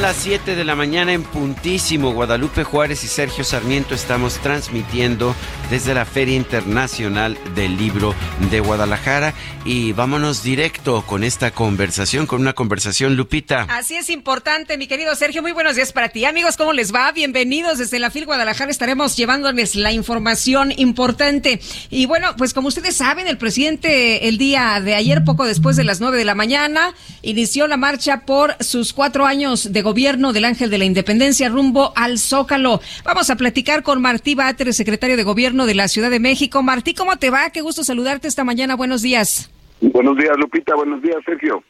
Son 0.00 0.08
las 0.08 0.16
7 0.16 0.56
de 0.56 0.64
la 0.64 0.74
mañana 0.74 1.12
en 1.12 1.22
puntísimo. 1.22 2.14
Guadalupe 2.14 2.64
Juárez 2.64 3.04
y 3.04 3.06
Sergio 3.06 3.44
Sarmiento 3.44 3.94
estamos 3.94 4.38
transmitiendo 4.38 5.36
desde 5.68 5.92
la 5.92 6.06
Feria 6.06 6.36
Internacional 6.36 7.36
del 7.54 7.76
Libro 7.76 8.14
de 8.50 8.60
Guadalajara 8.60 9.34
y 9.66 9.92
vámonos 9.92 10.42
directo 10.42 11.04
con 11.06 11.22
esta 11.22 11.50
conversación, 11.50 12.26
con 12.26 12.40
una 12.40 12.54
conversación, 12.54 13.14
Lupita. 13.14 13.66
Así 13.68 13.94
es 13.94 14.08
importante, 14.08 14.78
mi 14.78 14.86
querido 14.86 15.14
Sergio. 15.16 15.42
Muy 15.42 15.52
buenos 15.52 15.76
días 15.76 15.92
para 15.92 16.08
ti. 16.08 16.24
Amigos, 16.24 16.56
¿cómo 16.56 16.72
les 16.72 16.94
va? 16.94 17.12
Bienvenidos 17.12 17.76
desde 17.76 17.98
la 17.98 18.10
FIL 18.10 18.24
Guadalajara. 18.24 18.70
Estaremos 18.70 19.18
llevándoles 19.18 19.74
la 19.74 19.92
información 19.92 20.72
importante. 20.78 21.60
Y 21.90 22.06
bueno, 22.06 22.28
pues 22.38 22.54
como 22.54 22.68
ustedes 22.68 22.96
saben, 22.96 23.26
el 23.26 23.36
presidente 23.36 24.28
el 24.28 24.38
día 24.38 24.80
de 24.82 24.94
ayer, 24.94 25.24
poco 25.24 25.44
después 25.44 25.76
de 25.76 25.84
las 25.84 26.00
9 26.00 26.16
de 26.16 26.24
la 26.24 26.34
mañana, 26.34 26.94
inició 27.20 27.66
la 27.66 27.76
marcha 27.76 28.22
por 28.24 28.56
sus 28.64 28.94
cuatro 28.94 29.26
años 29.26 29.70
de 29.70 29.82
gobierno 29.82 29.89
del 29.92 30.44
Ángel 30.44 30.70
de 30.70 30.78
la 30.78 30.84
Independencia 30.84 31.48
rumbo 31.48 31.92
al 31.96 32.18
Zócalo. 32.18 32.80
Vamos 33.04 33.28
a 33.28 33.36
platicar 33.36 33.82
con 33.82 34.00
Martí 34.00 34.34
Batres, 34.34 34.76
secretario 34.76 35.16
de 35.16 35.24
Gobierno 35.24 35.66
de 35.66 35.74
la 35.74 35.88
Ciudad 35.88 36.10
de 36.10 36.20
México. 36.20 36.62
Martí, 36.62 36.94
¿cómo 36.94 37.16
te 37.16 37.28
va? 37.28 37.50
Qué 37.50 37.60
gusto 37.60 37.82
saludarte 37.82 38.28
esta 38.28 38.44
mañana. 38.44 38.76
Buenos 38.76 39.02
días. 39.02 39.50
Buenos 39.80 40.16
días, 40.16 40.36
Lupita. 40.38 40.74
Buenos 40.76 41.02
días, 41.02 41.16
Sergio. 41.26 41.62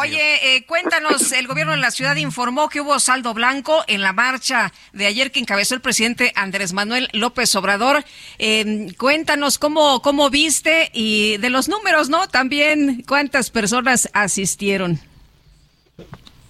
Oye, 0.00 0.56
eh, 0.56 0.64
cuéntanos, 0.64 1.30
el 1.32 1.46
gobierno 1.46 1.72
de 1.72 1.78
la 1.78 1.90
ciudad 1.90 2.16
informó 2.16 2.70
que 2.70 2.80
hubo 2.80 2.98
saldo 2.98 3.34
blanco 3.34 3.84
en 3.86 4.00
la 4.00 4.14
marcha 4.14 4.72
de 4.94 5.06
ayer 5.06 5.30
que 5.30 5.40
encabezó 5.40 5.74
el 5.74 5.82
presidente 5.82 6.32
Andrés 6.36 6.72
Manuel 6.72 7.08
López 7.12 7.54
Obrador. 7.54 8.02
Eh, 8.38 8.86
cuéntanos 8.96 9.58
cómo, 9.58 10.00
cómo 10.00 10.30
viste 10.30 10.90
y 10.94 11.36
de 11.36 11.50
los 11.50 11.68
números, 11.68 12.08
¿no? 12.08 12.28
También 12.28 13.04
cuántas 13.06 13.50
personas 13.50 14.08
asistieron. 14.14 14.98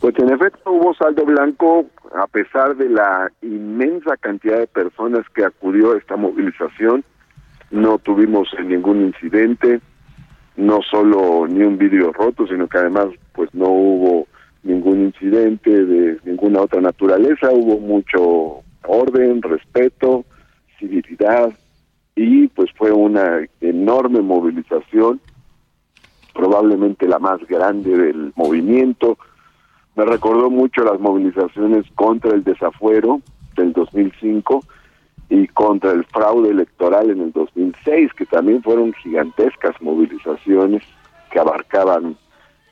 Pues 0.00 0.16
en 0.18 0.30
efecto 0.30 0.70
hubo 0.70 0.94
saldo 0.94 1.24
blanco 1.24 1.86
a 2.14 2.26
pesar 2.28 2.76
de 2.76 2.88
la 2.88 3.32
inmensa 3.42 4.16
cantidad 4.16 4.58
de 4.58 4.66
personas 4.68 5.28
que 5.34 5.44
acudió 5.44 5.92
a 5.92 5.98
esta 5.98 6.16
movilización. 6.16 7.04
No 7.70 7.98
tuvimos 7.98 8.48
ningún 8.64 9.02
incidente, 9.02 9.80
no 10.56 10.80
solo 10.82 11.46
ni 11.48 11.64
un 11.64 11.76
vidrio 11.78 12.12
roto, 12.12 12.46
sino 12.46 12.68
que 12.68 12.78
además 12.78 13.06
pues 13.32 13.52
no 13.52 13.66
hubo 13.66 14.28
ningún 14.62 15.00
incidente 15.00 15.84
de 15.84 16.18
ninguna 16.24 16.62
otra 16.62 16.80
naturaleza, 16.80 17.50
hubo 17.50 17.78
mucho 17.80 18.62
orden, 18.86 19.42
respeto, 19.42 20.24
civilidad 20.78 21.52
y 22.14 22.48
pues 22.48 22.70
fue 22.76 22.92
una 22.92 23.40
enorme 23.60 24.20
movilización, 24.20 25.20
probablemente 26.34 27.06
la 27.06 27.18
más 27.18 27.40
grande 27.46 27.96
del 27.96 28.32
movimiento 28.36 29.18
me 29.98 30.04
recordó 30.04 30.48
mucho 30.48 30.84
las 30.84 31.00
movilizaciones 31.00 31.84
contra 31.96 32.30
el 32.30 32.44
desafuero 32.44 33.20
del 33.56 33.72
2005 33.72 34.62
y 35.28 35.48
contra 35.48 35.90
el 35.90 36.04
fraude 36.04 36.50
electoral 36.50 37.10
en 37.10 37.20
el 37.20 37.32
2006, 37.32 38.12
que 38.12 38.24
también 38.26 38.62
fueron 38.62 38.92
gigantescas 38.92 39.74
movilizaciones 39.82 40.84
que 41.32 41.40
abarcaban 41.40 42.16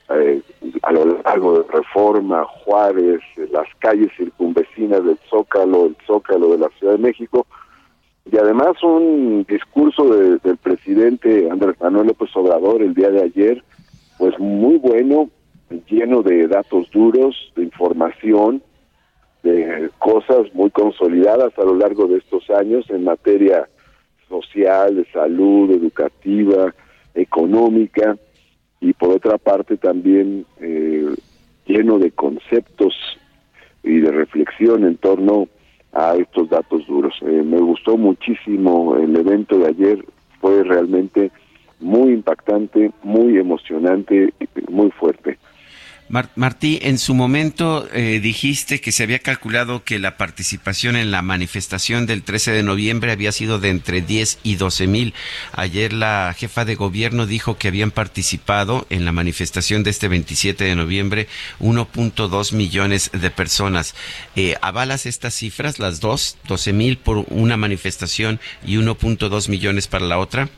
eh, 0.09 0.41
a 0.83 0.93
de 0.93 1.63
Reforma, 1.69 2.45
Juárez, 2.45 3.19
las 3.51 3.67
calles 3.79 4.09
circunvecinas 4.15 5.03
del 5.03 5.19
Zócalo, 5.29 5.87
el 5.87 5.97
Zócalo 6.07 6.51
de 6.51 6.59
la 6.59 6.69
Ciudad 6.79 6.93
de 6.93 6.99
México, 6.99 7.45
y 8.31 8.37
además 8.37 8.81
un 8.83 9.45
discurso 9.49 10.05
del 10.05 10.57
presidente 10.63 11.51
Andrés 11.51 11.75
Manuel 11.81 12.07
López 12.07 12.29
Obrador 12.37 12.81
el 12.81 12.93
día 12.93 13.09
de 13.09 13.23
ayer, 13.23 13.61
pues 14.17 14.39
muy 14.39 14.77
bueno, 14.77 15.29
lleno 15.89 16.21
de 16.23 16.47
datos 16.47 16.89
duros, 16.91 17.51
de 17.55 17.63
información, 17.63 18.61
de 19.43 19.89
cosas 19.99 20.53
muy 20.53 20.69
consolidadas 20.69 21.57
a 21.57 21.63
lo 21.63 21.75
largo 21.75 22.07
de 22.07 22.17
estos 22.17 22.49
años 22.49 22.89
en 22.89 23.03
materia 23.03 23.67
social, 24.27 24.95
de 24.95 25.05
salud, 25.11 25.71
educativa, 25.71 26.73
económica, 27.13 28.17
y 28.79 28.93
por 28.93 29.09
otra 29.09 29.37
parte 29.37 29.77
también 29.77 30.45
eh, 30.59 31.15
lleno 31.65 31.97
de 31.99 32.11
conceptos 32.11 32.93
y 33.83 33.99
de 33.99 34.11
reflexión 34.11 34.83
en 34.83 34.97
torno 34.97 35.47
a 35.93 36.15
estos 36.15 36.49
datos 36.49 36.85
duros. 36.87 37.15
Eh, 37.21 37.43
me 37.43 37.59
gustó 37.59 37.97
muchísimo 37.97 38.95
el 38.97 39.15
evento 39.15 39.57
de 39.57 39.67
ayer, 39.67 40.05
fue 40.39 40.63
realmente 40.63 41.31
muy 41.79 42.11
impactante, 42.13 42.91
muy 43.03 43.37
emocionante, 43.37 44.33
muy 44.69 44.91
fuerte. 44.91 45.37
Martí, 46.09 46.79
en 46.83 46.99
su 46.99 47.13
momento 47.13 47.85
eh, 47.91 48.21
dijiste 48.21 48.79
que 48.79 48.93
se 48.93 49.03
había 49.03 49.19
calculado 49.19 49.83
que 49.83 49.99
la 49.99 50.15
participación 50.15 50.95
en 50.95 51.11
la 51.11 51.21
manifestación 51.21 52.05
del 52.05 52.23
13 52.23 52.51
de 52.51 52.63
noviembre 52.63 53.11
había 53.11 53.33
sido 53.33 53.59
de 53.59 53.69
entre 53.69 54.01
10 54.01 54.39
y 54.43 54.55
12 54.55 54.87
mil. 54.87 55.13
Ayer 55.51 55.91
la 55.91 56.33
jefa 56.37 56.63
de 56.63 56.75
gobierno 56.75 57.25
dijo 57.25 57.57
que 57.57 57.67
habían 57.67 57.91
participado 57.91 58.87
en 58.89 59.03
la 59.03 59.11
manifestación 59.11 59.83
de 59.83 59.89
este 59.89 60.07
27 60.07 60.63
de 60.63 60.75
noviembre 60.75 61.27
1.2 61.59 62.53
millones 62.53 63.11
de 63.11 63.29
personas. 63.29 63.93
Eh, 64.37 64.55
¿Avalas 64.61 65.05
estas 65.05 65.33
cifras, 65.33 65.77
las 65.77 65.99
dos, 65.99 66.37
12 66.47 66.71
mil 66.71 66.97
por 66.97 67.25
una 67.29 67.57
manifestación 67.57 68.39
y 68.65 68.77
1.2 68.77 69.49
millones 69.49 69.87
para 69.87 70.05
la 70.05 70.19
otra? 70.19 70.49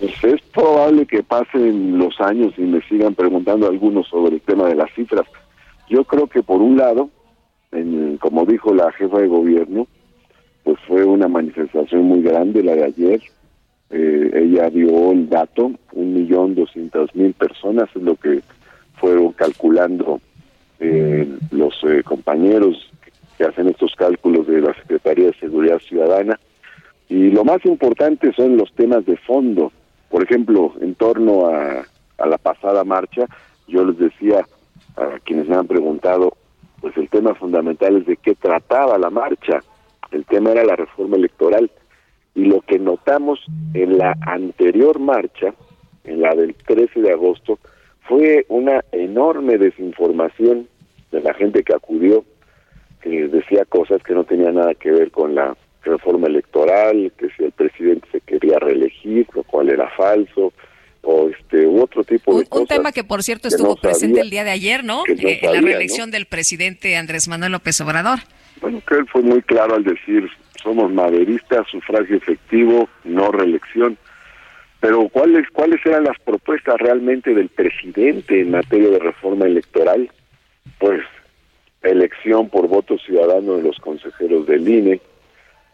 Pues 0.00 0.12
es 0.22 0.40
probable 0.52 1.06
que 1.06 1.24
pasen 1.24 1.98
los 1.98 2.20
años 2.20 2.54
y 2.56 2.62
me 2.62 2.80
sigan 2.82 3.14
preguntando 3.14 3.66
algunos 3.66 4.06
sobre 4.06 4.36
el 4.36 4.40
tema 4.40 4.68
de 4.68 4.76
las 4.76 4.92
cifras. 4.94 5.26
Yo 5.90 6.04
creo 6.04 6.28
que 6.28 6.42
por 6.42 6.62
un 6.62 6.76
lado, 6.76 7.10
en, 7.72 8.16
como 8.18 8.46
dijo 8.46 8.72
la 8.72 8.92
jefa 8.92 9.18
de 9.18 9.26
gobierno, 9.26 9.88
pues 10.62 10.78
fue 10.86 11.04
una 11.04 11.26
manifestación 11.26 12.02
muy 12.02 12.22
grande 12.22 12.62
la 12.62 12.76
de 12.76 12.84
ayer. 12.84 13.20
Eh, 13.90 14.30
ella 14.34 14.70
dio 14.70 15.10
el 15.10 15.28
dato, 15.28 15.72
un 15.92 16.14
millón 16.14 16.54
doscientas 16.54 17.12
mil 17.14 17.32
personas 17.32 17.88
es 17.94 18.02
lo 18.02 18.14
que 18.16 18.40
fueron 19.00 19.32
calculando 19.32 20.20
eh, 20.78 21.26
los 21.50 21.74
eh, 21.84 22.02
compañeros 22.04 22.88
que 23.36 23.44
hacen 23.44 23.68
estos 23.68 23.94
cálculos 23.96 24.46
de 24.46 24.60
la 24.60 24.74
Secretaría 24.74 25.26
de 25.26 25.38
Seguridad 25.40 25.80
Ciudadana. 25.80 26.38
Y 27.08 27.30
lo 27.30 27.44
más 27.44 27.64
importante 27.64 28.32
son 28.34 28.56
los 28.58 28.72
temas 28.74 29.04
de 29.06 29.16
fondo 29.16 29.72
por 30.08 30.22
ejemplo, 30.22 30.72
en 30.80 30.94
torno 30.94 31.46
a, 31.48 31.84
la 32.26 32.38
pasada 32.38 32.82
marcha, 32.84 33.26
yo 33.68 33.84
les 33.84 33.98
decía 33.98 34.44
a 34.96 35.18
quienes 35.24 35.48
me 35.48 35.56
han 35.56 35.66
preguntado, 35.66 36.36
pues 36.80 36.96
el 36.96 37.08
tema 37.08 37.34
fundamental 37.34 37.98
es 37.98 38.06
de 38.06 38.16
qué 38.16 38.34
trataba 38.34 38.98
la 38.98 39.10
marcha. 39.10 39.60
El 40.10 40.24
tema 40.24 40.50
era 40.50 40.64
la 40.64 40.76
reforma 40.76 41.16
electoral. 41.16 41.70
Y 42.34 42.46
lo 42.46 42.60
que 42.62 42.78
notamos 42.78 43.44
en 43.74 43.98
la 43.98 44.16
anterior 44.22 44.98
marcha, 44.98 45.54
en 46.04 46.22
la 46.22 46.34
del 46.34 46.54
13 46.54 47.02
de 47.02 47.12
agosto, 47.12 47.58
fue 48.02 48.46
una 48.48 48.84
enorme 48.92 49.58
desinformación 49.58 50.68
de 51.12 51.20
la 51.20 51.34
gente 51.34 51.62
que 51.62 51.74
acudió, 51.74 52.24
que 53.02 53.28
decía 53.28 53.64
cosas 53.64 54.02
que 54.02 54.14
no 54.14 54.24
tenían 54.24 54.54
nada 54.54 54.74
que 54.74 54.90
ver 54.90 55.10
con 55.10 55.34
la 55.34 55.56
reforma 55.82 56.26
electoral, 56.26 57.12
que 57.16 57.28
si 57.36 57.44
el 57.44 57.52
presidente 57.52 58.08
se 58.12 58.20
quería 58.20 58.58
reelegir, 58.58 59.26
lo 59.34 59.42
cual 59.44 59.70
era 59.70 59.88
falso, 59.90 60.52
o 61.02 61.28
este 61.28 61.66
u 61.66 61.82
otro 61.82 62.04
tipo 62.04 62.38
de 62.38 62.46
cosas. 62.46 62.60
Un 62.60 62.66
tema 62.66 62.92
que 62.92 63.04
por 63.04 63.22
cierto 63.22 63.48
estuvo 63.48 63.76
presente 63.76 64.20
el 64.20 64.30
día 64.30 64.44
de 64.44 64.50
ayer, 64.50 64.84
¿no? 64.84 65.02
Eh, 65.06 65.40
en 65.42 65.52
la 65.52 65.60
reelección 65.60 66.10
del 66.10 66.26
presidente 66.26 66.96
Andrés 66.96 67.28
Manuel 67.28 67.52
López 67.52 67.80
Obrador. 67.80 68.18
Bueno, 68.60 68.82
que 68.86 68.96
él 68.96 69.06
fue 69.10 69.22
muy 69.22 69.40
claro 69.42 69.76
al 69.76 69.84
decir, 69.84 70.28
somos 70.62 70.92
maderistas, 70.92 71.66
sufragio 71.70 72.16
efectivo, 72.16 72.88
no 73.04 73.30
reelección. 73.30 73.96
Pero 74.80 75.08
¿cuáles 75.08 75.48
cuáles 75.50 75.84
eran 75.86 76.04
las 76.04 76.18
propuestas 76.20 76.76
realmente 76.78 77.34
del 77.34 77.48
presidente 77.48 78.40
en 78.40 78.50
materia 78.50 78.90
de 78.90 78.98
reforma 78.98 79.46
electoral? 79.46 80.10
Pues 80.78 81.00
elección 81.82 82.48
por 82.48 82.68
voto 82.68 82.98
ciudadano 82.98 83.56
de 83.56 83.62
los 83.62 83.78
consejeros 83.78 84.46
del 84.46 84.68
INE, 84.68 85.00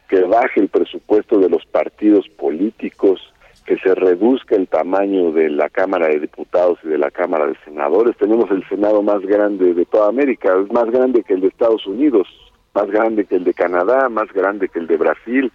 que 0.08 0.20
baje 0.22 0.60
el 0.60 0.68
presupuesto 0.68 1.38
de 1.38 1.48
los 1.48 1.64
partidos 1.66 2.28
políticos, 2.28 3.32
que 3.66 3.78
se 3.78 3.94
reduzca 3.94 4.56
el 4.56 4.68
tamaño 4.68 5.32
de 5.32 5.48
la 5.48 5.70
Cámara 5.70 6.08
de 6.08 6.20
Diputados 6.20 6.78
y 6.84 6.88
de 6.88 6.98
la 6.98 7.10
Cámara 7.10 7.46
de 7.46 7.56
Senadores. 7.64 8.16
Tenemos 8.18 8.50
el 8.50 8.66
Senado 8.68 9.02
más 9.02 9.22
grande 9.22 9.72
de 9.72 9.86
toda 9.86 10.08
América, 10.08 10.54
es 10.62 10.70
más 10.70 10.90
grande 10.90 11.22
que 11.22 11.34
el 11.34 11.40
de 11.40 11.48
Estados 11.48 11.86
Unidos, 11.86 12.28
más 12.74 12.90
grande 12.90 13.24
que 13.24 13.36
el 13.36 13.44
de 13.44 13.54
Canadá, 13.54 14.08
más 14.10 14.30
grande 14.32 14.68
que 14.68 14.80
el 14.80 14.86
de 14.86 14.96
Brasil. 14.98 15.52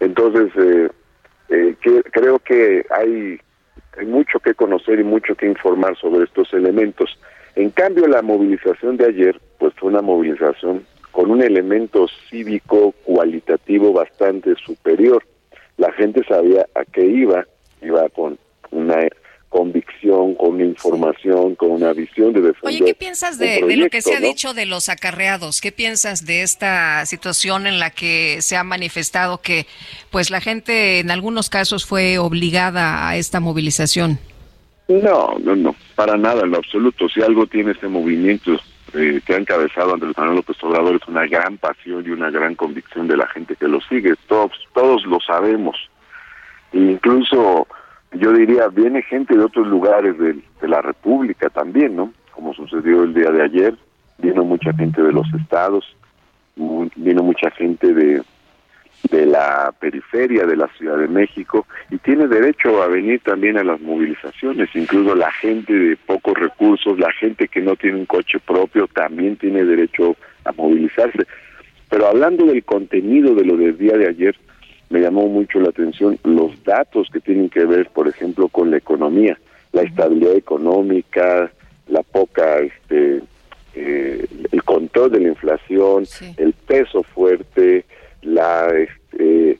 Entonces, 0.00 0.52
eh, 0.56 0.88
eh, 1.48 1.74
creo 2.12 2.38
que 2.38 2.84
hay, 2.90 3.40
hay 3.98 4.06
mucho 4.06 4.38
que 4.38 4.54
conocer 4.54 5.00
y 5.00 5.04
mucho 5.04 5.34
que 5.34 5.46
informar 5.46 5.96
sobre 5.96 6.24
estos 6.24 6.52
elementos. 6.52 7.18
En 7.56 7.70
cambio, 7.70 8.06
la 8.06 8.20
movilización 8.20 8.98
de 8.98 9.06
ayer, 9.06 9.40
pues 9.58 9.72
fue 9.74 9.88
una 9.88 10.02
movilización 10.02 10.84
con 11.18 11.32
un 11.32 11.42
elemento 11.42 12.06
cívico 12.30 12.92
cualitativo 13.02 13.92
bastante 13.92 14.54
superior 14.64 15.26
la 15.76 15.90
gente 15.94 16.22
sabía 16.28 16.64
a 16.76 16.84
qué 16.84 17.04
iba, 17.04 17.44
iba 17.82 18.08
con 18.10 18.38
una 18.70 19.00
convicción, 19.48 20.36
con 20.36 20.50
una 20.50 20.64
información, 20.64 21.56
con 21.56 21.72
una 21.72 21.92
visión 21.92 22.32
de 22.34 22.42
defender. 22.42 22.62
Oye, 22.62 22.84
¿qué 22.84 22.94
piensas 22.94 23.36
de, 23.36 23.62
lo 23.76 23.88
que 23.88 24.00
se 24.00 24.14
ha 24.14 24.20
dicho 24.20 24.54
de 24.54 24.64
los 24.64 24.88
acarreados? 24.88 25.60
¿Qué 25.60 25.72
piensas 25.72 26.24
de 26.24 26.42
esta 26.42 27.04
situación 27.04 27.66
en 27.66 27.80
la 27.80 27.90
que 27.90 28.40
se 28.40 28.56
ha 28.56 28.62
manifestado 28.62 29.38
que 29.38 29.66
pues 30.10 30.30
la 30.30 30.40
gente 30.40 31.00
en 31.00 31.10
algunos 31.10 31.50
casos 31.50 31.84
fue 31.84 32.18
obligada 32.18 33.08
a 33.08 33.16
esta 33.16 33.40
movilización? 33.40 34.20
No, 34.86 35.36
no, 35.40 35.56
no, 35.56 35.74
para 35.96 36.16
nada, 36.16 36.44
en 36.44 36.52
lo 36.52 36.58
absoluto. 36.58 37.08
Si 37.08 37.20
algo 37.22 37.48
tiene 37.48 37.72
este 37.72 37.88
movimiento 37.88 38.56
eh, 38.94 39.20
que 39.24 39.34
ha 39.34 39.38
encabezado 39.38 39.94
Andrés 39.94 40.16
Manuel 40.16 40.36
López 40.36 40.56
Obrador 40.62 40.96
es 40.96 41.08
una 41.08 41.26
gran 41.26 41.58
pasión 41.58 42.04
y 42.06 42.10
una 42.10 42.30
gran 42.30 42.54
convicción 42.54 43.06
de 43.06 43.16
la 43.16 43.26
gente 43.26 43.56
que 43.56 43.68
lo 43.68 43.80
sigue. 43.82 44.14
Todos, 44.26 44.52
todos 44.72 45.04
lo 45.06 45.20
sabemos. 45.20 45.76
incluso, 46.72 47.66
yo 48.12 48.32
diría, 48.32 48.68
viene 48.68 49.02
gente 49.02 49.36
de 49.36 49.44
otros 49.44 49.66
lugares 49.66 50.18
de, 50.18 50.34
de 50.60 50.68
la 50.68 50.80
República 50.80 51.50
también, 51.50 51.96
¿no? 51.96 52.12
Como 52.32 52.54
sucedió 52.54 53.04
el 53.04 53.14
día 53.14 53.30
de 53.30 53.42
ayer. 53.42 53.74
Vino 54.18 54.44
mucha 54.44 54.72
gente 54.72 55.00
de 55.02 55.12
los 55.12 55.26
estados, 55.34 55.84
vino 56.56 57.22
mucha 57.22 57.50
gente 57.52 57.94
de, 57.94 58.22
de 59.10 59.26
la 59.26 59.72
periferia 59.78 60.44
de 60.44 60.56
la 60.56 60.68
Ciudad 60.76 60.98
de 60.98 61.08
México 61.08 61.66
y 61.90 61.98
tiene 61.98 62.26
derecho 62.26 62.82
a 62.82 62.88
venir 62.88 63.20
también 63.20 63.56
a 63.56 63.64
las 63.64 63.80
movilizaciones, 63.80 64.68
incluso 64.74 65.14
la 65.14 65.30
gente 65.32 65.72
de 65.72 65.96
pocos 65.96 66.34
recursos, 66.34 66.98
la 66.98 67.12
gente 67.12 67.48
que 67.48 67.60
no 67.60 67.76
tiene 67.76 67.98
un 67.98 68.06
coche 68.06 68.38
propio 68.38 68.86
también 68.88 69.36
tiene 69.36 69.64
derecho 69.64 70.16
a 70.44 70.52
movilizarse. 70.52 71.26
Pero 71.88 72.06
hablando 72.06 72.44
del 72.44 72.64
contenido 72.64 73.34
de 73.34 73.44
lo 73.44 73.56
del 73.56 73.78
día 73.78 73.96
de 73.96 74.08
ayer, 74.08 74.36
me 74.90 75.00
llamó 75.00 75.26
mucho 75.28 75.60
la 75.60 75.68
atención 75.68 76.18
los 76.24 76.62
datos 76.64 77.08
que 77.12 77.20
tienen 77.20 77.48
que 77.48 77.64
ver, 77.64 77.88
por 77.90 78.08
ejemplo, 78.08 78.48
con 78.48 78.70
la 78.70 78.78
economía, 78.78 79.38
la 79.72 79.82
estabilidad 79.82 80.34
económica, 80.34 81.50
la 81.88 82.02
poca 82.02 82.58
este 82.58 83.22
eh, 83.74 84.26
el 84.50 84.62
control 84.64 85.12
de 85.12 85.20
la 85.20 85.28
inflación, 85.28 86.04
el 86.36 86.52
peso 86.52 87.02
fuerte, 87.02 87.84
la 88.22 88.68
este, 88.68 89.58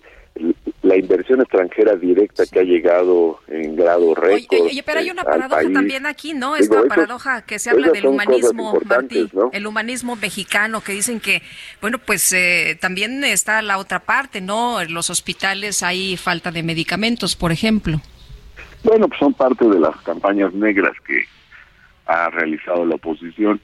la 0.83 0.97
inversión 0.97 1.41
extranjera 1.41 1.97
directa 1.97 2.45
que 2.47 2.61
ha 2.61 2.63
llegado 2.63 3.41
en 3.49 3.77
grado 3.77 4.15
récord. 4.15 4.63
Oye, 4.63 4.83
pero 4.85 5.01
hay 5.01 5.11
una 5.11 5.25
paradoja 5.25 5.71
también 5.73 6.07
aquí, 6.07 6.35
¿no? 6.35 6.57
Esta 6.57 6.83
paradoja 6.85 7.43
que 7.43 7.59
se 7.59 7.71
habla 7.71 7.91
del 7.91 8.07
humanismo, 8.07 8.79
Martí, 8.85 9.29
el 9.53 9.67
humanismo 9.67 10.17
mexicano, 10.17 10.81
que 10.81 10.93
dicen 10.93 11.21
que, 11.21 11.43
bueno, 11.81 11.99
pues 11.99 12.33
eh, 12.33 12.79
también 12.81 13.25
está 13.25 13.61
la 13.63 13.79
otra 13.79 14.01
parte, 14.01 14.41
¿no? 14.41 14.81
En 14.81 14.95
los 14.95 15.11
hospitales 15.11 15.83
hay 15.83 16.17
falta 16.17 16.51
de 16.51 16.63
medicamentos, 16.63 17.37
por 17.37 17.53
ejemplo. 17.53 18.01
Bueno, 18.85 19.09
pues 19.09 19.19
son 19.19 19.35
parte 19.35 19.69
de 19.69 19.81
las 19.81 19.97
campañas 20.03 20.55
negras 20.55 20.93
que 21.07 21.25
ha 22.07 22.31
realizado 22.31 22.87
la 22.87 22.95
oposición 22.95 23.61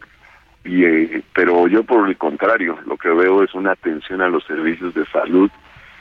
y, 0.65 0.85
eh, 0.85 1.23
pero 1.35 1.69
yo 1.69 1.85
por 1.85 2.09
el 2.09 2.17
contrario, 2.17 2.79
lo 2.87 2.97
que 2.97 3.11
veo 3.11 3.43
es 3.43 3.55
una 3.55 3.73
atención 3.73 4.23
a 4.23 4.29
los 4.29 4.45
servicios 4.45 4.95
de 4.95 5.05
salud 5.07 5.51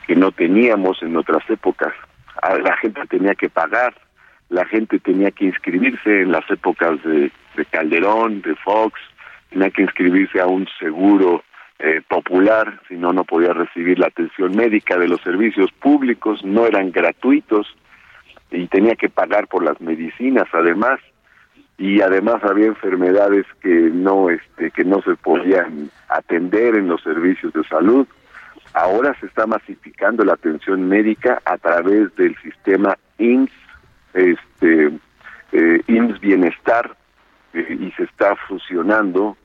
que 0.07 0.15
no 0.15 0.31
teníamos 0.31 1.01
en 1.03 1.15
otras 1.17 1.47
épocas. 1.49 1.93
La 2.63 2.75
gente 2.77 3.01
tenía 3.07 3.35
que 3.35 3.49
pagar, 3.49 3.93
la 4.49 4.65
gente 4.65 4.99
tenía 4.99 5.31
que 5.31 5.45
inscribirse 5.45 6.21
en 6.21 6.31
las 6.31 6.49
épocas 6.49 7.01
de, 7.03 7.31
Calderón, 7.69 8.41
de 8.41 8.55
Fox, 8.55 8.99
tenía 9.49 9.69
que 9.69 9.83
inscribirse 9.83 10.41
a 10.41 10.47
un 10.47 10.67
seguro 10.79 11.43
eh, 11.79 12.01
popular, 12.07 12.81
si 12.87 12.95
no, 12.95 13.13
no 13.13 13.23
podía 13.23 13.53
recibir 13.53 13.99
la 13.99 14.07
atención 14.07 14.55
médica 14.55 14.97
de 14.97 15.07
los 15.07 15.21
servicios 15.21 15.71
públicos, 15.71 16.43
no 16.43 16.65
eran 16.65 16.91
gratuitos 16.91 17.67
y 18.51 18.67
tenía 18.67 18.95
que 18.95 19.09
pagar 19.09 19.47
por 19.47 19.63
las 19.63 19.79
medicinas 19.81 20.47
además 20.51 20.99
y 21.83 21.99
además 21.99 22.41
había 22.45 22.67
enfermedades 22.67 23.45
que 23.59 23.91
no 23.93 24.29
este 24.29 24.71
que 24.71 24.85
no 24.85 25.01
se 25.01 25.15
podían 25.17 25.89
atender 26.07 26.75
en 26.75 26.87
los 26.87 27.03
servicios 27.03 27.51
de 27.51 27.61
salud. 27.65 28.07
Ahora 28.73 29.13
se 29.19 29.25
está 29.25 29.45
masificando 29.47 30.23
la 30.23 30.35
atención 30.35 30.87
médica 30.87 31.41
a 31.43 31.57
través 31.57 32.15
del 32.15 32.37
sistema 32.37 32.97
IMSS, 33.17 33.51
este 34.13 34.91
eh, 35.51 35.81
Bienestar 36.21 36.95
eh, 37.53 37.77
y 37.77 37.91
se 37.97 38.03
está 38.03 38.33
fusionando 38.47 39.35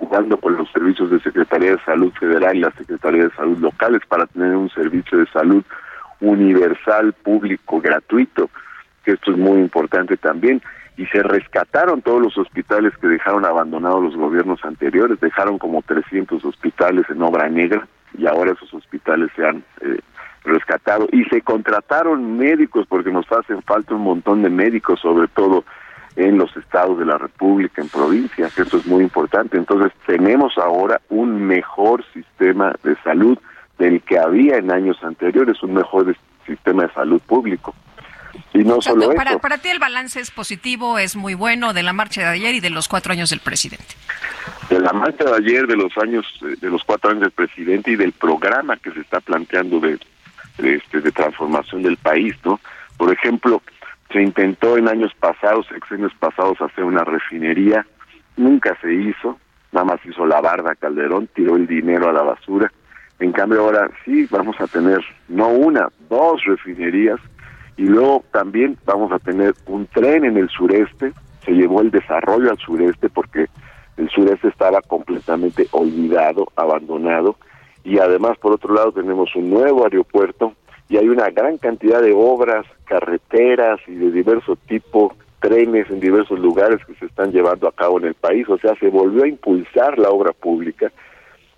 jugando 0.00 0.36
con 0.38 0.56
los 0.56 0.68
servicios 0.72 1.08
de 1.12 1.20
Secretaría 1.20 1.76
de 1.76 1.84
Salud 1.84 2.12
Federal 2.18 2.56
y 2.56 2.60
la 2.62 2.72
Secretaría 2.72 3.28
de 3.28 3.30
Salud 3.30 3.58
locales 3.58 4.02
para 4.08 4.26
tener 4.26 4.56
un 4.56 4.70
servicio 4.70 5.18
de 5.18 5.26
salud 5.26 5.62
universal, 6.20 7.12
público, 7.12 7.80
gratuito, 7.80 8.50
que 9.04 9.12
esto 9.12 9.30
es 9.30 9.38
muy 9.38 9.60
importante 9.60 10.16
también 10.16 10.60
y 10.96 11.06
se 11.06 11.22
rescataron 11.22 12.02
todos 12.02 12.22
los 12.22 12.38
hospitales 12.38 12.96
que 12.98 13.08
dejaron 13.08 13.44
abandonados 13.44 14.02
los 14.02 14.16
gobiernos 14.16 14.64
anteriores, 14.64 15.20
dejaron 15.20 15.58
como 15.58 15.82
300 15.82 16.44
hospitales 16.44 17.04
en 17.10 17.22
obra 17.22 17.48
negra 17.48 17.86
y 18.16 18.26
ahora 18.26 18.52
esos 18.52 18.72
hospitales 18.72 19.30
se 19.34 19.44
han 19.44 19.64
eh, 19.80 19.98
rescatado 20.44 21.08
y 21.10 21.24
se 21.24 21.42
contrataron 21.42 22.36
médicos 22.36 22.86
porque 22.88 23.10
nos 23.10 23.30
hacen 23.32 23.62
falta 23.62 23.94
un 23.94 24.02
montón 24.02 24.42
de 24.42 24.50
médicos, 24.50 25.00
sobre 25.00 25.26
todo 25.28 25.64
en 26.16 26.38
los 26.38 26.56
estados 26.56 26.98
de 26.98 27.06
la 27.06 27.18
República, 27.18 27.82
en 27.82 27.88
provincias, 27.88 28.56
eso 28.56 28.76
es 28.76 28.86
muy 28.86 29.02
importante. 29.02 29.56
Entonces 29.56 29.92
tenemos 30.06 30.56
ahora 30.58 31.00
un 31.08 31.44
mejor 31.44 32.04
sistema 32.12 32.72
de 32.84 32.94
salud 33.02 33.36
del 33.78 34.00
que 34.02 34.18
había 34.18 34.58
en 34.58 34.70
años 34.70 35.02
anteriores, 35.02 35.60
un 35.64 35.74
mejor 35.74 36.14
sistema 36.46 36.84
de 36.84 36.92
salud 36.92 37.20
público. 37.26 37.74
Y 38.52 38.58
no 38.58 38.80
solo 38.80 39.14
para, 39.14 39.38
para 39.38 39.58
ti 39.58 39.68
el 39.68 39.78
balance 39.78 40.20
es 40.20 40.30
positivo, 40.30 40.98
es 40.98 41.16
muy 41.16 41.34
bueno 41.34 41.72
de 41.72 41.82
la 41.82 41.92
marcha 41.92 42.20
de 42.22 42.28
ayer 42.28 42.54
y 42.54 42.60
de 42.60 42.70
los 42.70 42.88
cuatro 42.88 43.12
años 43.12 43.30
del 43.30 43.40
presidente. 43.40 43.94
De 44.70 44.80
la 44.80 44.92
marcha 44.92 45.24
de 45.24 45.36
ayer, 45.36 45.66
de 45.66 45.76
los 45.76 45.96
años, 45.98 46.26
de 46.40 46.70
los 46.70 46.82
cuatro 46.84 47.10
años 47.10 47.22
del 47.22 47.30
presidente 47.32 47.90
y 47.90 47.96
del 47.96 48.12
programa 48.12 48.76
que 48.76 48.90
se 48.92 49.00
está 49.00 49.20
planteando 49.20 49.80
de, 49.80 49.98
de, 50.58 50.74
este, 50.76 51.00
de 51.00 51.12
transformación 51.12 51.82
del 51.82 51.96
país, 51.96 52.34
¿no? 52.44 52.60
Por 52.96 53.12
ejemplo, 53.12 53.62
se 54.12 54.22
intentó 54.22 54.76
en 54.76 54.88
años 54.88 55.12
pasados, 55.18 55.66
años 55.90 56.12
pasados, 56.18 56.60
hacer 56.60 56.84
una 56.84 57.04
refinería, 57.04 57.84
nunca 58.36 58.76
se 58.80 58.92
hizo, 58.94 59.38
nada 59.72 59.84
más 59.84 60.00
hizo 60.06 60.24
la 60.26 60.40
barda 60.40 60.74
Calderón, 60.76 61.28
tiró 61.34 61.56
el 61.56 61.66
dinero 61.66 62.08
a 62.08 62.12
la 62.12 62.22
basura. 62.22 62.72
En 63.18 63.32
cambio 63.32 63.60
ahora 63.60 63.90
sí 64.04 64.26
vamos 64.30 64.60
a 64.60 64.66
tener 64.66 65.04
no 65.28 65.48
una, 65.48 65.88
dos 66.08 66.44
refinerías 66.44 67.20
y 67.76 67.82
luego 67.82 68.24
también 68.32 68.76
vamos 68.84 69.12
a 69.12 69.18
tener 69.18 69.54
un 69.66 69.86
tren 69.86 70.24
en 70.24 70.36
el 70.36 70.48
sureste, 70.48 71.12
se 71.44 71.52
llevó 71.52 71.80
el 71.80 71.90
desarrollo 71.90 72.50
al 72.50 72.58
sureste 72.58 73.08
porque 73.08 73.46
el 73.96 74.08
sureste 74.10 74.48
estaba 74.48 74.80
completamente 74.82 75.66
olvidado, 75.72 76.48
abandonado, 76.56 77.36
y 77.84 77.98
además 77.98 78.38
por 78.38 78.52
otro 78.52 78.74
lado 78.74 78.92
tenemos 78.92 79.34
un 79.36 79.50
nuevo 79.50 79.84
aeropuerto 79.84 80.54
y 80.88 80.96
hay 80.96 81.08
una 81.08 81.30
gran 81.30 81.58
cantidad 81.58 82.02
de 82.02 82.12
obras, 82.12 82.66
carreteras 82.84 83.80
y 83.86 83.94
de 83.94 84.10
diverso 84.10 84.56
tipo, 84.68 85.14
trenes 85.40 85.90
en 85.90 86.00
diversos 86.00 86.38
lugares 86.38 86.80
que 86.86 86.94
se 86.94 87.06
están 87.06 87.32
llevando 87.32 87.68
a 87.68 87.72
cabo 87.72 87.98
en 87.98 88.06
el 88.06 88.14
país, 88.14 88.48
o 88.48 88.58
sea, 88.58 88.74
se 88.76 88.88
volvió 88.88 89.24
a 89.24 89.28
impulsar 89.28 89.98
la 89.98 90.10
obra 90.10 90.32
pública 90.32 90.90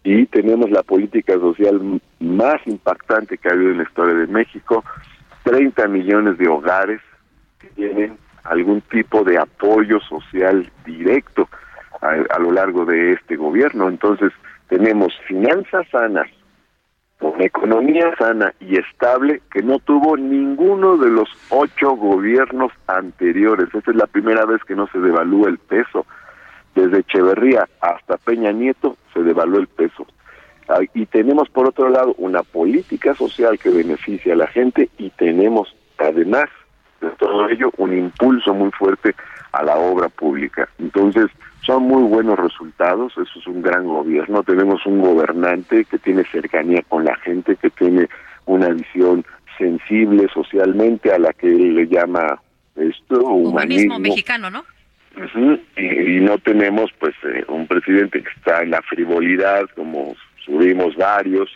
y 0.03 0.27
tenemos 0.27 0.71
la 0.71 0.83
política 0.83 1.35
social 1.35 2.01
más 2.21 2.65
impactante 2.67 3.39
que 3.39 3.49
ha 3.49 3.53
habido 3.53 3.73
en 3.73 3.79
la 3.79 3.83
historia 3.85 4.15
de 4.15 4.27
México, 4.27 4.85
30 5.47 5.87
millones 5.87 6.39
de 6.39 6.49
hogares 6.49 7.01
que 7.61 7.69
tienen 7.69 8.19
algún 8.43 8.81
tipo 8.81 9.23
de 9.23 9.39
apoyo 9.39 10.01
social 10.01 10.69
directo 10.85 11.49
a, 12.01 12.39
lo 12.41 12.51
largo 12.51 12.85
de 12.85 13.13
este 13.13 13.37
gobierno. 13.37 13.89
Entonces, 13.89 14.33
tenemos 14.69 15.17
finanzas 15.29 15.87
sanas, 15.93 16.27
una 17.21 17.45
economía 17.45 18.13
sana 18.19 18.53
y 18.59 18.77
estable 18.77 19.41
que 19.53 19.63
no 19.63 19.79
tuvo 19.79 20.17
ninguno 20.17 20.97
de 20.97 21.11
los 21.11 21.29
ocho 21.51 21.93
gobiernos 21.93 22.73
anteriores. 22.89 23.73
Esta 23.73 23.93
es 23.93 23.97
la 23.97 24.09
primera 24.09 24.45
vez 24.47 24.65
que 24.65 24.75
no 24.75 24.89
se 24.89 24.99
devalúa 24.99 25.49
el 25.49 25.59
peso. 25.59 26.07
Desde 26.75 26.99
Echeverría 26.99 27.69
hasta 27.81 28.17
Peña 28.17 28.51
Nieto 28.51 28.97
se 29.15 29.23
devaluó 29.23 29.61
el 29.61 29.69
peso. 29.69 30.09
Ah, 30.69 30.81
y 30.95 31.07
tenemos 31.07 31.49
por 31.49 31.69
otro 31.69 31.89
lado 31.89 32.15
una 32.19 32.43
política 32.43 33.15
social 33.15 33.59
que 33.59 33.71
beneficia 33.71 34.33
a 34.33 34.37
la 34.37 34.49
gente 34.49 34.89
y 34.99 35.11
tenemos 35.11 35.75
además 35.99 36.47
de 37.01 37.11
todo 37.19 37.49
ello 37.49 37.71
un 37.77 37.97
impulso 37.97 38.53
muy 38.53 38.71
fuerte 38.73 39.15
a 39.53 39.63
la 39.63 39.77
obra 39.77 40.09
pública. 40.09 40.69
Entonces, 40.79 41.27
son 41.65 41.85
muy 41.85 42.03
buenos 42.05 42.39
resultados, 42.39 43.13
eso 43.13 43.39
es 43.39 43.47
un 43.47 43.63
gran 43.63 43.85
gobierno, 43.85 44.43
tenemos 44.43 44.85
un 44.87 45.01
gobernante 45.01 45.85
que 45.85 45.99
tiene 45.99 46.25
cercanía 46.25 46.83
con 46.89 47.05
la 47.05 47.17
gente, 47.17 47.57
que 47.57 47.71
tiene 47.71 48.09
una 48.47 48.69
visión 48.69 49.25
sensible 49.59 50.29
socialmente 50.33 51.13
a 51.13 51.19
la 51.19 51.33
que 51.33 51.49
él 51.49 51.75
le 51.75 51.89
llama 51.89 52.41
esto 52.77 53.21
humanismo, 53.21 53.99
mexicano, 53.99 54.51
¿no? 54.51 54.65
y, 55.77 56.21
no 56.21 56.39
tenemos 56.39 56.91
pues 56.99 57.15
eh, 57.25 57.45
un 57.49 57.67
presidente 57.67 58.23
que 58.23 58.29
está 58.29 58.63
en 58.63 58.71
la 58.73 58.83
frivolidad 58.83 59.63
como 59.75 60.15
subimos 60.47 60.97
varios 60.97 61.51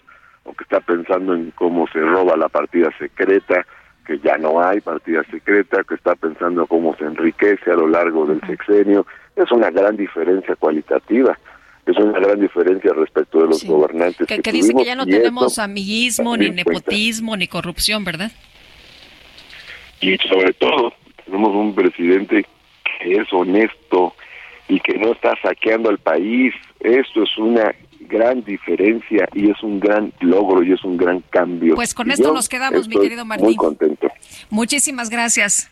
o 0.44 0.52
que 0.52 0.64
está 0.64 0.80
pensando 0.80 1.34
en 1.34 1.52
cómo 1.52 1.86
se 1.88 2.00
roba 2.00 2.36
la 2.36 2.48
partida 2.48 2.90
secreta 2.98 3.64
que 4.10 4.18
ya 4.18 4.36
no 4.38 4.60
hay 4.60 4.80
partida 4.80 5.22
secreta, 5.30 5.84
que 5.84 5.94
está 5.94 6.16
pensando 6.16 6.66
cómo 6.66 6.96
se 6.96 7.04
enriquece 7.04 7.70
a 7.70 7.74
lo 7.74 7.86
largo 7.86 8.26
del 8.26 8.40
sexenio. 8.40 9.06
Es 9.36 9.52
una 9.52 9.70
gran 9.70 9.96
diferencia 9.96 10.56
cualitativa. 10.56 11.38
Es 11.86 11.96
una 11.96 12.18
gran 12.18 12.40
diferencia 12.40 12.92
respecto 12.92 13.38
de 13.38 13.46
los 13.46 13.64
gobernantes. 13.64 14.26
Que, 14.26 14.40
que, 14.40 14.50
dice 14.50 14.74
que 14.74 14.84
ya 14.84 14.96
no 14.96 15.06
tenemos 15.06 15.60
amiguismo, 15.60 16.36
ni 16.36 16.50
nepotismo, 16.50 17.36
ni 17.36 17.46
corrupción, 17.46 18.02
¿verdad? 18.02 18.32
Y 20.00 20.16
sobre 20.18 20.54
todo, 20.54 20.92
tenemos 21.24 21.54
un 21.54 21.72
presidente 21.74 22.44
que 23.00 23.14
es 23.14 23.32
honesto 23.32 24.14
y 24.68 24.80
que 24.80 24.98
no 24.98 25.12
está 25.12 25.36
saqueando 25.40 25.88
al 25.88 25.98
país. 25.98 26.52
Esto 26.80 27.22
es 27.22 27.38
una 27.38 27.72
gran 28.08 28.42
diferencia 28.44 29.28
y 29.34 29.50
es 29.50 29.62
un 29.62 29.80
gran 29.80 30.12
logro 30.20 30.62
y 30.62 30.72
es 30.72 30.82
un 30.84 30.96
gran 30.96 31.20
cambio. 31.30 31.74
Pues 31.74 31.94
con 31.94 32.10
esto 32.10 32.32
nos 32.32 32.48
quedamos, 32.48 32.88
mi 32.88 32.96
querido 32.96 33.24
Martín. 33.24 33.46
Muy 33.46 33.56
contento. 33.56 34.08
Muchísimas 34.50 35.10
gracias. 35.10 35.70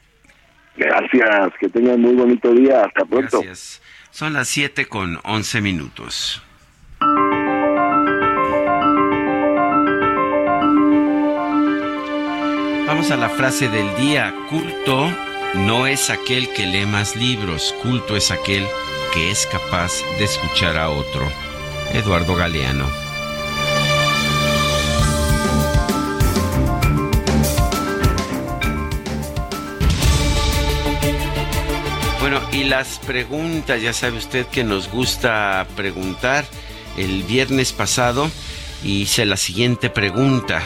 Gracias, 0.77 1.53
que 1.59 1.69
tengan 1.69 2.01
muy 2.01 2.15
bonito 2.15 2.53
día. 2.53 2.85
Hasta 2.85 3.05
pronto. 3.05 3.41
Gracias. 3.41 3.83
Son 4.11 4.33
las 4.33 4.49
7 4.49 4.87
con 4.87 5.19
11 5.25 5.61
minutos. 5.61 6.43
Vamos 12.87 13.11
a 13.11 13.17
la 13.17 13.29
frase 13.29 13.69
del 13.69 13.95
día. 13.97 14.35
Culto 14.49 15.09
no 15.55 15.87
es 15.87 16.11
aquel 16.11 16.49
que 16.51 16.67
lee 16.67 16.87
más 16.87 17.17
libros, 17.17 17.75
culto 17.83 18.17
es 18.17 18.31
aquel 18.31 18.67
que 19.13 19.31
es 19.31 19.47
capaz 19.47 20.03
de 20.19 20.25
escuchar 20.25 20.77
a 20.77 20.91
otro. 20.91 21.48
Eduardo 21.92 22.35
Galeano. 22.35 22.87
Bueno, 32.21 32.40
y 32.52 32.64
las 32.64 32.99
preguntas, 32.99 33.80
ya 33.80 33.92
sabe 33.92 34.18
usted 34.18 34.47
que 34.47 34.64
nos 34.64 34.90
gusta 34.90 35.66
preguntar. 35.76 36.45
El 36.97 37.23
viernes 37.23 37.73
pasado 37.73 38.30
hice 38.83 39.25
la 39.25 39.37
siguiente 39.37 39.88
pregunta. 39.88 40.62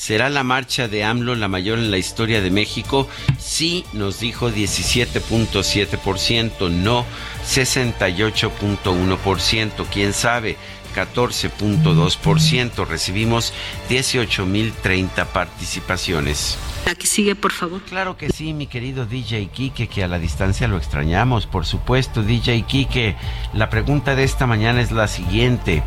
¿Será 0.00 0.30
la 0.30 0.44
marcha 0.44 0.88
de 0.88 1.04
AMLO 1.04 1.34
la 1.34 1.48
mayor 1.48 1.78
en 1.78 1.90
la 1.90 1.98
historia 1.98 2.40
de 2.40 2.50
México? 2.50 3.06
Sí, 3.38 3.84
nos 3.92 4.18
dijo 4.18 4.50
17.7%, 4.50 6.70
no 6.70 7.04
68.1%, 7.44 9.86
quién 9.92 10.14
sabe, 10.14 10.56
14.2%. 10.94 12.86
Recibimos 12.86 13.52
18.030 13.88 15.26
participaciones. 15.26 16.58
Aquí 16.86 17.06
sigue, 17.06 17.34
por 17.34 17.52
favor. 17.52 17.82
Claro 17.82 18.16
que 18.16 18.30
sí, 18.30 18.52
mi 18.52 18.66
querido 18.66 19.06
DJ 19.06 19.48
Kike, 19.48 19.88
que 19.88 20.02
a 20.02 20.08
la 20.08 20.18
distancia 20.18 20.68
lo 20.68 20.76
extrañamos, 20.76 21.46
por 21.46 21.66
supuesto, 21.66 22.22
DJ 22.22 22.62
Kike. 22.62 23.16
La 23.52 23.70
pregunta 23.70 24.14
de 24.14 24.24
esta 24.24 24.46
mañana 24.46 24.80
es 24.80 24.90
la 24.90 25.08
siguiente. 25.08 25.82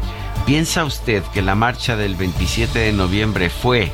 ¿Piensa 0.45 0.85
usted 0.85 1.23
que 1.33 1.41
la 1.41 1.55
marcha 1.55 1.95
del 1.95 2.15
27 2.15 2.77
de 2.77 2.93
noviembre 2.93 3.49
fue 3.49 3.91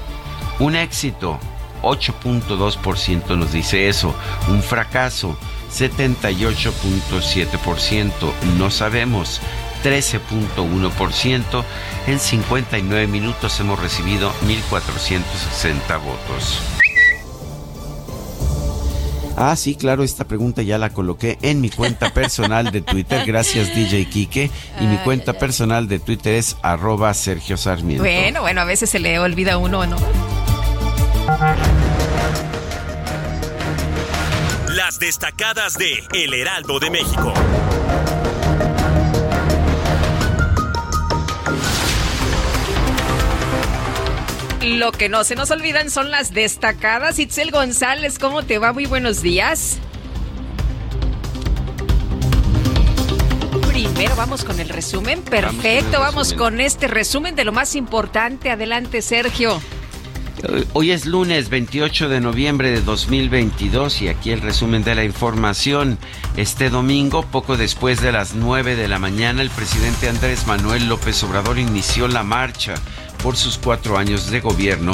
un 0.60 0.76
éxito? 0.76 1.40
8.2% 1.82 3.38
nos 3.38 3.54
dice 3.54 3.88
eso. 3.88 4.14
Un 4.50 4.62
fracaso. 4.62 5.38
78.7%. 5.72 8.34
No 8.58 8.72
sabemos. 8.72 9.40
13.1%. 9.84 11.64
En 12.08 12.20
59 12.20 13.08
minutos 13.08 13.60
hemos 13.60 13.80
recibido 13.80 14.32
1.460 14.46 16.02
votos. 16.02 16.62
Ah, 19.42 19.56
sí, 19.56 19.76
claro, 19.76 20.04
esta 20.04 20.26
pregunta 20.26 20.64
ya 20.64 20.78
la 20.78 20.90
coloqué 20.90 21.38
en 21.42 21.62
mi 21.62 21.70
cuenta 21.70 22.10
personal 22.14 22.72
de 22.72 22.82
Twitter. 22.82 23.26
Gracias, 23.26 23.74
DJ 23.74 24.10
Kike. 24.10 24.52
Y 24.82 24.86
mi 24.86 24.98
cuenta 24.98 25.32
personal 25.32 25.88
de 25.88 26.00
Twitter 26.00 26.34
es 26.36 26.58
arroba 26.62 27.14
Sergio 27.14 27.56
Sarmiento. 27.56 28.04
Bueno, 28.04 28.42
bueno, 28.42 28.60
a 28.60 28.66
veces 28.66 28.90
se 28.90 29.00
le 29.00 29.18
olvida 29.18 29.58
uno, 29.58 29.86
¿no? 29.86 29.96
Las 34.68 35.00
destacadas 35.00 35.78
de 35.78 36.04
El 36.14 36.34
Heraldo 36.34 36.80
de 36.80 36.90
México. 36.90 37.34
Lo 44.78 44.92
que 44.92 45.10
no 45.10 45.24
se 45.24 45.36
nos 45.36 45.50
olvidan 45.50 45.90
son 45.90 46.12
las 46.12 46.32
destacadas. 46.32 47.18
Itzel 47.18 47.50
González, 47.50 48.20
¿cómo 48.20 48.44
te 48.44 48.60
va? 48.60 48.72
Muy 48.72 48.86
buenos 48.86 49.24
días. 49.24 49.80
Primero 53.68 54.16
vamos 54.16 54.44
con 54.44 54.60
el 54.60 54.70
resumen. 54.70 55.24
Perfecto, 55.24 56.00
vamos 56.00 56.34
con 56.34 56.62
este 56.62 56.88
resumen 56.88 57.36
de 57.36 57.46
lo 57.46 57.52
más 57.52 57.76
importante. 57.76 58.52
Adelante, 58.52 59.02
Sergio. 59.02 59.60
Hoy 60.74 60.92
es 60.92 61.08
lunes 61.08 61.50
28 61.50 62.08
de 62.08 62.22
noviembre 62.22 62.70
de 62.70 62.82
2022 62.82 64.04
y 64.04 64.08
aquí 64.08 64.32
el 64.32 64.42
resumen 64.42 64.84
de 64.84 64.94
la 64.94 65.04
información. 65.04 65.98
Este 66.38 66.70
domingo, 66.70 67.24
poco 67.24 67.58
después 67.58 68.02
de 68.02 68.12
las 68.12 68.36
9 68.36 68.76
de 68.76 68.88
la 68.88 69.00
mañana, 69.00 69.42
el 69.42 69.50
presidente 69.50 70.08
Andrés 70.08 70.46
Manuel 70.46 70.88
López 70.88 71.24
Obrador 71.24 71.58
inició 71.58 72.08
la 72.08 72.24
marcha 72.24 72.76
por 73.24 73.38
sus 73.38 73.58
cuatro 73.58 73.98
años 73.98 74.32
de 74.32 74.40
gobierno. 74.40 74.92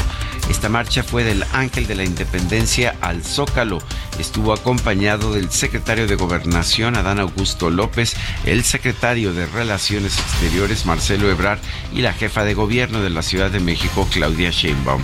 Esta 0.49 0.69
marcha 0.69 1.03
fue 1.03 1.23
del 1.23 1.43
Ángel 1.53 1.87
de 1.87 1.95
la 1.95 2.03
Independencia 2.03 2.95
al 3.01 3.23
Zócalo. 3.23 3.79
Estuvo 4.19 4.53
acompañado 4.53 5.33
del 5.33 5.51
secretario 5.51 6.07
de 6.07 6.15
Gobernación, 6.15 6.95
Adán 6.95 7.19
Augusto 7.19 7.69
López, 7.69 8.15
el 8.45 8.63
secretario 8.63 9.33
de 9.33 9.45
Relaciones 9.47 10.17
Exteriores, 10.19 10.85
Marcelo 10.85 11.29
Ebrard, 11.29 11.59
y 11.93 12.01
la 12.01 12.13
jefa 12.13 12.43
de 12.43 12.53
gobierno 12.53 13.01
de 13.01 13.09
la 13.09 13.21
Ciudad 13.21 13.49
de 13.49 13.59
México, 13.59 14.07
Claudia 14.11 14.51
Sheinbaum. 14.51 15.03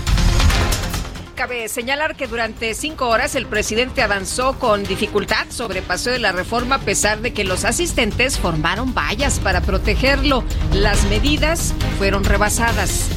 Cabe 1.41 1.67
señalar 1.69 2.15
que 2.15 2.27
durante 2.27 2.75
cinco 2.75 3.07
horas 3.07 3.33
el 3.33 3.47
presidente 3.47 4.03
avanzó 4.03 4.59
con 4.59 4.83
dificultad 4.83 5.47
sobre 5.49 5.81
paso 5.81 6.11
de 6.11 6.19
la 6.19 6.31
reforma 6.31 6.75
a 6.75 6.79
pesar 6.81 7.21
de 7.21 7.33
que 7.33 7.43
los 7.43 7.65
asistentes 7.65 8.37
formaron 8.37 8.93
vallas 8.93 9.39
para 9.39 9.61
protegerlo. 9.61 10.43
Las 10.71 11.03
medidas 11.05 11.73
fueron 11.97 12.25
rebasadas. 12.25 13.09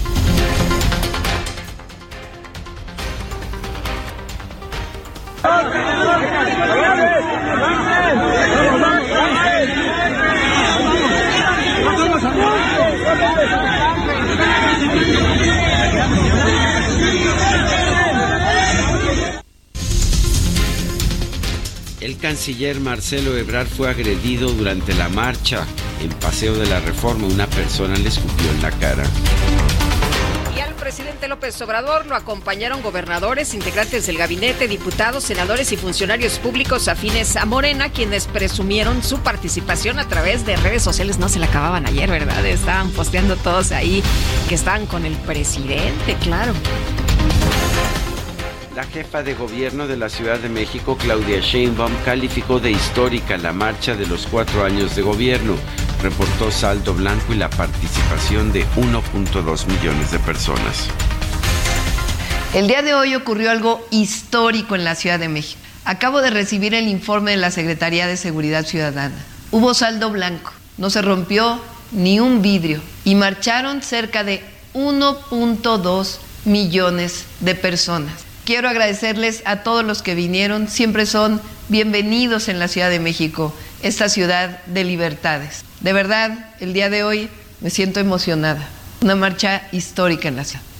Canciller 22.25 22.81
Marcelo 22.81 23.37
Ebrard 23.37 23.67
fue 23.67 23.91
agredido 23.91 24.49
durante 24.49 24.95
la 24.95 25.11
marcha 25.11 25.67
en 26.03 26.09
Paseo 26.09 26.55
de 26.55 26.65
la 26.65 26.81
Reforma. 26.81 27.27
Una 27.27 27.47
persona 27.47 27.95
le 27.97 28.09
escupió 28.09 28.51
en 28.51 28.63
la 28.63 28.71
cara. 28.71 29.05
Y 30.57 30.61
al 30.61 30.73
presidente 30.73 31.29
López 31.29 31.61
Obrador 31.61 32.07
lo 32.07 32.15
acompañaron 32.15 32.81
gobernadores, 32.81 33.53
integrantes 33.53 34.07
del 34.07 34.17
gabinete, 34.17 34.69
diputados, 34.69 35.23
senadores 35.23 35.71
y 35.73 35.77
funcionarios 35.77 36.39
públicos 36.39 36.89
afines 36.89 37.37
a 37.37 37.45
Morena, 37.45 37.91
quienes 37.91 38.27
presumieron 38.27 39.03
su 39.03 39.19
participación 39.19 39.99
a 39.99 40.09
través 40.09 40.47
de 40.47 40.57
redes 40.57 40.83
sociales. 40.83 41.19
No 41.19 41.29
se 41.29 41.39
la 41.39 41.45
acababan 41.45 41.85
ayer, 41.85 42.09
¿verdad? 42.09 42.47
Estaban 42.47 42.91
posteando 42.93 43.37
todos 43.37 43.71
ahí 43.71 44.03
que 44.49 44.55
estaban 44.55 44.87
con 44.87 45.05
el 45.05 45.15
presidente, 45.19 46.17
claro. 46.23 46.55
La 48.75 48.83
jefa 48.83 49.23
de 49.23 49.35
gobierno 49.35 49.87
de 49.87 49.97
la 49.97 50.09
Ciudad 50.09 50.41
de 50.41 50.49
México, 50.49 50.97
Claudia 50.97 51.39
Sheinbaum, 51.39 51.93
calificó 52.05 52.59
de 52.59 52.73
histórica 52.73 53.37
la 53.37 53.53
marcha 53.53 53.95
de 53.95 54.05
los 54.05 54.27
cuatro 54.27 54.65
años 54.65 54.97
de 54.97 55.03
gobierno. 55.03 55.55
Reportó 56.03 56.51
saldo 56.51 56.93
blanco 56.93 57.33
y 57.33 57.37
la 57.37 57.49
participación 57.49 58.53
de 58.53 58.67
1.2 58.75 59.67
millones 59.69 60.11
de 60.11 60.19
personas. 60.19 60.89
El 62.53 62.67
día 62.67 62.83
de 62.83 62.95
hoy 62.95 63.15
ocurrió 63.15 63.53
algo 63.53 63.87
histórico 63.93 64.75
en 64.75 64.83
la 64.83 64.97
Ciudad 64.97 65.21
de 65.21 65.29
México. 65.29 65.61
Acabo 65.85 66.21
de 66.21 66.31
recibir 66.31 66.75
el 66.75 66.89
informe 66.89 67.31
de 67.31 67.37
la 67.37 67.53
Secretaría 67.53 68.09
de 68.09 68.17
Seguridad 68.17 68.67
Ciudadana. 68.67 69.15
Hubo 69.53 69.73
saldo 69.75 70.11
blanco, 70.11 70.53
no 70.79 70.91
se 70.91 71.01
rompió 71.01 71.61
ni 71.93 72.19
un 72.19 72.43
vidrio 72.43 72.81
y 73.05 73.15
marcharon 73.15 73.83
cerca 73.83 74.25
de 74.25 74.43
1.2 74.75 76.19
millones 76.45 77.27
de 77.39 77.55
personas. 77.55 78.34
Quiero 78.45 78.69
agradecerles 78.69 79.43
a 79.47 79.63
todos 79.63 79.85
los 79.85 80.03
que 80.03 80.15
vinieron, 80.15 80.69
siempre 80.69 81.07
son 81.07 81.41
bienvenidos 81.71 82.49
en 82.49 82.59
la 82.59 82.69
Ciudad 82.69 82.91
de 82.91 83.01
México, 83.01 83.55
esta 83.83 84.11
ciudad 84.11 84.63
de 84.67 84.85
libertades. 84.85 85.65
De 85.81 85.95
verdad, 85.95 86.51
el 86.61 86.75
día 86.75 86.91
de 86.91 87.05
hoy 87.05 87.31
me 87.61 87.71
siento 87.71 88.01
emocionada, 88.01 88.69
una 89.01 89.15
marcha 89.15 89.63
histórica 89.73 90.29
en 90.29 90.37
la 90.37 90.45
ciudad. 90.45 90.74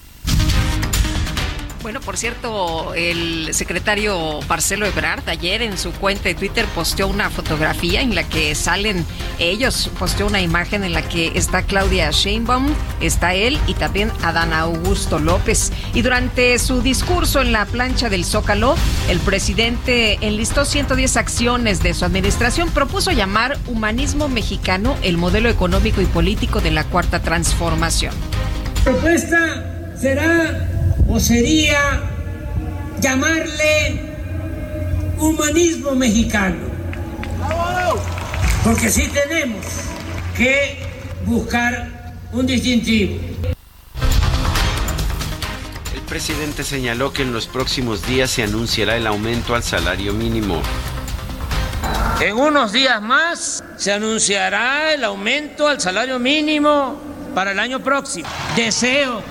Bueno, 1.85 2.01
por 2.01 2.17
cierto, 2.17 2.95
el 2.95 3.53
secretario 3.53 4.41
Marcelo 4.49 4.87
Ebrard 4.87 5.29
ayer 5.29 5.61
en 5.61 5.77
su 5.77 5.93
cuenta 5.93 6.31
de 6.31 6.35
Twitter 6.35 6.65
posteó 6.75 7.07
una 7.07 7.29
fotografía 7.29 8.01
en 8.01 8.15
la 8.15 8.27
que 8.27 8.55
salen 8.55 9.05
ellos, 9.39 9.91
posteó 9.99 10.27
una 10.27 10.41
imagen 10.41 10.83
en 10.83 10.95
la 10.95 11.03
que 11.03 11.33
está 11.35 11.61
Claudia 11.61 12.11
Sheinbaum, 12.11 12.73
está 13.03 13.35
él 13.35 13.59
y 13.67 13.75
también 13.75 14.11
Adán 14.23 14.55
Augusto 14.55 15.19
López. 15.19 15.73
Y 15.93 16.01
durante 16.01 16.59
su 16.59 16.81
discurso 16.81 17.43
en 17.43 17.53
la 17.53 17.67
plancha 17.67 18.09
del 18.09 18.25
Zócalo, 18.25 18.77
el 19.11 19.21
presidente 19.21 20.17
enlistó 20.23 20.65
110 20.65 21.19
acciones 21.19 21.83
de 21.83 21.93
su 21.93 22.07
administración, 22.07 22.71
propuso 22.71 23.11
llamar 23.11 23.59
humanismo 23.67 24.31
mexicano 24.31 24.97
el 25.03 25.19
modelo 25.19 25.51
económico 25.51 26.01
y 26.01 26.07
político 26.07 26.63
de 26.63 26.71
la 26.71 26.85
cuarta 26.85 27.21
transformación. 27.21 28.15
propuesta 28.85 29.93
será 30.01 30.74
o 31.09 31.21
sería 31.21 32.01
llamarle 33.01 34.01
humanismo 35.19 35.93
mexicano. 35.93 36.75
Porque 38.63 38.89
sí 38.89 39.09
tenemos 39.09 39.65
que 40.37 40.79
buscar 41.27 42.15
un 42.33 42.47
distintivo. 42.47 43.21
El 45.95 46.01
presidente 46.01 46.65
señaló 46.65 47.13
que 47.13 47.23
en 47.23 47.33
los 47.33 47.47
próximos 47.47 48.07
días 48.07 48.31
se 48.31 48.43
anunciará 48.43 48.97
el 48.97 49.07
aumento 49.07 49.55
al 49.55 49.63
salario 49.63 50.13
mínimo. 50.13 50.63
En 52.21 52.37
unos 52.37 52.73
días 52.73 53.03
más 53.03 53.63
se 53.77 53.93
anunciará 53.93 54.95
el 54.95 55.05
aumento 55.05 55.69
al 55.69 55.81
salario 55.81 56.19
mínimo 56.19 56.99
para 57.35 57.53
el 57.53 57.59
año 57.59 57.81
próximo. 57.81 58.29
Deseo 58.57 59.23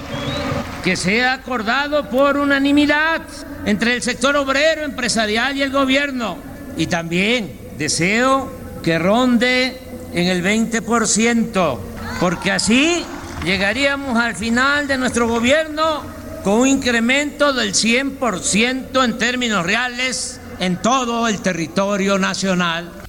que 0.84 0.96
sea 0.98 1.34
acordado 1.34 2.10
por 2.10 2.38
unanimidad 2.38 3.22
entre 3.66 3.96
el 3.96 4.02
sector 4.02 4.36
obrero, 4.36 4.84
empresarial 4.84 5.56
y 5.56 5.62
el 5.62 5.72
gobierno. 5.72 6.38
Y 6.76 6.88
también 6.88 7.58
deseo 7.78 8.52
que 8.84 9.00
ronde 9.00 9.80
en 10.14 10.28
el 10.28 10.44
20%, 10.44 11.80
porque 12.20 12.52
así 12.52 13.04
llegaríamos 13.46 14.18
al 14.20 14.36
final 14.36 14.88
de 14.88 14.98
nuestro 14.98 15.28
gobierno 15.28 16.02
con 16.44 16.60
un 16.60 16.68
incremento 16.68 17.54
del 17.54 17.74
100% 17.74 19.06
en 19.06 19.18
términos 19.18 19.66
reales 19.66 20.42
en 20.60 20.82
todo 20.82 21.28
el 21.30 21.42
territorio 21.42 22.20
nacional. 22.20 23.03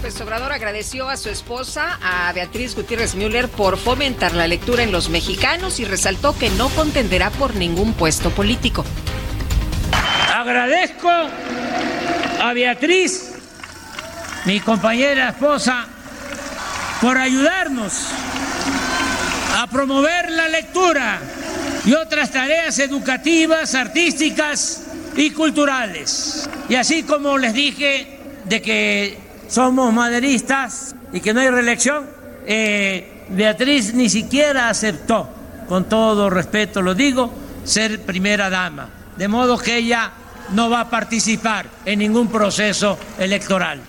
López 0.00 0.18
Obrador 0.22 0.50
agradeció 0.50 1.10
a 1.10 1.18
su 1.18 1.28
esposa, 1.28 1.98
a 2.02 2.32
Beatriz 2.32 2.74
Gutiérrez 2.74 3.14
Müller, 3.16 3.50
por 3.50 3.76
fomentar 3.76 4.32
la 4.32 4.46
lectura 4.46 4.82
en 4.82 4.92
los 4.92 5.10
mexicanos 5.10 5.78
y 5.78 5.84
resaltó 5.84 6.34
que 6.38 6.48
no 6.48 6.70
contenderá 6.70 7.28
por 7.28 7.54
ningún 7.54 7.92
puesto 7.92 8.30
político. 8.30 8.82
Agradezco 10.34 11.10
a 11.10 12.52
Beatriz, 12.54 13.32
mi 14.46 14.58
compañera 14.60 15.28
esposa, 15.28 15.86
por 17.02 17.18
ayudarnos 17.18 18.06
a 19.58 19.66
promover 19.66 20.30
la 20.30 20.48
lectura 20.48 21.18
y 21.84 21.92
otras 21.92 22.30
tareas 22.30 22.78
educativas, 22.78 23.74
artísticas 23.74 24.82
y 25.14 25.32
culturales. 25.32 26.48
Y 26.70 26.76
así 26.76 27.02
como 27.02 27.36
les 27.36 27.52
dije 27.52 28.18
de 28.46 28.62
que 28.62 29.29
somos 29.50 29.92
maderistas 29.92 30.94
y 31.12 31.20
que 31.20 31.34
no 31.34 31.40
hay 31.40 31.50
reelección, 31.50 32.08
eh, 32.46 33.26
Beatriz 33.30 33.92
ni 33.94 34.08
siquiera 34.08 34.68
aceptó, 34.68 35.28
con 35.68 35.88
todo 35.88 36.30
respeto 36.30 36.80
lo 36.82 36.94
digo, 36.94 37.32
ser 37.64 38.02
primera 38.02 38.48
dama. 38.48 38.88
De 39.16 39.28
modo 39.28 39.58
que 39.58 39.76
ella 39.76 40.12
no 40.52 40.70
va 40.70 40.80
a 40.80 40.90
participar 40.90 41.66
en 41.84 41.98
ningún 41.98 42.28
proceso 42.28 42.98
electoral. 43.18 43.80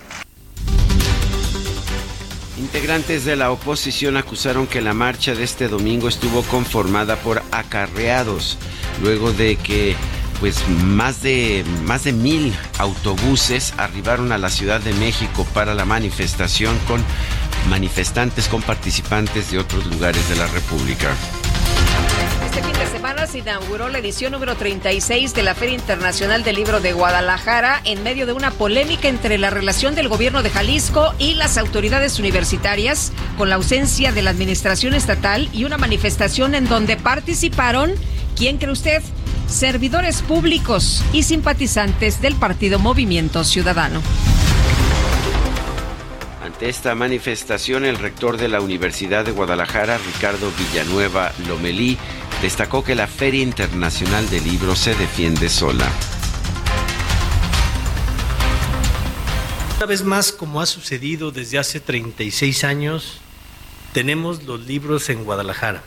Integrantes 2.58 3.24
de 3.24 3.34
la 3.34 3.50
oposición 3.50 4.16
acusaron 4.16 4.66
que 4.66 4.82
la 4.82 4.94
marcha 4.94 5.34
de 5.34 5.42
este 5.42 5.68
domingo 5.68 6.08
estuvo 6.08 6.42
conformada 6.42 7.16
por 7.16 7.42
acarreados, 7.50 8.58
luego 9.02 9.32
de 9.32 9.56
que 9.56 9.96
pues 10.42 10.68
más 10.68 11.22
de 11.22 11.64
más 11.84 12.02
de 12.02 12.12
mil 12.12 12.52
autobuses 12.78 13.74
arribaron 13.76 14.32
a 14.32 14.38
la 14.38 14.50
Ciudad 14.50 14.80
de 14.80 14.92
México 14.94 15.46
para 15.54 15.72
la 15.72 15.84
manifestación 15.84 16.76
con 16.88 17.00
manifestantes 17.70 18.48
con 18.48 18.60
participantes 18.60 19.52
de 19.52 19.60
otros 19.60 19.86
lugares 19.86 20.28
de 20.28 20.34
la 20.34 20.48
República. 20.48 21.14
Este 22.44 22.60
fin 22.60 22.72
de 22.72 22.86
semana 22.88 23.28
se 23.28 23.38
inauguró 23.38 23.88
la 23.88 23.98
edición 23.98 24.32
número 24.32 24.56
36 24.56 25.32
de 25.32 25.44
la 25.44 25.54
Feria 25.54 25.76
Internacional 25.76 26.42
del 26.42 26.56
Libro 26.56 26.80
de 26.80 26.92
Guadalajara 26.92 27.80
en 27.84 28.02
medio 28.02 28.26
de 28.26 28.32
una 28.32 28.50
polémica 28.50 29.06
entre 29.06 29.38
la 29.38 29.50
relación 29.50 29.94
del 29.94 30.08
gobierno 30.08 30.42
de 30.42 30.50
Jalisco 30.50 31.14
y 31.20 31.34
las 31.34 31.56
autoridades 31.56 32.18
universitarias 32.18 33.12
con 33.38 33.48
la 33.48 33.54
ausencia 33.54 34.10
de 34.10 34.22
la 34.22 34.30
administración 34.30 34.94
estatal 34.94 35.48
y 35.52 35.66
una 35.66 35.78
manifestación 35.78 36.56
en 36.56 36.66
donde 36.66 36.96
participaron, 36.96 37.92
¿quién 38.34 38.58
cree 38.58 38.72
usted? 38.72 39.04
Servidores 39.52 40.22
públicos 40.22 41.04
y 41.12 41.24
simpatizantes 41.24 42.22
del 42.22 42.36
partido 42.36 42.78
Movimiento 42.78 43.44
Ciudadano. 43.44 44.00
Ante 46.42 46.70
esta 46.70 46.94
manifestación, 46.94 47.84
el 47.84 47.98
rector 47.98 48.38
de 48.38 48.48
la 48.48 48.62
Universidad 48.62 49.26
de 49.26 49.32
Guadalajara, 49.32 49.98
Ricardo 49.98 50.50
Villanueva 50.58 51.32
Lomelí, 51.46 51.98
destacó 52.40 52.82
que 52.82 52.94
la 52.94 53.06
Feria 53.06 53.42
Internacional 53.42 54.28
del 54.30 54.42
Libro 54.42 54.74
se 54.74 54.94
defiende 54.94 55.50
sola. 55.50 55.86
Una 59.76 59.86
vez 59.86 60.02
más, 60.02 60.32
como 60.32 60.62
ha 60.62 60.66
sucedido 60.66 61.30
desde 61.30 61.58
hace 61.58 61.78
36 61.78 62.64
años, 62.64 63.18
tenemos 63.92 64.44
los 64.44 64.66
libros 64.66 65.10
en 65.10 65.24
Guadalajara. 65.24 65.82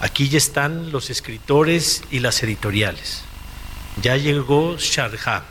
Aquí 0.00 0.30
ya 0.30 0.38
están 0.38 0.92
los 0.92 1.10
escritores 1.10 2.02
y 2.10 2.20
las 2.20 2.42
editoriales. 2.42 3.22
Ya 4.00 4.16
llegó 4.16 4.76
Sharjah. 4.78 5.44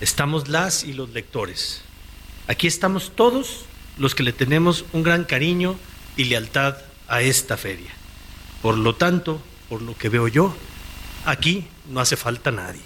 Estamos 0.00 0.48
las 0.48 0.84
y 0.84 0.94
los 0.94 1.10
lectores. 1.10 1.82
Aquí 2.48 2.66
estamos 2.66 3.12
todos 3.14 3.66
los 3.98 4.14
que 4.14 4.22
le 4.22 4.32
tenemos 4.32 4.86
un 4.94 5.02
gran 5.02 5.24
cariño 5.24 5.76
y 6.16 6.24
lealtad 6.24 6.78
a 7.08 7.20
esta 7.20 7.58
feria. 7.58 7.90
Por 8.62 8.78
lo 8.78 8.94
tanto, 8.94 9.42
por 9.68 9.82
lo 9.82 9.96
que 9.98 10.08
veo 10.08 10.28
yo, 10.28 10.56
aquí 11.26 11.66
no 11.90 12.00
hace 12.00 12.16
falta 12.16 12.50
nadie. 12.50 12.80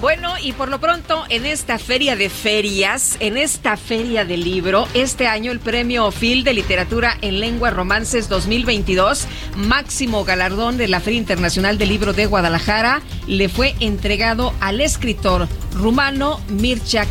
Bueno, 0.00 0.32
y 0.42 0.52
por 0.52 0.70
lo 0.70 0.80
pronto, 0.80 1.24
en 1.28 1.44
esta 1.44 1.78
feria 1.78 2.16
de 2.16 2.30
ferias, 2.30 3.18
en 3.20 3.36
esta 3.36 3.76
feria 3.76 4.24
de 4.24 4.38
libro, 4.38 4.88
este 4.94 5.26
año 5.26 5.52
el 5.52 5.60
premio 5.60 6.10
FIL 6.10 6.42
de 6.42 6.54
Literatura 6.54 7.18
en 7.20 7.38
Lengua 7.38 7.68
Romances 7.68 8.30
2022, 8.30 9.26
máximo 9.56 10.24
galardón 10.24 10.78
de 10.78 10.88
la 10.88 11.00
Feria 11.00 11.18
Internacional 11.18 11.76
del 11.76 11.90
Libro 11.90 12.14
de 12.14 12.24
Guadalajara, 12.24 13.02
le 13.26 13.50
fue 13.50 13.74
entregado 13.80 14.54
al 14.60 14.80
escritor 14.80 15.48
rumano 15.74 16.40
Mircea 16.48 17.06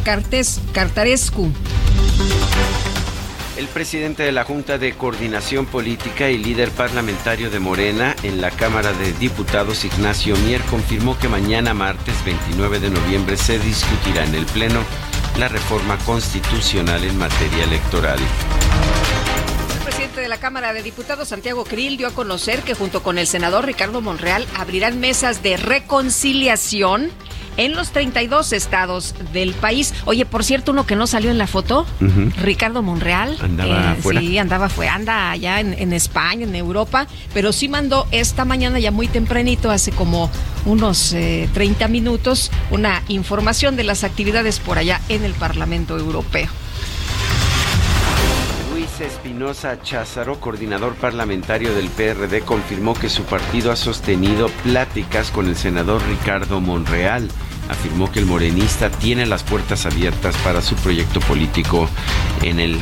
Cartarescu. 0.74 1.52
El 3.60 3.68
presidente 3.68 4.24
de 4.24 4.32
la 4.32 4.46
Junta 4.46 4.78
de 4.78 4.94
Coordinación 4.94 5.66
Política 5.66 6.30
y 6.30 6.38
líder 6.38 6.72
parlamentario 6.72 7.50
de 7.50 7.60
Morena 7.60 8.16
en 8.24 8.40
la 8.40 8.52
Cámara 8.52 8.94
de 8.94 9.12
Diputados, 9.12 9.84
Ignacio 9.84 10.38
Mier, 10.38 10.62
confirmó 10.62 11.20
que 11.20 11.28
mañana 11.28 11.74
martes 11.74 12.24
29 12.24 12.80
de 12.80 12.90
noviembre 12.90 13.36
se 13.36 13.60
discutirá 13.60 14.24
en 14.24 14.34
el 14.34 14.46
Pleno 14.46 14.80
la 15.38 15.50
reforma 15.50 15.98
constitucional 16.06 17.04
en 17.04 17.18
materia 17.18 17.66
electoral. 17.66 18.18
El 19.74 19.84
presidente 19.84 20.22
de 20.22 20.30
la 20.30 20.40
Cámara 20.40 20.72
de 20.72 20.82
Diputados, 20.82 21.28
Santiago 21.28 21.66
Krill, 21.66 21.98
dio 21.98 22.08
a 22.08 22.12
conocer 22.12 22.62
que 22.62 22.76
junto 22.76 23.04
con 23.04 23.18
el 23.18 23.28
senador 23.28 23.66
Ricardo 23.66 24.00
Monreal 24.00 24.48
abrirán 24.56 25.02
mesas 25.02 25.44
de 25.44 25.58
reconciliación 25.58 27.12
en 27.60 27.76
los 27.76 27.92
32 27.92 28.54
estados 28.54 29.14
del 29.34 29.54
país. 29.54 29.94
Oye, 30.06 30.26
por 30.26 30.46
cierto, 30.46 30.72
uno 30.72 30.86
que 30.86 30.96
no 30.96 31.08
salió 31.08 31.30
en 31.30 31.38
la 31.38 31.46
foto, 31.46 31.86
Ricardo 32.42 32.82
Monreal. 32.82 33.38
Andaba 33.42 33.98
eh, 33.98 34.20
Sí, 34.20 34.38
andaba 34.38 34.70
fue, 34.70 34.88
anda 34.88 35.32
allá 35.32 35.60
en, 35.60 35.94
España, 35.94 36.46
en 36.46 36.56
Europa, 36.56 37.06
pero 37.34 37.52
sí 37.52 37.68
mandó 37.68 38.08
esta 38.12 38.46
mañana 38.46 38.80
ya 38.80 38.92
muy 38.92 39.08
tempranito, 39.08 39.70
hace 39.70 39.92
como 39.92 40.32
unos 40.66 41.10
30 41.10 41.86
eh, 41.86 41.88
minutos, 41.90 42.50
una 42.72 43.04
información 43.10 43.76
de 43.76 43.84
las 43.84 44.04
actividades 44.06 44.60
por 44.60 44.78
allá 44.78 45.02
en 45.10 45.26
el 45.26 45.34
Parlamento 45.34 45.98
Europeo. 45.98 46.48
Luis 48.72 49.02
Espinosa 49.02 49.82
Cházaro, 49.82 50.40
coordinador 50.40 50.96
parlamentario 50.96 51.76
del 51.76 51.90
PRD, 51.90 52.42
confirmó 52.42 52.94
que 52.94 53.10
su 53.10 53.24
partido 53.24 53.72
ha 53.74 53.76
sostenido 53.76 54.48
pláticas 54.64 55.32
con 55.32 55.48
el 55.48 55.58
senador 55.58 56.02
Ricardo 56.08 56.62
Monreal 56.62 57.30
afirmó 57.70 58.12
que 58.12 58.20
el 58.20 58.26
morenista 58.26 58.90
tiene 58.90 59.26
las 59.26 59.44
puertas 59.44 59.86
abiertas 59.86 60.36
para 60.38 60.62
su 60.62 60.76
proyecto 60.76 61.20
político 61.22 61.88
en 62.42 62.60
el, 62.60 62.78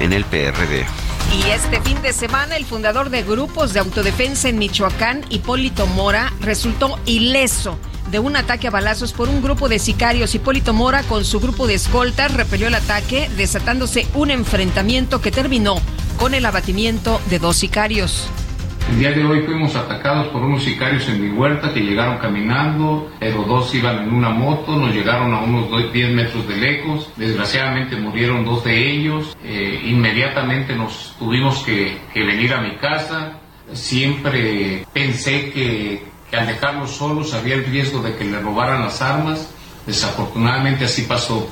en 0.00 0.12
el 0.12 0.24
PRD. 0.24 0.84
Y 1.32 1.50
este 1.50 1.80
fin 1.80 2.00
de 2.02 2.12
semana 2.12 2.56
el 2.56 2.66
fundador 2.66 3.08
de 3.08 3.22
grupos 3.22 3.72
de 3.72 3.80
autodefensa 3.80 4.50
en 4.50 4.58
Michoacán, 4.58 5.24
Hipólito 5.30 5.86
Mora, 5.86 6.32
resultó 6.40 6.98
ileso 7.06 7.78
de 8.10 8.18
un 8.18 8.36
ataque 8.36 8.68
a 8.68 8.70
balazos 8.70 9.14
por 9.14 9.30
un 9.30 9.42
grupo 9.42 9.70
de 9.70 9.78
sicarios. 9.78 10.34
Hipólito 10.34 10.74
Mora 10.74 11.02
con 11.04 11.24
su 11.24 11.40
grupo 11.40 11.66
de 11.66 11.74
escoltas 11.74 12.34
repelió 12.34 12.68
el 12.68 12.74
ataque, 12.74 13.30
desatándose 13.38 14.06
un 14.14 14.30
enfrentamiento 14.30 15.22
que 15.22 15.30
terminó 15.30 15.80
con 16.18 16.34
el 16.34 16.44
abatimiento 16.44 17.20
de 17.30 17.38
dos 17.38 17.56
sicarios. 17.56 18.28
El 18.88 18.98
día 18.98 19.12
de 19.12 19.24
hoy 19.24 19.42
fuimos 19.42 19.74
atacados 19.74 20.28
por 20.28 20.42
unos 20.42 20.64
sicarios 20.64 21.08
en 21.08 21.22
mi 21.22 21.30
huerta 21.36 21.72
que 21.72 21.80
llegaron 21.80 22.18
caminando, 22.18 23.10
pero 23.18 23.42
dos 23.44 23.74
iban 23.74 24.04
en 24.04 24.12
una 24.12 24.30
moto, 24.30 24.76
nos 24.76 24.94
llegaron 24.94 25.32
a 25.32 25.40
unos 25.40 25.92
10 25.92 26.12
metros 26.12 26.46
de 26.46 26.56
lejos, 26.56 27.08
desgraciadamente 27.16 27.96
murieron 27.96 28.44
dos 28.44 28.64
de 28.64 28.90
ellos, 28.90 29.36
eh, 29.44 29.82
inmediatamente 29.84 30.74
nos 30.74 31.14
tuvimos 31.18 31.62
que, 31.62 31.98
venir 32.14 32.52
a 32.52 32.60
mi 32.60 32.76
casa, 32.76 33.38
siempre 33.72 34.84
pensé 34.92 35.50
que, 35.50 36.04
que 36.30 36.36
al 36.36 36.46
dejarlos 36.46 36.90
solos 36.90 37.32
había 37.34 37.54
el 37.54 37.64
riesgo 37.64 38.02
de 38.02 38.16
que 38.16 38.24
le 38.24 38.40
robaran 38.40 38.82
las 38.82 39.00
armas, 39.00 39.54
desafortunadamente 39.86 40.84
así 40.84 41.02
pasó 41.02 41.48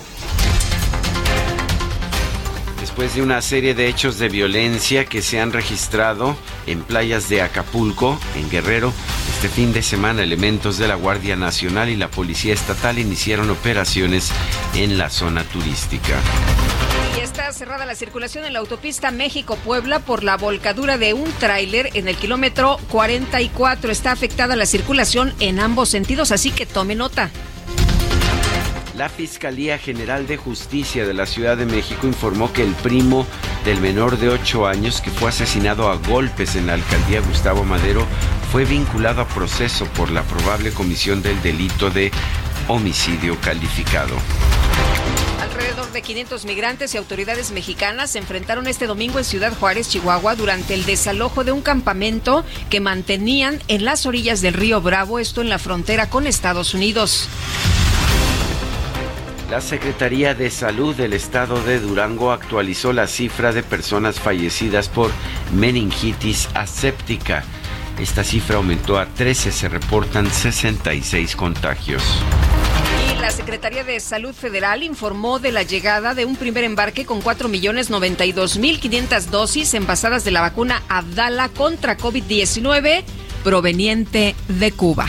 después 3.00 3.16
de 3.16 3.22
una 3.22 3.40
serie 3.40 3.74
de 3.74 3.88
hechos 3.88 4.18
de 4.18 4.28
violencia 4.28 5.06
que 5.06 5.22
se 5.22 5.40
han 5.40 5.54
registrado 5.54 6.36
en 6.66 6.82
playas 6.82 7.30
de 7.30 7.40
Acapulco, 7.40 8.20
en 8.36 8.50
Guerrero, 8.50 8.92
este 9.34 9.48
fin 9.48 9.72
de 9.72 9.82
semana 9.82 10.22
elementos 10.22 10.76
de 10.76 10.86
la 10.86 10.96
Guardia 10.96 11.34
Nacional 11.34 11.88
y 11.88 11.96
la 11.96 12.10
Policía 12.10 12.52
Estatal 12.52 12.98
iniciaron 12.98 13.48
operaciones 13.48 14.30
en 14.74 14.98
la 14.98 15.08
zona 15.08 15.44
turística. 15.44 16.14
Y 17.16 17.20
está 17.20 17.50
cerrada 17.54 17.86
la 17.86 17.94
circulación 17.94 18.44
en 18.44 18.52
la 18.52 18.58
autopista 18.58 19.10
México-Puebla 19.10 20.00
por 20.00 20.22
la 20.22 20.36
volcadura 20.36 20.98
de 20.98 21.14
un 21.14 21.32
tráiler 21.32 21.88
en 21.94 22.06
el 22.06 22.16
kilómetro 22.16 22.76
44. 22.90 23.90
Está 23.90 24.12
afectada 24.12 24.56
la 24.56 24.66
circulación 24.66 25.32
en 25.40 25.58
ambos 25.58 25.88
sentidos, 25.88 26.32
así 26.32 26.50
que 26.50 26.66
tome 26.66 26.96
nota. 26.96 27.30
La 29.00 29.08
Fiscalía 29.08 29.78
General 29.78 30.26
de 30.26 30.36
Justicia 30.36 31.06
de 31.06 31.14
la 31.14 31.24
Ciudad 31.24 31.56
de 31.56 31.64
México 31.64 32.06
informó 32.06 32.52
que 32.52 32.62
el 32.62 32.74
primo 32.74 33.26
del 33.64 33.80
menor 33.80 34.18
de 34.18 34.28
8 34.28 34.66
años 34.66 35.00
que 35.00 35.10
fue 35.10 35.30
asesinado 35.30 35.88
a 35.88 35.96
golpes 35.96 36.54
en 36.54 36.66
la 36.66 36.74
alcaldía 36.74 37.22
Gustavo 37.22 37.64
Madero 37.64 38.06
fue 38.52 38.66
vinculado 38.66 39.22
a 39.22 39.26
proceso 39.26 39.86
por 39.96 40.10
la 40.10 40.22
probable 40.24 40.72
comisión 40.72 41.22
del 41.22 41.40
delito 41.40 41.88
de 41.88 42.10
homicidio 42.68 43.40
calificado. 43.40 44.14
Alrededor 45.40 45.90
de 45.92 46.02
500 46.02 46.44
migrantes 46.44 46.94
y 46.94 46.98
autoridades 46.98 47.52
mexicanas 47.52 48.10
se 48.10 48.18
enfrentaron 48.18 48.66
este 48.66 48.86
domingo 48.86 49.18
en 49.18 49.24
Ciudad 49.24 49.54
Juárez, 49.58 49.88
Chihuahua, 49.88 50.34
durante 50.34 50.74
el 50.74 50.84
desalojo 50.84 51.42
de 51.42 51.52
un 51.52 51.62
campamento 51.62 52.44
que 52.68 52.80
mantenían 52.80 53.62
en 53.68 53.86
las 53.86 54.04
orillas 54.04 54.42
del 54.42 54.52
río 54.52 54.82
Bravo, 54.82 55.18
esto 55.18 55.40
en 55.40 55.48
la 55.48 55.58
frontera 55.58 56.10
con 56.10 56.26
Estados 56.26 56.74
Unidos. 56.74 57.30
La 59.50 59.60
Secretaría 59.60 60.34
de 60.36 60.48
Salud 60.48 60.94
del 60.94 61.12
Estado 61.12 61.60
de 61.64 61.80
Durango 61.80 62.30
actualizó 62.30 62.92
la 62.92 63.08
cifra 63.08 63.52
de 63.52 63.64
personas 63.64 64.20
fallecidas 64.20 64.88
por 64.88 65.10
meningitis 65.52 66.48
aséptica. 66.54 67.42
Esta 67.98 68.22
cifra 68.22 68.58
aumentó 68.58 68.96
a 68.96 69.06
13, 69.06 69.50
se 69.50 69.68
reportan 69.68 70.30
66 70.30 71.34
contagios. 71.34 72.00
Y 73.12 73.20
la 73.20 73.32
Secretaría 73.32 73.82
de 73.82 73.98
Salud 73.98 74.34
Federal 74.34 74.84
informó 74.84 75.40
de 75.40 75.50
la 75.50 75.64
llegada 75.64 76.14
de 76.14 76.26
un 76.26 76.36
primer 76.36 76.62
embarque 76.62 77.04
con 77.04 77.20
4.092.500 77.20 79.24
dosis 79.30 79.74
envasadas 79.74 80.22
de 80.22 80.30
la 80.30 80.42
vacuna 80.42 80.80
Abdala 80.88 81.48
contra 81.48 81.98
COVID-19 81.98 83.02
proveniente 83.42 84.36
de 84.46 84.70
Cuba. 84.70 85.08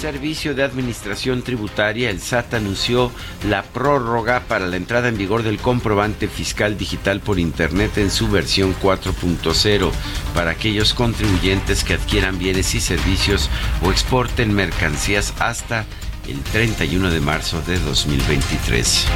Servicio 0.00 0.54
de 0.54 0.62
Administración 0.62 1.42
Tributaria, 1.42 2.10
el 2.10 2.20
SAT 2.20 2.54
anunció 2.54 3.10
la 3.48 3.62
prórroga 3.62 4.40
para 4.40 4.66
la 4.66 4.76
entrada 4.76 5.08
en 5.08 5.16
vigor 5.16 5.42
del 5.42 5.58
comprobante 5.58 6.28
fiscal 6.28 6.76
digital 6.76 7.20
por 7.20 7.38
Internet 7.38 7.96
en 7.98 8.10
su 8.10 8.28
versión 8.28 8.74
4.0 8.82 9.90
para 10.34 10.50
aquellos 10.50 10.92
contribuyentes 10.92 11.82
que 11.82 11.94
adquieran 11.94 12.38
bienes 12.38 12.74
y 12.74 12.80
servicios 12.80 13.48
o 13.82 13.90
exporten 13.90 14.52
mercancías 14.52 15.32
hasta 15.38 15.86
el 16.28 16.40
31 16.42 17.10
de 17.10 17.20
marzo 17.20 17.62
de 17.62 17.78
2023. 17.78 19.06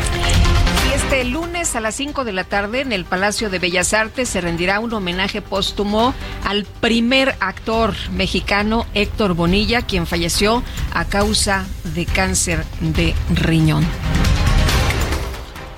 Este 1.11 1.25
lunes 1.25 1.75
a 1.75 1.81
las 1.81 1.97
5 1.97 2.23
de 2.23 2.31
la 2.31 2.45
tarde 2.45 2.83
en 2.83 2.93
el 2.93 3.05
Palacio 3.05 3.51
de 3.51 3.59
Bellas 3.59 3.95
Artes 3.95 4.29
se 4.29 4.41
rendirá 4.41 4.79
un 4.79 4.93
homenaje 4.93 5.43
póstumo 5.43 6.15
al 6.45 6.65
primer 6.65 7.35
actor 7.41 7.95
mexicano 8.13 8.87
Héctor 8.95 9.35
Bonilla, 9.35 9.83
quien 9.83 10.07
falleció 10.07 10.63
a 10.93 11.07
causa 11.07 11.67
de 11.83 12.07
cáncer 12.07 12.65
de 12.79 13.17
riñón. 13.35 13.85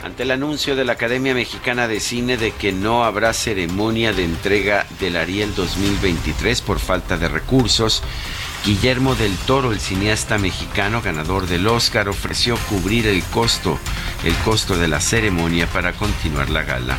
Ante 0.04 0.24
el 0.24 0.32
anuncio 0.32 0.76
de 0.76 0.84
la 0.84 0.92
Academia 0.92 1.32
Mexicana 1.32 1.88
de 1.88 2.00
Cine 2.00 2.36
de 2.36 2.50
que 2.50 2.70
no 2.70 3.02
habrá 3.02 3.32
ceremonia 3.32 4.12
de 4.12 4.24
entrega 4.24 4.84
del 5.00 5.16
Ariel 5.16 5.54
2023 5.54 6.60
por 6.60 6.78
falta 6.78 7.16
de 7.16 7.28
recursos, 7.28 8.02
Guillermo 8.64 9.16
del 9.16 9.36
Toro, 9.38 9.72
el 9.72 9.80
cineasta 9.80 10.38
mexicano 10.38 11.02
ganador 11.02 11.48
del 11.48 11.66
Oscar, 11.66 12.08
ofreció 12.08 12.56
cubrir 12.68 13.08
el 13.08 13.24
costo, 13.24 13.76
el 14.24 14.34
costo 14.36 14.78
de 14.78 14.86
la 14.86 15.00
ceremonia 15.00 15.66
para 15.66 15.92
continuar 15.94 16.48
la 16.48 16.62
gala. 16.62 16.96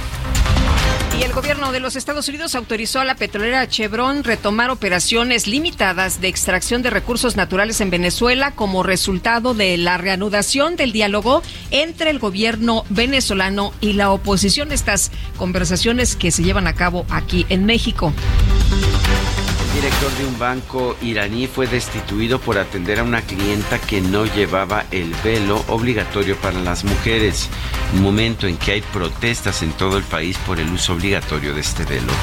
Y 1.18 1.24
el 1.24 1.32
gobierno 1.32 1.72
de 1.72 1.80
los 1.80 1.96
Estados 1.96 2.28
Unidos 2.28 2.56
autorizó 2.56 3.00
a 3.00 3.06
la 3.06 3.16
petrolera 3.16 3.66
Chevron 3.70 4.26
retomar 4.26 4.72
operaciones 4.72 5.48
limitadas 5.48 6.20
de 6.20 6.28
extracción 6.28 6.82
de 6.82 6.90
recursos 6.90 7.38
naturales 7.38 7.80
en 7.80 7.92
Venezuela 7.92 8.52
como 8.52 8.84
resultado 8.84 9.54
de 9.54 9.78
la 9.78 9.98
reanudación 9.98 10.76
del 10.76 10.92
diálogo 10.92 11.44
entre 11.72 12.10
el 12.10 12.20
gobierno 12.20 12.84
venezolano 12.90 13.74
y 13.80 13.94
la 13.94 14.12
oposición. 14.12 14.74
Estas 14.74 15.12
conversaciones 15.38 16.18
que 16.18 16.32
se 16.32 16.44
llevan 16.44 16.68
a 16.68 16.74
cabo 16.74 17.06
aquí 17.10 17.46
en 17.48 17.66
México 17.66 18.12
director 19.84 20.12
de 20.14 20.26
un 20.26 20.40
banco 20.40 20.96
iraní 21.02 21.46
fue 21.46 21.68
destituido 21.68 22.40
por 22.40 22.58
atender 22.58 23.00
a 23.00 23.04
una 23.04 23.22
clienta 23.22 23.80
que 23.80 24.00
no 24.00 24.26
llevaba 24.26 24.86
el 24.92 25.14
velo 25.26 25.62
obligatorio 25.68 26.38
para 26.38 26.58
las 26.62 26.86
mujeres, 26.86 27.50
un 27.94 28.02
momento 28.02 28.48
en 28.48 28.56
que 28.56 28.72
hay 28.72 28.82
protestas 28.82 29.62
en 29.62 29.74
todo 29.74 29.98
el 29.98 30.06
país 30.06 30.38
por 30.46 30.58
el 30.58 30.72
uso 30.72 30.94
obligatorio 30.94 31.54
de 31.54 31.60
este 31.60 31.84
velo. 31.84 32.14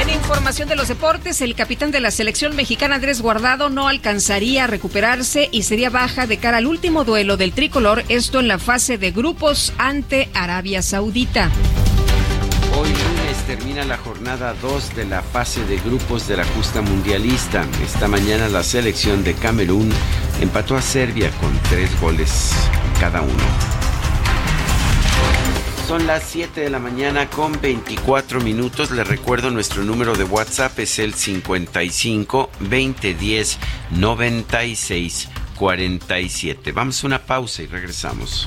En 0.00 0.08
información 0.08 0.68
de 0.68 0.76
los 0.76 0.86
deportes, 0.86 1.40
el 1.40 1.56
capitán 1.56 1.90
de 1.90 1.98
la 1.98 2.12
selección 2.12 2.54
mexicana 2.54 2.94
Andrés 2.94 3.22
Guardado 3.22 3.70
no 3.70 3.88
alcanzaría 3.88 4.62
a 4.62 4.66
recuperarse 4.68 5.48
y 5.50 5.64
sería 5.64 5.90
baja 5.90 6.28
de 6.28 6.36
cara 6.38 6.58
al 6.58 6.68
último 6.68 7.02
duelo 7.02 7.36
del 7.36 7.54
tricolor, 7.54 8.04
esto 8.08 8.38
en 8.38 8.46
la 8.46 8.60
fase 8.60 8.98
de 8.98 9.10
grupos 9.10 9.72
ante 9.78 10.28
Arabia 10.32 10.82
Saudita. 10.82 11.50
Hoy 12.80 12.92
termina 13.48 13.82
la 13.82 13.96
jornada 13.96 14.52
2 14.60 14.94
de 14.94 15.06
la 15.06 15.22
fase 15.22 15.64
de 15.64 15.78
grupos 15.78 16.28
de 16.28 16.36
la 16.36 16.44
justa 16.44 16.82
mundialista. 16.82 17.64
Esta 17.82 18.06
mañana 18.06 18.46
la 18.50 18.62
selección 18.62 19.24
de 19.24 19.32
Camerún 19.32 19.90
empató 20.42 20.76
a 20.76 20.82
Serbia 20.82 21.30
con 21.40 21.58
tres 21.70 21.98
goles 21.98 22.52
cada 23.00 23.22
uno. 23.22 23.42
Son 25.86 26.06
las 26.06 26.24
7 26.24 26.60
de 26.60 26.68
la 26.68 26.78
mañana 26.78 27.30
con 27.30 27.58
24 27.58 28.42
minutos. 28.42 28.90
Les 28.90 29.08
recuerdo 29.08 29.50
nuestro 29.50 29.82
número 29.82 30.14
de 30.14 30.24
WhatsApp 30.24 30.78
es 30.80 30.98
el 30.98 31.14
55 31.14 32.50
2010 32.60 33.58
96 33.92 35.28
47. 35.56 36.72
Vamos 36.72 37.02
a 37.02 37.06
una 37.06 37.18
pausa 37.20 37.62
y 37.62 37.66
regresamos. 37.66 38.46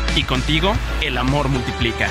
y 0.15 0.23
contigo, 0.23 0.73
el 1.01 1.17
amor 1.17 1.49
multiplica. 1.49 2.09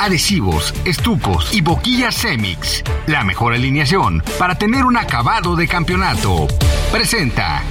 Adhesivos, 0.00 0.74
estucos 0.84 1.54
y 1.54 1.60
boquillas 1.60 2.16
Cemix. 2.16 2.82
La 3.06 3.22
mejor 3.22 3.54
alineación 3.54 4.22
para 4.38 4.56
tener 4.56 4.84
un 4.84 4.96
acabado 4.96 5.54
de 5.54 5.68
campeonato. 5.68 6.48
Presenta. 6.90 7.62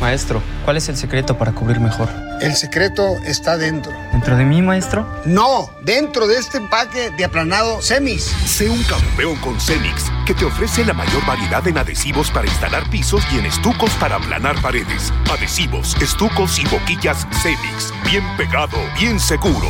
Maestro, 0.00 0.42
¿cuál 0.64 0.76
es 0.76 0.88
el 0.88 0.96
secreto 0.96 1.36
para 1.36 1.52
cubrir 1.52 1.80
mejor? 1.80 2.25
El 2.40 2.54
secreto 2.54 3.18
está 3.24 3.56
dentro. 3.56 3.92
¿Dentro 4.12 4.36
de 4.36 4.44
mí, 4.44 4.60
maestro? 4.60 5.06
No, 5.24 5.70
dentro 5.82 6.26
de 6.26 6.36
este 6.36 6.58
empaque 6.58 7.10
de 7.10 7.24
aplanado 7.24 7.80
Semix. 7.80 8.24
Sé 8.24 8.68
un 8.68 8.82
campeón 8.84 9.36
con 9.36 9.58
Semix, 9.60 10.04
que 10.26 10.34
te 10.34 10.44
ofrece 10.44 10.84
la 10.84 10.92
mayor 10.92 11.24
variedad 11.24 11.66
en 11.66 11.78
adhesivos 11.78 12.30
para 12.30 12.46
instalar 12.46 12.88
pisos 12.90 13.22
y 13.32 13.38
en 13.38 13.46
estucos 13.46 13.90
para 13.94 14.16
aplanar 14.16 14.60
paredes. 14.60 15.12
Adhesivos, 15.30 15.96
estucos 16.02 16.58
y 16.58 16.66
boquillas 16.66 17.26
Semix. 17.42 17.92
Bien 18.04 18.24
pegado, 18.36 18.76
bien 18.98 19.18
seguro. 19.18 19.68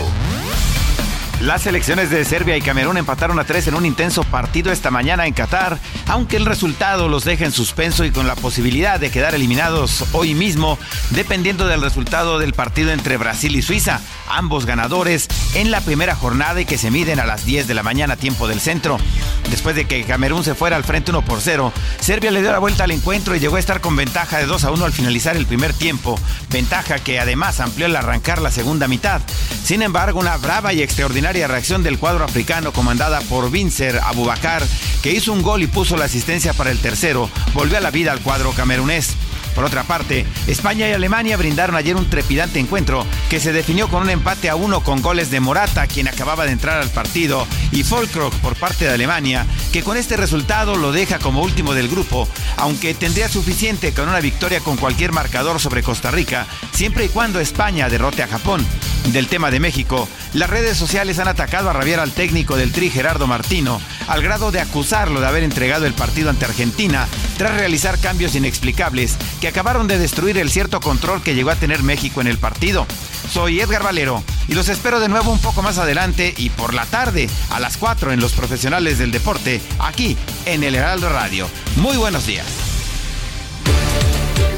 Las 1.40 1.62
selecciones 1.62 2.08
de 2.08 2.24
Serbia 2.24 2.56
y 2.56 2.62
Camerún 2.62 2.96
empataron 2.96 3.38
a 3.38 3.44
tres 3.44 3.68
en 3.68 3.74
un 3.74 3.84
intenso 3.84 4.24
partido 4.24 4.72
esta 4.72 4.90
mañana 4.90 5.26
en 5.26 5.34
Qatar, 5.34 5.78
aunque 6.06 6.38
el 6.38 6.46
resultado 6.46 7.08
los 7.08 7.24
deja 7.24 7.44
en 7.44 7.52
suspenso 7.52 8.06
y 8.06 8.10
con 8.10 8.26
la 8.26 8.34
posibilidad 8.34 8.98
de 8.98 9.10
quedar 9.10 9.34
eliminados 9.34 10.06
hoy 10.12 10.34
mismo, 10.34 10.78
dependiendo 11.10 11.66
del 11.66 11.82
resultado 11.82 12.38
del 12.38 12.54
partido 12.54 12.90
entre 12.90 13.18
Brasil 13.18 13.54
y 13.54 13.60
Suiza, 13.60 14.00
ambos 14.28 14.64
ganadores 14.64 15.28
en 15.54 15.70
la 15.70 15.82
primera 15.82 16.14
jornada 16.14 16.58
y 16.62 16.64
que 16.64 16.78
se 16.78 16.90
miden 16.90 17.20
a 17.20 17.26
las 17.26 17.44
10 17.44 17.68
de 17.68 17.74
la 17.74 17.82
mañana 17.82 18.16
tiempo 18.16 18.48
del 18.48 18.60
centro. 18.60 18.96
Después 19.50 19.76
de 19.76 19.84
que 19.84 20.04
Camerún 20.04 20.42
se 20.42 20.54
fuera 20.54 20.76
al 20.76 20.84
frente 20.84 21.10
1 21.10 21.22
por 21.22 21.42
0, 21.42 21.70
Serbia 22.00 22.30
le 22.30 22.40
dio 22.40 22.50
la 22.50 22.58
vuelta 22.58 22.84
al 22.84 22.90
encuentro 22.92 23.36
y 23.36 23.40
llegó 23.40 23.56
a 23.56 23.60
estar 23.60 23.82
con 23.82 23.94
ventaja 23.94 24.38
de 24.38 24.46
2 24.46 24.64
a 24.64 24.70
1 24.70 24.84
al 24.86 24.92
finalizar 24.92 25.36
el 25.36 25.46
primer 25.46 25.74
tiempo, 25.74 26.18
ventaja 26.48 26.98
que 26.98 27.20
además 27.20 27.60
amplió 27.60 27.86
al 27.86 27.94
arrancar 27.94 28.40
la 28.40 28.50
segunda 28.50 28.88
mitad. 28.88 29.20
Sin 29.62 29.82
embargo, 29.82 30.18
una 30.18 30.36
brava 30.38 30.72
y 30.72 30.80
extraordinaria 30.82 31.25
reacción 31.32 31.82
del 31.82 31.98
cuadro 31.98 32.24
africano 32.24 32.72
comandada 32.72 33.20
por 33.22 33.50
Vincer 33.50 33.98
Abubakar, 33.98 34.62
que 35.02 35.10
hizo 35.10 35.32
un 35.32 35.42
gol 35.42 35.62
y 35.62 35.66
puso 35.66 35.96
la 35.96 36.04
asistencia 36.04 36.52
para 36.52 36.70
el 36.70 36.78
tercero, 36.78 37.28
volvió 37.52 37.76
a 37.76 37.80
la 37.80 37.90
vida 37.90 38.12
al 38.12 38.20
cuadro 38.20 38.52
camerunés. 38.52 39.16
Por 39.56 39.64
otra 39.64 39.84
parte, 39.84 40.26
España 40.46 40.86
y 40.86 40.92
Alemania 40.92 41.38
brindaron 41.38 41.76
ayer 41.76 41.96
un 41.96 42.10
trepidante 42.10 42.60
encuentro 42.60 43.06
que 43.30 43.40
se 43.40 43.54
definió 43.54 43.88
con 43.88 44.02
un 44.02 44.10
empate 44.10 44.50
a 44.50 44.54
uno 44.54 44.82
con 44.82 45.00
goles 45.00 45.30
de 45.30 45.40
Morata, 45.40 45.86
quien 45.86 46.08
acababa 46.08 46.44
de 46.44 46.52
entrar 46.52 46.78
al 46.78 46.90
partido, 46.90 47.46
y 47.72 47.82
Volkrock 47.82 48.34
por 48.40 48.54
parte 48.56 48.84
de 48.84 48.92
Alemania, 48.92 49.46
que 49.72 49.82
con 49.82 49.96
este 49.96 50.18
resultado 50.18 50.76
lo 50.76 50.92
deja 50.92 51.18
como 51.18 51.40
último 51.40 51.72
del 51.72 51.88
grupo, 51.88 52.28
aunque 52.58 52.92
tendría 52.92 53.30
suficiente 53.30 53.94
con 53.94 54.10
una 54.10 54.20
victoria 54.20 54.60
con 54.60 54.76
cualquier 54.76 55.12
marcador 55.12 55.58
sobre 55.58 55.82
Costa 55.82 56.10
Rica, 56.10 56.46
siempre 56.72 57.06
y 57.06 57.08
cuando 57.08 57.40
España 57.40 57.88
derrote 57.88 58.22
a 58.22 58.28
Japón. 58.28 58.62
Del 59.06 59.28
tema 59.28 59.50
de 59.52 59.60
México, 59.60 60.08
las 60.34 60.50
redes 60.50 60.76
sociales 60.76 61.20
han 61.20 61.28
atacado 61.28 61.70
a 61.70 61.72
rabiar 61.72 62.00
al 62.00 62.10
técnico 62.10 62.56
del 62.56 62.72
Tri 62.72 62.90
Gerardo 62.90 63.26
Martino, 63.26 63.80
al 64.08 64.20
grado 64.20 64.50
de 64.50 64.60
acusarlo 64.60 65.20
de 65.20 65.26
haber 65.28 65.44
entregado 65.44 65.86
el 65.86 65.94
partido 65.94 66.28
ante 66.28 66.44
Argentina 66.44 67.06
tras 67.38 67.54
realizar 67.54 67.98
cambios 67.98 68.34
inexplicables 68.34 69.16
que 69.40 69.45
acabaron 69.48 69.86
de 69.88 69.98
destruir 69.98 70.38
el 70.38 70.50
cierto 70.50 70.80
control 70.80 71.22
que 71.22 71.34
llegó 71.34 71.50
a 71.50 71.56
tener 71.56 71.82
México 71.82 72.20
en 72.20 72.26
el 72.26 72.38
partido. 72.38 72.86
Soy 73.30 73.60
Edgar 73.60 73.82
Valero 73.82 74.22
y 74.48 74.54
los 74.54 74.68
espero 74.68 75.00
de 75.00 75.08
nuevo 75.08 75.32
un 75.32 75.40
poco 75.40 75.62
más 75.62 75.78
adelante 75.78 76.34
y 76.36 76.50
por 76.50 76.74
la 76.74 76.86
tarde 76.86 77.28
a 77.50 77.60
las 77.60 77.76
4 77.76 78.12
en 78.12 78.20
Los 78.20 78.32
Profesionales 78.32 78.98
del 78.98 79.10
Deporte, 79.10 79.60
aquí 79.78 80.16
en 80.44 80.62
el 80.62 80.74
Heraldo 80.74 81.08
Radio. 81.08 81.48
Muy 81.76 81.96
buenos 81.96 82.26
días. 82.26 82.46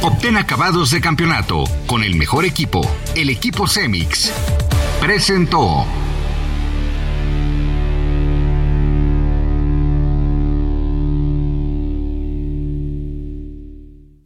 Obtén 0.03 0.37
acabados 0.37 0.91
de 0.91 1.01
campeonato 1.01 1.65
con 1.87 2.05
el 2.05 2.15
mejor 2.15 2.45
equipo, 2.45 2.81
el 3.15 3.31
equipo 3.31 3.67
Cemix. 3.67 4.33
Presentó. 5.01 6.08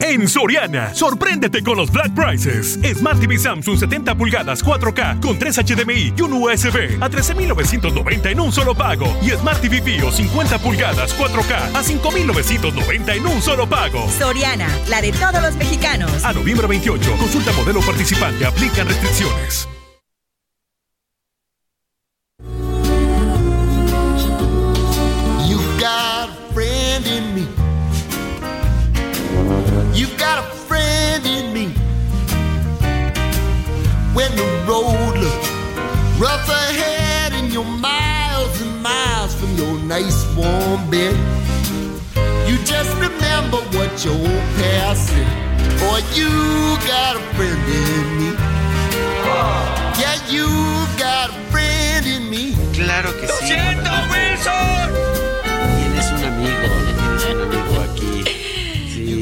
En 0.05 0.29
Soriana, 0.29 0.93
sorpréndete 0.95 1.63
con 1.63 1.77
los 1.77 1.93
Black 1.93 2.13
Prices. 2.13 2.77
Smart 2.97 3.21
TV 3.21 3.39
Samsung 3.39 3.79
70 3.79 4.17
pulgadas 4.17 4.65
4K 4.65 5.21
con 5.21 5.39
3 5.39 5.59
HDMI 5.59 6.15
y 6.17 6.21
un 6.23 6.33
USB 6.33 7.01
a 7.01 7.09
13.990 7.09 8.33
en 8.33 8.41
un 8.41 8.53
solo 8.53 8.75
pago. 8.75 9.07
Y 9.23 9.31
Smart 9.31 9.61
TV 9.61 9.81
Bio 9.81 10.11
50 10.11 10.59
pulgadas 10.59 11.17
4K 11.17 11.55
a 11.73 11.83
5.990 11.83 13.17
en 13.17 13.27
un 13.27 13.41
solo 13.41 13.69
pago. 13.69 14.11
Soriana, 14.11 14.69
la 14.89 15.01
de 15.01 15.13
todos 15.13 15.41
los 15.41 15.55
mexicanos. 15.55 16.25
A 16.25 16.33
noviembre 16.33 16.67
28, 16.67 17.17
consulta 17.17 17.53
modelo 17.53 17.81
participante, 17.81 18.45
aplican 18.45 18.89
restricciones. 18.89 19.69
Nice 39.93 40.25
warm 40.35 40.89
bed. 40.91 41.15
You 42.49 42.57
just 42.65 42.91
remember 42.97 43.59
what 43.77 43.93
your 44.03 44.15
old 44.15 44.47
past 44.57 45.09
said. 45.09 45.33
Boy, 45.81 46.01
you 46.17 46.31
got 46.89 47.17
a 47.17 47.23
friend 47.37 47.61
in 47.69 48.07
me. 48.19 48.31
Yeah, 50.01 50.17
you 50.35 50.49
got 50.97 51.29
a 51.29 51.39
friend 51.53 52.07
in 52.07 52.31
me. 52.31 52.57
Claro 52.73 53.13
que 53.21 53.29
sí. 53.29 53.49
siento, 53.49 53.91
Wilson! 54.11 54.89
Tienes 55.77 56.11
un 56.13 56.25
amigo, 56.25 56.69
¿eh? 56.89 56.92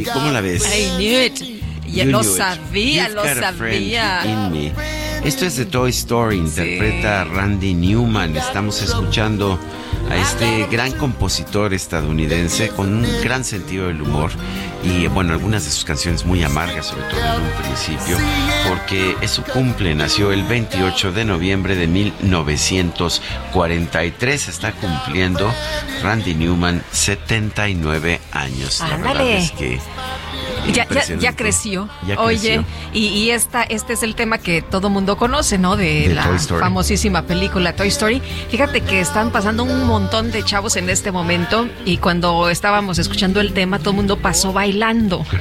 Sí, 0.05 0.11
¿cómo 0.13 0.31
la 0.31 0.41
ves? 0.41 0.63
I 0.67 0.97
knew 0.97 1.25
it. 1.27 1.41
Ya 1.87 2.05
You 2.05 2.11
lo 2.13 2.21
knew 2.21 2.31
it. 2.33 2.37
sabía, 2.37 3.05
You've 3.09 3.15
lo 3.17 3.23
got 3.23 3.43
a 3.45 3.53
friend 3.53 3.75
sabía. 3.93 4.23
in 4.25 4.53
me. 4.53 4.73
Esto 5.25 5.45
es 5.47 5.57
de 5.57 5.67
Toy 5.67 5.91
Story, 5.91 6.37
interpreta 6.39 7.25
Randy 7.25 7.75
Newman. 7.75 8.37
Estamos 8.37 8.81
escuchando 8.83 9.59
a 10.09 10.17
este 10.17 10.67
gran 10.71 10.93
compositor 10.93 11.75
estadounidense 11.75 12.69
con 12.69 12.95
un 12.95 13.05
gran 13.23 13.45
sentido 13.45 13.89
del 13.89 14.01
humor 14.03 14.31
y 14.83 15.07
bueno, 15.09 15.35
algunas 15.35 15.65
de 15.65 15.71
sus 15.71 15.85
canciones 15.85 16.25
muy 16.25 16.43
amargas, 16.43 16.87
sobre 16.87 17.03
todo 17.05 17.21
en 17.21 17.43
un 17.43 17.51
principio, 17.63 18.17
porque 18.69 19.15
es 19.21 19.31
su 19.31 19.43
cumple, 19.43 19.95
nació 19.95 20.33
el 20.33 20.43
28 20.45 21.13
de 21.13 21.27
noviembre 21.27 21.77
de 21.77 21.87
1943, 21.87 24.49
está 24.49 24.73
cumpliendo 24.73 25.53
Randy 26.03 26.35
Newman 26.35 26.83
79 26.93 28.23
años. 28.33 28.81
La 28.81 28.97
verdad 28.97 29.29
es 29.29 29.51
que 29.53 29.79
Ya, 30.73 30.87
ya, 30.89 31.17
ya 31.17 31.37
creció. 31.37 31.89
Ya 32.07 32.21
Oye, 32.21 32.39
creció. 32.39 32.65
y, 32.93 33.07
y 33.09 33.31
esta, 33.31 33.63
este 33.63 33.93
es 33.95 34.03
el 34.03 34.15
tema 34.15 34.39
que 34.39 34.63
todo 34.63 34.91
mundo 34.91 35.17
conoce, 35.17 35.59
¿no? 35.59 35.77
De, 35.77 36.09
De 36.09 36.15
la 36.15 36.39
famosísima 36.39 37.23
película 37.23 37.75
Toy 37.75 37.89
Story. 37.89 38.23
Fíjate 38.51 38.81
que 38.83 39.01
están 39.01 39.31
pasando 39.31 39.65
un 39.65 39.85
montón 39.87 40.31
de 40.31 40.43
chavos 40.45 40.77
en 40.77 40.89
este 40.91 41.11
momento 41.13 41.69
y 41.85 41.97
cuando 41.97 42.49
estábamos 42.51 42.99
escuchando 42.99 43.41
el 43.41 43.53
tema, 43.53 43.79
todo 43.79 43.91
el 43.91 43.97
mundo 43.97 44.19
pasó 44.19 44.53
bailando. 44.53 45.25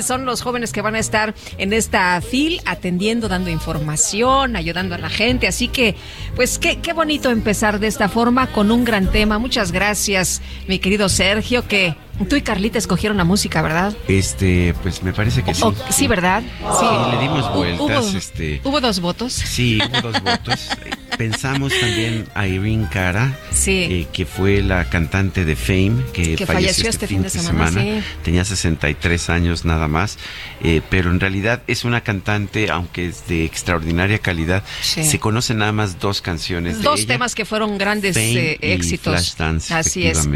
Son 0.00 0.24
los 0.24 0.42
jóvenes 0.42 0.72
que 0.72 0.82
van 0.82 0.96
a 0.96 0.98
estar 0.98 1.34
en 1.56 1.72
esta 1.72 2.20
fil 2.20 2.60
atendiendo, 2.66 3.28
dando 3.28 3.50
información, 3.50 4.56
ayudando 4.56 4.94
a 4.94 4.98
la 4.98 5.08
gente. 5.08 5.46
Así 5.46 5.68
que, 5.68 5.94
pues 6.34 6.58
qué, 6.58 6.78
qué 6.80 6.92
bonito 6.92 7.30
empezar 7.30 7.78
de 7.78 7.86
esta 7.86 8.08
forma 8.08 8.48
con 8.48 8.70
un 8.72 8.84
gran 8.84 9.10
tema. 9.10 9.38
Muchas 9.38 9.72
gracias, 9.72 10.42
mi 10.66 10.78
querido 10.78 11.08
Sergio, 11.08 11.66
que 11.68 11.94
tú 12.28 12.36
y 12.36 12.42
Carlita 12.42 12.78
escogieron 12.78 13.16
la 13.16 13.24
música, 13.24 13.53
¿verdad? 13.62 13.94
Este, 14.08 14.74
pues 14.82 15.02
me 15.02 15.12
parece 15.12 15.42
que 15.42 15.54
sí. 15.54 15.62
O- 15.64 15.74
sí, 15.90 16.06
¿verdad? 16.06 16.42
Sí. 16.60 16.86
Le 17.16 17.22
dimos 17.22 17.52
vueltas, 17.54 17.80
Hubo, 17.80 18.18
este. 18.18 18.60
hubo 18.64 18.80
dos 18.80 19.00
votos. 19.00 19.32
Sí, 19.32 19.78
hubo 19.90 20.00
dos 20.12 20.22
votos. 20.22 20.68
Pensamos 21.18 21.72
también 21.78 22.26
a 22.34 22.48
Irene 22.48 22.88
Cara, 22.90 23.38
Sí. 23.52 23.86
eh, 23.88 24.06
que 24.12 24.26
fue 24.26 24.62
la 24.62 24.88
cantante 24.90 25.44
de 25.44 25.54
Fame, 25.54 26.02
que, 26.12 26.34
Que 26.34 26.44
falleció, 26.44 26.46
falleció 26.46 26.90
este 26.90 27.06
fin 27.06 27.22
de 27.22 27.30
semana, 27.30 27.80
sí. 27.80 28.02
Tenía 28.24 28.44
63 28.44 29.30
años 29.30 29.64
nada 29.64 29.86
más, 29.86 30.18
eh, 30.64 30.80
pero 30.90 31.12
en 31.12 31.20
realidad 31.20 31.62
es 31.68 31.84
una 31.84 32.00
cantante, 32.00 32.68
aunque 32.68 33.06
es 33.08 33.28
de 33.28 33.44
extraordinaria 33.44 34.18
calidad. 34.18 34.64
Sí. 34.82 35.04
Se 35.04 35.20
conocen 35.20 35.58
nada 35.58 35.70
más 35.70 36.00
dos 36.00 36.20
canciones 36.20 36.78
de 36.78 36.82
Dos 36.82 37.00
ella. 37.00 37.14
temas 37.14 37.36
que 37.36 37.44
fueron 37.44 37.78
grandes 37.78 38.16
Fame 38.16 38.36
eh, 38.54 38.58
y 38.60 38.70
éxitos. 38.72 39.12
Flashdance, 39.14 39.72
Así 39.72 40.06
es. 40.08 40.28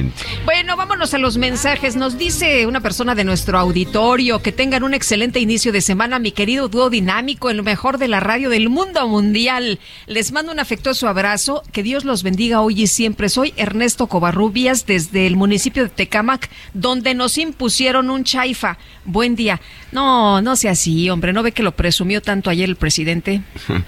Bueno, 0.44 0.76
vámonos 0.76 1.12
a 1.12 1.18
los 1.18 1.38
mensajes. 1.38 1.96
Nos 1.96 2.16
dice 2.18 2.66
una 2.66 2.80
persona 2.80 3.07
de 3.14 3.24
nuestro 3.24 3.58
auditorio 3.58 4.40
que 4.42 4.52
tengan 4.52 4.82
un 4.82 4.94
excelente 4.94 5.40
inicio 5.40 5.72
de 5.72 5.80
semana, 5.80 6.18
mi 6.18 6.32
querido 6.32 6.68
dúo 6.68 6.90
dinámico, 6.90 7.48
el 7.48 7.62
mejor 7.62 7.98
de 7.98 8.08
la 8.08 8.20
radio 8.20 8.50
del 8.50 8.68
mundo 8.68 9.06
mundial. 9.08 9.78
Les 10.06 10.32
mando 10.32 10.52
un 10.52 10.60
afectuoso 10.60 11.08
abrazo. 11.08 11.62
Que 11.72 11.82
Dios 11.82 12.04
los 12.04 12.22
bendiga 12.22 12.60
hoy 12.60 12.82
y 12.82 12.86
siempre. 12.86 13.28
Soy 13.28 13.54
Ernesto 13.56 14.06
Covarrubias 14.06 14.86
desde 14.86 15.26
el 15.26 15.36
municipio 15.36 15.84
de 15.84 15.88
Tecámac, 15.88 16.50
donde 16.74 17.14
nos 17.14 17.38
impusieron 17.38 18.10
un 18.10 18.24
chaifa. 18.24 18.78
Buen 19.04 19.36
día. 19.36 19.60
No, 19.92 20.42
no 20.42 20.56
sea 20.56 20.72
así, 20.72 21.08
hombre. 21.08 21.32
¿No 21.32 21.42
ve 21.42 21.52
que 21.52 21.62
lo 21.62 21.72
presumió 21.72 22.20
tanto 22.20 22.50
ayer 22.50 22.68
el 22.68 22.76
presidente? 22.76 23.42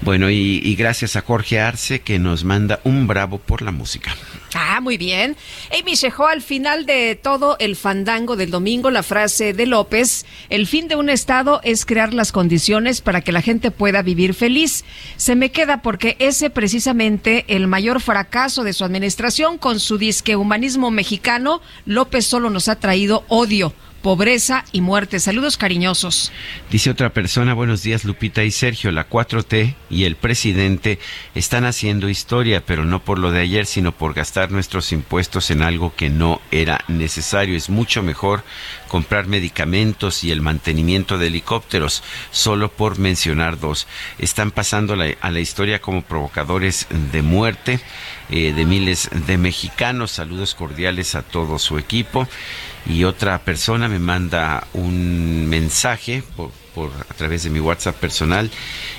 Bueno, 0.00 0.28
y, 0.28 0.60
y 0.62 0.74
gracias 0.74 1.16
a 1.16 1.22
Jorge 1.22 1.60
Arce 1.60 2.00
que 2.00 2.18
nos 2.18 2.44
manda 2.44 2.80
un 2.84 3.06
bravo 3.06 3.38
por 3.38 3.62
la 3.62 3.70
música. 3.70 4.14
Ah, 4.54 4.80
muy 4.80 4.96
bien. 4.96 5.36
Amy 5.78 5.94
Shejó, 5.94 6.26
al 6.26 6.40
final 6.40 6.86
de 6.86 7.18
todo 7.20 7.56
el 7.58 7.76
fandango 7.76 8.36
del 8.36 8.50
domingo, 8.50 8.90
la 8.90 9.02
frase 9.02 9.52
de 9.52 9.66
López, 9.66 10.24
el 10.48 10.66
fin 10.66 10.88
de 10.88 10.96
un 10.96 11.10
Estado 11.10 11.60
es 11.64 11.84
crear 11.84 12.14
las 12.14 12.32
condiciones 12.32 13.00
para 13.00 13.20
que 13.20 13.32
la 13.32 13.42
gente 13.42 13.70
pueda 13.70 14.02
vivir 14.02 14.34
feliz. 14.34 14.84
Se 15.16 15.34
me 15.34 15.50
queda 15.50 15.82
porque 15.82 16.16
ese 16.18 16.50
precisamente 16.50 17.44
el 17.48 17.66
mayor 17.66 18.00
fracaso 18.00 18.62
de 18.62 18.72
su 18.72 18.84
administración 18.84 19.58
con 19.58 19.80
su 19.80 19.98
disque 19.98 20.36
humanismo 20.36 20.90
mexicano, 20.90 21.60
López 21.84 22.26
solo 22.26 22.50
nos 22.50 22.68
ha 22.68 22.76
traído 22.76 23.24
odio. 23.28 23.72
Pobreza 24.04 24.66
y 24.70 24.82
muerte. 24.82 25.18
Saludos 25.18 25.56
cariñosos. 25.56 26.30
Dice 26.70 26.90
otra 26.90 27.14
persona, 27.14 27.54
buenos 27.54 27.82
días 27.82 28.04
Lupita 28.04 28.44
y 28.44 28.50
Sergio, 28.50 28.92
la 28.92 29.08
4T 29.08 29.76
y 29.88 30.04
el 30.04 30.16
presidente 30.16 30.98
están 31.34 31.64
haciendo 31.64 32.10
historia, 32.10 32.62
pero 32.66 32.84
no 32.84 33.02
por 33.02 33.18
lo 33.18 33.32
de 33.32 33.40
ayer, 33.40 33.64
sino 33.64 33.92
por 33.92 34.12
gastar 34.12 34.50
nuestros 34.50 34.92
impuestos 34.92 35.50
en 35.50 35.62
algo 35.62 35.94
que 35.96 36.10
no 36.10 36.42
era 36.50 36.84
necesario. 36.86 37.56
Es 37.56 37.70
mucho 37.70 38.02
mejor 38.02 38.44
comprar 38.88 39.26
medicamentos 39.26 40.22
y 40.22 40.32
el 40.32 40.42
mantenimiento 40.42 41.16
de 41.16 41.28
helicópteros, 41.28 42.02
solo 42.30 42.70
por 42.70 42.98
mencionar 42.98 43.58
dos. 43.58 43.86
Están 44.18 44.50
pasando 44.50 44.92
a 45.18 45.30
la 45.30 45.40
historia 45.40 45.80
como 45.80 46.02
provocadores 46.02 46.88
de 47.10 47.22
muerte 47.22 47.80
eh, 48.30 48.52
de 48.52 48.64
miles 48.64 49.08
de 49.26 49.38
mexicanos. 49.38 50.10
Saludos 50.10 50.54
cordiales 50.54 51.14
a 51.14 51.22
todo 51.22 51.58
su 51.58 51.78
equipo. 51.78 52.26
Y 52.86 53.04
otra 53.04 53.38
persona 53.38 53.88
me 53.88 53.98
manda 53.98 54.66
un 54.74 55.48
mensaje 55.48 56.22
por, 56.36 56.50
por- 56.74 56.90
a 57.08 57.14
través 57.14 57.44
de 57.44 57.50
mi 57.50 57.60
WhatsApp 57.60 57.96
personal 57.96 58.50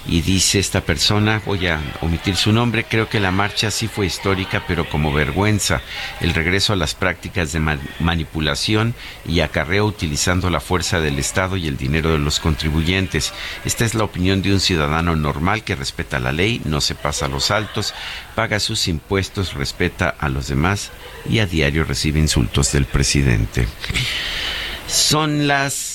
y 0.08 0.22
dice 0.22 0.60
esta 0.60 0.82
persona, 0.82 1.42
voy 1.46 1.68
a 1.68 1.82
omitir 2.02 2.36
su 2.36 2.52
nombre, 2.52 2.86
creo 2.86 3.10
que 3.10 3.20
la 3.20 3.32
marcha 3.32 3.70
sí 3.72 3.88
fue 3.88 4.06
histórica, 4.06 4.64
pero 4.68 4.90
como 4.90 5.12
vergüenza, 5.12 5.82
el 6.22 6.34
regreso 6.34 6.74
a 6.74 6.76
las 6.78 6.96
prácticas 6.96 7.52
de 7.52 7.60
ma- 7.60 7.78
manipulación 8.00 8.96
y 9.28 9.42
acarreo 9.42 9.86
utilizando 9.86 10.50
la 10.50 10.60
fuerza 10.62 11.00
del 11.00 11.20
Estado 11.20 11.58
y 11.58 11.68
el 11.68 11.78
dinero 11.78 12.12
de 12.12 12.20
los 12.20 12.40
contribuyentes. 12.40 13.34
Esta 13.66 13.86
es 13.86 13.94
la 13.94 14.04
opinión 14.04 14.42
de 14.42 14.54
un 14.54 14.60
ciudadano 14.60 15.16
normal 15.16 15.64
que 15.64 15.76
respeta 15.76 16.20
la 16.20 16.32
ley, 16.32 16.62
no 16.66 16.82
se 16.82 16.96
pasa 16.96 17.28
los 17.28 17.52
altos, 17.52 17.94
paga 18.36 18.60
sus 18.60 18.88
impuestos, 18.88 19.54
respeta 19.54 20.16
a 20.18 20.30
los 20.30 20.48
demás 20.48 20.92
y 21.30 21.40
a 21.40 21.46
diario 21.46 21.84
recibe 21.84 22.20
insultos 22.20 22.72
del 22.72 22.86
presidente. 22.86 23.68
Son 24.88 25.48
las 25.48 25.95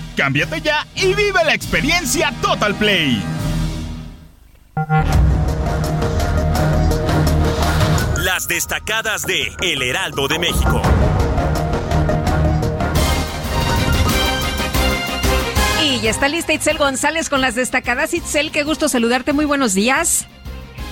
Cámbiate 0.15 0.61
ya 0.61 0.85
y 0.95 1.13
vive 1.13 1.43
la 1.45 1.53
experiencia 1.53 2.33
Total 2.41 2.75
Play. 2.75 3.23
Las 8.17 8.47
destacadas 8.47 9.25
de 9.25 9.51
El 9.61 9.81
Heraldo 9.81 10.27
de 10.27 10.39
México. 10.39 10.81
Y 15.83 15.99
ya 16.01 16.09
está 16.09 16.27
lista 16.27 16.53
Itzel 16.53 16.77
González 16.77 17.29
con 17.29 17.41
las 17.41 17.55
destacadas. 17.55 18.13
Itzel, 18.13 18.51
qué 18.51 18.63
gusto 18.63 18.89
saludarte. 18.89 19.33
Muy 19.33 19.45
buenos 19.45 19.73
días. 19.73 20.27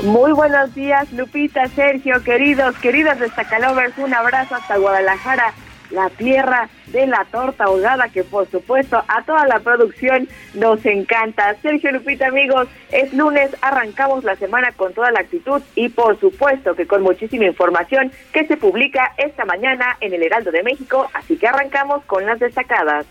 Muy 0.03 0.31
buenos 0.31 0.73
días, 0.75 1.11
Lupita, 1.11 1.67
Sergio, 1.75 2.23
queridos, 2.23 2.73
queridos 2.77 3.19
destacalovers, 3.19 3.97
un 3.97 4.13
abrazo 4.13 4.55
hasta 4.55 4.77
Guadalajara, 4.77 5.53
la 5.89 6.09
tierra 6.09 6.69
de 6.87 7.07
la 7.07 7.25
torta 7.25 7.65
ahogada, 7.65 8.09
que 8.09 8.23
por 8.23 8.49
supuesto 8.49 9.03
a 9.07 9.23
toda 9.23 9.45
la 9.47 9.59
producción 9.59 10.27
nos 10.53 10.85
encanta. 10.85 11.55
Sergio, 11.61 11.91
Lupita, 11.91 12.27
amigos, 12.27 12.67
es 12.91 13.13
lunes, 13.13 13.55
arrancamos 13.61 14.23
la 14.23 14.35
semana 14.35 14.71
con 14.73 14.93
toda 14.93 15.11
la 15.11 15.21
actitud 15.21 15.61
y 15.75 15.89
por 15.89 16.19
supuesto 16.19 16.75
que 16.75 16.87
con 16.87 17.01
muchísima 17.03 17.45
información 17.45 18.11
que 18.33 18.45
se 18.47 18.57
publica 18.57 19.13
esta 19.17 19.45
mañana 19.45 19.97
en 20.01 20.13
el 20.13 20.23
Heraldo 20.23 20.51
de 20.51 20.63
México, 20.63 21.09
así 21.13 21.37
que 21.37 21.47
arrancamos 21.47 22.03
con 22.05 22.25
las 22.25 22.39
destacadas. 22.39 23.05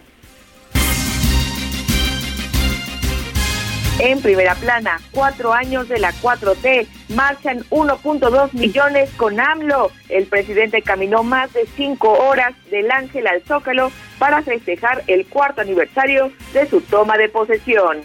En 4.00 4.22
primera 4.22 4.54
plana, 4.54 5.00
cuatro 5.10 5.52
años 5.52 5.88
de 5.88 5.98
la 5.98 6.12
4T, 6.12 6.86
marchan 7.08 7.64
1.2 7.70 8.52
millones 8.52 9.10
con 9.16 9.40
AMLO. 9.40 9.90
El 10.08 10.26
presidente 10.26 10.82
caminó 10.82 11.24
más 11.24 11.52
de 11.52 11.66
cinco 11.76 12.12
horas 12.12 12.54
del 12.70 12.92
Ángel 12.92 13.26
al 13.26 13.42
Zócalo 13.42 13.90
para 14.20 14.42
festejar 14.42 15.02
el 15.08 15.26
cuarto 15.26 15.62
aniversario 15.62 16.30
de 16.52 16.68
su 16.68 16.80
toma 16.80 17.18
de 17.18 17.28
posesión. 17.28 17.98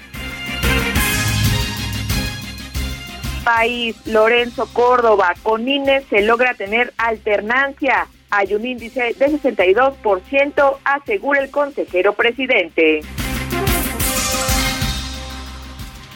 País, 3.44 3.96
Lorenzo 4.08 4.68
Córdoba, 4.74 5.36
con 5.44 5.68
INE 5.68 6.02
se 6.10 6.24
logra 6.24 6.56
tener 6.56 6.92
alternancia. 6.98 8.08
Hay 8.32 8.56
un 8.56 8.66
índice 8.66 9.14
de 9.14 9.28
62%, 9.28 10.78
asegura 10.86 11.40
el 11.40 11.52
consejero 11.52 12.14
presidente. 12.14 13.02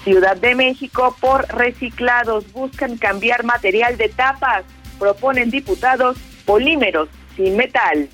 Ciudad 0.08 0.38
de 0.38 0.56
México 0.56 1.18
por 1.20 1.46
reciclados 1.50 2.50
buscan 2.54 2.96
cambiar 2.96 3.44
material 3.44 3.98
de 3.98 4.08
tapas. 4.08 4.64
Proponen 4.98 5.52
diputados 5.52 6.18
polímeros 6.46 7.10
sin 7.36 7.58
metal. 7.58 8.08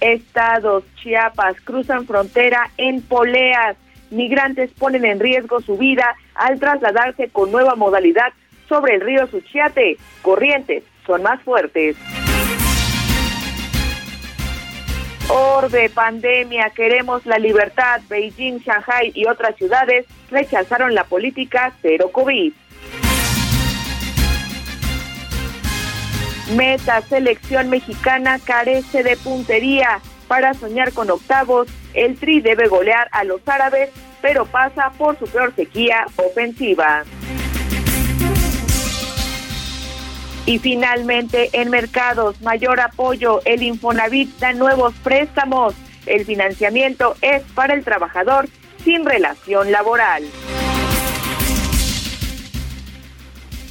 Estados 0.00 0.82
Chiapas 0.96 1.54
cruzan 1.62 2.04
frontera 2.04 2.68
en 2.76 3.00
poleas. 3.00 3.76
Migrantes 4.10 4.72
ponen 4.72 5.04
en 5.04 5.20
riesgo 5.20 5.60
su 5.60 5.78
vida 5.78 6.16
al 6.34 6.58
trasladarse 6.58 7.28
con 7.28 7.52
nueva 7.52 7.76
modalidad 7.76 8.32
sobre 8.68 8.96
el 8.96 9.02
río 9.02 9.28
Suchiate. 9.28 9.98
Corrientes 10.20 10.82
son 11.06 11.22
más 11.22 11.40
fuertes. 11.42 11.96
Orbe, 15.28 15.88
pandemia, 15.88 16.70
queremos 16.70 17.24
la 17.24 17.38
libertad. 17.38 18.00
Beijing, 18.08 18.58
Shanghai 18.58 19.10
y 19.14 19.26
otras 19.26 19.56
ciudades 19.56 20.06
rechazaron 20.30 20.94
la 20.94 21.04
política 21.04 21.72
cero 21.80 22.10
COVID. 22.12 22.52
Meta, 26.56 27.00
selección 27.00 27.70
mexicana 27.70 28.38
carece 28.38 29.02
de 29.02 29.16
puntería. 29.16 30.00
Para 30.28 30.52
soñar 30.54 30.92
con 30.92 31.10
octavos, 31.10 31.68
el 31.94 32.16
Tri 32.16 32.40
debe 32.40 32.68
golear 32.68 33.08
a 33.12 33.24
los 33.24 33.46
árabes, 33.46 33.90
pero 34.20 34.44
pasa 34.44 34.90
por 34.98 35.18
su 35.18 35.26
peor 35.26 35.54
sequía 35.54 36.06
ofensiva. 36.16 37.04
Y 40.46 40.58
finalmente, 40.58 41.48
en 41.52 41.70
mercados, 41.70 42.40
mayor 42.42 42.78
apoyo, 42.80 43.40
el 43.46 43.62
Infonavit 43.62 44.38
da 44.38 44.52
nuevos 44.52 44.92
préstamos. 45.02 45.74
El 46.04 46.26
financiamiento 46.26 47.16
es 47.22 47.42
para 47.54 47.72
el 47.72 47.82
trabajador 47.82 48.48
sin 48.84 49.06
relación 49.06 49.72
laboral. 49.72 50.24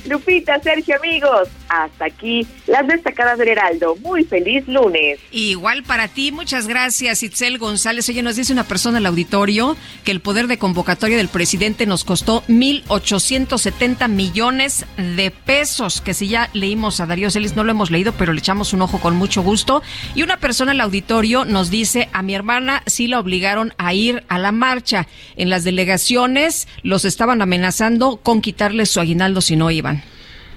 Lupita, 0.06 0.60
Sergio, 0.62 0.98
amigos, 0.98 1.48
hasta 1.70 2.06
aquí 2.06 2.48
las 2.68 2.88
destacadas 2.88 3.38
del 3.38 3.50
Heraldo. 3.50 3.96
Muy 3.98 4.24
feliz 4.24 4.68
lunes. 4.68 5.20
Igual 5.32 5.84
para 5.84 6.08
ti, 6.08 6.32
muchas 6.32 6.68
gracias, 6.68 7.24
Itzel 7.24 7.58
González. 7.58 8.08
Oye, 8.10 8.24
nos 8.24 8.36
dice 8.36 8.54
una 8.54 8.64
persona 8.64 8.98
el 8.98 9.06
auditorio 9.06 9.78
que 10.04 10.12
el 10.12 10.20
poder 10.20 10.48
de 10.48 10.58
convocatoria 10.58 11.18
del 11.18 11.28
presidente 11.28 11.86
nos 11.86 12.04
costó 12.04 12.44
1.870 12.48 14.08
millones 14.10 14.86
de 14.98 15.32
pesos, 15.32 16.02
que 16.02 16.14
si 16.14 16.28
ya 16.28 16.50
leímos 16.54 17.00
a 17.00 17.06
Darío 17.06 17.32
Celis, 17.32 17.56
no 17.56 17.64
lo 17.64 17.72
hemos 17.72 17.92
leído, 17.92 18.14
pero 18.14 18.34
le 18.34 18.40
echamos 18.40 18.74
un 18.74 18.82
ojo 18.82 19.00
con 19.00 19.16
mucho 19.16 19.42
gusto. 19.42 19.82
Y 20.16 20.24
una 20.24 20.38
persona 20.38 20.72
el 20.72 20.82
auditorio 20.82 21.46
nos 21.46 21.70
dice, 21.70 22.10
a 22.14 22.22
mi 22.22 22.36
hermana 22.36 22.84
sí 22.86 23.08
la 23.08 23.20
obligaron 23.20 23.74
a 23.78 23.94
ir 23.94 24.24
a 24.28 24.40
la 24.40 24.52
marcha. 24.52 25.08
En 25.36 25.50
las 25.50 25.64
delegaciones 25.64 26.68
los 26.84 27.06
estaban 27.06 27.42
amenazando 27.42 28.18
con 28.18 28.42
quitarles 28.42 28.90
su 28.90 29.00
aguinaldo 29.00 29.42
si 29.42 29.56
no 29.56 29.72
iban. 29.72 30.04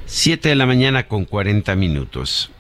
7 0.07 0.49
de 0.49 0.55
la 0.55 0.67
mañana 0.67 1.09
con 1.09 1.25
40 1.25 1.75
minutos. 1.77 2.51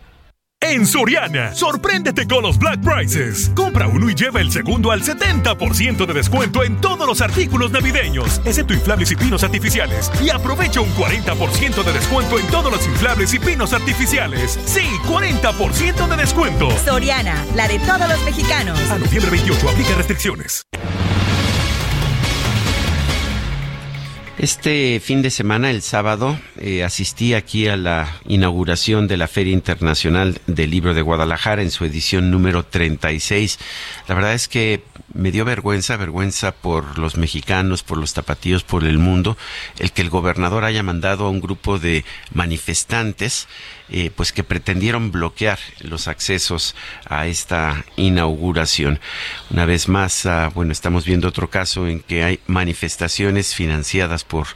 En 0.60 0.86
Soriana, 0.86 1.54
sorpréndete 1.54 2.26
con 2.26 2.42
los 2.42 2.58
Black 2.58 2.80
Prices. 2.80 3.52
Compra 3.54 3.86
uno 3.86 4.08
y 4.08 4.14
lleva 4.14 4.40
el 4.40 4.50
segundo 4.50 4.90
al 4.90 5.02
70% 5.02 6.06
de 6.06 6.14
descuento 6.14 6.64
en 6.64 6.80
todos 6.80 7.06
los 7.06 7.20
artículos 7.20 7.70
navideños, 7.70 8.40
excepto 8.44 8.72
inflables 8.72 9.12
y 9.12 9.16
pinos 9.16 9.44
artificiales. 9.44 10.10
Y 10.20 10.30
aprovecha 10.30 10.80
un 10.80 10.88
40% 10.94 11.84
de 11.84 11.92
descuento 11.92 12.38
en 12.38 12.46
todos 12.48 12.72
los 12.72 12.86
inflables 12.86 13.34
y 13.34 13.38
pinos 13.38 13.74
artificiales. 13.74 14.58
Sí, 14.64 14.86
40% 15.06 16.08
de 16.08 16.16
descuento. 16.16 16.70
Soriana, 16.84 17.44
la 17.54 17.68
de 17.68 17.78
todos 17.80 18.08
los 18.08 18.24
mexicanos. 18.24 18.80
A 18.90 18.98
noviembre 18.98 19.30
28 19.30 19.68
aplica 19.68 19.94
restricciones. 19.94 20.62
Este 24.46 25.00
fin 25.00 25.22
de 25.22 25.30
semana, 25.30 25.72
el 25.72 25.82
sábado, 25.82 26.38
eh, 26.60 26.84
asistí 26.84 27.34
aquí 27.34 27.66
a 27.66 27.76
la 27.76 28.20
inauguración 28.28 29.08
de 29.08 29.16
la 29.16 29.26
Feria 29.26 29.52
Internacional 29.52 30.40
del 30.46 30.70
Libro 30.70 30.94
de 30.94 31.02
Guadalajara 31.02 31.62
en 31.62 31.72
su 31.72 31.84
edición 31.84 32.30
número 32.30 32.64
36. 32.64 33.58
La 34.06 34.14
verdad 34.14 34.34
es 34.34 34.46
que 34.46 34.84
me 35.12 35.32
dio 35.32 35.44
vergüenza, 35.44 35.96
vergüenza 35.96 36.52
por 36.52 36.96
los 36.96 37.16
mexicanos, 37.16 37.82
por 37.82 37.98
los 37.98 38.14
tapatíos, 38.14 38.62
por 38.62 38.84
el 38.84 38.98
mundo, 38.98 39.36
el 39.80 39.90
que 39.90 40.02
el 40.02 40.10
gobernador 40.10 40.62
haya 40.62 40.84
mandado 40.84 41.26
a 41.26 41.30
un 41.30 41.40
grupo 41.40 41.80
de 41.80 42.04
manifestantes 42.32 43.48
eh, 43.88 44.10
pues 44.14 44.32
que 44.32 44.42
pretendieron 44.44 45.12
bloquear 45.12 45.58
los 45.80 46.08
accesos 46.08 46.74
a 47.08 47.26
esta 47.26 47.84
inauguración. 47.96 48.98
Una 49.50 49.64
vez 49.64 49.88
más, 49.88 50.26
ah, 50.26 50.50
bueno, 50.54 50.72
estamos 50.72 51.04
viendo 51.04 51.28
otro 51.28 51.50
caso 51.50 51.86
en 51.86 52.00
que 52.00 52.24
hay 52.24 52.40
manifestaciones 52.46 53.54
financiadas 53.54 54.24
por, 54.24 54.48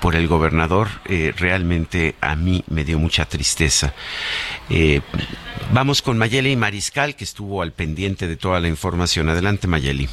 por 0.00 0.16
el 0.16 0.26
gobernador. 0.26 0.88
Eh, 1.04 1.34
realmente 1.36 2.14
a 2.20 2.36
mí 2.36 2.64
me 2.68 2.84
dio 2.84 2.98
mucha 2.98 3.24
tristeza. 3.24 3.94
Eh, 4.70 5.00
vamos 5.72 6.02
con 6.02 6.18
Mayeli 6.18 6.56
Mariscal, 6.56 7.16
que 7.16 7.24
estuvo 7.24 7.62
al 7.62 7.72
pendiente 7.72 8.26
de 8.26 8.36
toda 8.36 8.60
la 8.60 8.68
información. 8.68 9.28
Adelante, 9.28 9.66
Mayeli. 9.66 10.08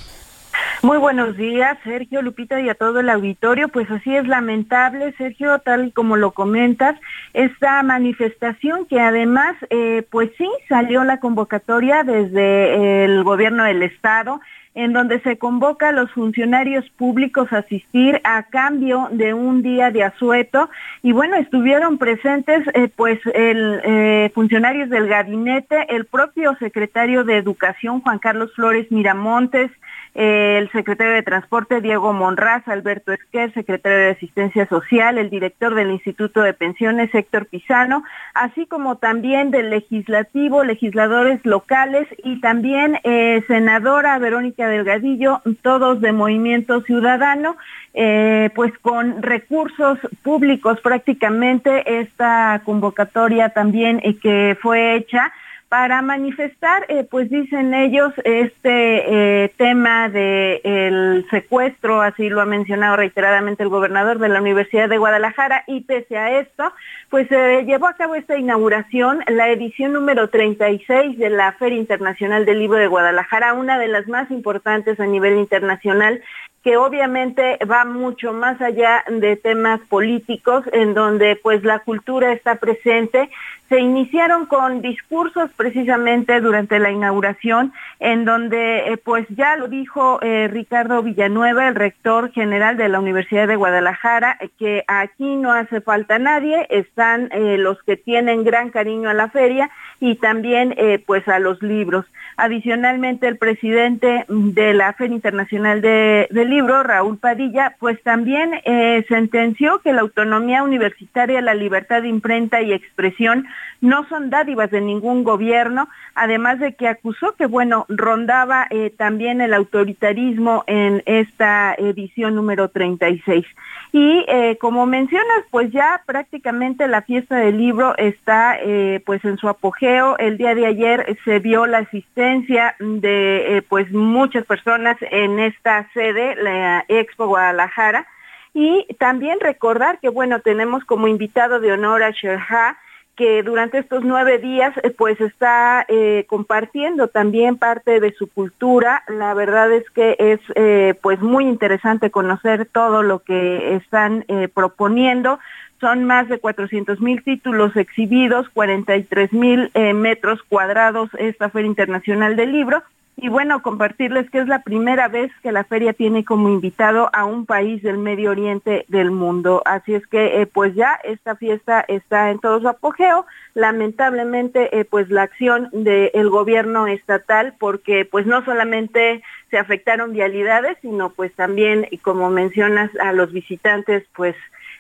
Muy 0.82 0.98
buenos 0.98 1.36
días, 1.36 1.78
Sergio, 1.84 2.22
Lupita 2.22 2.60
y 2.62 2.70
a 2.70 2.76
todo 2.76 3.00
el 3.00 3.10
auditorio. 3.10 3.70
Pues 3.70 3.90
así 3.90 4.16
es 4.16 4.28
lamentable, 4.28 5.14
Sergio, 5.18 5.60
tal 5.60 5.94
como 5.94 6.16
lo 6.16 6.32
comentas, 6.32 6.96
esta 7.34 7.82
manifestación 7.84 8.86
que 8.86 9.00
además, 9.00 9.56
eh, 9.70 10.06
pues 10.12 10.30
sí, 10.38 10.48
salió 10.70 11.04
la 11.04 11.20
convocatoria 11.20 12.04
desde 12.04 13.06
el 13.06 13.24
gobierno 13.24 13.64
del 13.64 13.84
estado 13.84 14.40
en 14.76 14.92
donde 14.92 15.22
se 15.22 15.38
convoca 15.38 15.90
a 15.90 15.92
los 15.94 16.12
funcionarios 16.12 16.88
públicos 16.98 17.52
a 17.52 17.60
asistir 17.60 18.20
a 18.26 18.44
cambio 18.44 19.08
de 19.12 19.34
un 19.34 19.64
día 19.64 19.90
de 19.90 20.04
asueto. 20.04 20.70
Y 21.02 21.14
bueno, 21.14 21.38
estuvieron 21.38 21.98
presentes 21.98 22.68
eh, 22.74 22.90
pues 22.94 23.20
el, 23.34 23.82
eh, 23.86 24.32
funcionarios 24.36 24.90
del 24.90 25.08
gabinete, 25.08 25.96
el 25.96 26.06
propio 26.06 26.56
secretario 26.60 27.24
de 27.24 27.38
Educación, 27.38 28.02
Juan 28.02 28.20
Carlos 28.20 28.54
Flores 28.54 28.92
Miramontes, 28.92 29.72
el 30.16 30.72
secretario 30.72 31.14
de 31.14 31.24
Transporte 31.24 31.82
Diego 31.82 32.14
Monraz, 32.14 32.66
Alberto 32.70 33.12
Esquer, 33.12 33.54
secretario 33.54 33.98
de 33.98 34.10
Asistencia 34.12 34.66
Social, 34.66 35.18
el 35.18 35.30
director 35.30 35.76
del 35.76 35.92
Instituto 35.92 36.42
de 36.42 36.54
Pensiones 36.54 37.14
Héctor 37.14 37.48
Pisano, 37.48 38.06
así 38.34 38.66
como 38.66 38.96
también 38.96 39.52
del 39.52 39.70
legislativo, 39.70 40.64
legisladores 40.64 41.42
locales 41.44 42.08
y 42.24 42.40
también 42.40 42.98
eh, 43.04 43.44
senadora 43.48 44.18
Verónica 44.18 44.70
Delgadillo, 44.70 45.42
todos 45.62 46.00
de 46.00 46.14
Movimiento 46.14 46.80
Ciudadano, 46.82 47.58
eh, 47.94 48.52
pues 48.56 48.72
con 48.80 49.22
recursos 49.22 50.00
públicos 50.24 50.80
prácticamente 50.80 52.00
esta 52.00 52.62
convocatoria 52.64 53.50
también 53.50 54.00
eh, 54.02 54.18
que 54.18 54.58
fue 54.62 54.96
hecha 54.96 55.34
para 55.70 56.02
manifestar, 56.02 56.86
eh, 56.90 57.04
pues 57.10 57.30
dicen 57.30 57.74
ellos, 57.74 58.14
este 58.24 59.44
eh, 59.44 59.54
tema 59.58 60.10
del 60.10 60.62
el 60.64 61.26
secuestro, 61.30 62.02
así 62.02 62.30
lo 62.30 62.42
ha 62.42 62.46
mencionado 62.46 62.96
reiteradamente 62.96 63.64
el 63.64 63.70
gobernador 63.70 64.20
de 64.20 64.30
la 64.30 64.42
Universidad 64.42 64.88
de 64.88 64.98
Guadalajara, 64.98 65.64
y 65.68 65.82
pese 65.82 66.18
a 66.18 66.40
esto, 66.40 66.72
pues 67.10 67.28
se 67.28 67.64
llevó 67.64 67.88
a 67.88 67.96
cabo 67.96 68.16
esta 68.16 68.38
inauguración, 68.38 69.20
la 69.28 69.50
edición 69.50 69.94
número 69.94 70.30
36 70.30 71.18
de 71.18 71.30
la 71.30 71.52
Feria 71.54 71.80
Internacional 71.80 72.46
del 72.46 72.60
Libro 72.60 72.78
de 72.78 72.88
Guadalajara, 72.88 73.54
una 73.54 73.80
de 73.80 73.88
las 73.88 74.08
más 74.08 74.30
importantes 74.32 75.00
a 75.00 75.06
nivel 75.06 75.38
internacional 75.38 76.22
que 76.66 76.78
obviamente 76.78 77.60
va 77.72 77.86
mucho 77.86 78.34
más 78.34 78.60
allá 78.60 79.04
de 79.08 79.36
temas 79.36 79.80
políticos, 79.82 80.64
en 80.74 80.96
donde 80.96 81.36
pues 81.36 81.64
la 81.64 81.78
cultura 81.78 82.34
está 82.34 82.56
presente. 82.56 83.30
Se 83.70 83.80
iniciaron 83.80 84.46
con 84.46 84.82
discursos 84.82 85.50
precisamente 85.58 86.40
durante 86.40 86.78
la 86.78 86.92
inauguración, 86.92 87.74
en 88.00 88.24
donde 88.24 88.94
eh, 88.94 88.98
pues 88.98 89.26
ya 89.30 89.56
lo 89.56 89.68
dijo 89.68 90.20
eh, 90.22 90.48
Ricardo 90.48 91.02
Villanueva, 91.02 91.68
el 91.68 91.76
rector 91.76 92.32
general 92.32 92.78
de 92.78 92.90
la 92.90 93.00
Universidad 93.00 93.48
de 93.48 93.56
Guadalajara, 93.56 94.38
que 94.60 94.84
aquí 94.88 95.36
no 95.36 95.52
hace 95.52 95.82
falta 95.82 96.20
nadie, 96.20 96.68
están 96.70 97.30
eh, 97.32 97.58
los 97.58 97.82
que 97.84 97.98
tienen 97.98 98.44
gran 98.44 98.70
cariño 98.70 99.10
a 99.10 99.16
la 99.16 99.30
feria 99.30 99.72
y 100.00 100.16
también 100.16 100.76
pues 101.08 101.28
a 101.28 101.40
los 101.40 101.62
libros. 101.64 102.06
Adicionalmente, 102.38 103.30
el 103.30 103.38
presidente 103.38 104.26
de 104.28 104.74
la 104.74 104.92
Feria 104.92 105.16
Internacional 105.16 105.82
de, 105.82 106.28
del 106.32 106.50
Libro, 106.50 106.84
Raúl 106.84 107.18
Padilla, 107.18 107.78
pues 107.80 108.02
también 108.04 108.60
eh, 108.66 109.06
sentenció 109.08 109.80
que 109.80 109.94
la 109.94 110.02
autonomía 110.02 110.62
universitaria, 110.64 111.40
la 111.42 111.54
libertad 111.54 112.02
de 112.02 112.10
imprenta 112.10 112.62
y 112.62 112.74
expresión 112.74 113.46
no 113.82 114.08
son 114.08 114.30
dádivas 114.30 114.72
de 114.72 114.82
ningún 114.82 115.24
gobierno, 115.24 115.88
además 116.16 116.60
de 116.60 116.74
que 116.76 116.88
acusó 116.88 117.34
que, 117.34 117.46
bueno, 117.46 117.86
rondaba 117.90 118.68
eh, 118.70 118.92
también 118.98 119.42
el 119.42 119.54
autoritarismo 119.54 120.64
en 120.68 121.04
esta 121.06 121.74
edición 121.76 122.36
número 122.36 122.70
36. 122.70 123.46
Y 123.92 124.26
eh, 124.28 124.58
como 124.60 124.86
mencionas, 124.86 125.46
pues 125.52 125.72
ya 125.72 126.02
prácticamente 126.06 126.88
la 126.88 127.02
fiesta 127.02 127.38
del 127.38 127.58
libro 127.58 127.96
está 127.98 128.58
eh, 128.60 129.02
pues 129.06 129.24
en 129.24 129.38
su 129.38 129.48
apogeo. 129.48 130.18
El 130.18 130.38
día 130.38 130.56
de 130.56 130.66
ayer 130.66 131.18
se 131.24 131.40
vio 131.40 131.66
la 131.66 131.80
asistencia 131.80 132.76
de 132.80 133.64
pues 133.70 133.92
muchas 133.92 134.46
personas 134.46 134.98
en 135.02 135.40
esta 135.40 135.88
sede, 135.94 136.36
la 136.36 136.86
Expo 136.88 137.28
Guadalajara. 137.28 138.08
Y 138.54 138.88
también 139.00 139.42
recordar 139.42 140.00
que, 140.00 140.08
bueno, 140.08 140.40
tenemos 140.40 140.86
como 140.86 141.10
invitado 141.10 141.60
de 141.60 141.74
honor 141.74 142.04
a 142.04 142.12
Sherha, 142.12 142.78
que 143.16 143.44
durante 143.44 143.78
estos 143.78 144.04
nueve 144.04 144.40
días 144.40 144.74
eh, 144.84 144.90
pues 144.90 145.20
está 145.22 145.86
eh, 145.88 146.26
compartiendo 146.28 147.08
también 147.08 147.58
parte 147.58 148.00
de 148.00 148.14
su 148.14 148.28
cultura. 148.28 149.04
La 149.08 149.34
verdad 149.34 149.72
es 149.72 149.90
que 149.90 150.16
es 150.20 150.40
eh, 150.56 150.96
pues 151.02 151.22
muy 151.22 151.46
interesante 151.46 152.12
conocer 152.12 152.66
todo 152.66 153.04
lo 153.04 153.20
que 153.20 153.76
están 153.76 154.26
proponiendo. 154.54 155.40
Son 155.80 156.04
más 156.04 156.28
de 156.30 156.40
400 156.40 157.00
mil 157.02 157.24
títulos 157.24 157.76
exhibidos, 157.76 158.50
43 158.50 159.34
mil 159.34 159.72
metros 159.94 160.42
cuadrados 160.44 161.10
esta 161.18 161.50
Feria 161.50 161.68
Internacional 161.68 162.36
del 162.36 162.52
Libro 162.52 162.84
y 163.18 163.30
bueno, 163.30 163.62
compartirles 163.62 164.30
que 164.30 164.40
es 164.40 164.48
la 164.48 164.62
primera 164.62 165.08
vez 165.08 165.32
que 165.42 165.54
la 165.54 165.64
feria 165.64 165.94
tiene 165.94 166.26
como 166.26 166.50
invitado 166.50 167.10
a 167.14 167.24
un 167.24 167.46
país 167.46 167.82
del 167.82 167.98
Medio 167.98 168.32
Oriente 168.32 168.86
del 168.90 169.10
mundo. 169.10 169.62
Así 169.64 169.94
es 169.94 170.06
que 170.08 170.42
eh, 170.42 170.48
pues 170.48 170.76
ya 170.76 171.00
esta 171.04 171.36
fiesta 171.38 171.86
está 171.88 172.30
en 172.30 172.40
todo 172.40 172.60
su 172.60 172.68
apogeo. 172.68 173.26
Lamentablemente 173.54 174.78
eh, 174.78 174.84
pues 174.84 175.10
la 175.10 175.24
acción 175.24 175.70
del 175.72 176.30
gobierno 176.30 176.88
estatal 176.88 177.54
porque 177.58 178.04
pues 178.04 178.26
no 178.26 178.44
solamente 178.44 179.24
se 179.50 179.58
afectaron 179.58 180.12
vialidades, 180.12 180.78
sino 180.82 181.10
pues 181.12 181.34
también, 181.36 181.88
y 181.92 182.00
como 182.00 182.30
mencionas, 182.30 182.92
a 183.00 183.14
los 183.14 183.32
visitantes 183.32 184.04
pues 184.14 184.36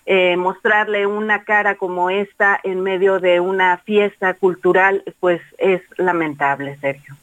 eh, 0.05 0.36
mostrarle 0.36 1.07
una 1.07 1.45
cara 1.45 1.75
como 1.75 2.09
esta 2.09 2.59
en 2.63 2.81
medio 2.81 3.21
de 3.21 3.39
una 3.39 3.77
fiesta 3.77 4.33
cultural 4.33 5.03
pues 5.21 5.41
es 5.57 5.81
lamentable, 5.97 6.77
Sergio. 6.81 7.15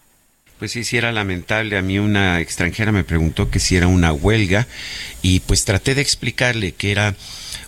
Pues 0.62 0.70
sí, 0.70 0.84
sí 0.84 0.96
era 0.96 1.10
lamentable. 1.10 1.76
A 1.76 1.82
mí 1.82 1.98
una 1.98 2.38
extranjera 2.38 2.92
me 2.92 3.02
preguntó 3.02 3.50
que 3.50 3.58
si 3.58 3.74
era 3.74 3.88
una 3.88 4.12
huelga 4.12 4.68
y 5.20 5.40
pues 5.40 5.64
traté 5.64 5.96
de 5.96 6.02
explicarle 6.02 6.70
que 6.70 6.92
era 6.92 7.16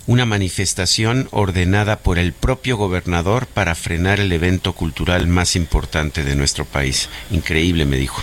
una 0.07 0.27
manifestación 0.27 1.27
ordenada 1.33 1.99
por 1.99 2.21
el 2.21 2.33
propio 2.33 2.77
gobernador 2.77 3.49
para 3.49 3.75
frenar 3.75 4.21
el 4.21 4.31
evento 4.31 4.75
cultural 4.75 5.27
más 5.27 5.57
importante 5.57 6.23
de 6.23 6.37
nuestro 6.37 6.67
país. 6.67 7.09
Increíble, 7.33 7.85
me 7.85 7.97
dijo. 7.97 8.23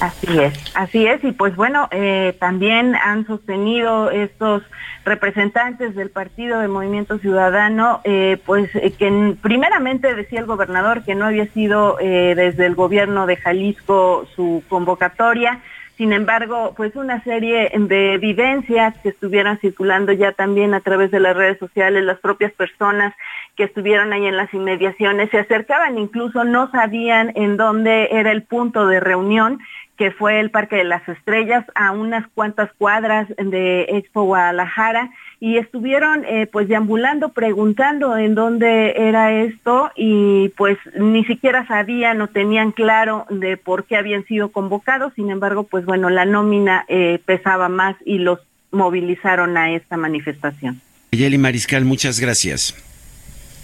Así 0.00 0.38
es, 0.38 0.54
así 0.74 1.06
es. 1.06 1.22
Y 1.22 1.32
pues 1.32 1.54
bueno, 1.56 1.86
eh, 1.90 2.34
también 2.40 2.96
han 2.96 3.26
sostenido 3.26 4.10
estos 4.10 4.62
representantes 5.04 5.94
del 5.94 6.10
partido 6.10 6.58
de 6.60 6.68
Movimiento 6.68 7.18
Ciudadano, 7.18 8.00
eh, 8.04 8.38
pues 8.46 8.74
eh, 8.76 8.92
que 8.92 9.36
primeramente 9.42 10.14
decía 10.14 10.40
el 10.40 10.46
gobernador 10.46 11.04
que 11.04 11.14
no 11.14 11.26
había 11.26 11.46
sido 11.48 11.96
desde 12.00 12.66
el 12.66 12.74
gobierno 12.74 13.26
de 13.26 13.36
Jalisco 13.36 14.26
su 14.34 14.62
convocatoria. 14.68 15.60
Sin 16.00 16.14
embargo, 16.14 16.72
pues 16.78 16.96
una 16.96 17.22
serie 17.24 17.70
de 17.74 18.14
evidencias 18.14 18.96
que 19.02 19.10
estuvieron 19.10 19.58
circulando 19.58 20.12
ya 20.12 20.32
también 20.32 20.72
a 20.72 20.80
través 20.80 21.10
de 21.10 21.20
las 21.20 21.36
redes 21.36 21.58
sociales, 21.58 22.02
las 22.04 22.18
propias 22.20 22.52
personas 22.52 23.14
que 23.54 23.64
estuvieron 23.64 24.10
ahí 24.14 24.24
en 24.24 24.38
las 24.38 24.50
inmediaciones 24.54 25.28
se 25.28 25.40
acercaban, 25.40 25.98
incluso 25.98 26.44
no 26.44 26.70
sabían 26.70 27.32
en 27.34 27.58
dónde 27.58 28.08
era 28.12 28.32
el 28.32 28.44
punto 28.44 28.86
de 28.86 28.98
reunión 28.98 29.60
que 30.00 30.12
fue 30.12 30.40
el 30.40 30.50
Parque 30.50 30.76
de 30.76 30.84
las 30.84 31.06
Estrellas, 31.10 31.62
a 31.74 31.90
unas 31.92 32.26
cuantas 32.28 32.70
cuadras 32.78 33.28
de 33.36 33.82
Expo 33.82 34.22
Guadalajara, 34.22 35.10
y 35.40 35.58
estuvieron 35.58 36.24
eh, 36.24 36.48
pues 36.50 36.68
deambulando, 36.68 37.34
preguntando 37.34 38.16
en 38.16 38.34
dónde 38.34 38.94
era 38.96 39.30
esto, 39.42 39.90
y 39.94 40.48
pues 40.56 40.78
ni 40.98 41.22
siquiera 41.26 41.66
sabían 41.66 42.18
o 42.22 42.28
tenían 42.28 42.72
claro 42.72 43.26
de 43.28 43.58
por 43.58 43.84
qué 43.84 43.96
habían 43.96 44.24
sido 44.24 44.52
convocados, 44.52 45.12
sin 45.16 45.30
embargo, 45.30 45.64
pues 45.64 45.84
bueno, 45.84 46.08
la 46.08 46.24
nómina 46.24 46.86
eh, 46.88 47.20
pesaba 47.26 47.68
más 47.68 47.94
y 48.06 48.20
los 48.20 48.38
movilizaron 48.70 49.58
a 49.58 49.72
esta 49.72 49.98
manifestación. 49.98 50.80
Yeli 51.10 51.36
Mariscal, 51.36 51.84
muchas 51.84 52.20
gracias. 52.20 52.74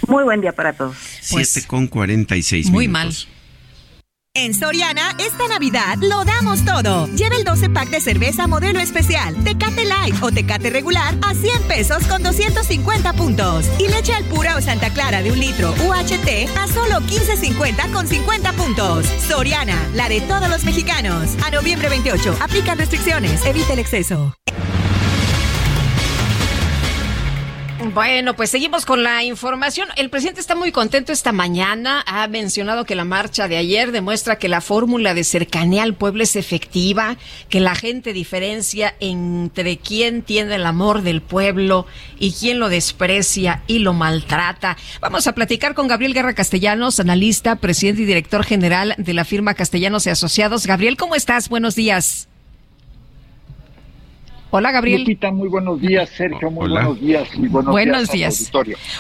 Muy 0.07 0.23
buen 0.25 0.43
día 0.43 0.53
para 0.53 0.75
todos. 0.75 0.99
Siete 0.99 1.49
pues, 1.55 1.67
con 1.67 1.87
cuarenta 1.87 2.37
y 2.37 2.43
seis 2.43 2.69
Muy 2.69 2.89
mal. 2.89 3.11
En 4.39 4.53
Soriana, 4.53 5.17
esta 5.19 5.49
Navidad 5.49 5.97
lo 5.99 6.23
damos 6.27 6.63
todo. 6.63 7.07
Lleva 7.07 7.37
el 7.37 7.45
12 7.45 7.71
pack 7.71 7.89
de 7.89 8.03
cerveza 8.03 8.47
modelo 8.47 8.81
especial, 8.81 9.35
Tecate 9.43 9.87
Light 9.87 10.15
o 10.23 10.31
Tecate 10.31 10.69
regular 10.69 11.15
a 11.27 11.33
100 11.33 11.63
pesos 11.63 12.05
con 12.05 12.23
250 12.23 13.15
puntos. 13.15 13.65
Y 13.79 13.89
leche 13.89 14.13
al 14.13 14.25
pura 14.25 14.57
o 14.57 14.61
Santa 14.61 14.91
Clara 14.91 15.23
de 15.23 15.33
un 15.33 15.41
litro 15.41 15.71
UHT 15.71 16.51
a 16.59 16.69
solo 16.69 17.01
15.50 17.07 17.91
con 17.95 18.07
50 18.07 18.53
puntos. 18.53 19.07
Soriana, 19.27 19.89
la 19.95 20.11
de 20.11 20.21
todos 20.21 20.51
los 20.51 20.65
mexicanos. 20.65 21.31
A 21.43 21.51
noviembre 21.51 21.89
28, 21.89 22.37
aplica 22.39 22.75
restricciones, 22.75 23.43
evita 23.47 23.73
el 23.73 23.79
exceso. 23.79 24.35
Bueno, 27.97 28.37
pues 28.37 28.51
seguimos 28.51 28.85
con 28.85 29.03
la 29.03 29.25
información. 29.25 29.89
El 29.97 30.11
presidente 30.11 30.43
está 30.43 30.55
muy 30.55 30.71
contento 30.71 31.13
esta 31.13 31.33
mañana. 31.33 32.05
Ha 32.07 32.29
mencionado 32.29 32.85
que 32.85 32.95
la 32.95 33.07
marcha 33.07 33.49
de 33.49 33.57
ayer 33.57 33.91
demuestra 33.91 34.37
que 34.37 34.51
la 34.51 34.61
fórmula 34.61 35.15
de 35.15 35.25
cercanía 35.25 35.83
al 35.83 35.95
pueblo 35.95 36.23
es 36.23 36.37
efectiva, 36.37 37.17
que 37.49 37.59
la 37.59 37.75
gente 37.75 38.13
diferencia 38.13 38.95
entre 39.01 39.79
quién 39.79 40.21
tiene 40.21 40.57
el 40.57 40.67
amor 40.67 41.01
del 41.01 41.23
pueblo 41.23 41.87
y 42.19 42.33
quién 42.33 42.59
lo 42.59 42.69
desprecia 42.69 43.63
y 43.67 43.79
lo 43.79 43.95
maltrata. 43.95 44.77
Vamos 45.01 45.27
a 45.27 45.35
platicar 45.35 45.73
con 45.73 45.89
Gabriel 45.89 46.13
Guerra 46.13 46.35
Castellanos, 46.35 47.01
analista, 47.01 47.57
presidente 47.57 48.03
y 48.03 48.05
director 48.05 48.45
general 48.45 48.95
de 48.99 49.15
la 49.15 49.25
firma 49.25 49.55
Castellanos 49.55 50.07
y 50.07 50.11
Asociados. 50.11 50.67
Gabriel, 50.67 50.99
¿cómo 50.99 51.15
estás? 51.15 51.49
Buenos 51.49 51.75
días. 51.75 52.29
Hola, 54.51 54.71
Gabriel. 54.71 55.01
Lupita, 55.01 55.31
muy 55.33 55.49
buenos 55.49 55.81
días. 55.81 56.09
Sergio, 56.11 56.51
muy 56.51 56.69
buenos 56.69 57.01
días. 57.01 57.29
Y 57.35 57.49
buenos, 57.49 57.73
buenos 57.73 58.11
días. 58.11 58.51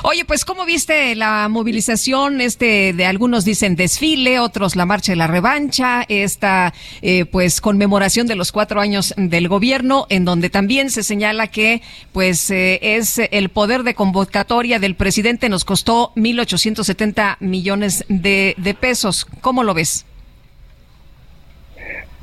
Oye, 0.03 0.25
pues, 0.25 0.45
¿cómo 0.45 0.65
viste 0.65 1.15
la 1.15 1.49
movilización? 1.49 2.41
Este, 2.41 2.93
de 2.93 3.07
algunos 3.07 3.45
dicen 3.45 3.77
desfile, 3.77 4.41
otros 4.41 4.75
la 4.75 4.87
marcha 4.87 5.13
de 5.13 5.17
la 5.17 5.29
revancha, 5.29 6.05
esta, 6.09 6.75
eh, 7.01 7.25
pues, 7.27 7.61
conmemoración 7.61 8.27
de 8.27 8.35
los 8.35 8.51
cuatro 8.51 8.81
años 8.81 9.15
del 9.17 9.49
gobierno, 9.49 10.07
en 10.09 10.25
donde 10.25 10.51
también 10.51 10.91
se 10.91 11.03
señala 11.03 11.47
que, 11.47 11.81
pues, 12.13 12.51
eh, 12.51 12.81
es 12.83 13.19
el 13.19 13.49
poder 13.49 13.85
de 13.85 13.95
convocatoria 13.95 14.79
del 14.81 14.97
presidente 14.97 15.49
nos 15.49 15.65
costó 15.65 16.13
1.870 16.17 17.37
millones 17.41 18.05
de, 18.09 18.55
de 18.59 18.75
pesos. 18.75 19.27
¿Cómo 19.41 19.63
lo 19.63 19.75
ves? 19.75 20.07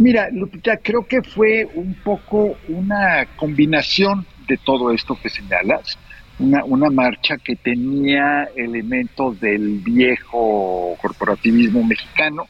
Mira, 0.04 0.28
Lupita, 0.34 0.76
creo 0.76 1.08
que 1.08 1.22
fue 1.22 1.66
un 1.76 1.94
poco 1.94 2.58
una 2.68 3.26
combinación 3.38 4.26
de 4.50 4.58
todo 4.58 4.92
esto 4.92 5.18
que 5.24 5.30
señalas, 5.30 5.98
una, 6.40 6.66
una 6.66 6.90
marcha 6.90 7.38
que 7.38 7.56
tenía 7.56 8.50
elementos 8.54 9.40
del 9.40 9.80
viejo 9.80 10.98
corporativismo 11.02 11.86
mexicano, 11.86 12.50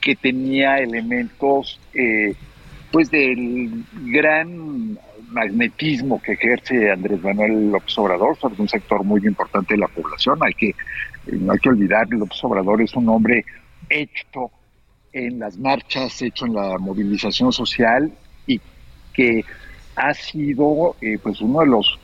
que 0.00 0.14
tenía 0.14 0.76
elementos 0.76 1.80
eh, 1.94 2.36
pues 2.92 3.10
del 3.10 3.84
gran 4.04 4.96
magnetismo 5.30 6.22
que 6.22 6.34
ejerce 6.34 6.92
Andrés 6.92 7.20
Manuel 7.24 7.72
López 7.72 7.98
Obrador 7.98 8.38
sobre 8.38 8.62
un 8.62 8.68
sector 8.68 9.02
muy 9.02 9.20
importante 9.26 9.74
de 9.74 9.80
la 9.80 9.88
población. 9.88 10.38
Hay 10.42 10.54
que, 10.54 10.76
no 11.26 11.54
hay 11.54 11.58
que 11.58 11.70
olvidar, 11.70 12.06
López 12.10 12.38
Obrador 12.44 12.82
es 12.82 12.94
un 12.94 13.08
hombre 13.08 13.44
hecho 13.90 14.52
en 15.14 15.38
las 15.38 15.56
marchas, 15.56 16.20
hecho 16.20 16.44
en 16.44 16.54
la 16.54 16.76
movilización 16.78 17.52
social 17.52 18.12
y 18.46 18.60
que 19.14 19.44
ha 19.94 20.12
sido 20.12 20.96
eh, 21.00 21.18
pues 21.22 21.40
uno 21.40 21.60
de 21.60 21.66
los 21.66 21.98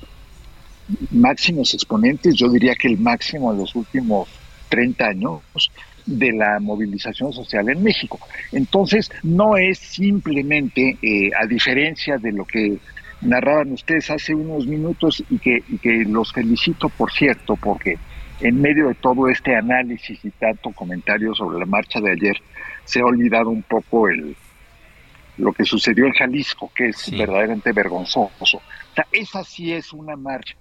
máximos 1.10 1.74
exponentes, 1.74 2.36
yo 2.36 2.48
diría 2.48 2.74
que 2.74 2.88
el 2.88 2.98
máximo 2.98 3.52
en 3.52 3.58
los 3.58 3.74
últimos 3.74 4.28
30 4.68 5.04
años 5.04 5.42
de 6.06 6.32
la 6.32 6.60
movilización 6.60 7.32
social 7.32 7.68
en 7.68 7.82
México. 7.82 8.18
Entonces, 8.52 9.10
no 9.24 9.56
es 9.56 9.78
simplemente, 9.78 10.96
eh, 11.02 11.30
a 11.38 11.46
diferencia 11.46 12.16
de 12.18 12.32
lo 12.32 12.44
que 12.44 12.78
narraban 13.20 13.72
ustedes 13.72 14.08
hace 14.10 14.34
unos 14.34 14.66
minutos 14.66 15.22
y 15.28 15.38
que, 15.38 15.62
y 15.68 15.78
que 15.78 16.04
los 16.04 16.32
felicito, 16.32 16.88
por 16.88 17.12
cierto, 17.12 17.56
porque 17.56 17.98
en 18.40 18.60
medio 18.60 18.88
de 18.88 18.94
todo 18.94 19.28
este 19.28 19.54
análisis 19.54 20.24
y 20.24 20.30
tanto 20.30 20.70
comentario 20.72 21.34
sobre 21.34 21.58
la 21.58 21.66
marcha 21.66 22.00
de 22.00 22.12
ayer, 22.12 22.36
se 22.84 23.00
ha 23.00 23.04
olvidado 23.04 23.50
un 23.50 23.62
poco 23.62 24.08
el 24.08 24.36
lo 25.40 25.52
que 25.52 25.64
sucedió 25.64 26.04
en 26.06 26.12
Jalisco, 26.12 26.70
que 26.74 26.88
es 26.88 27.10
verdaderamente 27.10 27.72
vergonzoso. 27.72 28.30
O 28.38 28.46
sea, 28.94 29.06
esa 29.10 29.42
sí 29.42 29.72
es 29.72 29.92
una 29.92 30.16
marcha 30.16 30.54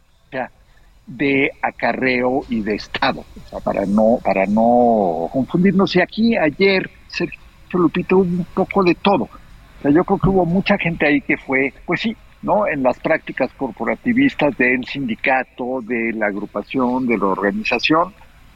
de 1.05 1.51
acarreo 1.61 2.45
y 2.49 2.61
de 2.61 2.75
Estado, 2.75 3.21
o 3.21 3.49
sea, 3.49 3.59
para 3.59 3.85
no, 3.85 4.19
para 4.23 4.45
no 4.45 5.27
confundirnos. 5.33 5.95
Y 5.95 6.01
aquí 6.01 6.37
ayer, 6.37 6.89
Sergio 7.07 7.39
Lupito, 7.73 8.17
hubo 8.17 8.23
un 8.23 8.45
poco 8.53 8.83
de 8.83 8.95
todo. 8.95 9.23
O 9.23 9.81
sea, 9.81 9.91
yo 9.91 10.03
creo 10.03 10.19
que 10.19 10.29
hubo 10.29 10.45
mucha 10.45 10.77
gente 10.77 11.07
ahí 11.07 11.21
que 11.21 11.37
fue, 11.37 11.73
pues 11.85 12.01
sí, 12.01 12.15
¿no? 12.41 12.67
En 12.67 12.83
las 12.83 12.99
prácticas 12.99 13.51
corporativistas 13.53 14.57
del 14.57 14.85
sindicato, 14.85 15.81
de 15.81 16.13
la 16.13 16.27
agrupación, 16.27 17.07
de 17.07 17.17
la 17.17 17.25
organización, 17.25 18.13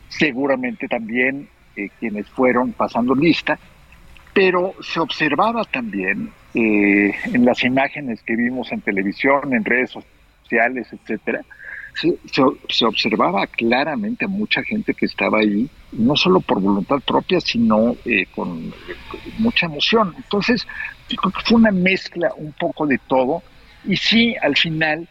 seguramente 0.09 0.87
también 0.87 1.49
eh, 1.75 1.89
quienes 1.99 2.27
fueron 2.29 2.71
pasando 2.73 3.15
lista, 3.15 3.59
pero 4.33 4.73
se 4.81 4.99
observaba 4.99 5.63
también 5.65 6.31
eh, 6.53 7.13
en 7.25 7.45
las 7.45 7.63
imágenes 7.63 8.21
que 8.23 8.35
vimos 8.35 8.71
en 8.71 8.81
televisión, 8.81 9.53
en 9.53 9.63
redes 9.63 9.91
sociales, 9.91 10.87
etcétera, 10.91 11.41
se, 11.95 12.17
se, 12.69 12.85
observaba 12.85 13.45
claramente 13.47 14.25
a 14.25 14.27
mucha 14.27 14.63
gente 14.63 14.93
que 14.93 15.05
estaba 15.05 15.39
ahí, 15.39 15.69
no 15.91 16.15
solo 16.15 16.39
por 16.41 16.59
voluntad 16.59 16.99
propia, 17.05 17.39
sino 17.39 17.95
eh, 18.05 18.25
con, 18.33 18.73
mucha 19.37 19.67
emoción. 19.67 20.13
Entonces, 20.17 20.67
creo 21.07 21.31
que 21.31 21.41
fue 21.45 21.57
una 21.57 21.71
mezcla 21.71 22.31
un 22.37 22.51
poco 22.53 22.87
de 22.87 22.99
todo, 23.07 23.43
y 23.85 23.95
sí, 23.97 24.35
al 24.41 24.55
final, 24.55 25.07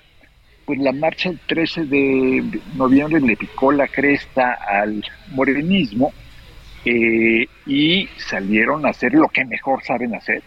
pues 0.64 0.78
la 0.78 0.92
marcha 0.92 1.28
del 1.28 1.38
13 1.40 1.84
de 1.84 2.60
noviembre 2.74 3.20
le 3.20 3.36
picó 3.36 3.72
la 3.72 3.88
cresta 3.88 4.58
al 4.68 5.04
morenismo, 5.28 6.12
eh, 6.84 7.46
y 7.64 8.08
salieron 8.16 8.84
a 8.84 8.90
hacer 8.90 9.14
lo 9.14 9.28
que 9.28 9.44
mejor 9.44 9.82
saben 9.84 10.14
hacer, 10.16 10.42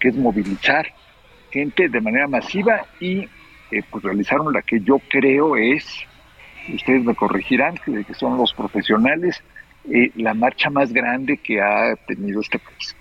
que 0.00 0.08
es 0.08 0.16
movilizar 0.16 0.86
gente 1.50 1.88
de 1.88 2.00
manera 2.00 2.26
masiva 2.26 2.86
y 3.00 3.28
eh, 3.70 3.82
pues 3.90 4.02
realizaron 4.02 4.52
la 4.52 4.62
que 4.62 4.80
yo 4.80 4.98
creo 5.10 5.56
es, 5.56 5.84
ustedes 6.72 7.04
me 7.04 7.14
corregirán, 7.14 7.76
que 7.76 8.14
son 8.14 8.38
los 8.38 8.54
profesionales, 8.54 9.42
eh, 9.92 10.10
la 10.16 10.32
marcha 10.32 10.70
más 10.70 10.90
grande 10.90 11.36
que 11.36 11.60
ha 11.60 11.94
tenido 12.06 12.40
este 12.40 12.58
país. 12.58 12.96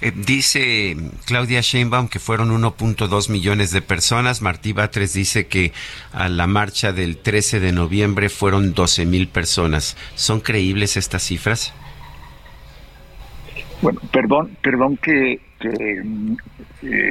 Eh, 0.00 0.12
dice 0.14 0.96
Claudia 1.26 1.60
Sheinbaum 1.60 2.08
que 2.08 2.18
fueron 2.18 2.50
1.2 2.50 3.30
millones 3.30 3.70
de 3.70 3.82
personas. 3.82 4.42
Martí 4.42 4.72
Batres 4.72 5.12
dice 5.12 5.46
que 5.46 5.72
a 6.12 6.28
la 6.28 6.46
marcha 6.46 6.92
del 6.92 7.18
13 7.18 7.60
de 7.60 7.72
noviembre 7.72 8.28
fueron 8.28 8.74
12 8.74 9.06
mil 9.06 9.28
personas. 9.28 9.96
¿Son 10.14 10.40
creíbles 10.40 10.96
estas 10.96 11.22
cifras? 11.22 11.72
Bueno, 13.82 14.00
perdón, 14.12 14.56
perdón 14.62 14.96
que, 14.96 15.40
eh, 15.60 16.02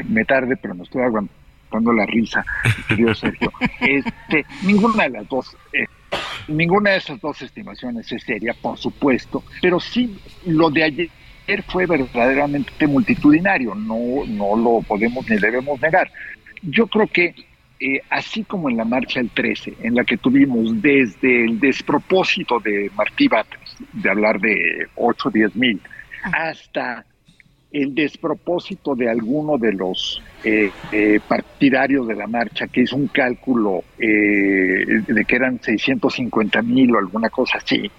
me 0.08 0.26
tarde, 0.26 0.58
pero 0.58 0.74
no 0.74 0.84
estoy 0.84 1.04
aguantando 1.04 1.94
la 1.94 2.06
risa, 2.06 2.44
querido 2.88 3.14
Sergio. 3.16 3.52
Este, 3.80 4.46
ninguna 4.64 5.04
de 5.04 5.10
las 5.12 5.30
dos, 5.30 5.56
eh, 5.72 5.86
ninguna 6.48 6.92
de 6.92 6.98
esas 6.98 7.22
dos 7.22 7.42
estimaciones 7.42 8.12
es 8.12 8.24
seria, 8.24 8.56
por 8.60 8.78
supuesto, 8.78 9.44
pero 9.62 9.80
sí 9.80 10.18
lo 10.46 10.70
de 10.70 10.84
ayer 10.84 11.10
fue 11.68 11.86
verdaderamente 11.86 12.88
multitudinario, 12.88 13.76
no, 13.76 14.26
no 14.28 14.56
lo 14.56 14.82
podemos 14.82 15.30
ni 15.30 15.38
debemos 15.38 15.82
negar. 15.82 16.10
Yo 16.62 16.88
creo 16.88 17.08
que 17.08 17.36
eh, 17.80 18.02
así 18.10 18.44
como 18.44 18.70
en 18.70 18.78
la 18.78 18.86
marcha 18.86 19.20
del 19.20 19.30
13, 19.30 19.74
en 19.82 19.96
la 19.96 20.06
que 20.06 20.18
tuvimos 20.18 20.82
desde 20.82 21.46
el 21.46 21.60
despropósito 21.60 22.60
de 22.60 22.90
Martí 22.96 23.28
Batres, 23.28 23.76
de 23.92 24.10
hablar 24.10 24.40
de 24.40 24.88
8 24.96 25.28
o 25.28 25.32
10 25.32 25.56
mil, 25.56 25.82
hasta 26.24 27.06
el 27.72 27.94
despropósito 27.94 28.96
de 28.96 29.10
alguno 29.10 29.58
de 29.58 29.74
los 29.74 30.22
eh, 30.46 30.72
eh, 30.92 31.20
partidarios 31.28 32.08
de 32.08 32.16
la 32.16 32.28
marcha, 32.28 32.68
que 32.68 32.82
hizo 32.84 32.96
un 32.96 33.08
cálculo 33.08 33.84
de 33.98 35.26
que 35.28 35.36
eran 35.36 35.60
650 35.62 36.62
mil 36.62 36.96
o 36.96 37.00
alguna 37.00 37.30
cosa 37.30 37.58
así, 37.58 37.92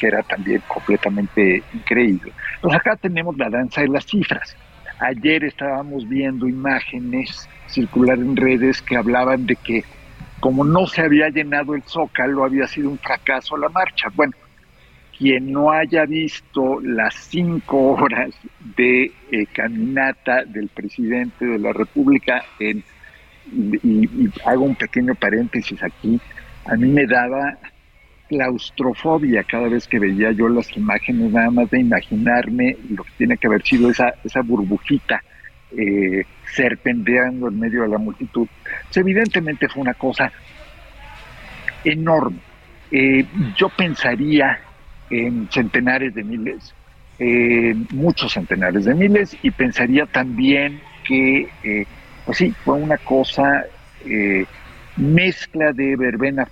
que 0.00 0.06
era 0.06 0.22
también 0.22 0.62
completamente 0.66 1.62
increíble. 1.74 2.32
Pues 2.62 2.74
acá 2.74 2.96
tenemos 2.96 3.36
la 3.36 3.50
danza 3.50 3.82
de 3.82 3.88
las 3.88 4.06
cifras. 4.06 4.56
Ayer 4.98 5.44
estábamos 5.44 6.08
viendo 6.08 6.48
imágenes 6.48 7.48
circular 7.66 8.18
en 8.18 8.34
redes 8.34 8.80
que 8.80 8.96
hablaban 8.96 9.46
de 9.46 9.56
que 9.56 9.84
como 10.40 10.64
no 10.64 10.86
se 10.86 11.02
había 11.02 11.28
llenado 11.28 11.74
el 11.74 11.82
zócalo, 11.82 12.44
había 12.44 12.66
sido 12.66 12.88
un 12.88 12.98
fracaso 12.98 13.58
la 13.58 13.68
marcha. 13.68 14.08
Bueno, 14.14 14.32
quien 15.18 15.52
no 15.52 15.70
haya 15.70 16.06
visto 16.06 16.80
las 16.80 17.14
cinco 17.14 17.92
horas 17.92 18.30
de 18.74 19.12
eh, 19.30 19.46
caminata 19.52 20.46
del 20.46 20.68
presidente 20.68 21.44
de 21.44 21.58
la 21.58 21.74
República, 21.74 22.42
en, 22.58 22.82
y 23.52 24.30
hago 24.46 24.64
un 24.64 24.76
pequeño 24.76 25.14
paréntesis 25.14 25.82
aquí, 25.82 26.18
a 26.64 26.74
mí 26.76 26.88
me 26.88 27.06
daba 27.06 27.58
claustrofobia 28.30 29.42
cada 29.42 29.68
vez 29.68 29.88
que 29.88 29.98
veía 29.98 30.30
yo 30.30 30.48
las 30.48 30.70
imágenes, 30.76 31.32
nada 31.32 31.50
más 31.50 31.68
de 31.70 31.80
imaginarme 31.80 32.76
lo 32.88 33.02
que 33.02 33.10
tiene 33.18 33.36
que 33.36 33.48
haber 33.48 33.62
sido 33.62 33.90
esa, 33.90 34.14
esa 34.22 34.40
burbujita 34.42 35.20
eh, 35.76 36.24
serpenteando 36.54 37.48
en 37.48 37.58
medio 37.58 37.82
de 37.82 37.88
la 37.88 37.98
multitud. 37.98 38.46
Pues, 38.84 38.96
evidentemente 38.96 39.68
fue 39.68 39.82
una 39.82 39.94
cosa 39.94 40.32
enorme. 41.84 42.38
Eh, 42.92 43.26
yo 43.56 43.68
pensaría 43.68 44.60
en 45.10 45.48
centenares 45.50 46.14
de 46.14 46.22
miles, 46.22 46.74
muchos 47.90 48.32
centenares 48.32 48.84
de 48.84 48.94
miles, 48.94 49.36
y 49.42 49.50
pensaría 49.50 50.06
también 50.06 50.80
que, 51.04 51.48
eh, 51.64 51.84
pues 52.24 52.44
fue 52.64 52.74
una 52.76 52.96
cosa 52.98 53.64
eh, 54.06 54.46
mezcla 54.96 55.72
de 55.72 55.96
verbena 55.96 56.46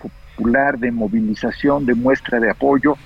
de 0.78 0.90
movilización, 0.90 1.84
de 1.86 1.94
muestra 1.94 2.40
de 2.40 2.50
apoyo. 2.50 2.96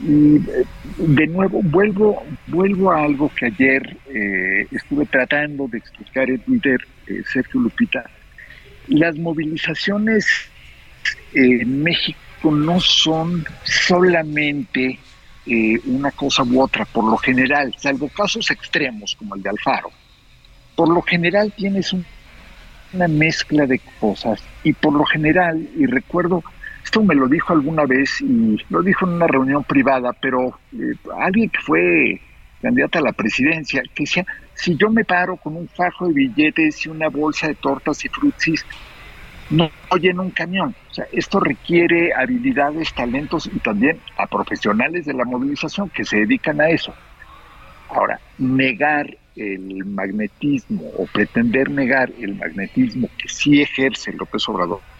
Y 0.00 0.36
eh, 0.36 0.64
de 0.98 1.26
nuevo 1.28 1.60
vuelvo, 1.62 2.22
vuelvo 2.48 2.90
a 2.90 3.04
algo 3.04 3.30
que 3.34 3.46
ayer 3.46 3.96
eh, 4.08 4.66
estuve 4.72 5.06
tratando 5.06 5.68
de 5.68 5.78
explicar 5.78 6.28
en 6.28 6.40
Twitter, 6.40 6.78
eh, 7.06 7.22
Sergio 7.32 7.60
Lupita. 7.60 8.04
Las 8.88 9.16
movilizaciones 9.16 10.26
en 11.32 11.82
México 11.82 12.50
no 12.50 12.80
son 12.80 13.44
solamente 13.62 14.98
una 15.86 16.10
cosa 16.10 16.42
u 16.42 16.62
otra, 16.62 16.86
por 16.86 17.04
lo 17.04 17.18
general, 17.18 17.74
salvo 17.78 18.08
casos 18.08 18.50
extremos 18.50 19.14
como 19.14 19.34
el 19.34 19.42
de 19.42 19.50
Alfaro. 19.50 19.90
Por 20.74 20.88
lo 20.88 21.02
general 21.02 21.52
tienes 21.54 21.94
una 22.94 23.08
mezcla 23.08 23.66
de 23.66 23.78
cosas 24.00 24.42
y 24.62 24.72
por 24.72 24.94
lo 24.94 25.04
general, 25.04 25.68
y 25.76 25.84
recuerdo 25.84 26.42
esto 26.94 27.02
me 27.04 27.16
lo 27.16 27.26
dijo 27.26 27.52
alguna 27.52 27.86
vez 27.86 28.20
y 28.20 28.56
lo 28.70 28.80
dijo 28.80 29.04
en 29.04 29.14
una 29.14 29.26
reunión 29.26 29.64
privada, 29.64 30.12
pero 30.12 30.60
eh, 30.72 30.94
alguien 31.18 31.50
que 31.50 31.58
fue 31.58 32.20
candidata 32.62 33.00
a 33.00 33.02
la 33.02 33.12
presidencia, 33.12 33.82
que 33.92 34.04
decía, 34.04 34.24
si 34.54 34.76
yo 34.76 34.90
me 34.90 35.04
paro 35.04 35.36
con 35.36 35.56
un 35.56 35.66
fajo 35.66 36.06
de 36.06 36.14
billetes 36.14 36.86
y 36.86 36.90
una 36.90 37.08
bolsa 37.08 37.48
de 37.48 37.56
tortas 37.56 38.04
y 38.04 38.08
frutsis, 38.08 38.64
no 39.50 39.68
lleno 40.00 40.22
un 40.22 40.30
camión. 40.30 40.72
O 40.88 40.94
sea, 40.94 41.04
esto 41.10 41.40
requiere 41.40 42.14
habilidades, 42.14 42.94
talentos 42.94 43.50
y 43.52 43.58
también 43.58 43.98
a 44.16 44.28
profesionales 44.28 45.04
de 45.04 45.14
la 45.14 45.24
movilización 45.24 45.90
que 45.90 46.04
se 46.04 46.18
dedican 46.18 46.60
a 46.60 46.68
eso. 46.68 46.94
Ahora, 47.88 48.20
negar 48.38 49.08
el 49.34 49.84
magnetismo 49.84 50.84
o 50.96 51.06
pretender 51.06 51.70
negar 51.70 52.12
el 52.20 52.36
magnetismo 52.36 53.08
que 53.18 53.28
sí 53.28 53.62
ejerce 53.62 54.12
López 54.12 54.48
Obrador 54.48 54.93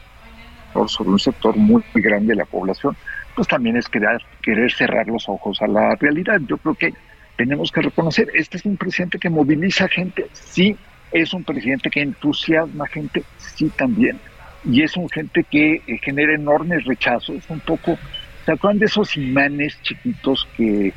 sobre 0.86 1.10
un 1.10 1.18
sector 1.18 1.56
muy, 1.56 1.82
grande 1.94 2.28
de 2.28 2.36
la 2.36 2.44
población, 2.44 2.96
pues 3.34 3.48
también 3.48 3.76
es 3.76 3.88
querer, 3.88 4.72
cerrar 4.72 5.06
los 5.06 5.28
ojos 5.28 5.60
a 5.62 5.66
la 5.66 5.94
realidad. 5.96 6.40
Yo 6.46 6.56
creo 6.58 6.74
que 6.74 6.92
tenemos 7.36 7.70
que 7.70 7.82
reconocer, 7.82 8.28
este 8.34 8.56
es 8.56 8.64
un 8.64 8.76
presidente 8.76 9.18
que 9.18 9.30
moviliza 9.30 9.88
gente, 9.88 10.26
sí, 10.32 10.76
es 11.12 11.32
un 11.32 11.44
presidente 11.44 11.90
que 11.90 12.02
entusiasma 12.02 12.86
gente, 12.86 13.24
sí 13.38 13.70
también, 13.76 14.18
y 14.64 14.82
es 14.82 14.96
un 14.96 15.08
gente 15.08 15.44
que 15.44 15.74
eh, 15.74 15.98
genera 16.02 16.34
enormes 16.34 16.84
rechazos, 16.84 17.42
un 17.48 17.60
poco, 17.60 17.98
¿se 18.44 18.52
acuerdan 18.52 18.78
de 18.78 18.86
esos 18.86 19.16
imanes 19.16 19.80
chiquitos 19.82 20.46
que 20.56 20.92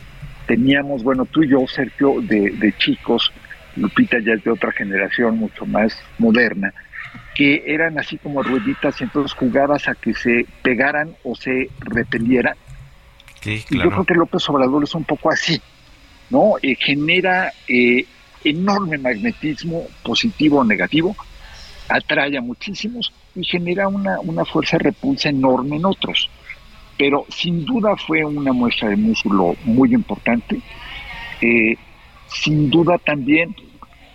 teníamos, 0.45 1.03
bueno, 1.03 1.25
tú 1.25 1.43
y 1.43 1.49
yo, 1.49 1.65
Sergio, 1.67 2.21
de 2.21 2.73
chicos, 2.78 3.32
Lupita 3.78 4.17
ya 4.19 4.34
es 4.34 4.43
de 4.43 4.51
otra 4.51 4.71
generación 4.71 5.38
mucho 5.38 5.65
más 5.65 5.97
moderna, 6.17 6.73
que 7.38 7.64
eran 7.68 8.00
así 8.00 8.18
como 8.18 8.42
rueditas 8.42 9.00
y 9.00 9.04
entonces 9.04 9.38
jugabas 9.38 9.88
a 9.88 9.94
que 9.94 10.16
se 10.16 10.48
pegaran 10.64 11.16
o 11.24 11.36
se 11.36 11.70
repelieran. 11.80 12.56
Y 13.46 13.78
yo 13.78 13.92
creo 13.92 14.06
que 14.06 14.16
López 14.16 14.50
Obrador 14.50 14.84
es 14.84 14.96
un 14.96 15.04
poco 15.04 15.30
así, 15.30 15.62
¿no? 16.32 16.56
Eh, 16.64 16.76
genera 16.76 17.54
eh, 17.68 18.06
enorme 18.44 18.98
magnetismo 18.98 19.84
positivo 20.04 20.62
o 20.62 20.64
negativo, 20.64 21.16
atrae 21.88 22.36
a 22.36 22.42
muchísimos 22.42 23.14
y 23.36 23.46
genera 23.46 23.88
una, 23.88 24.20
una 24.20 24.44
fuerza 24.44 24.80
repulsa 24.80 25.30
enorme 25.30 25.76
en 25.76 25.86
otros. 25.86 26.32
Pero 26.98 27.28
sin 27.30 27.64
duda 27.66 27.96
fue 27.96 28.26
una 28.26 28.52
muestra 28.52 28.90
de 28.90 28.96
músculo 28.96 29.56
muy 29.64 29.94
importante. 29.94 30.60
Eh, 31.40 31.76
sin 32.28 32.72
duda 32.72 32.98
también 32.98 33.56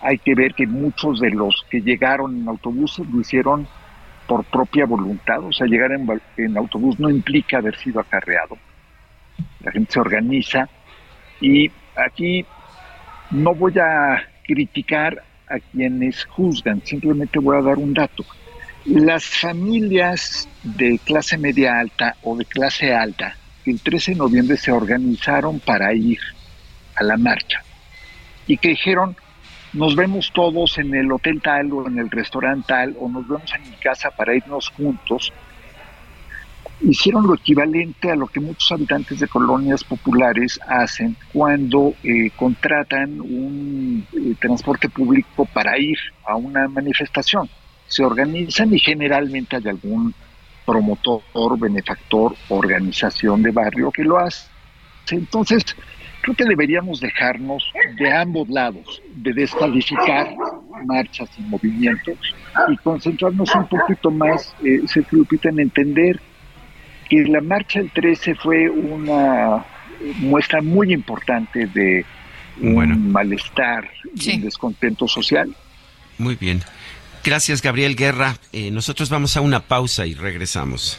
hay 0.03 0.19
que 0.19 0.35
ver 0.35 0.55
que 0.55 0.67
muchos 0.67 1.21
de 1.21 1.31
los 1.31 1.65
que 1.71 1.81
llegaron 1.81 2.37
en 2.37 2.49
autobuses 2.49 3.07
lo 3.09 3.21
hicieron 3.21 3.67
por 4.27 4.45
propia 4.45 4.85
voluntad, 4.85 5.45
o 5.45 5.53
sea, 5.53 5.67
llegar 5.67 5.93
en, 5.93 6.09
en 6.37 6.57
autobús 6.57 6.99
no 6.99 7.09
implica 7.09 7.59
haber 7.59 7.77
sido 7.77 8.01
acarreado. 8.01 8.59
La 9.61 9.71
gente 9.73 9.93
se 9.93 10.01
organiza 10.01 10.69
y 11.41 11.71
aquí 11.97 12.45
no 13.31 13.55
voy 13.55 13.79
a 13.79 14.23
criticar 14.45 15.23
a 15.49 15.59
quienes 15.59 16.25
juzgan, 16.25 16.83
simplemente 16.85 17.39
voy 17.39 17.57
a 17.57 17.63
dar 17.63 17.77
un 17.77 17.95
dato. 17.95 18.25
Las 18.85 19.25
familias 19.25 20.49
de 20.63 20.99
clase 21.05 21.39
media 21.39 21.79
alta 21.79 22.17
o 22.23 22.37
de 22.37 22.45
clase 22.45 22.93
alta, 22.93 23.37
el 23.65 23.81
13 23.81 24.13
de 24.13 24.19
noviembre 24.19 24.57
se 24.57 24.73
organizaron 24.73 25.61
para 25.61 25.95
ir 25.95 26.19
a 26.97 27.05
la 27.05 27.17
marcha 27.17 27.63
y 28.47 28.57
que 28.57 28.71
dijeron, 28.71 29.17
nos 29.73 29.97
vemos 29.97 30.31
todos 30.35 30.79
en 30.79 30.95
el 30.95 31.11
hotel 31.11 31.41
tal 31.41 31.73
o 31.73 31.87
en 31.87 31.99
el 31.99 32.11
restaurante 32.11 32.67
tal 32.69 32.97
o 32.99 33.09
nos 33.09 33.27
vemos 33.27 33.53
en 33.55 33.71
mi 33.71 33.77
casa 33.77 34.11
para 34.11 34.35
irnos 34.35 34.69
juntos, 34.69 35.33
hicieron 36.83 37.27
lo 37.27 37.35
equivalente 37.35 38.11
a 38.11 38.17
lo 38.17 38.27
que 38.27 38.41
muchos 38.41 38.71
habitantes 38.73 39.21
de 39.21 39.29
colonias 39.29 39.85
populares 39.85 40.59
hacen 40.67 41.17
cuando 41.33 41.95
eh, 42.03 42.31
contratan 42.37 43.21
un 43.21 44.07
eh, 44.13 44.35
transporte 44.41 44.89
público 44.89 45.47
para 45.47 45.79
ir 45.79 45.99
a 46.27 46.37
una 46.37 46.69
manifestación. 46.69 47.49
Se 47.87 48.05
organizan 48.05 48.75
y 48.75 48.79
generalmente 48.79 49.57
hay 49.57 49.69
algún 49.69 50.15
promotor, 50.67 51.59
benefactor, 51.59 52.35
organización 52.49 53.43
de 53.43 53.51
barrio 53.51 53.91
que 53.91 54.05
lo 54.05 54.19
hace. 54.19 54.49
Entonces, 55.11 55.65
creo 56.23 56.35
que 56.37 56.45
deberíamos 56.45 57.01
dejarnos 57.01 57.65
de 57.99 58.13
ambos 58.13 58.49
lados 58.49 59.03
de 59.17 59.33
descalificar 59.33 60.35
marchas 60.87 61.29
y 61.39 61.43
movimientos 61.43 62.17
y 62.69 62.77
concentrarnos 62.79 63.55
un 63.55 63.69
poquito 63.69 64.11
más, 64.11 64.55
eh, 64.65 64.81
Lupita, 65.11 65.49
en 65.51 65.61
entender 65.61 66.21
que 67.09 67.25
la 67.25 67.41
marcha 67.41 67.81
del 67.81 67.91
13 67.91 68.35
fue 68.37 68.71
una 68.71 69.65
muestra 70.19 70.61
muy 70.63 70.93
importante 70.93 71.67
de 71.67 72.05
un 72.61 73.13
malestar 73.13 73.89
y 74.15 74.37
un 74.37 74.43
descontento 74.43 75.07
social. 75.09 75.55
Muy 76.19 76.37
bien. 76.37 76.63
Gracias, 77.25 77.63
Gabriel 77.63 77.95
Guerra. 77.97 78.37
Eh, 78.53 78.71
nosotros 78.71 79.09
vamos 79.09 79.37
a 79.37 79.41
una 79.41 79.61
pausa 79.61 80.07
y 80.07 80.15
regresamos. 80.15 80.99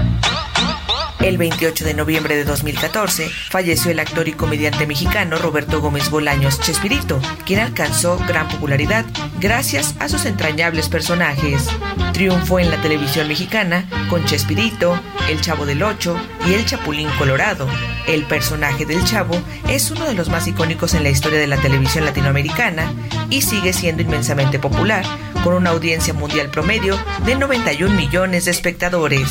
El 1.23 1.37
28 1.37 1.85
de 1.85 1.93
noviembre 1.93 2.35
de 2.35 2.45
2014 2.45 3.29
falleció 3.51 3.91
el 3.91 3.99
actor 3.99 4.27
y 4.27 4.33
comediante 4.33 4.87
mexicano 4.87 5.37
Roberto 5.37 5.79
Gómez 5.79 6.09
Bolaños 6.09 6.59
Chespirito, 6.59 7.21
quien 7.45 7.59
alcanzó 7.59 8.17
gran 8.27 8.47
popularidad 8.47 9.05
gracias 9.39 9.93
a 9.99 10.09
sus 10.09 10.25
entrañables 10.25 10.89
personajes. 10.89 11.67
Triunfó 12.11 12.59
en 12.59 12.71
la 12.71 12.81
televisión 12.81 13.27
mexicana 13.27 13.87
con 14.09 14.25
Chespirito, 14.25 14.99
El 15.29 15.39
Chavo 15.41 15.67
del 15.67 15.83
Ocho 15.83 16.17
y 16.47 16.53
El 16.53 16.65
Chapulín 16.65 17.07
Colorado. 17.19 17.67
El 18.07 18.25
personaje 18.25 18.87
del 18.87 19.03
Chavo 19.03 19.39
es 19.69 19.91
uno 19.91 20.05
de 20.05 20.15
los 20.15 20.29
más 20.29 20.47
icónicos 20.47 20.95
en 20.95 21.03
la 21.03 21.09
historia 21.09 21.39
de 21.39 21.47
la 21.47 21.57
televisión 21.57 22.03
latinoamericana 22.03 22.91
y 23.29 23.43
sigue 23.43 23.73
siendo 23.73 24.01
inmensamente 24.01 24.57
popular, 24.57 25.05
con 25.43 25.53
una 25.53 25.69
audiencia 25.69 26.15
mundial 26.15 26.49
promedio 26.49 26.97
de 27.25 27.35
91 27.35 27.95
millones 27.95 28.45
de 28.45 28.51
espectadores. 28.51 29.29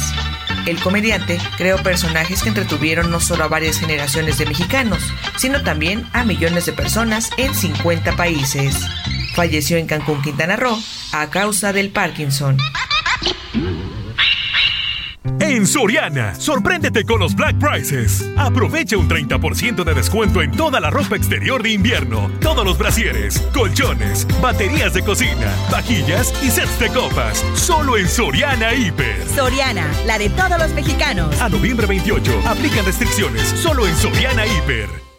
El 0.66 0.80
comediante 0.80 1.38
creó 1.56 1.78
personajes 1.82 2.42
que 2.42 2.48
entretuvieron 2.50 3.10
no 3.10 3.20
solo 3.20 3.44
a 3.44 3.48
varias 3.48 3.78
generaciones 3.78 4.38
de 4.38 4.46
mexicanos, 4.46 5.02
sino 5.36 5.62
también 5.62 6.06
a 6.12 6.24
millones 6.24 6.66
de 6.66 6.72
personas 6.72 7.30
en 7.38 7.54
50 7.54 8.16
países. 8.16 8.76
Falleció 9.34 9.76
en 9.76 9.86
Cancún, 9.86 10.22
Quintana 10.22 10.56
Roo, 10.56 10.78
a 11.12 11.30
causa 11.30 11.72
del 11.72 11.90
Parkinson. 11.90 12.58
En 15.50 15.66
Soriana, 15.66 16.32
sorpréndete 16.36 17.04
con 17.04 17.18
los 17.18 17.34
Black 17.34 17.56
Prices. 17.58 18.24
Aprovecha 18.36 18.96
un 18.96 19.08
30% 19.08 19.82
de 19.82 19.94
descuento 19.94 20.42
en 20.42 20.52
toda 20.52 20.78
la 20.78 20.90
ropa 20.90 21.16
exterior 21.16 21.60
de 21.60 21.70
invierno, 21.70 22.30
todos 22.40 22.64
los 22.64 22.78
brasieres, 22.78 23.40
colchones, 23.52 24.28
baterías 24.40 24.94
de 24.94 25.02
cocina, 25.02 25.52
vajillas 25.68 26.32
y 26.44 26.50
sets 26.52 26.78
de 26.78 26.88
copas. 26.90 27.44
Solo 27.56 27.98
en 27.98 28.08
Soriana 28.08 28.72
Hiper. 28.74 29.26
Soriana, 29.26 29.90
la 30.06 30.18
de 30.18 30.28
todos 30.30 30.56
los 30.56 30.70
mexicanos. 30.70 31.40
A 31.40 31.48
noviembre 31.48 31.88
28, 31.88 32.42
aplican 32.46 32.86
restricciones. 32.86 33.42
Solo 33.42 33.88
en 33.88 33.96
Soriana 33.96 34.46
Hiper. 34.46 35.09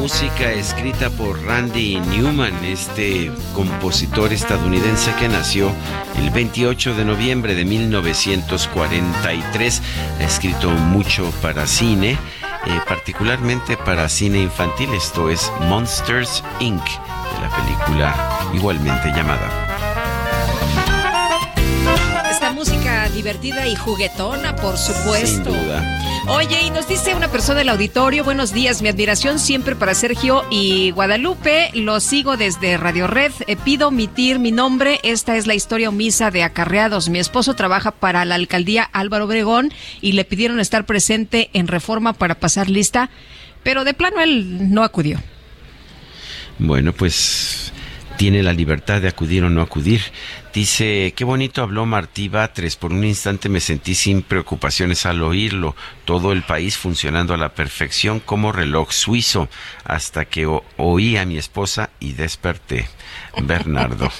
Música 0.00 0.50
escrita 0.52 1.10
por 1.10 1.44
Randy 1.44 2.00
Newman, 2.00 2.64
este 2.64 3.30
compositor 3.54 4.32
estadounidense 4.32 5.12
que 5.20 5.28
nació 5.28 5.70
el 6.16 6.30
28 6.30 6.94
de 6.94 7.04
noviembre 7.04 7.54
de 7.54 7.66
1943. 7.66 9.82
Ha 10.18 10.24
escrito 10.24 10.70
mucho 10.70 11.30
para 11.42 11.66
cine, 11.66 12.12
eh, 12.12 12.16
particularmente 12.88 13.76
para 13.76 14.08
cine 14.08 14.40
infantil. 14.40 14.88
Esto 14.94 15.28
es 15.28 15.52
Monsters 15.68 16.42
Inc., 16.60 16.82
de 16.82 17.40
la 17.42 17.50
película 17.54 18.14
igualmente 18.54 19.08
llamada 19.08 19.69
divertida 23.20 23.66
y 23.66 23.76
juguetona, 23.76 24.56
por 24.56 24.78
supuesto. 24.78 25.26
Sin 25.26 25.44
duda. 25.44 26.24
Oye, 26.28 26.62
y 26.64 26.70
nos 26.70 26.88
dice 26.88 27.14
una 27.14 27.28
persona 27.28 27.58
del 27.58 27.68
auditorio, 27.68 28.24
buenos 28.24 28.54
días, 28.54 28.80
mi 28.80 28.88
admiración 28.88 29.38
siempre 29.38 29.76
para 29.76 29.92
Sergio 29.92 30.42
y 30.50 30.90
Guadalupe, 30.92 31.70
lo 31.74 32.00
sigo 32.00 32.38
desde 32.38 32.78
Radio 32.78 33.06
Red, 33.08 33.32
eh, 33.46 33.56
pido 33.56 33.88
omitir 33.88 34.38
mi 34.38 34.52
nombre, 34.52 35.00
esta 35.02 35.36
es 35.36 35.46
la 35.46 35.54
historia 35.54 35.90
omisa 35.90 36.30
de 36.30 36.42
acarreados, 36.42 37.10
mi 37.10 37.18
esposo 37.18 37.52
trabaja 37.52 37.90
para 37.90 38.24
la 38.24 38.36
alcaldía 38.36 38.84
Álvaro 38.84 39.26
Obregón 39.26 39.70
y 40.00 40.12
le 40.12 40.24
pidieron 40.24 40.58
estar 40.58 40.86
presente 40.86 41.50
en 41.52 41.68
reforma 41.68 42.14
para 42.14 42.36
pasar 42.36 42.70
lista, 42.70 43.10
pero 43.62 43.84
de 43.84 43.92
plano 43.92 44.22
él 44.22 44.72
no 44.72 44.82
acudió. 44.82 45.20
Bueno, 46.58 46.94
pues 46.94 47.70
tiene 48.16 48.42
la 48.42 48.52
libertad 48.52 49.00
de 49.00 49.08
acudir 49.08 49.44
o 49.44 49.50
no 49.50 49.62
acudir. 49.62 50.00
Dice, 50.52 51.14
qué 51.14 51.24
bonito 51.24 51.62
habló 51.62 51.86
Martí 51.86 52.28
Batres, 52.28 52.74
por 52.74 52.92
un 52.92 53.04
instante 53.04 53.48
me 53.48 53.60
sentí 53.60 53.94
sin 53.94 54.22
preocupaciones 54.22 55.06
al 55.06 55.22
oírlo, 55.22 55.76
todo 56.04 56.32
el 56.32 56.42
país 56.42 56.76
funcionando 56.76 57.34
a 57.34 57.36
la 57.36 57.54
perfección 57.54 58.18
como 58.18 58.50
reloj 58.50 58.90
suizo, 58.90 59.48
hasta 59.84 60.24
que 60.24 60.48
oí 60.76 61.16
a 61.16 61.24
mi 61.24 61.38
esposa 61.38 61.90
y 62.00 62.14
desperté. 62.14 62.88
Bernardo. 63.42 64.10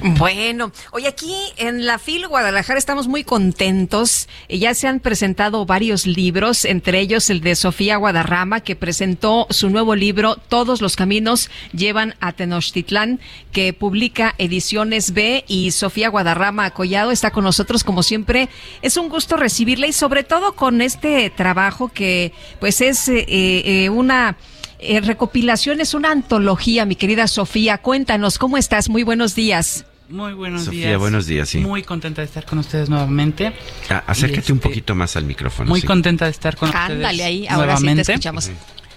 Bueno, 0.00 0.72
hoy 0.90 1.06
aquí 1.06 1.34
en 1.56 1.86
la 1.86 1.98
FIL 1.98 2.26
Guadalajara 2.26 2.78
estamos 2.78 3.08
muy 3.08 3.24
contentos. 3.24 4.28
Ya 4.48 4.74
se 4.74 4.88
han 4.88 5.00
presentado 5.00 5.66
varios 5.66 6.06
libros, 6.06 6.64
entre 6.64 7.00
ellos 7.00 7.28
el 7.30 7.40
de 7.40 7.54
Sofía 7.54 7.96
Guadarrama, 7.96 8.60
que 8.60 8.76
presentó 8.76 9.46
su 9.50 9.70
nuevo 9.70 9.94
libro 9.94 10.36
Todos 10.36 10.80
los 10.80 10.96
caminos 10.96 11.50
llevan 11.72 12.14
a 12.20 12.32
Tenochtitlán, 12.32 13.20
que 13.52 13.72
publica 13.72 14.34
Ediciones 14.38 15.12
B 15.12 15.44
y 15.46 15.70
Sofía 15.72 16.08
Guadarrama 16.08 16.70
Collado 16.70 17.10
está 17.10 17.30
con 17.30 17.44
nosotros 17.44 17.84
como 17.84 18.02
siempre. 18.02 18.48
Es 18.80 18.96
un 18.96 19.08
gusto 19.08 19.36
recibirla 19.36 19.86
y 19.86 19.92
sobre 19.92 20.24
todo 20.24 20.54
con 20.54 20.80
este 20.80 21.30
trabajo 21.30 21.88
que 21.88 22.32
pues 22.60 22.80
es 22.80 23.08
eh, 23.08 23.24
eh, 23.28 23.90
una 23.90 24.36
eh, 24.82 25.00
recopilación, 25.00 25.80
es 25.80 25.94
una 25.94 26.10
antología, 26.10 26.84
mi 26.84 26.96
querida 26.96 27.26
Sofía. 27.28 27.78
Cuéntanos, 27.78 28.38
¿cómo 28.38 28.56
estás? 28.58 28.88
Muy 28.88 29.02
buenos 29.02 29.34
días. 29.34 29.84
Muy 30.08 30.34
buenos 30.34 30.64
Sofía, 30.64 30.88
días. 30.88 30.98
buenos 31.00 31.26
días, 31.26 31.48
sí. 31.48 31.58
Muy 31.58 31.82
contenta 31.82 32.20
de 32.20 32.26
estar 32.26 32.44
con 32.44 32.58
ustedes 32.58 32.90
nuevamente. 32.90 33.52
Ah, 33.88 34.02
acércate 34.06 34.52
un 34.52 34.58
este, 34.58 34.68
poquito 34.68 34.94
más 34.94 35.16
al 35.16 35.24
micrófono. 35.24 35.70
Muy 35.70 35.80
sí. 35.80 35.86
contenta 35.86 36.26
de 36.26 36.32
estar 36.32 36.54
con 36.56 36.68
Ándale 36.74 37.04
ustedes 37.06 37.20
ahí, 37.26 37.46
ahora 37.48 37.76
sí 37.76 37.82
te 37.82 37.84
nuevamente. 37.86 38.12
escuchamos. 38.12 38.50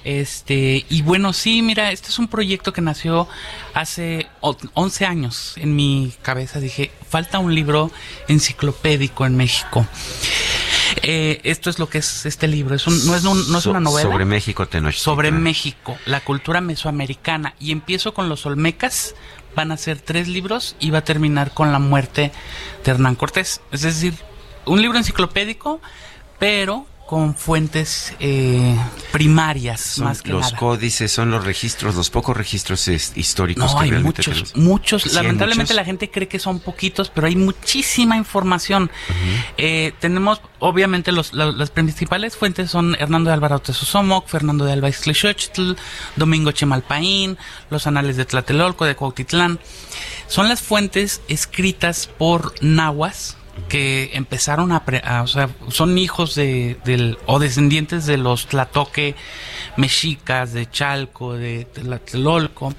Este, 0.03 0.85
y 0.89 1.01
bueno, 1.01 1.33
sí, 1.33 1.61
mira, 1.63 1.91
este 1.91 2.09
es 2.09 2.19
un 2.19 2.27
proyecto 2.27 2.73
que 2.73 2.81
nació 2.81 3.27
hace 3.73 4.27
o- 4.41 4.55
11 4.73 5.05
años 5.05 5.53
en 5.55 5.75
mi 5.75 6.13
cabeza. 6.21 6.59
Dije, 6.59 6.91
falta 7.09 7.39
un 7.39 7.55
libro 7.55 7.89
enciclopédico 8.27 9.25
en 9.25 9.35
México. 9.37 9.87
Eh, 11.03 11.39
esto 11.43 11.69
es 11.69 11.79
lo 11.79 11.89
que 11.89 11.97
es 11.99 12.25
este 12.25 12.47
libro. 12.47 12.75
Es 12.75 12.87
un- 12.87 13.05
no, 13.05 13.15
es 13.15 13.23
un- 13.23 13.51
no 13.51 13.57
es 13.59 13.65
una 13.65 13.79
novela. 13.79 14.09
Sobre 14.09 14.25
México, 14.25 14.65
Tenochtitlán. 14.67 15.03
sobre 15.03 15.31
México, 15.31 15.97
la 16.05 16.21
cultura 16.21 16.61
mesoamericana. 16.61 17.53
Y 17.59 17.71
empiezo 17.71 18.13
con 18.13 18.29
los 18.29 18.45
Olmecas. 18.45 19.15
Van 19.55 19.71
a 19.71 19.77
ser 19.77 19.99
tres 20.01 20.27
libros 20.27 20.75
y 20.81 20.89
va 20.89 20.97
a 20.99 21.03
terminar 21.03 21.53
con 21.53 21.71
la 21.71 21.79
muerte 21.79 22.31
de 22.83 22.91
Hernán 22.91 23.15
Cortés. 23.15 23.61
Es 23.71 23.81
decir, 23.83 24.13
un 24.65 24.81
libro 24.81 24.97
enciclopédico, 24.97 25.79
pero 26.39 26.85
con 27.05 27.35
fuentes 27.35 28.13
eh, 28.19 28.75
primarias 29.11 29.79
Son 29.79 30.05
más 30.05 30.23
que 30.23 30.31
los 30.31 30.41
nada. 30.41 30.57
códices, 30.57 31.11
son 31.11 31.29
los 31.29 31.43
registros, 31.45 31.93
los 31.93 32.09
pocos 32.09 32.35
registros 32.35 32.87
históricos 32.87 33.71
No, 33.73 33.77
que 33.77 33.83
hay 33.85 33.89
realmente 33.91 34.21
muchos, 34.27 34.33
tenemos. 34.53 34.55
muchos. 34.55 35.03
Sí, 35.03 35.09
Lamentablemente 35.13 35.73
muchos. 35.73 35.75
la 35.75 35.85
gente 35.85 36.09
cree 36.09 36.27
que 36.27 36.39
son 36.39 36.59
poquitos, 36.59 37.11
pero 37.13 37.27
hay 37.27 37.35
muchísima 37.35 38.17
información. 38.17 38.89
Eh, 39.57 39.93
tenemos, 39.99 40.41
obviamente, 40.59 41.11
los, 41.11 41.33
la- 41.33 41.51
las 41.51 41.69
principales 41.69 42.35
fuentes 42.35 42.71
son 42.71 42.95
Hernando 42.99 43.29
de 43.29 43.35
Alvarado 43.35 43.61
Tezosomoc, 43.61 44.27
Fernando 44.27 44.65
de 44.65 44.73
Alba 44.73 44.89
Ixtlilxochtl, 44.89 45.73
Domingo 46.15 46.51
Chimalpaín, 46.53 47.37
los 47.69 47.85
anales 47.85 48.17
de 48.17 48.25
Tlatelolco, 48.25 48.83
de 48.85 48.95
Cuautitlán. 48.95 49.59
Son 50.27 50.49
las 50.49 50.61
fuentes 50.63 51.21
escritas 51.27 52.07
por 52.07 52.53
nahuas 52.63 53.37
que 53.69 54.11
empezaron 54.13 54.71
a, 54.71 54.85
pre- 54.85 55.01
a- 55.03 55.23
o 55.23 55.27
sea, 55.27 55.49
son 55.69 55.97
hijos 55.97 56.35
de, 56.35 56.77
o 57.25 57.39
descendientes 57.39 58.05
de 58.05 58.17
los 58.17 58.47
Tlatoque 58.47 59.15
mexicas, 59.77 60.53
de 60.53 60.69
Chalco, 60.69 61.33
de 61.33 61.65
Tlatelolco, 61.65 62.73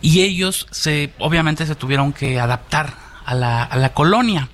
y 0.00 0.22
ellos 0.22 0.66
se, 0.70 1.12
obviamente 1.18 1.66
se 1.66 1.74
tuvieron 1.74 2.12
que 2.12 2.40
adaptar 2.40 2.94
a 3.24 3.34
la, 3.34 3.62
a 3.62 3.76
la 3.76 3.92
colonia, 3.92 4.48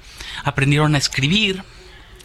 aprendieron 0.45 0.95
a 0.95 0.99
escribir, 0.99 1.63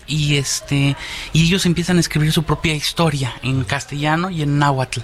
y 0.08 0.36
este 0.36 0.98
y 1.32 1.46
ellos 1.46 1.66
empiezan 1.66 1.96
a 1.98 2.00
escribir 2.02 2.34
su 2.34 2.44
propia 2.44 2.74
historia 2.74 3.34
en 3.44 3.64
castellano 3.64 4.30
y 4.30 4.42
en 4.42 4.58
náhuatl. 4.60 5.00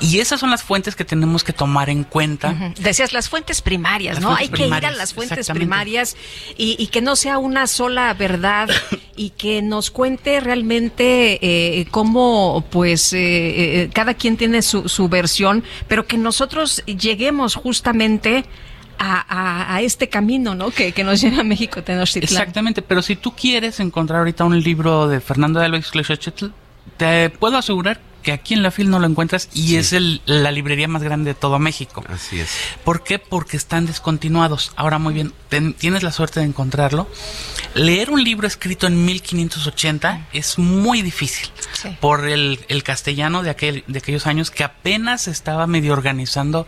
Y 0.00 0.20
esas 0.20 0.38
son 0.40 0.50
las 0.50 0.62
fuentes 0.62 0.94
que 0.96 1.04
tenemos 1.04 1.42
que 1.44 1.52
tomar 1.52 1.90
en 1.90 2.04
cuenta. 2.04 2.72
Decías 2.80 3.12
las 3.12 3.28
fuentes 3.28 3.60
primarias, 3.62 4.14
Las 4.16 4.22
¿no? 4.22 4.28
fuentes 4.36 4.48
Hay 4.48 4.54
que 4.56 4.66
ir 4.76 4.86
a 4.86 4.90
las 4.92 5.12
fuentes 5.14 5.48
primarias 5.50 6.16
y, 6.56 6.76
y 6.78 6.86
que 6.88 7.00
no 7.00 7.16
sea 7.16 7.38
una 7.38 7.66
sola 7.66 8.14
verdad 8.14 8.68
y 9.16 9.30
que 9.30 9.60
nos 9.62 9.90
cuente 9.90 10.40
realmente 10.40 11.38
eh, 11.80 11.86
cómo, 11.90 12.64
pues, 12.70 13.12
eh, 13.12 13.18
eh, 13.82 13.90
cada 13.92 14.14
quien 14.14 14.36
tiene 14.36 14.62
su, 14.62 14.88
su 14.88 15.08
versión, 15.08 15.64
pero 15.88 16.06
que 16.06 16.16
nosotros 16.18 16.82
lleguemos 16.86 17.54
justamente 17.56 18.44
a, 18.98 19.74
a- 19.74 19.80
este 19.82 20.08
camino, 20.08 20.54
¿no? 20.54 20.70
Que, 20.70 20.92
que 20.92 21.04
nos 21.04 21.20
lleva 21.20 21.40
a 21.40 21.44
México, 21.44 21.82
Tenochtitlán. 21.82 22.24
Exactamente, 22.42 22.82
pero 22.82 23.00
si 23.02 23.14
tú 23.16 23.32
quieres 23.32 23.78
encontrar 23.80 24.18
ahorita 24.20 24.44
un 24.44 24.60
libro 24.60 25.06
de 25.08 25.20
Fernando 25.20 25.60
de 25.60 25.66
Alba 25.66 25.78
Ixtlilxochtl, 25.78 26.46
te 26.96 27.30
puedo 27.30 27.56
asegurar 27.58 28.00
que 28.22 28.32
aquí 28.32 28.54
en 28.54 28.62
la 28.62 28.70
FIL 28.70 28.90
no 28.90 28.98
lo 28.98 29.06
encuentras 29.06 29.48
y 29.54 29.76
es 29.76 29.92
el, 29.92 30.20
la 30.26 30.50
librería 30.52 30.88
más 30.88 31.02
grande 31.02 31.30
de 31.30 31.34
todo 31.34 31.58
México. 31.58 32.04
Así 32.08 32.40
es. 32.40 32.50
¿Por 32.84 33.02
qué? 33.04 33.18
Porque 33.18 33.56
están 33.56 33.86
descontinuados. 33.86 34.72
Ahora, 34.76 34.98
muy 34.98 35.14
bien, 35.14 35.32
ten- 35.48 35.74
tienes 35.74 36.02
la 36.02 36.12
suerte 36.12 36.40
de 36.40 36.46
encontrarlo. 36.46 37.08
Leer 37.74 38.10
un 38.10 38.22
libro 38.24 38.46
escrito 38.46 38.86
en 38.86 39.04
1580 39.04 40.26
es 40.32 40.58
muy 40.58 41.02
difícil 41.02 41.48
Sí. 41.72 41.96
por 42.00 42.28
el, 42.28 42.60
el 42.68 42.82
castellano 42.82 43.42
de, 43.42 43.50
aquel, 43.50 43.84
de 43.86 43.98
aquellos 43.98 44.26
años 44.26 44.50
que 44.50 44.64
apenas 44.64 45.28
estaba 45.28 45.66
medio 45.66 45.92
organizando 45.92 46.66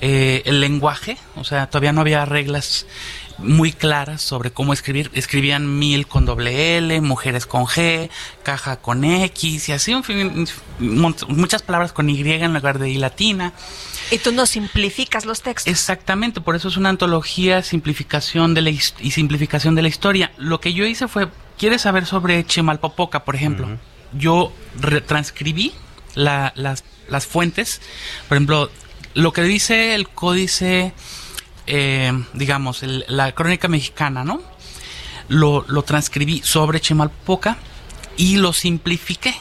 eh, 0.00 0.42
el 0.44 0.60
lenguaje, 0.60 1.16
o 1.36 1.44
sea, 1.44 1.68
todavía 1.68 1.92
no 1.92 2.00
había 2.02 2.24
reglas 2.26 2.86
muy 3.42 3.72
claras 3.72 4.22
sobre 4.22 4.50
cómo 4.52 4.72
escribir. 4.72 5.10
Escribían 5.14 5.78
mil 5.78 6.06
con 6.06 6.26
doble 6.26 6.76
L, 6.78 7.00
mujeres 7.00 7.46
con 7.46 7.64
G, 7.66 8.10
caja 8.42 8.76
con 8.76 9.04
X 9.04 9.68
y 9.68 9.72
así, 9.72 9.92
en 9.92 10.04
fin, 10.04 10.46
mon- 10.78 11.16
muchas 11.28 11.62
palabras 11.62 11.92
con 11.92 12.08
Y 12.10 12.20
en 12.32 12.52
lugar 12.54 12.78
de 12.78 12.90
I 12.90 12.98
latina. 12.98 13.52
Y 14.10 14.18
tú 14.18 14.32
nos 14.32 14.50
simplificas 14.50 15.24
los 15.24 15.42
textos. 15.42 15.70
Exactamente, 15.70 16.40
por 16.40 16.56
eso 16.56 16.68
es 16.68 16.76
una 16.76 16.88
antología, 16.88 17.62
simplificación 17.62 18.54
de 18.54 18.62
la 18.62 18.70
y 18.70 19.10
simplificación 19.10 19.74
de 19.74 19.82
la 19.82 19.88
historia. 19.88 20.32
Lo 20.36 20.60
que 20.60 20.72
yo 20.72 20.84
hice 20.86 21.08
fue, 21.08 21.28
¿quieres 21.58 21.82
saber 21.82 22.06
sobre 22.06 22.44
Chimalpopoca, 22.44 23.24
por 23.24 23.36
ejemplo? 23.36 23.68
Yo 24.12 24.52
retranscribí 24.80 25.72
la- 26.14 26.52
las, 26.56 26.84
las 27.08 27.26
fuentes, 27.26 27.80
por 28.28 28.36
ejemplo, 28.36 28.70
lo 29.14 29.32
que 29.32 29.42
dice 29.42 29.94
el 29.94 30.08
códice, 30.08 30.92
eh, 31.70 32.12
digamos, 32.34 32.82
el- 32.82 33.04
la 33.08 33.32
crónica 33.32 33.68
mexicana, 33.68 34.24
¿no? 34.24 34.42
Lo, 35.28 35.64
lo 35.68 35.82
transcribí 35.82 36.42
sobre 36.44 36.80
Chimalpopoca 36.80 37.56
y 38.16 38.36
lo 38.36 38.52
simplifiqué, 38.52 39.34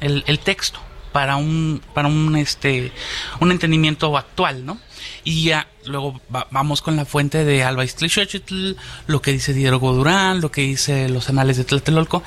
el, 0.00 0.24
el 0.26 0.40
texto, 0.40 0.80
para 1.12 1.36
un, 1.36 1.80
para 1.94 2.08
un, 2.08 2.36
este, 2.36 2.92
un 3.40 3.52
entendimiento 3.52 4.16
actual, 4.16 4.66
¿no? 4.66 4.78
Y 5.24 5.44
ya 5.44 5.68
luego 5.86 6.20
va- 6.34 6.48
vamos 6.50 6.82
con 6.82 6.96
la 6.96 7.04
fuente 7.04 7.44
de 7.44 7.62
Alba 7.62 7.84
Ixtlilxochtl, 7.84 8.72
lo 9.06 9.22
que 9.22 9.32
dice 9.32 9.52
Diego 9.54 9.92
Durán, 9.92 10.40
lo 10.40 10.50
que 10.50 10.62
dice 10.62 11.08
los 11.08 11.28
anales 11.28 11.56
de 11.56 11.64
Tlatelolco, 11.64 12.22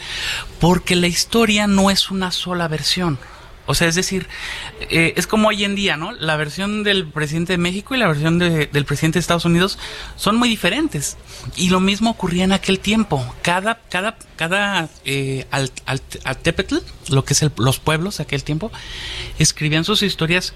porque 0.62 0.96
la 0.96 1.08
historia 1.08 1.68
no 1.68 1.92
es 1.92 2.10
una 2.12 2.32
sola 2.32 2.68
versión. 2.70 3.20
O 3.72 3.74
sea, 3.74 3.88
es 3.88 3.96
decir, 3.96 4.28
eh, 4.90 5.14
es 5.16 5.28
como 5.28 5.48
hoy 5.48 5.64
en 5.64 5.76
día, 5.76 5.96
¿no? 5.98 6.12
La 6.12 6.36
versión 6.36 6.84
del 6.84 7.08
presidente 7.08 7.54
de 7.54 7.58
México 7.58 7.96
y 7.96 7.98
la 7.98 8.08
versión 8.08 8.38
de- 8.38 8.68
del 8.68 8.86
presidente 8.86 9.16
de 9.18 9.22
Estados 9.22 9.46
Unidos 9.46 9.80
son 10.18 10.36
muy 10.36 10.50
diferentes. 10.50 11.18
Y 11.56 11.70
lo 11.70 11.80
mismo 11.80 12.10
ocurría 12.12 12.44
en 12.44 12.52
aquel 12.52 12.80
tiempo. 12.80 13.26
Cada, 13.42 13.80
cada, 13.90 14.18
cada 14.36 14.90
eh, 15.06 15.48
alt, 15.52 15.72
alt- 15.86 16.20
altepetl, 16.26 16.76
lo 17.10 17.24
que 17.26 17.34
es 17.34 17.42
el- 17.42 17.52
los 17.58 17.80
pueblos 17.80 18.18
de 18.18 18.24
aquel 18.24 18.44
tiempo, 18.44 18.72
escribían 19.40 19.84
sus 19.86 20.02
historias 20.04 20.54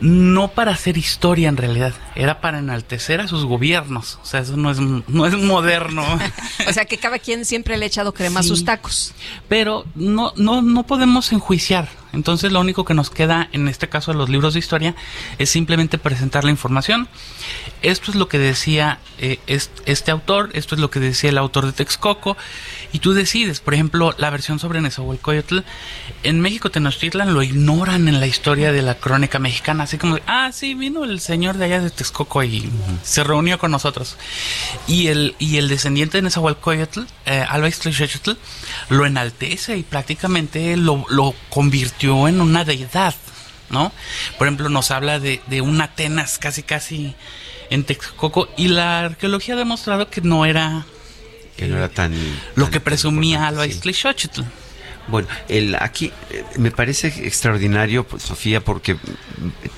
no 0.00 0.48
para 0.48 0.72
hacer 0.72 0.98
historia 0.98 1.48
en 1.48 1.56
realidad, 1.56 1.94
era 2.16 2.40
para 2.40 2.58
enaltecer 2.58 3.20
a 3.20 3.28
sus 3.28 3.44
gobiernos. 3.44 4.18
O 4.22 4.26
sea, 4.26 4.40
eso 4.40 4.56
no 4.56 4.70
es, 4.70 4.78
no 4.80 5.26
es 5.26 5.34
moderno. 5.34 6.04
O 6.68 6.72
sea, 6.72 6.84
que 6.86 6.98
cada 6.98 7.18
quien 7.18 7.44
siempre 7.44 7.76
le 7.76 7.84
ha 7.84 7.88
echado 7.88 8.12
crema 8.14 8.40
a 8.40 8.42
sus 8.42 8.64
tacos. 8.64 9.12
pero 9.48 9.84
no, 9.94 10.32
no, 10.36 10.62
no 10.62 10.84
podemos 10.86 11.30
enjuiciar. 11.32 11.88
Entonces 12.14 12.52
lo 12.52 12.60
único 12.60 12.84
que 12.84 12.94
nos 12.94 13.10
queda, 13.10 13.48
en 13.52 13.68
este 13.68 13.88
caso 13.88 14.12
de 14.12 14.18
los 14.18 14.28
libros 14.30 14.54
de 14.54 14.60
historia, 14.60 14.94
es 15.38 15.50
simplemente 15.50 15.98
presentar 15.98 16.44
la 16.44 16.50
información. 16.50 17.08
Esto 17.82 18.10
es 18.10 18.16
lo 18.16 18.28
que 18.28 18.38
decía 18.38 18.98
eh, 19.18 19.38
es- 19.46 19.70
este 19.86 20.10
autor, 20.10 20.50
esto 20.54 20.74
es 20.74 20.80
lo 20.80 20.90
que 20.90 21.00
decía 21.00 21.30
el 21.30 21.38
autor 21.38 21.66
de 21.66 21.72
Texcoco, 21.72 22.36
y 22.92 22.98
tú 23.00 23.12
decides, 23.12 23.60
por 23.60 23.74
ejemplo, 23.74 24.14
la 24.18 24.30
versión 24.30 24.58
sobre 24.58 24.80
Nezahualcóyotl, 24.80 25.58
en 26.22 26.40
México 26.40 26.70
Tenochtitlan 26.70 27.34
lo 27.34 27.42
ignoran 27.42 28.08
en 28.08 28.20
la 28.20 28.26
historia 28.26 28.72
de 28.72 28.82
la 28.82 28.94
crónica 28.96 29.38
mexicana, 29.38 29.84
así 29.84 29.98
como, 29.98 30.18
ah, 30.26 30.50
sí, 30.52 30.74
vino 30.74 31.04
el 31.04 31.20
señor 31.20 31.56
de 31.58 31.66
allá 31.66 31.80
de 31.80 31.90
Texcoco 31.90 32.42
y 32.42 32.68
se 33.02 33.22
reunió 33.24 33.58
con 33.58 33.70
nosotros. 33.70 34.16
Y 34.86 35.08
el, 35.08 35.34
y 35.38 35.56
el 35.58 35.68
descendiente 35.68 36.18
de 36.18 36.22
Nezahualcóyotl, 36.22 37.00
eh, 37.26 37.44
Alba 37.48 37.68
lo 38.88 39.06
enaltece 39.06 39.76
y 39.76 39.82
prácticamente 39.82 40.76
lo, 40.76 41.04
lo 41.08 41.34
convirtió 41.50 42.03
en 42.28 42.40
una 42.40 42.64
deidad. 42.64 43.14
¿no? 43.70 43.92
Por 44.38 44.46
ejemplo, 44.46 44.68
nos 44.68 44.90
habla 44.90 45.18
de, 45.18 45.40
de 45.46 45.60
un 45.62 45.80
Atenas 45.80 46.38
casi 46.38 46.62
casi 46.62 47.14
en 47.70 47.82
Texcoco 47.84 48.48
y 48.56 48.68
la 48.68 49.00
arqueología 49.00 49.54
ha 49.54 49.58
demostrado 49.58 50.08
que 50.10 50.20
no 50.20 50.44
era 50.44 50.84
que 51.56 51.66
no 51.66 51.76
era 51.78 51.88
tan 51.88 52.12
lo 52.56 52.64
tan- 52.64 52.72
que 52.72 52.80
presumía 52.80 53.46
Alba 53.48 53.64
sí. 53.64 53.70
Bueno, 55.06 55.28
el, 55.48 55.74
aquí 55.74 56.12
eh, 56.30 56.44
me 56.56 56.70
parece 56.70 57.08
extraordinario, 57.08 58.04
pues, 58.04 58.22
Sofía, 58.22 58.62
porque 58.64 58.94
mm, 58.94 58.98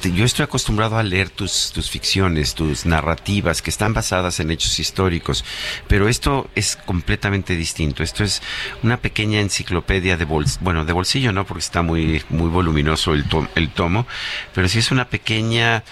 te- 0.00 0.12
yo 0.12 0.24
estoy 0.24 0.44
acostumbrado 0.44 0.96
a 0.98 1.02
leer 1.02 1.30
tus, 1.30 1.72
tus 1.72 1.90
ficciones, 1.90 2.54
tus 2.54 2.86
narrativas, 2.86 3.60
que 3.60 3.70
están 3.70 3.92
basadas 3.92 4.38
en 4.38 4.52
hechos 4.52 4.78
históricos, 4.78 5.44
pero 5.88 6.08
esto 6.08 6.48
es 6.54 6.76
completamente 6.76 7.56
distinto. 7.56 8.04
Esto 8.04 8.22
es 8.22 8.40
una 8.84 8.98
pequeña 8.98 9.40
enciclopedia 9.40 10.16
de 10.16 10.24
bolsillo, 10.24 10.60
bueno, 10.62 10.84
de 10.84 10.92
bolsillo 10.92 11.32
no, 11.32 11.44
porque 11.44 11.60
está 11.64 11.82
muy, 11.82 12.22
muy 12.28 12.48
voluminoso 12.48 13.12
el, 13.12 13.24
to- 13.28 13.48
el 13.56 13.70
tomo, 13.70 14.06
pero 14.54 14.68
sí 14.68 14.78
es 14.78 14.92
una 14.92 15.08
pequeña 15.08 15.82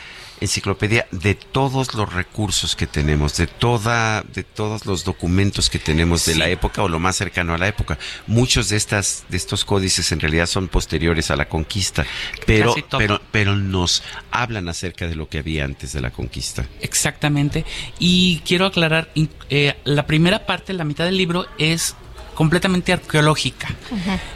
enciclopedia 0.44 1.06
de 1.10 1.34
todos 1.34 1.94
los 1.94 2.12
recursos 2.12 2.76
que 2.76 2.86
tenemos, 2.86 3.36
de 3.36 3.46
toda, 3.46 4.22
de 4.22 4.44
todos 4.44 4.86
los 4.86 5.04
documentos 5.04 5.68
que 5.68 5.78
tenemos 5.78 6.24
de 6.26 6.36
la 6.36 6.48
época 6.48 6.82
o 6.82 6.88
lo 6.88 6.98
más 6.98 7.16
cercano 7.16 7.54
a 7.54 7.58
la 7.58 7.68
época. 7.68 7.98
Muchos 8.26 8.68
de 8.68 8.76
estas, 8.76 9.24
de 9.28 9.36
estos 9.36 9.64
códices 9.64 10.12
en 10.12 10.20
realidad 10.20 10.46
son 10.46 10.68
posteriores 10.68 11.30
a 11.30 11.36
la 11.36 11.48
conquista, 11.48 12.06
pero, 12.46 12.74
pero, 12.96 13.20
pero 13.30 13.56
nos 13.56 14.02
hablan 14.30 14.68
acerca 14.68 15.06
de 15.06 15.14
lo 15.14 15.28
que 15.28 15.38
había 15.38 15.64
antes 15.64 15.92
de 15.92 16.00
la 16.00 16.10
conquista. 16.10 16.66
Exactamente. 16.80 17.64
Y 17.98 18.40
quiero 18.44 18.66
aclarar, 18.66 19.10
eh, 19.50 19.74
la 19.84 20.06
primera 20.06 20.46
parte, 20.46 20.72
la 20.72 20.84
mitad 20.84 21.04
del 21.04 21.16
libro, 21.16 21.46
es 21.58 21.96
completamente 22.34 22.92
arqueológica. 22.92 23.68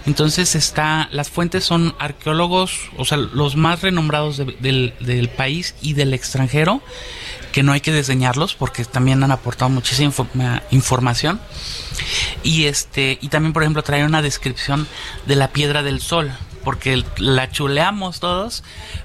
Entonces 0.06 0.54
está, 0.54 1.08
las 1.12 1.28
fuentes 1.30 1.64
son 1.64 1.94
arqueólogos, 1.98 2.72
o 2.96 3.04
sea, 3.04 3.18
los 3.18 3.56
más 3.56 3.82
renombrados 3.82 4.36
de- 4.38 4.56
del, 4.60 4.94
del 5.00 5.28
país 5.28 5.74
y 5.82 5.92
del 5.94 6.14
extranjero, 6.14 6.82
que 7.52 7.62
no 7.62 7.72
hay 7.72 7.80
que 7.80 7.92
diseñarlos 7.92 8.54
porque 8.54 8.84
también 8.84 9.22
han 9.22 9.32
aportado 9.32 9.68
muchísima 9.70 10.08
informa- 10.12 10.62
información. 10.70 11.40
Y 12.42 12.64
este, 12.64 13.18
y 13.20 13.28
también, 13.28 13.52
por 13.52 13.62
ejemplo, 13.62 13.82
trae 13.82 14.04
una 14.04 14.22
descripción 14.22 14.86
de 15.26 15.36
la 15.36 15.48
piedra 15.48 15.82
del 15.82 16.00
sol, 16.00 16.30
porque 16.64 17.02
la 17.18 17.50
chuleamos 17.50 18.20
todos, 18.20 18.62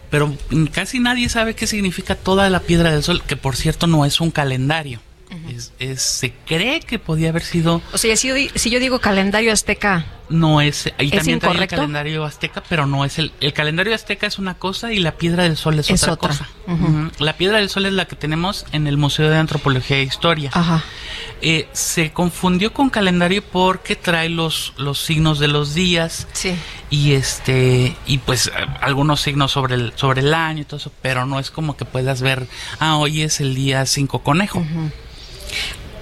pero 0.10 0.36
casi 0.72 1.00
nadie 1.00 1.30
sabe 1.30 1.56
qué 1.56 1.66
significa 1.68 2.16
toda 2.16 2.50
la 2.50 2.60
piedra 2.60 2.92
del 2.92 3.04
sol, 3.04 3.24
que 3.26 3.36
por 3.38 3.56
cierto 3.56 3.88
no 3.88 4.06
es 4.06 4.22
un 4.22 4.32
calendario. 4.32 5.00
Es- 5.50 5.74
es- 5.80 6.02
se 6.02 6.32
cree 6.46 6.80
que 6.80 7.00
podía 7.00 7.30
haber 7.30 7.44
sido 7.44 7.82
O 7.94 7.98
sea, 7.98 8.16
si 8.16 8.28
yo, 8.30 8.36
di- 8.36 8.50
si 8.56 8.70
yo 8.70 8.80
digo 8.80 9.00
calendario 9.00 9.52
azteca, 9.52 10.06
no 10.30 10.62
es 10.62 10.88
ahí 10.98 11.10
¿Es 11.10 11.18
también 11.18 11.40
trae 11.40 11.54
el 11.58 11.68
calendario 11.68 12.24
azteca 12.24 12.64
pero 12.68 12.86
no 12.88 13.04
es 13.06 13.20
el 13.20 13.34
el 13.42 13.52
calendario 13.54 13.94
azteca 13.94 14.26
es 14.26 14.40
una 14.40 14.54
cosa 14.56 14.92
y 14.94 15.00
la 15.00 15.12
piedra 15.18 15.44
del 15.44 15.58
sol 15.58 15.78
es, 15.80 15.90
Es 15.90 16.04
otra, 16.04 16.14
otra. 16.14 16.30
cosa. 16.30 16.50
La 17.20 17.36
piedra 17.38 17.58
del 17.58 17.70
sol 17.70 17.86
es 17.86 17.94
la 17.94 18.06
que 18.06 18.16
tenemos 18.16 18.66
en 18.72 18.88
el 18.88 18.98
museo 18.98 19.30
de 19.30 19.36
antropología 19.38 19.98
e 19.98 20.04
historia. 20.04 20.50
Ajá. 20.54 20.82
Eh, 21.42 21.68
se 21.74 22.12
confundió 22.14 22.72
con 22.74 22.90
calendario 22.90 23.44
porque 23.44 23.96
trae 23.98 24.30
los 24.30 24.74
los 24.78 24.98
signos 25.00 25.40
de 25.40 25.50
los 25.50 25.74
días 25.76 26.26
Sí. 26.32 26.56
y 26.90 27.14
este 27.14 27.96
y 28.08 28.20
pues 28.20 28.50
algunos 28.82 29.20
signos 29.22 29.52
sobre 29.52 29.76
el 29.76 29.94
sobre 29.98 30.22
el 30.22 30.34
año 30.34 30.62
y 30.62 30.66
todo 30.66 30.78
eso 30.78 30.92
pero 31.02 31.26
no 31.26 31.38
es 31.40 31.52
como 31.52 31.76
que 31.76 31.84
puedas 31.86 32.22
ver 32.22 32.48
ah 32.80 32.96
hoy 32.96 33.22
es 33.24 33.42
el 33.42 33.56
día 33.56 33.86
5 33.86 34.20
conejo 34.24 34.66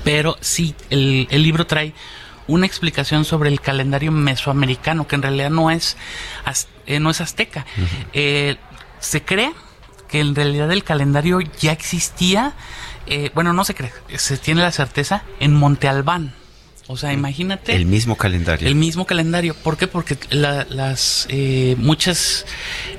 pero 0.03 0.37
sí, 0.41 0.75
el, 0.89 1.27
el 1.31 1.43
libro 1.43 1.65
trae 1.67 1.93
una 2.47 2.65
explicación 2.65 3.23
sobre 3.23 3.49
el 3.49 3.61
calendario 3.61 4.11
mesoamericano, 4.11 5.07
que 5.07 5.15
en 5.15 5.21
realidad 5.21 5.49
no 5.51 5.71
es, 5.71 5.95
az- 6.45 6.67
eh, 6.85 6.99
no 6.99 7.09
es 7.11 7.21
azteca. 7.21 7.65
Eh, 8.13 8.57
se 8.99 9.23
cree 9.23 9.51
que 10.09 10.19
en 10.19 10.35
realidad 10.35 10.71
el 10.71 10.83
calendario 10.83 11.39
ya 11.59 11.71
existía, 11.71 12.53
eh, 13.07 13.31
bueno, 13.33 13.53
no 13.53 13.63
se 13.63 13.73
cree, 13.75 13.93
se 14.17 14.37
tiene 14.37 14.61
la 14.61 14.71
certeza 14.71 15.23
en 15.39 15.53
Monte 15.53 15.87
Albán. 15.87 16.33
O 16.91 16.97
sea, 16.97 17.11
imagínate. 17.13 17.75
El 17.75 17.85
mismo 17.85 18.15
calendario. 18.15 18.67
El 18.67 18.75
mismo 18.75 19.05
calendario. 19.05 19.55
¿Por 19.55 19.77
qué? 19.77 19.87
Porque 19.87 20.17
la- 20.29 20.65
las 20.69 21.25
eh, 21.29 21.75
muchas 21.79 22.45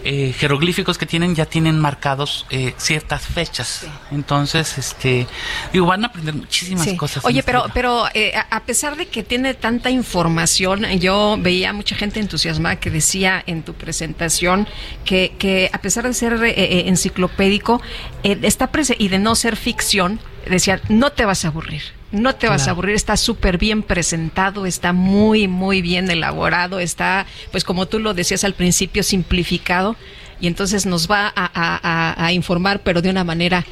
eh, 0.05 0.35
jeroglíficos 0.37 0.99
que 0.99 1.07
tienen 1.07 1.35
ya 1.35 1.47
tienen 1.47 1.79
marcados 1.79 2.47
eh, 2.51 2.75
ciertas 2.79 3.23
fechas. 3.27 3.87
Entonces, 4.11 4.77
este, 4.79 5.27
digo, 5.73 5.87
van 5.87 6.05
a 6.05 6.09
aprender 6.09 6.35
muchísimas 6.35 6.85
Sí. 6.87 6.97
cosas. 6.97 7.25
Oye, 7.25 7.43
pero, 7.43 7.67
pero 7.73 8.07
eh, 8.15 8.33
a 8.51 8.61
pesar 8.65 8.97
de 8.97 9.07
que 9.07 9.23
tiene 9.23 9.55
tanta 9.55 9.91
información, 9.91 10.85
yo 10.99 11.37
veía 11.39 11.73
mucha 11.73 11.95
gente 11.95 12.19
entusiasmada 12.19 12.77
que 12.81 12.91
decía 12.91 13.43
en 13.47 13.63
tu 13.63 13.75
presentación 13.75 14.67
que, 15.05 15.35
que 15.39 15.71
a 15.73 15.79
pesar 15.81 16.05
de 16.07 16.15
ser 16.15 16.33
eh, 16.43 16.51
eh, 16.57 16.89
enciclopédico 16.89 17.81
eh, 18.25 18.39
está 18.43 18.71
y 18.99 19.09
de 19.09 19.19
no 19.19 19.35
ser 19.35 19.57
ficción, 19.57 20.19
decía, 20.49 20.81
no 20.89 21.11
te 21.13 21.25
vas 21.25 21.45
a 21.45 21.49
aburrir. 21.49 21.83
No 22.13 22.35
te 22.35 22.49
vas 22.49 22.69
a 22.69 22.73
aburrir, 22.73 22.95
está 22.95 23.17
súper 23.17 23.59
bien 23.59 23.83
presentado, 23.83 24.67
está 24.67 24.93
muy, 24.93 25.49
muy 25.49 25.81
bien 25.83 26.11
elaborado, 26.11 26.79
está, 26.79 27.27
pues 27.51 27.65
como 27.65 27.87
tú 27.87 27.99
lo 27.99 28.13
decías 28.15 28.45
al 28.45 28.53
principio, 28.55 29.03
simplificado 29.03 29.97
y 30.41 30.47
entonces 30.47 30.85
nos 30.87 31.11
va 31.11 31.27
a, 31.35 31.51
a- 31.55 31.81
a- 31.83 32.27
a 32.27 32.33
informar, 32.33 32.81
pero 32.83 33.01
de 33.01 33.09
una 33.11 33.25
manera 33.25 33.65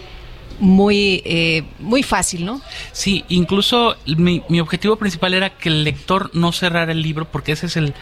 muy, 0.59 1.23
eh, 1.25 1.65
muy 1.79 2.03
fácil, 2.03 2.45
¿no? 2.45 2.61
Sí, 2.93 3.25
incluso 3.31 3.97
mi, 4.07 4.43
mi 4.51 4.61
objetivo 4.61 4.97
principal 4.97 5.33
era 5.33 5.51
que 5.57 5.71
el 5.71 5.85
lector 5.85 6.31
no 6.35 6.53
cerrara 6.53 6.93
el 6.93 7.01
libro, 7.01 7.25
porque 7.31 7.53
ese 7.53 7.67
es 7.67 7.77
el... 7.79 7.95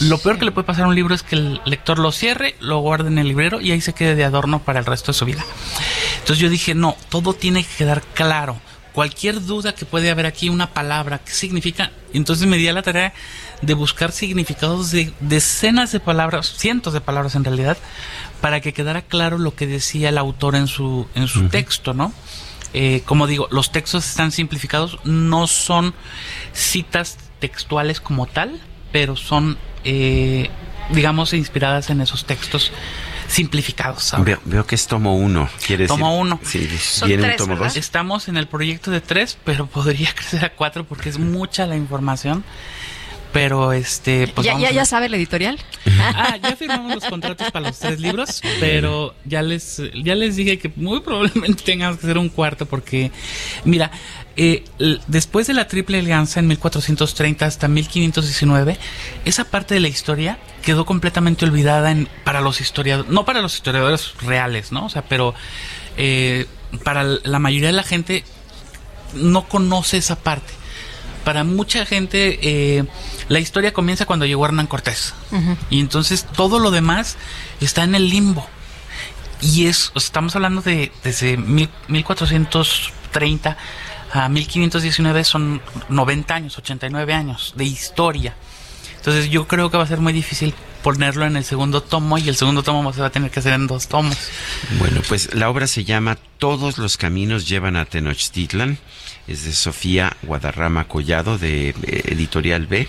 Lo 0.00 0.18
peor 0.18 0.38
que 0.38 0.44
le 0.44 0.52
puede 0.52 0.66
pasar 0.66 0.84
a 0.84 0.88
un 0.88 0.94
libro 0.94 1.14
es 1.14 1.22
que 1.22 1.36
el 1.36 1.60
lector 1.64 1.98
lo 1.98 2.12
cierre, 2.12 2.54
lo 2.60 2.80
guarde 2.80 3.08
en 3.08 3.16
el 3.18 3.28
librero 3.28 3.60
y 3.62 3.72
ahí 3.72 3.80
se 3.80 3.94
quede 3.94 4.14
de 4.14 4.24
adorno 4.24 4.58
para 4.58 4.78
el 4.78 4.84
resto 4.84 5.12
de 5.12 5.18
su 5.18 5.24
vida. 5.24 5.42
Entonces 6.18 6.38
yo 6.38 6.50
dije, 6.50 6.74
no, 6.74 6.96
todo 7.08 7.32
tiene 7.32 7.62
que 7.64 7.74
quedar 7.78 8.02
claro. 8.14 8.60
Cualquier 8.92 9.44
duda 9.44 9.74
que 9.74 9.86
puede 9.86 10.10
haber 10.10 10.26
aquí, 10.26 10.48
una 10.48 10.74
palabra, 10.74 11.20
¿qué 11.24 11.32
significa? 11.32 11.92
Entonces 12.12 12.46
me 12.46 12.58
di 12.58 12.68
a 12.68 12.72
la 12.72 12.82
tarea 12.82 13.14
de 13.62 13.74
buscar 13.74 14.12
significados 14.12 14.90
de 14.90 15.12
decenas 15.20 15.92
de 15.92 16.00
palabras, 16.00 16.54
cientos 16.56 16.92
de 16.92 17.00
palabras 17.00 17.34
en 17.34 17.44
realidad, 17.44 17.78
para 18.40 18.60
que 18.60 18.72
quedara 18.72 19.02
claro 19.02 19.38
lo 19.38 19.54
que 19.54 19.66
decía 19.66 20.10
el 20.10 20.18
autor 20.18 20.56
en 20.56 20.66
su, 20.66 21.08
en 21.14 21.26
su 21.26 21.48
texto, 21.48 21.94
¿no? 21.94 22.12
Eh, 22.74 23.02
como 23.04 23.26
digo, 23.26 23.48
los 23.50 23.70
textos 23.70 24.06
están 24.06 24.32
simplificados, 24.32 24.98
no 25.04 25.46
son 25.46 25.94
citas 26.52 27.18
textuales 27.38 28.00
como 28.00 28.26
tal, 28.26 28.60
pero 28.92 29.16
son, 29.16 29.58
eh, 29.84 30.50
digamos, 30.90 31.32
inspiradas 31.32 31.90
en 31.90 32.00
esos 32.00 32.24
textos 32.24 32.72
simplificados. 33.32 34.12
Veo, 34.18 34.40
veo 34.44 34.66
que 34.66 34.74
es 34.74 34.86
tomo 34.86 35.16
uno. 35.16 35.48
¿Quieres 35.66 35.88
Tomo 35.88 36.10
decir? 36.10 36.20
uno. 36.20 36.40
Sí, 36.44 37.06
viene 37.06 37.30
un 37.30 37.36
tomo 37.36 37.56
dos. 37.56 37.76
Estamos 37.76 38.28
en 38.28 38.36
el 38.36 38.46
proyecto 38.46 38.90
de 38.90 39.00
tres, 39.00 39.38
pero 39.44 39.66
podría 39.72 40.12
crecer 40.14 40.44
a 40.44 40.50
cuatro 40.50 40.84
porque 40.84 41.08
es 41.08 41.18
mucha 41.18 41.66
la 41.66 41.76
información. 41.76 42.44
Pero 43.32 43.72
este, 43.72 44.28
pues 44.28 44.46
¿Ya, 44.46 44.58
ya, 44.58 44.70
ya 44.72 44.84
sabe 44.84 45.06
el 45.06 45.14
editorial? 45.14 45.58
Ah, 46.14 46.36
ya 46.36 46.54
firmamos 46.56 46.94
los 46.94 47.04
contratos 47.04 47.50
para 47.50 47.68
los 47.68 47.78
tres 47.78 47.98
libros, 48.00 48.42
pero 48.60 49.14
ya 49.24 49.40
les, 49.42 49.80
ya 50.04 50.14
les 50.14 50.36
dije 50.36 50.58
que 50.58 50.70
muy 50.76 51.00
probablemente 51.00 51.62
tengamos 51.64 51.98
que 51.98 52.06
hacer 52.06 52.18
un 52.18 52.28
cuarto 52.28 52.66
porque, 52.66 53.10
mira, 53.64 53.90
eh, 54.36 54.64
después 55.06 55.46
de 55.46 55.54
la 55.54 55.68
Triple 55.68 55.98
Alianza 55.98 56.40
en 56.40 56.46
1430 56.48 57.44
hasta 57.46 57.68
1519, 57.68 58.78
esa 59.24 59.44
parte 59.44 59.74
de 59.74 59.80
la 59.80 59.88
historia 59.88 60.38
quedó 60.62 60.84
completamente 60.86 61.44
olvidada 61.44 61.90
en, 61.90 62.08
para 62.24 62.40
los 62.40 62.60
historiadores, 62.60 63.10
no 63.10 63.24
para 63.24 63.40
los 63.42 63.54
historiadores 63.54 64.14
reales, 64.22 64.72
¿no? 64.72 64.86
O 64.86 64.88
sea, 64.88 65.02
pero 65.02 65.34
eh, 65.96 66.46
para 66.84 67.04
la 67.04 67.38
mayoría 67.38 67.68
de 67.68 67.74
la 67.74 67.82
gente 67.82 68.24
no 69.14 69.48
conoce 69.48 69.98
esa 69.98 70.16
parte. 70.16 70.52
Para 71.24 71.44
mucha 71.44 71.86
gente, 71.86 72.38
eh, 72.42 72.84
la 73.28 73.38
historia 73.38 73.72
comienza 73.72 74.06
cuando 74.06 74.26
llegó 74.26 74.44
Hernán 74.44 74.66
Cortés. 74.66 75.14
Y 75.70 75.78
entonces 75.80 76.26
todo 76.36 76.58
lo 76.58 76.70
demás 76.72 77.16
está 77.60 77.84
en 77.84 77.94
el 77.94 78.08
limbo. 78.08 78.46
Y 79.40 79.66
es, 79.66 79.92
estamos 79.94 80.34
hablando 80.36 80.62
de 80.62 80.90
desde 81.04 81.36
mil- 81.36 81.68
1430 81.88 83.56
a 84.12 84.28
1519 84.28 85.24
son 85.24 85.60
90 85.88 86.34
años, 86.34 86.58
89 86.58 87.14
años 87.14 87.54
de 87.56 87.64
historia. 87.64 88.34
Entonces 88.96 89.30
yo 89.30 89.48
creo 89.48 89.70
que 89.70 89.76
va 89.76 89.82
a 89.84 89.86
ser 89.88 89.98
muy 90.00 90.12
difícil 90.12 90.54
ponerlo 90.82 91.24
en 91.26 91.36
el 91.36 91.44
segundo 91.44 91.80
tomo 91.82 92.18
y 92.18 92.28
el 92.28 92.36
segundo 92.36 92.62
tomo 92.62 92.92
se 92.92 93.00
va 93.00 93.06
a 93.08 93.10
tener 93.10 93.30
que 93.30 93.40
hacer 93.40 93.52
en 93.52 93.66
dos 93.66 93.88
tomos. 93.88 94.16
Bueno, 94.78 95.00
pues 95.08 95.34
la 95.34 95.48
obra 95.48 95.66
se 95.66 95.84
llama 95.84 96.18
Todos 96.38 96.78
los 96.78 96.96
caminos 96.96 97.48
llevan 97.48 97.76
a 97.76 97.84
Tenochtitlan. 97.84 98.78
Es 99.28 99.44
de 99.44 99.52
Sofía 99.52 100.16
Guadarrama 100.22 100.88
Collado 100.88 101.38
de 101.38 101.68
eh, 101.68 101.74
Editorial 102.06 102.66
B. 102.66 102.88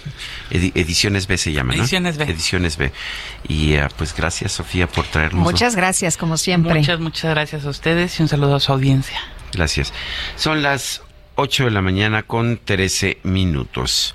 Edi- 0.49 0.71
Ediciones 0.73 1.27
B 1.27 1.37
se 1.37 1.51
llama, 1.51 1.75
¿no? 1.75 1.81
Ediciones 1.83 2.17
B. 2.17 2.23
Ediciones 2.25 2.77
B. 2.77 2.91
Y 3.47 3.73
eh, 3.73 3.87
pues 3.97 4.15
gracias 4.15 4.51
Sofía 4.53 4.87
por 4.87 5.05
traernos. 5.05 5.43
Muchas 5.43 5.75
gracias, 5.75 6.17
como 6.17 6.37
siempre. 6.37 6.73
Muchas, 6.73 6.99
muchas 6.99 7.29
gracias 7.31 7.65
a 7.65 7.69
ustedes 7.69 8.19
y 8.19 8.23
un 8.23 8.29
saludo 8.29 8.55
a 8.55 8.59
su 8.59 8.71
audiencia. 8.71 9.19
Gracias. 9.53 9.93
Son 10.35 10.63
las 10.63 11.01
8 11.35 11.65
de 11.65 11.71
la 11.71 11.81
mañana 11.81 12.23
con 12.23 12.59
13 12.63 13.19
minutos. 13.23 14.13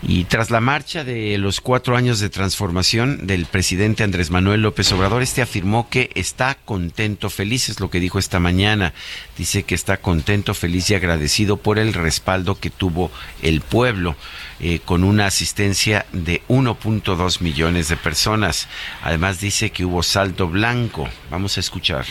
Y 0.00 0.24
tras 0.24 0.50
la 0.50 0.60
marcha 0.60 1.02
de 1.02 1.36
los 1.38 1.60
cuatro 1.60 1.96
años 1.96 2.20
de 2.20 2.28
transformación 2.28 3.26
del 3.26 3.46
presidente 3.46 4.04
Andrés 4.04 4.30
Manuel 4.30 4.62
López 4.62 4.92
Obrador, 4.92 5.22
este 5.22 5.42
afirmó 5.42 5.88
que 5.88 6.10
está 6.14 6.54
contento, 6.54 7.30
feliz, 7.30 7.68
es 7.68 7.80
lo 7.80 7.90
que 7.90 7.98
dijo 7.98 8.20
esta 8.20 8.38
mañana. 8.38 8.94
Dice 9.36 9.64
que 9.64 9.74
está 9.74 9.96
contento, 9.96 10.54
feliz 10.54 10.88
y 10.90 10.94
agradecido 10.94 11.56
por 11.56 11.80
el 11.80 11.94
respaldo 11.94 12.60
que 12.60 12.70
tuvo 12.70 13.10
el 13.42 13.60
pueblo, 13.60 14.14
eh, 14.60 14.78
con 14.84 15.02
una 15.02 15.26
asistencia 15.26 16.06
de 16.12 16.42
1.2 16.48 17.40
millones 17.40 17.88
de 17.88 17.96
personas. 17.96 18.68
Además 19.02 19.40
dice 19.40 19.70
que 19.70 19.84
hubo 19.84 20.04
salto 20.04 20.46
blanco. 20.46 21.08
Vamos 21.28 21.56
a 21.56 21.60
escuchar. 21.60 22.06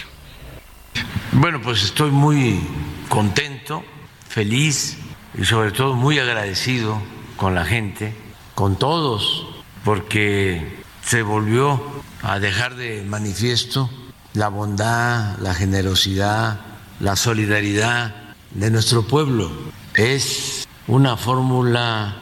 Bueno, 1.31 1.61
pues 1.61 1.83
estoy 1.83 2.11
muy 2.11 2.59
contento, 3.07 3.85
feliz 4.29 4.97
y 5.37 5.45
sobre 5.45 5.71
todo 5.71 5.95
muy 5.95 6.19
agradecido 6.19 7.01
con 7.35 7.55
la 7.55 7.65
gente, 7.65 8.15
con 8.55 8.77
todos, 8.77 9.47
porque 9.83 10.77
se 11.03 11.21
volvió 11.21 11.81
a 12.21 12.39
dejar 12.39 12.75
de 12.75 13.03
manifiesto 13.03 13.89
la 14.33 14.49
bondad, 14.49 15.37
la 15.39 15.53
generosidad, 15.53 16.59
la 16.99 17.15
solidaridad 17.15 18.13
de 18.51 18.71
nuestro 18.71 19.03
pueblo. 19.03 19.51
Es 19.93 20.67
una 20.87 21.17
fórmula 21.17 22.17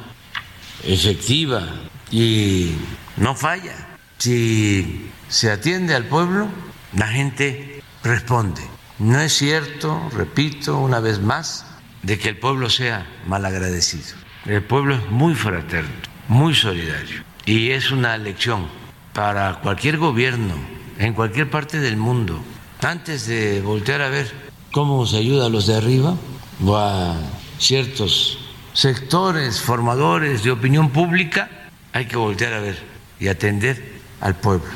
efectiva 0.84 1.68
y 2.12 2.76
no 3.18 3.36
falla. 3.36 3.76
Si 4.18 5.12
se 5.28 5.52
atiende 5.52 5.96
al 5.96 6.06
pueblo, 6.06 6.48
la 6.94 7.08
gente 7.08 7.84
responde. 8.04 8.62
No 9.00 9.20
es 9.20 9.34
cierto, 9.34 10.10
repito 10.14 10.78
una 10.78 11.00
vez 11.00 11.20
más, 11.20 11.66
de 12.06 12.20
que 12.20 12.30
el 12.30 12.38
pueblo 12.38 12.70
sea 12.70 13.06
malagradecido. 13.28 14.16
El 14.46 14.64
pueblo 14.64 14.96
es 14.96 15.10
muy 15.10 15.34
fraterno, 15.34 15.90
muy 16.28 16.54
solidario 16.54 17.24
y 17.46 17.72
es 17.72 17.92
una 17.92 18.18
lección 18.18 18.68
para 19.14 19.56
cualquier 19.56 19.98
gobierno 19.98 20.54
en 21.00 21.14
cualquier 21.14 21.50
parte 21.50 21.80
del 21.80 21.98
mundo. 21.98 22.40
Antes 22.82 23.26
de 23.26 23.62
voltear 23.62 24.02
a 24.02 24.10
ver 24.10 24.32
cómo 24.72 25.08
se 25.08 25.18
ayuda 25.18 25.48
a 25.48 25.50
los 25.50 25.66
de 25.66 25.76
arriba 25.76 26.16
o 26.64 26.76
a 26.76 27.16
ciertos 27.58 28.38
sectores 28.74 29.60
formadores 29.62 30.44
de 30.44 30.52
opinión 30.52 30.92
pública, 30.92 31.50
hay 31.92 32.06
que 32.06 32.18
voltear 32.18 32.54
a 32.54 32.60
ver 32.60 32.78
y 33.20 33.30
atender 33.30 33.96
al 34.22 34.36
pueblo. 34.36 34.70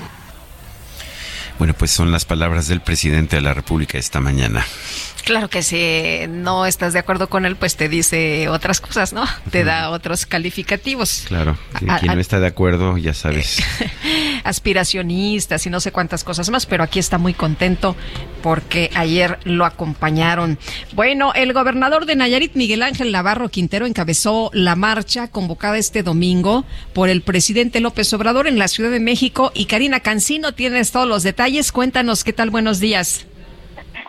Bueno, 1.60 1.74
pues 1.74 1.92
son 1.92 2.10
las 2.10 2.24
palabras 2.24 2.70
del 2.70 2.80
presidente 2.80 3.36
de 3.36 3.42
la 3.42 3.54
República 3.54 3.98
esta 3.98 4.22
mañana. 4.22 4.66
Claro 5.26 5.50
que 5.50 5.62
si 5.62 6.26
no 6.30 6.66
estás 6.66 6.94
de 6.94 7.00
acuerdo 7.00 7.30
con 7.30 7.46
él, 7.46 7.58
pues 7.58 7.76
te 7.76 7.90
dice 7.90 8.48
otras 8.48 8.80
cosas, 8.80 9.12
¿no? 9.12 9.26
Te 9.52 9.66
da 9.66 9.90
otros 9.90 10.26
calificativos. 10.26 11.26
Claro, 11.28 11.58
quien 11.78 12.16
no 12.16 12.22
está 12.22 12.40
de 12.40 12.48
acuerdo, 12.48 12.98
ya 12.98 13.14
sabes. 13.14 13.62
Aspiracionistas 14.46 15.66
y 15.66 15.70
no 15.70 15.82
sé 15.82 15.92
cuántas 15.92 16.24
cosas 16.24 16.50
más, 16.50 16.66
pero 16.66 16.82
aquí 16.82 16.98
está 16.98 17.18
muy 17.18 17.34
contento 17.34 17.98
porque 18.42 18.90
ayer 18.96 19.38
lo 19.44 19.66
acompañaron. 19.66 20.58
Bueno, 20.94 21.34
el 21.36 21.52
gobernador 21.52 22.06
de 22.06 22.16
Nayarit, 22.16 22.56
Miguel 22.56 22.84
Ángel 22.84 23.12
Navarro 23.12 23.50
Quintero, 23.50 23.86
encabezó 23.86 24.50
la 24.54 24.78
marcha 24.78 25.28
convocada 25.28 25.78
este 25.78 26.04
domingo 26.04 26.64
por 26.94 27.10
el 27.10 27.22
presidente 27.22 27.82
López 27.82 28.12
Obrador 28.14 28.48
en 28.48 28.58
la 28.58 28.70
Ciudad 28.70 28.92
de 28.92 29.02
México 29.02 29.52
y 29.54 29.66
Karina 29.66 30.00
Cancino, 30.00 30.54
tienes 30.54 30.92
todos 30.92 31.08
los 31.08 31.24
detalles. 31.24 31.49
Cuéntanos 31.74 32.24
qué 32.24 32.32
tal, 32.32 32.52
buenos 32.52 32.80
días. 32.80 33.26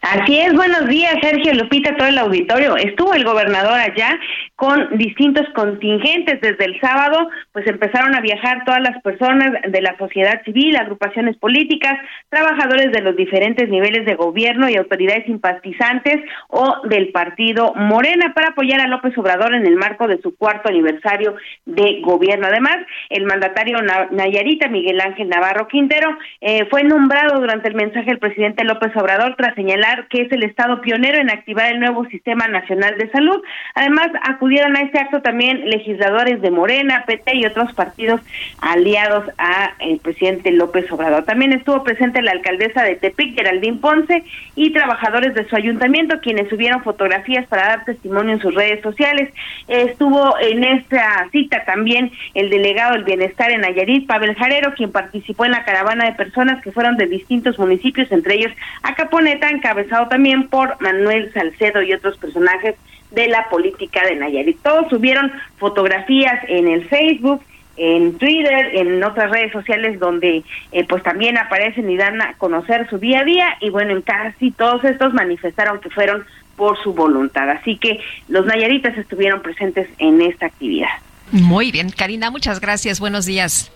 Así 0.02 0.38
es, 0.38 0.54
buenos 0.54 0.88
días, 0.88 1.14
Sergio 1.20 1.52
Lupita, 1.52 1.94
todo 1.94 2.08
el 2.08 2.16
auditorio. 2.16 2.74
Estuvo 2.76 3.12
el 3.12 3.22
gobernador 3.22 3.78
allá 3.78 4.18
con 4.56 4.96
distintos 4.96 5.46
contingentes. 5.54 6.40
Desde 6.40 6.64
el 6.64 6.80
sábado, 6.80 7.28
pues 7.52 7.66
empezaron 7.66 8.14
a 8.14 8.22
viajar 8.22 8.64
todas 8.64 8.80
las 8.80 9.00
personas 9.02 9.52
de 9.68 9.82
la 9.82 9.96
sociedad 9.98 10.42
civil, 10.44 10.76
agrupaciones 10.76 11.36
políticas, 11.36 11.98
trabajadores 12.30 12.92
de 12.92 13.02
los 13.02 13.14
diferentes 13.14 13.68
niveles 13.68 14.06
de 14.06 14.14
gobierno 14.14 14.70
y 14.70 14.76
autoridades 14.76 15.26
simpatizantes 15.26 16.16
o 16.48 16.80
del 16.88 17.10
partido 17.10 17.74
Morena 17.74 18.32
para 18.34 18.48
apoyar 18.48 18.80
a 18.80 18.88
López 18.88 19.16
Obrador 19.18 19.54
en 19.54 19.66
el 19.66 19.76
marco 19.76 20.08
de 20.08 20.20
su 20.22 20.34
cuarto 20.34 20.70
aniversario 20.70 21.34
de 21.66 22.00
gobierno. 22.00 22.46
Además, 22.46 22.78
el 23.10 23.26
mandatario 23.26 23.76
Nayarita 24.10 24.68
Miguel 24.68 25.00
Ángel 25.02 25.28
Navarro 25.28 25.68
Quintero 25.68 26.16
eh, 26.40 26.64
fue 26.70 26.84
nombrado 26.84 27.38
durante 27.38 27.68
el 27.68 27.74
mensaje 27.74 28.06
del 28.06 28.18
presidente 28.18 28.64
López 28.64 28.96
Obrador 28.96 29.36
tras 29.36 29.54
señalar 29.54 29.89
que 30.08 30.22
es 30.22 30.32
el 30.32 30.42
Estado 30.42 30.80
pionero 30.80 31.18
en 31.18 31.30
activar 31.30 31.72
el 31.72 31.80
nuevo 31.80 32.04
Sistema 32.06 32.46
Nacional 32.48 32.96
de 32.98 33.10
Salud. 33.10 33.42
Además, 33.74 34.08
acudieron 34.22 34.76
a 34.76 34.82
este 34.82 34.98
acto 34.98 35.22
también 35.22 35.68
legisladores 35.68 36.40
de 36.40 36.50
Morena, 36.50 37.04
PT 37.06 37.36
y 37.36 37.46
otros 37.46 37.72
partidos 37.72 38.20
aliados 38.60 39.24
a 39.38 39.72
el 39.78 39.98
presidente 39.98 40.50
López 40.52 40.90
Obrador. 40.92 41.24
También 41.24 41.52
estuvo 41.52 41.82
presente 41.82 42.22
la 42.22 42.32
alcaldesa 42.32 42.82
de 42.82 42.96
Tepic, 42.96 43.36
Geraldine 43.36 43.78
Ponce, 43.78 44.24
y 44.54 44.72
trabajadores 44.72 45.34
de 45.34 45.48
su 45.48 45.56
ayuntamiento, 45.56 46.20
quienes 46.20 46.48
subieron 46.48 46.82
fotografías 46.82 47.46
para 47.46 47.68
dar 47.68 47.84
testimonio 47.84 48.34
en 48.34 48.40
sus 48.40 48.54
redes 48.54 48.82
sociales. 48.82 49.32
Estuvo 49.68 50.38
en 50.40 50.64
esta 50.64 51.28
cita 51.32 51.64
también 51.64 52.10
el 52.34 52.50
delegado 52.50 52.92
del 52.92 53.04
Bienestar 53.04 53.50
en 53.50 53.62
Nayarit, 53.62 54.06
Pavel 54.06 54.34
Jarero, 54.34 54.74
quien 54.74 54.92
participó 54.92 55.44
en 55.44 55.52
la 55.52 55.64
caravana 55.64 56.04
de 56.04 56.12
personas 56.12 56.62
que 56.62 56.72
fueron 56.72 56.96
de 56.96 57.06
distintos 57.06 57.58
municipios, 57.58 58.10
entre 58.12 58.34
ellos 58.34 58.52
Acaponeta, 58.82 59.48
en 59.48 59.60
encabezado 59.80 60.08
también 60.08 60.48
por 60.48 60.80
Manuel 60.80 61.32
Salcedo 61.32 61.82
y 61.82 61.92
otros 61.92 62.16
personajes 62.18 62.76
de 63.10 63.28
la 63.28 63.48
política 63.48 64.04
de 64.04 64.16
Nayarit. 64.16 64.60
Todos 64.62 64.88
subieron 64.88 65.32
fotografías 65.58 66.38
en 66.48 66.68
el 66.68 66.88
Facebook, 66.88 67.42
en 67.76 68.18
Twitter, 68.18 68.70
en 68.74 69.02
otras 69.02 69.30
redes 69.30 69.52
sociales 69.52 69.98
donde 69.98 70.44
eh, 70.72 70.86
pues 70.86 71.02
también 71.02 71.38
aparecen 71.38 71.90
y 71.90 71.96
dan 71.96 72.20
a 72.20 72.34
conocer 72.34 72.88
su 72.88 72.98
día 72.98 73.20
a 73.20 73.24
día 73.24 73.56
y 73.60 73.70
bueno, 73.70 73.92
en 73.92 74.02
casi 74.02 74.50
todos 74.50 74.84
estos 74.84 75.14
manifestaron 75.14 75.80
que 75.80 75.90
fueron 75.90 76.24
por 76.56 76.80
su 76.82 76.92
voluntad. 76.92 77.48
Así 77.48 77.78
que 77.78 78.00
los 78.28 78.44
nayaritas 78.44 78.96
estuvieron 78.98 79.40
presentes 79.40 79.88
en 79.98 80.20
esta 80.20 80.46
actividad. 80.46 80.90
Muy 81.32 81.72
bien, 81.72 81.90
Karina, 81.90 82.30
muchas 82.30 82.60
gracias. 82.60 83.00
Buenos 83.00 83.24
días. 83.24 83.72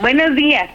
Buenos 0.00 0.34
días. 0.34 0.68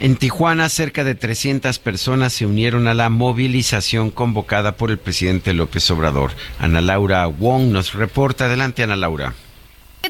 En 0.00 0.16
Tijuana, 0.16 0.68
cerca 0.68 1.04
de 1.04 1.14
300 1.14 1.78
personas 1.78 2.32
se 2.32 2.46
unieron 2.46 2.88
a 2.88 2.94
la 2.94 3.10
movilización 3.10 4.10
convocada 4.10 4.76
por 4.76 4.90
el 4.90 4.98
presidente 4.98 5.54
López 5.54 5.88
Obrador. 5.90 6.32
Ana 6.58 6.80
Laura 6.80 7.26
Wong 7.26 7.70
nos 7.70 7.94
reporta. 7.94 8.46
Adelante, 8.46 8.82
Ana 8.82 8.96
Laura. 8.96 9.34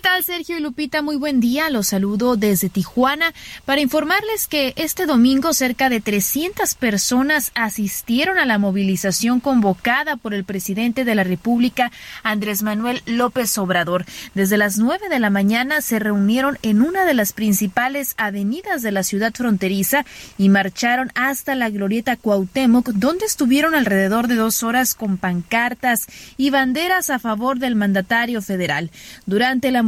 ¿Qué 0.04 0.10
tal, 0.10 0.22
Sergio 0.22 0.58
y 0.58 0.60
Lupita? 0.60 1.00
Muy 1.00 1.16
buen 1.16 1.40
día. 1.40 1.70
Los 1.70 1.86
saludo 1.86 2.36
desde 2.36 2.68
Tijuana 2.68 3.32
para 3.64 3.80
informarles 3.80 4.48
que 4.48 4.74
este 4.76 5.06
domingo 5.06 5.54
cerca 5.54 5.88
de 5.88 6.02
300 6.02 6.74
personas 6.74 7.52
asistieron 7.54 8.38
a 8.38 8.44
la 8.44 8.58
movilización 8.58 9.40
convocada 9.40 10.16
por 10.16 10.34
el 10.34 10.44
presidente 10.44 11.06
de 11.06 11.14
la 11.14 11.24
República, 11.24 11.90
Andrés 12.22 12.62
Manuel 12.62 13.00
López 13.06 13.56
Obrador. 13.56 14.04
Desde 14.34 14.58
las 14.58 14.76
9 14.76 15.08
de 15.08 15.20
la 15.20 15.30
mañana 15.30 15.80
se 15.80 15.98
reunieron 15.98 16.58
en 16.60 16.82
una 16.82 17.06
de 17.06 17.14
las 17.14 17.32
principales 17.32 18.12
avenidas 18.18 18.82
de 18.82 18.92
la 18.92 19.04
ciudad 19.04 19.32
fronteriza 19.32 20.04
y 20.36 20.50
marcharon 20.50 21.12
hasta 21.14 21.54
la 21.54 21.70
glorieta 21.70 22.18
Cuauhtémoc, 22.18 22.90
donde 22.90 23.24
estuvieron 23.24 23.74
alrededor 23.74 24.28
de 24.28 24.34
dos 24.34 24.64
horas 24.64 24.94
con 24.94 25.16
pancartas 25.16 26.06
y 26.36 26.50
banderas 26.50 27.08
a 27.08 27.18
favor 27.18 27.58
del 27.58 27.74
mandatario 27.74 28.42
federal. 28.42 28.90
Durante 29.24 29.70
la 29.70 29.82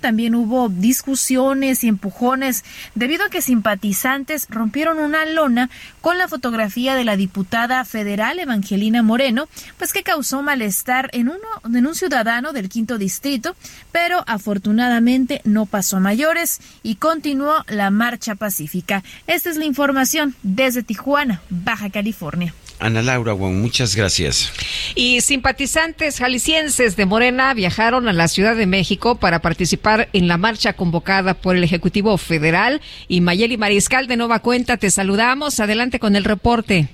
también 0.00 0.34
hubo 0.34 0.68
discusiones 0.68 1.84
y 1.84 1.88
empujones 1.88 2.64
debido 2.94 3.24
a 3.24 3.30
que 3.30 3.42
simpatizantes 3.42 4.46
rompieron 4.50 4.98
una 4.98 5.24
lona 5.24 5.70
con 6.00 6.18
la 6.18 6.28
fotografía 6.28 6.94
de 6.94 7.04
la 7.04 7.16
diputada 7.16 7.84
federal 7.84 8.38
Evangelina 8.38 9.02
Moreno, 9.02 9.48
pues 9.78 9.92
que 9.92 10.02
causó 10.02 10.42
malestar 10.42 11.10
en 11.12 11.28
uno 11.28 11.38
en 11.64 11.86
un 11.86 11.94
ciudadano 11.94 12.52
del 12.52 12.68
quinto 12.68 12.98
distrito, 12.98 13.56
pero 13.92 14.22
afortunadamente 14.26 15.40
no 15.44 15.66
pasó 15.66 15.98
mayores 16.00 16.60
y 16.82 16.96
continuó 16.96 17.64
la 17.68 17.90
marcha 17.90 18.34
pacífica. 18.34 19.02
Esta 19.26 19.50
es 19.50 19.56
la 19.56 19.64
información 19.64 20.34
desde 20.42 20.82
Tijuana, 20.82 21.40
Baja 21.50 21.90
California. 21.90 22.54
Ana 22.78 23.02
Laura 23.02 23.32
Wong, 23.32 23.54
muchas 23.54 23.96
gracias. 23.96 24.52
Y 24.94 25.20
simpatizantes 25.22 26.18
jaliscienses 26.18 26.96
de 26.96 27.06
Morena 27.06 27.54
viajaron 27.54 28.08
a 28.08 28.12
la 28.12 28.28
Ciudad 28.28 28.54
de 28.54 28.66
México 28.66 29.16
para 29.16 29.40
participar 29.40 30.08
en 30.12 30.28
la 30.28 30.36
marcha 30.36 30.74
convocada 30.74 31.34
por 31.34 31.56
el 31.56 31.64
Ejecutivo 31.64 32.18
Federal. 32.18 32.80
Y 33.08 33.20
Mayeli 33.20 33.56
Mariscal, 33.56 34.06
de 34.06 34.16
nueva 34.16 34.40
cuenta, 34.40 34.76
te 34.76 34.90
saludamos. 34.90 35.58
Adelante 35.58 35.98
con 35.98 36.16
el 36.16 36.24
reporte. 36.24 36.88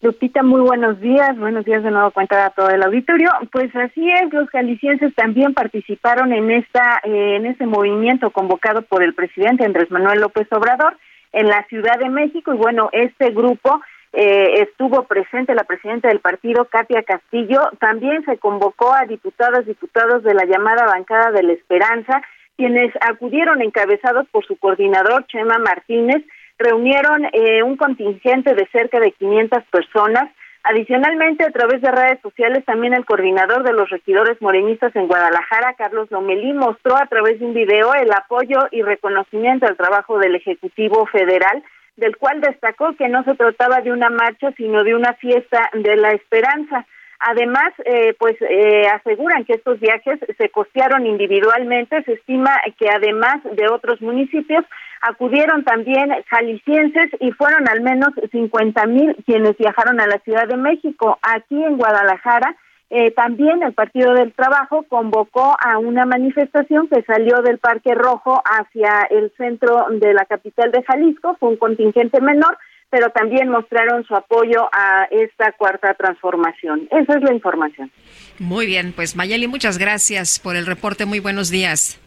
Lupita, 0.00 0.42
muy 0.44 0.60
buenos 0.60 1.00
días. 1.00 1.36
Buenos 1.38 1.64
días 1.64 1.82
de 1.82 1.90
nuevo 1.90 2.12
cuenta 2.12 2.46
a 2.46 2.50
todo 2.50 2.68
el 2.70 2.82
auditorio. 2.82 3.30
Pues 3.50 3.74
así 3.74 4.08
es, 4.10 4.32
los 4.32 4.48
jaliscienses 4.50 5.12
también 5.14 5.54
participaron 5.54 6.32
en 6.32 6.50
esta 6.52 7.00
eh, 7.02 7.36
en 7.36 7.46
este 7.46 7.66
movimiento 7.66 8.30
convocado 8.30 8.82
por 8.82 9.02
el 9.02 9.14
presidente 9.14 9.64
Andrés 9.64 9.90
Manuel 9.90 10.20
López 10.20 10.46
Obrador 10.52 10.96
en 11.32 11.48
la 11.48 11.66
Ciudad 11.68 11.98
de 11.98 12.08
México 12.08 12.54
y 12.54 12.56
bueno, 12.56 12.90
este 12.92 13.30
grupo 13.30 13.80
eh, 14.12 14.62
estuvo 14.62 15.04
presente 15.04 15.54
la 15.54 15.64
presidenta 15.64 16.08
del 16.08 16.20
partido, 16.20 16.64
Katia 16.66 17.02
Castillo. 17.02 17.60
También 17.78 18.24
se 18.24 18.38
convocó 18.38 18.94
a 18.94 19.04
diputadas, 19.04 19.66
diputados 19.66 20.22
de 20.22 20.34
la 20.34 20.44
llamada 20.44 20.86
bancada 20.86 21.30
de 21.30 21.42
la 21.42 21.52
Esperanza, 21.52 22.22
quienes 22.56 22.92
acudieron 23.00 23.62
encabezados 23.62 24.26
por 24.30 24.44
su 24.44 24.56
coordinador, 24.56 25.26
Chema 25.26 25.58
Martínez, 25.58 26.24
reunieron 26.58 27.26
eh, 27.32 27.62
un 27.62 27.76
contingente 27.76 28.54
de 28.54 28.66
cerca 28.72 28.98
de 28.98 29.12
500 29.12 29.62
personas. 29.70 30.30
Adicionalmente, 30.64 31.44
a 31.44 31.50
través 31.50 31.80
de 31.80 31.90
redes 31.90 32.20
sociales, 32.20 32.64
también 32.64 32.92
el 32.92 33.04
coordinador 33.04 33.62
de 33.62 33.72
los 33.72 33.88
regidores 33.88 34.42
morenistas 34.42 34.94
en 34.96 35.06
Guadalajara, 35.06 35.74
Carlos 35.74 36.10
Lomelí, 36.10 36.52
mostró 36.52 36.96
a 36.96 37.06
través 37.06 37.38
de 37.38 37.46
un 37.46 37.54
video 37.54 37.94
el 37.94 38.10
apoyo 38.12 38.66
y 38.72 38.82
reconocimiento 38.82 39.66
al 39.66 39.76
trabajo 39.76 40.18
del 40.18 40.34
Ejecutivo 40.34 41.06
Federal, 41.06 41.62
del 41.98 42.16
cual 42.16 42.40
destacó 42.40 42.94
que 42.96 43.08
no 43.08 43.24
se 43.24 43.34
trataba 43.34 43.80
de 43.80 43.92
una 43.92 44.08
marcha, 44.08 44.52
sino 44.56 44.84
de 44.84 44.94
una 44.94 45.14
fiesta 45.14 45.68
de 45.74 45.96
la 45.96 46.12
esperanza. 46.12 46.86
Además, 47.18 47.72
eh, 47.84 48.14
pues 48.16 48.36
eh, 48.40 48.86
aseguran 48.86 49.44
que 49.44 49.54
estos 49.54 49.80
viajes 49.80 50.20
se 50.38 50.48
costearon 50.50 51.04
individualmente. 51.06 52.04
Se 52.04 52.12
estima 52.12 52.52
que 52.78 52.88
además 52.88 53.42
de 53.42 53.68
otros 53.68 54.00
municipios 54.00 54.64
acudieron 55.00 55.64
también 55.64 56.14
jaliscienses 56.28 57.10
y 57.18 57.32
fueron 57.32 57.68
al 57.68 57.80
menos 57.80 58.10
50 58.30 58.86
mil 58.86 59.16
quienes 59.26 59.56
viajaron 59.56 60.00
a 60.00 60.06
la 60.06 60.18
Ciudad 60.20 60.46
de 60.46 60.56
México. 60.56 61.18
Aquí 61.22 61.62
en 61.62 61.76
Guadalajara, 61.76 62.54
eh, 62.90 63.10
también 63.10 63.62
el 63.62 63.74
Partido 63.74 64.14
del 64.14 64.32
Trabajo 64.32 64.84
convocó 64.88 65.56
a 65.60 65.78
una 65.78 66.06
manifestación 66.06 66.88
que 66.88 67.02
salió 67.02 67.42
del 67.42 67.58
Parque 67.58 67.94
Rojo 67.94 68.42
hacia 68.44 69.02
el 69.10 69.32
centro 69.36 69.86
de 69.90 70.14
la 70.14 70.24
capital 70.24 70.72
de 70.72 70.82
Jalisco. 70.82 71.36
Fue 71.38 71.50
un 71.50 71.56
contingente 71.56 72.20
menor 72.20 72.56
pero 72.90 73.10
también 73.10 73.48
mostraron 73.48 74.04
su 74.04 74.14
apoyo 74.14 74.68
a 74.72 75.06
esta 75.10 75.52
cuarta 75.52 75.94
transformación. 75.94 76.88
Esa 76.90 77.18
es 77.18 77.22
la 77.22 77.34
información. 77.34 77.90
Muy 78.38 78.66
bien, 78.66 78.92
pues 78.94 79.14
Mayeli, 79.14 79.46
muchas 79.46 79.78
gracias 79.78 80.38
por 80.38 80.56
el 80.56 80.64
reporte. 80.64 81.04
Muy 81.04 81.20
buenos 81.20 81.50
días. 81.50 82.00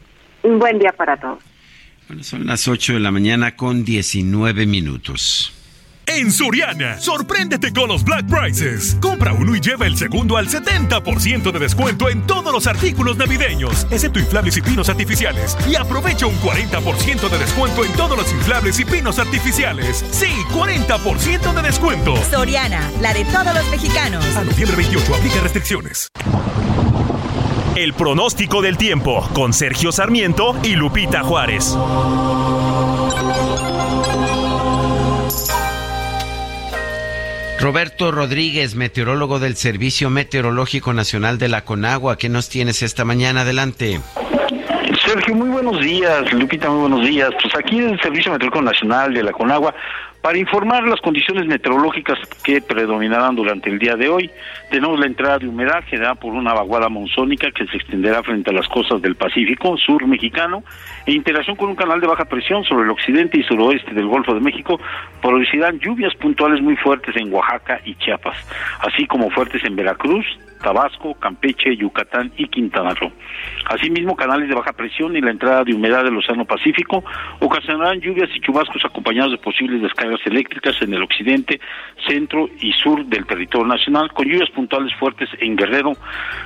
Un 0.44 0.58
buen 0.60 0.80
día 0.80 0.92
para 0.92 1.18
todos. 1.18 1.44
Bueno, 2.08 2.24
son 2.24 2.48
las 2.48 2.68
8 2.68 2.94
de 2.94 3.00
la 3.00 3.12
mañana 3.12 3.56
con 3.56 3.86
19 3.86 4.66
minutos. 4.66 5.54
En 6.08 6.32
Soriana, 6.32 7.00
sorpréndete 7.00 7.72
con 7.72 7.88
los 7.90 8.04
Black 8.04 8.26
Prices. 8.26 8.98
Compra 9.00 9.34
uno 9.34 9.56
y 9.56 9.62
lleva 9.62 9.86
el 9.86 9.98
segundo 9.98 10.38
al 10.38 10.50
70% 10.50 11.52
de 11.52 11.60
descuento 11.60 12.10
en 12.10 12.26
todos 12.28 12.52
los 12.52 12.68
artículos 12.68 13.18
navideños, 13.18 13.88
excepto 13.92 14.20
inflables 14.20 14.58
y 14.58 14.62
pinos 14.62 14.90
artificiales. 14.90 15.58
Y 15.70 15.76
aprovecha 15.76 16.26
un 16.26 16.36
40% 16.40 17.30
de 17.30 17.38
descuento 17.38 17.86
en 17.86 17.92
todos 17.94 18.18
los 18.18 18.32
inflables 18.32 18.80
y 18.80 18.86
pinos 18.86 19.20
artificiales. 19.20 20.04
Sí, 20.12 20.32
40% 20.54 21.54
de 21.54 21.62
descuento. 21.62 22.16
Soriana, 22.30 22.92
la 23.00 23.14
de 23.14 23.24
todos 23.26 23.54
los 23.54 23.70
mexicanos. 23.70 24.26
A 24.36 24.44
noviembre 24.44 24.78
28 24.78 25.16
aplica 25.16 25.40
restricciones. 25.42 26.08
El 27.76 27.94
pronóstico 27.94 28.62
del 28.62 28.78
tiempo 28.78 29.28
con 29.34 29.54
Sergio 29.54 29.94
Sarmiento 29.94 30.58
y 30.62 30.76
Lupita 30.76 31.24
Juárez. 31.24 31.74
Roberto 37.62 38.12
Rodríguez, 38.12 38.74
meteorólogo 38.74 39.38
del 39.38 39.56
Servicio 39.56 40.10
Meteorológico 40.10 40.94
Nacional 40.94 41.38
de 41.38 41.48
la 41.48 41.64
Conagua, 41.64 42.18
¿qué 42.18 42.28
nos 42.28 42.50
tienes 42.50 42.82
esta 42.82 43.06
mañana? 43.06 43.42
Adelante. 43.42 44.00
Sergio, 45.06 45.36
muy 45.36 45.50
buenos 45.50 45.80
días. 45.80 46.34
Lupita, 46.34 46.72
muy 46.72 46.90
buenos 46.90 47.08
días. 47.08 47.30
Pues 47.40 47.54
aquí 47.56 47.78
en 47.78 47.90
el 47.90 48.02
Servicio 48.02 48.32
Meteorológico 48.32 48.64
Nacional 48.64 49.14
de 49.14 49.22
la 49.22 49.32
Conagua, 49.32 49.76
para 50.22 50.38
informar 50.38 50.84
las 50.84 51.02
condiciones 51.02 51.48
meteorológicas 51.48 52.20
que 52.44 52.62
predominarán 52.62 53.36
durante 53.36 53.70
el 53.70 53.80
día 53.80 53.96
de 53.96 54.08
hoy, 54.08 54.30
tenemos 54.70 55.00
la 55.00 55.08
entrada 55.08 55.40
de 55.40 55.48
humedad 55.48 55.84
generada 55.88 56.16
por 56.16 56.34
una 56.34 56.54
vaguada 56.54 56.90
monzónica 56.90 57.52
que 57.52 57.66
se 57.66 57.78
extenderá 57.78 58.22
frente 58.22 58.52
a 58.52 58.54
las 58.54 58.68
costas 58.68 59.02
del 59.02 59.16
Pacífico 59.16 59.78
sur 59.78 60.06
mexicano 60.06 60.64
e 61.08 61.14
interacción 61.14 61.56
con 61.56 61.70
un 61.70 61.76
canal 61.76 62.00
de 62.00 62.08
baja 62.08 62.26
presión 62.26 62.64
sobre 62.66 62.84
el 62.84 62.92
occidente 62.92 63.40
y 63.40 63.44
suroeste 63.44 63.94
del 63.94 64.08
Golfo 64.08 64.34
de 64.34 64.42
México 64.42 64.80
producirán 65.22 65.80
lluvias 65.80 66.14
puntuales 66.16 66.62
muy 66.62 66.76
fuertes 66.76 67.16
en 67.16 67.34
Oaxaca 67.34 67.82
y 67.86 67.96
Chiapas, 67.96 68.38
así 68.82 69.08
como 69.08 69.32
fuertes 69.32 69.64
en 69.64 69.76
Veracruz, 69.76 70.26
Tabasco, 70.62 71.16
Campeche, 71.16 71.76
Yucatán 71.76 72.32
y 72.38 72.48
Quintana 72.48 72.94
Roo. 72.94 73.12
Asimismo, 73.66 74.16
canales 74.16 74.48
de 74.50 74.56
baja 74.56 74.74
presión 74.74 75.16
y 75.16 75.22
la 75.22 75.32
entrada 75.32 75.64
de 75.64 75.74
humedad 75.74 76.04
del 76.04 76.18
Océano 76.18 76.46
Pacífico 76.46 77.04
ocasionarán 77.40 78.00
lluvias 78.00 78.30
y 78.36 78.40
chubascos 78.42 78.84
acompañados 78.86 79.32
de 79.32 79.38
posibles 79.38 79.82
descargas 79.82 80.11
eléctricas 80.26 80.82
en 80.82 80.94
el 80.94 81.04
occidente, 81.04 81.60
centro 82.08 82.50
y 82.60 82.72
sur 82.74 83.06
del 83.06 83.26
territorio 83.26 83.68
nacional, 83.68 84.12
con 84.14 84.28
lluvias 84.28 84.50
puntuales 84.50 84.94
fuertes 84.96 85.30
en 85.40 85.56
Guerrero. 85.56 85.94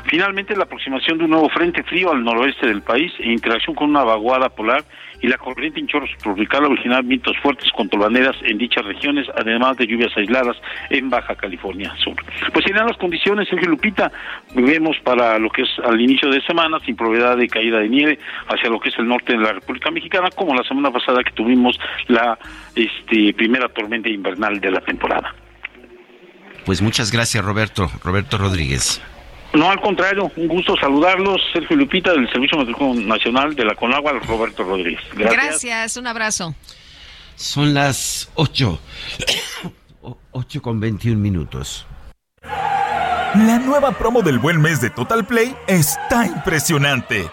Finalmente, 0.06 0.56
la 0.56 0.64
aproximación 0.64 1.18
de 1.18 1.26
un 1.26 1.32
nuevo 1.32 1.50
frente 1.50 1.84
frío 1.84 2.12
al 2.12 2.24
noroeste 2.24 2.68
del 2.68 2.82
país 2.82 3.12
en 3.20 3.32
interacción 3.32 3.76
con 3.76 3.90
una 3.90 4.04
vaguada 4.04 4.50
polar 4.50 4.84
y 5.22 5.28
la 5.28 5.38
corriente 5.38 5.80
en 5.80 5.88
chorro 5.88 6.08
tropical 6.22 6.66
original 6.66 7.04
vientos 7.04 7.38
fuertes 7.42 7.72
con 7.72 7.90
tolvaneras 7.90 8.36
en 8.44 8.58
dichas 8.58 8.86
regiones, 8.86 9.28
además 9.36 9.78
de 9.78 9.88
lluvias 9.88 10.16
aisladas 10.16 10.58
en 10.90 11.10
Baja 11.10 11.36
California 11.36 11.94
Sur. 11.98 12.16
Pues 12.54 12.66
serán 12.66 12.88
las 12.88 12.98
condiciones, 12.98 13.48
Sergio 13.50 13.70
Lupita, 13.70 14.12
vemos 14.54 14.98
para 15.04 15.40
lo 15.40 15.50
que 15.50 15.64
es 15.64 15.70
al 15.84 16.00
inicio 16.00 16.30
de 16.30 16.42
semana, 16.42 16.80
sin 16.86 16.96
probabilidad 16.96 17.38
de 17.38 17.48
caída 17.48 17.80
de 17.80 17.90
nieve 17.90 18.20
hacia 18.48 18.70
lo 18.70 18.80
que 18.80 18.90
es 18.90 19.00
el 19.00 19.08
norte 19.08 19.34
de 19.34 19.40
la 19.40 19.54
República 19.54 19.92
Mexicana, 19.92 20.30
como 20.36 20.54
la 20.54 20.64
semana 20.64 20.92
pasada 20.92 21.24
que 21.24 21.32
tuvimos 21.32 21.80
la 22.08 22.38
este, 22.76 23.34
primera 23.34 23.70
tormenta 23.70 24.10
invernal 24.10 24.60
de 24.60 24.72
la 24.72 24.82
temporada. 24.82 25.34
Pues 26.66 26.82
muchas 26.82 27.12
gracias, 27.12 27.46
Roberto. 27.46 27.90
Roberto 28.04 28.38
Rodríguez. 28.38 29.02
No, 29.56 29.70
al 29.70 29.80
contrario, 29.80 30.32
un 30.36 30.48
gusto 30.48 30.76
saludarlos. 30.76 31.42
Sergio 31.54 31.78
Lupita 31.78 32.12
del 32.12 32.30
Servicio 32.30 32.58
Meteorológico 32.58 33.08
Nacional 33.08 33.56
de 33.56 33.64
la 33.64 33.76
Conagua, 33.76 34.12
Roberto 34.28 34.64
Rodríguez. 34.64 35.02
Gracias. 35.14 35.46
Gracias, 35.46 35.98
un 35.98 36.08
abrazo. 36.08 36.56
Son 37.36 37.74
las 37.74 38.30
8. 38.36 38.80
8 40.32 40.62
con 40.62 40.80
21 40.80 41.18
minutos. 41.20 41.86
La 42.44 43.60
nueva 43.60 43.92
promo 43.92 44.22
del 44.22 44.40
buen 44.40 44.62
mes 44.62 44.82
de 44.82 44.90
Total 44.90 45.26
Play 45.26 45.56
está 45.68 46.26
impresionante. 46.26 47.30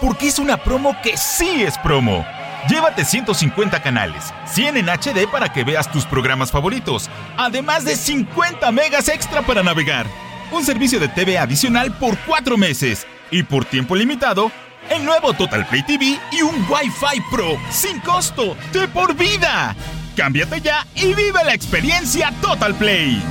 Porque 0.00 0.28
es 0.28 0.38
una 0.38 0.56
promo 0.56 0.96
que 1.02 1.16
sí 1.16 1.62
es 1.62 1.78
promo. 1.78 2.26
Llévate 2.68 3.04
150 3.04 3.82
canales, 3.82 4.34
100 4.46 4.78
en 4.78 4.88
HD 4.88 5.30
para 5.30 5.52
que 5.52 5.62
veas 5.62 5.90
tus 5.90 6.04
programas 6.04 6.50
favoritos, 6.50 7.08
además 7.36 7.84
de 7.84 7.94
50 7.94 8.72
megas 8.72 9.08
extra 9.08 9.42
para 9.42 9.62
navegar 9.62 10.06
un 10.52 10.64
servicio 10.64 11.00
de 11.00 11.08
TV 11.08 11.38
adicional 11.38 11.96
por 11.98 12.16
cuatro 12.26 12.56
meses 12.56 13.06
y 13.30 13.42
por 13.42 13.64
tiempo 13.64 13.96
limitado, 13.96 14.50
el 14.90 15.04
nuevo 15.04 15.32
Total 15.32 15.66
Play 15.66 15.82
TV 15.82 16.18
y 16.32 16.42
un 16.42 16.54
Wi-Fi 16.68 17.20
Pro 17.30 17.58
sin 17.70 17.98
costo 18.00 18.56
de 18.72 18.86
por 18.88 19.14
vida. 19.14 19.74
Cámbiate 20.16 20.60
ya 20.60 20.86
y 20.94 21.14
vive 21.14 21.44
la 21.44 21.54
experiencia 21.54 22.32
Total 22.40 22.74
Play. 22.74 23.22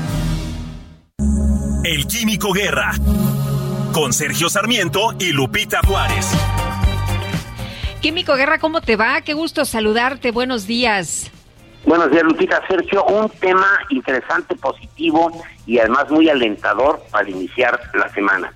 El 1.83 2.07
Químico 2.07 2.51
Guerra 2.51 2.93
con 3.95 4.11
Sergio 4.11 4.49
Sarmiento 4.49 5.15
y 5.19 5.31
Lupita 5.31 5.79
Juárez. 5.87 6.27
Químico 8.01 8.35
Guerra, 8.35 8.59
¿cómo 8.59 8.81
te 8.81 8.97
va? 8.97 9.21
Qué 9.21 9.33
gusto 9.33 9.63
saludarte. 9.63 10.31
Buenos 10.31 10.67
días. 10.67 11.31
Buenos 11.86 12.10
días, 12.10 12.24
Lupita. 12.24 12.66
Sergio, 12.68 13.06
un 13.06 13.30
tema 13.30 13.68
interesante, 13.90 14.56
positivo 14.56 15.32
y 15.68 15.78
además 15.78 16.10
muy 16.10 16.28
alentador 16.30 16.99
para 17.12 17.30
iniciar 17.30 17.80
la 17.94 18.10
semana. 18.10 18.52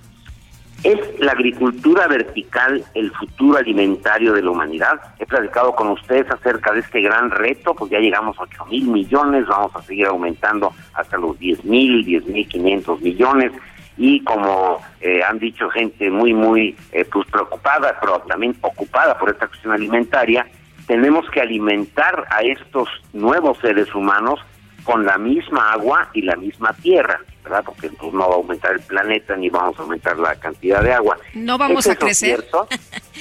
¿Es 0.82 0.98
la 1.20 1.32
agricultura 1.32 2.08
vertical 2.08 2.84
el 2.94 3.12
futuro 3.12 3.58
alimentario 3.58 4.32
de 4.32 4.42
la 4.42 4.50
humanidad? 4.50 5.00
He 5.20 5.26
platicado 5.26 5.76
con 5.76 5.90
ustedes 5.90 6.28
acerca 6.28 6.72
de 6.72 6.80
este 6.80 7.02
gran 7.02 7.30
reto, 7.30 7.72
pues 7.74 7.92
ya 7.92 8.00
llegamos 8.00 8.36
a 8.40 8.42
8 8.42 8.66
mil 8.66 8.88
millones, 8.88 9.46
vamos 9.46 9.76
a 9.76 9.82
seguir 9.82 10.06
aumentando 10.06 10.72
hasta 10.94 11.16
los 11.16 11.38
10 11.38 11.64
mil, 11.64 12.04
10 12.04 12.26
mil 12.26 12.48
500 12.48 13.00
millones 13.00 13.52
y 13.96 14.24
como 14.24 14.80
eh, 15.00 15.20
han 15.22 15.38
dicho 15.38 15.68
gente 15.70 16.10
muy, 16.10 16.34
muy 16.34 16.74
eh, 16.90 17.04
pues 17.04 17.28
preocupada, 17.30 17.96
pero 18.00 18.18
también 18.26 18.56
ocupada 18.62 19.16
por 19.16 19.30
esta 19.30 19.46
cuestión 19.46 19.74
alimentaria, 19.74 20.46
tenemos 20.90 21.24
que 21.30 21.40
alimentar 21.40 22.26
a 22.30 22.42
estos 22.42 22.88
nuevos 23.12 23.56
seres 23.58 23.94
humanos 23.94 24.40
con 24.82 25.06
la 25.06 25.18
misma 25.18 25.70
agua 25.70 26.10
y 26.14 26.22
la 26.22 26.34
misma 26.34 26.72
tierra, 26.82 27.20
¿verdad? 27.44 27.62
Porque 27.64 27.90
pues, 27.90 28.12
no 28.12 28.28
va 28.28 28.34
a 28.34 28.38
aumentar 28.38 28.72
el 28.72 28.80
planeta 28.80 29.36
ni 29.36 29.48
vamos 29.50 29.78
a 29.78 29.82
aumentar 29.82 30.18
la 30.18 30.34
cantidad 30.34 30.82
de 30.82 30.92
agua. 30.92 31.16
No 31.34 31.56
vamos 31.58 31.86
a 31.86 31.94
crecer. 31.94 32.44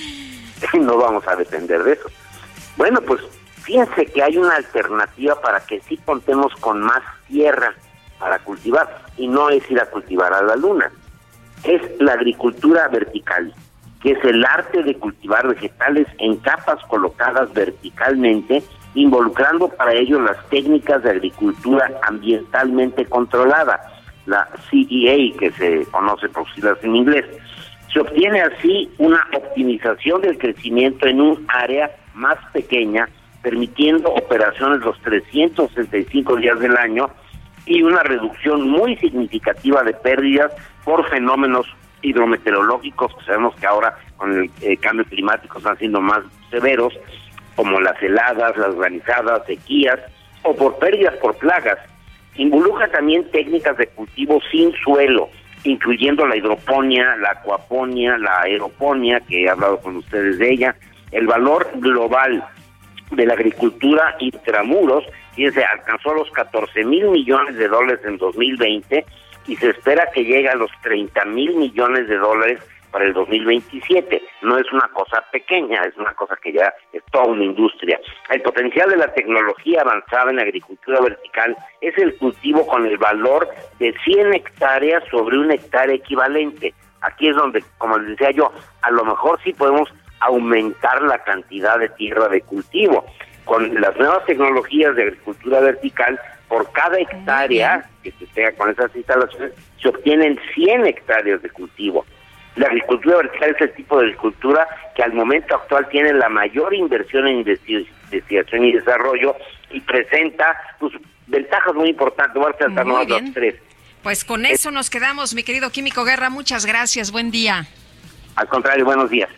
no 0.79 0.97
vamos 0.97 1.27
a 1.27 1.35
depender 1.35 1.83
de 1.83 1.93
eso. 1.93 2.09
Bueno, 2.75 3.01
pues 3.01 3.21
fíjense 3.61 4.07
que 4.07 4.23
hay 4.23 4.35
una 4.35 4.55
alternativa 4.55 5.39
para 5.39 5.59
que 5.59 5.79
sí 5.81 5.95
contemos 5.97 6.51
con 6.55 6.81
más 6.81 7.03
tierra 7.27 7.75
para 8.17 8.39
cultivar 8.39 9.03
y 9.15 9.27
no 9.27 9.51
es 9.51 9.69
ir 9.69 9.79
a 9.79 9.85
cultivar 9.85 10.33
a 10.33 10.41
la 10.41 10.55
luna. 10.55 10.91
Es 11.63 11.83
la 11.99 12.13
agricultura 12.13 12.87
vertical 12.87 13.53
que 14.01 14.11
es 14.11 14.23
el 14.23 14.45
arte 14.45 14.83
de 14.83 14.95
cultivar 14.95 15.47
vegetales 15.47 16.07
en 16.19 16.37
capas 16.37 16.81
colocadas 16.87 17.53
verticalmente, 17.53 18.63
involucrando 18.95 19.69
para 19.69 19.93
ello 19.93 20.21
las 20.21 20.37
técnicas 20.49 21.03
de 21.03 21.11
agricultura 21.11 21.91
ambientalmente 22.03 23.05
controlada, 23.05 23.79
la 24.25 24.47
CEA, 24.69 25.37
que 25.37 25.51
se 25.51 25.85
conoce 25.91 26.29
por 26.29 26.49
siglas 26.53 26.77
en 26.83 26.95
inglés. 26.95 27.25
Se 27.91 27.99
obtiene 27.99 28.41
así 28.41 28.89
una 28.99 29.25
optimización 29.35 30.21
del 30.21 30.37
crecimiento 30.37 31.07
en 31.07 31.21
un 31.21 31.45
área 31.49 31.91
más 32.13 32.37
pequeña, 32.53 33.09
permitiendo 33.41 34.09
operaciones 34.13 34.81
los 34.81 34.99
365 35.01 36.35
días 36.37 36.59
del 36.59 36.77
año 36.77 37.09
y 37.65 37.81
una 37.81 38.03
reducción 38.03 38.69
muy 38.69 38.95
significativa 38.97 39.83
de 39.83 39.93
pérdidas 39.93 40.51
por 40.83 41.07
fenómenos 41.09 41.67
hidrometeorológicos 42.01 43.15
que 43.15 43.25
sabemos 43.25 43.55
que 43.55 43.67
ahora 43.67 43.97
con 44.17 44.31
el 44.33 44.51
eh, 44.61 44.77
cambio 44.77 45.05
climático 45.05 45.57
están 45.57 45.77
siendo 45.77 46.01
más 46.01 46.21
severos, 46.49 46.93
como 47.55 47.79
las 47.79 48.01
heladas, 48.01 48.55
las 48.57 48.75
granizadas, 48.75 49.45
sequías 49.45 49.99
o 50.43 50.55
por 50.55 50.77
pérdidas 50.79 51.15
por 51.17 51.35
plagas. 51.35 51.77
Involucra 52.35 52.87
también 52.89 53.29
técnicas 53.31 53.77
de 53.77 53.87
cultivo 53.87 54.39
sin 54.51 54.71
suelo, 54.83 55.29
incluyendo 55.63 56.25
la 56.25 56.37
hidroponía, 56.37 57.15
la 57.17 57.31
acuaponía, 57.31 58.17
la 58.17 58.41
aeroponía, 58.41 59.19
que 59.21 59.43
he 59.43 59.49
hablado 59.49 59.79
con 59.79 59.97
ustedes 59.97 60.37
de 60.39 60.51
ella. 60.51 60.75
El 61.11 61.27
valor 61.27 61.69
global 61.75 62.43
de 63.11 63.25
la 63.25 63.33
agricultura 63.33 64.15
intramuros, 64.19 65.03
fíjense, 65.33 65.63
alcanzó 65.63 66.13
los 66.13 66.29
14 66.31 66.85
mil 66.85 67.09
millones 67.09 67.57
de 67.57 67.67
dólares 67.67 67.99
en 68.05 68.17
2020 68.17 69.05
y 69.47 69.55
se 69.55 69.69
espera 69.69 70.09
que 70.13 70.23
llegue 70.23 70.49
a 70.49 70.55
los 70.55 70.71
30 70.81 71.25
mil 71.25 71.55
millones 71.55 72.07
de 72.07 72.17
dólares 72.17 72.59
para 72.91 73.05
el 73.05 73.13
2027. 73.13 74.21
No 74.41 74.57
es 74.57 74.71
una 74.71 74.87
cosa 74.93 75.23
pequeña, 75.31 75.81
es 75.83 75.95
una 75.97 76.13
cosa 76.13 76.35
que 76.41 76.53
ya 76.53 76.73
es 76.93 77.03
toda 77.11 77.25
una 77.25 77.43
industria. 77.43 77.99
El 78.29 78.41
potencial 78.41 78.89
de 78.89 78.97
la 78.97 79.13
tecnología 79.13 79.81
avanzada 79.81 80.31
en 80.31 80.39
agricultura 80.39 81.01
vertical 81.01 81.55
es 81.81 81.97
el 81.97 82.15
cultivo 82.17 82.65
con 82.67 82.85
el 82.85 82.97
valor 82.97 83.47
de 83.79 83.93
100 84.03 84.33
hectáreas 84.33 85.03
sobre 85.09 85.37
un 85.37 85.51
hectárea 85.51 85.95
equivalente. 85.95 86.73
Aquí 87.01 87.29
es 87.29 87.35
donde, 87.35 87.63
como 87.77 87.97
les 87.97 88.17
decía 88.17 88.31
yo, 88.31 88.51
a 88.81 88.91
lo 88.91 89.05
mejor 89.05 89.39
sí 89.43 89.53
podemos 89.53 89.89
aumentar 90.19 91.01
la 91.03 91.17
cantidad 91.19 91.79
de 91.79 91.89
tierra 91.89 92.27
de 92.27 92.41
cultivo. 92.41 93.05
Con 93.45 93.79
las 93.79 93.97
nuevas 93.97 94.25
tecnologías 94.25 94.95
de 94.95 95.03
agricultura 95.03 95.59
vertical, 95.61 96.19
por 96.49 96.69
cada 96.71 96.99
hectárea 96.99 97.87
que 98.03 98.11
se 98.11 98.25
tenga 98.27 98.51
con 98.53 98.71
esas 98.71 98.93
instalaciones, 98.95 99.53
se 99.81 99.87
obtienen 99.87 100.37
100 100.55 100.87
hectáreas 100.87 101.41
de 101.41 101.49
cultivo. 101.51 102.05
La 102.55 102.67
agricultura 102.67 103.17
vertical 103.17 103.55
es 103.55 103.61
el 103.61 103.73
tipo 103.73 103.99
de 103.99 104.07
agricultura 104.07 104.67
que 104.95 105.03
al 105.03 105.13
momento 105.13 105.55
actual 105.55 105.87
tiene 105.89 106.11
la 106.13 106.27
mayor 106.27 106.73
inversión 106.73 107.27
en 107.27 107.37
investigación 107.37 108.65
y 108.65 108.73
desarrollo 108.73 109.35
y 109.69 109.79
presenta 109.79 110.57
pues, 110.79 110.93
ventajas 111.27 111.73
muy 111.75 111.89
importantes. 111.89 112.35
Voy 112.35 112.51
a 112.51 113.05
los 113.05 113.33
tres. 113.33 113.55
Pues 114.01 114.25
con 114.25 114.45
eso 114.45 114.71
nos 114.71 114.89
quedamos, 114.89 115.35
mi 115.35 115.43
querido 115.43 115.69
Químico 115.69 116.03
Guerra. 116.03 116.29
Muchas 116.29 116.65
gracias. 116.65 117.11
Buen 117.11 117.31
día. 117.31 117.67
Al 118.35 118.47
contrario, 118.47 118.85
buenos 118.85 119.09
días. 119.09 119.29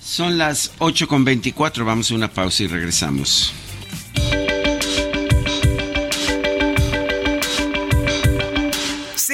Son 0.00 0.38
las 0.38 0.78
8.24. 0.78 1.84
Vamos 1.84 2.10
a 2.10 2.14
una 2.14 2.28
pausa 2.28 2.62
y 2.62 2.66
regresamos. 2.68 3.52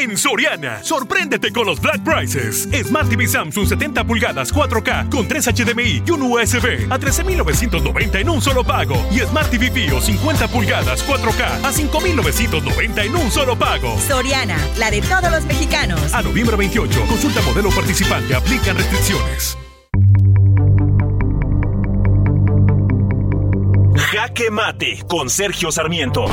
En 0.00 0.16
Soriana, 0.16 0.80
sorpréndete 0.84 1.50
con 1.50 1.66
los 1.66 1.80
Black 1.80 2.04
Prices. 2.04 2.68
Smart 2.86 3.08
TV 3.08 3.26
Samsung 3.26 3.66
70 3.66 4.04
pulgadas 4.04 4.54
4K 4.54 5.10
con 5.10 5.26
3 5.26 5.48
HDMI 5.48 6.04
y 6.06 6.10
un 6.12 6.22
USB 6.22 6.86
a 6.88 7.00
13,990 7.00 8.20
en 8.20 8.28
un 8.28 8.40
solo 8.40 8.62
pago. 8.62 8.94
Y 9.10 9.18
Smart 9.18 9.50
TV 9.50 9.72
Pio 9.72 10.00
50 10.00 10.46
pulgadas 10.48 11.04
4K 11.04 11.64
a 11.64 11.72
5,990 11.72 13.02
en 13.02 13.16
un 13.16 13.28
solo 13.32 13.58
pago. 13.58 13.98
Soriana, 13.98 14.56
la 14.78 14.92
de 14.92 15.02
todos 15.02 15.32
los 15.32 15.44
mexicanos. 15.46 16.14
A 16.14 16.22
noviembre 16.22 16.54
28, 16.54 17.04
consulta 17.08 17.42
modelo 17.42 17.70
participante, 17.70 18.36
aplican 18.36 18.76
restricciones. 18.76 19.58
Jaque 23.96 24.50
Mate 24.52 25.02
con 25.08 25.28
Sergio 25.28 25.72
Sarmiento. 25.72 26.26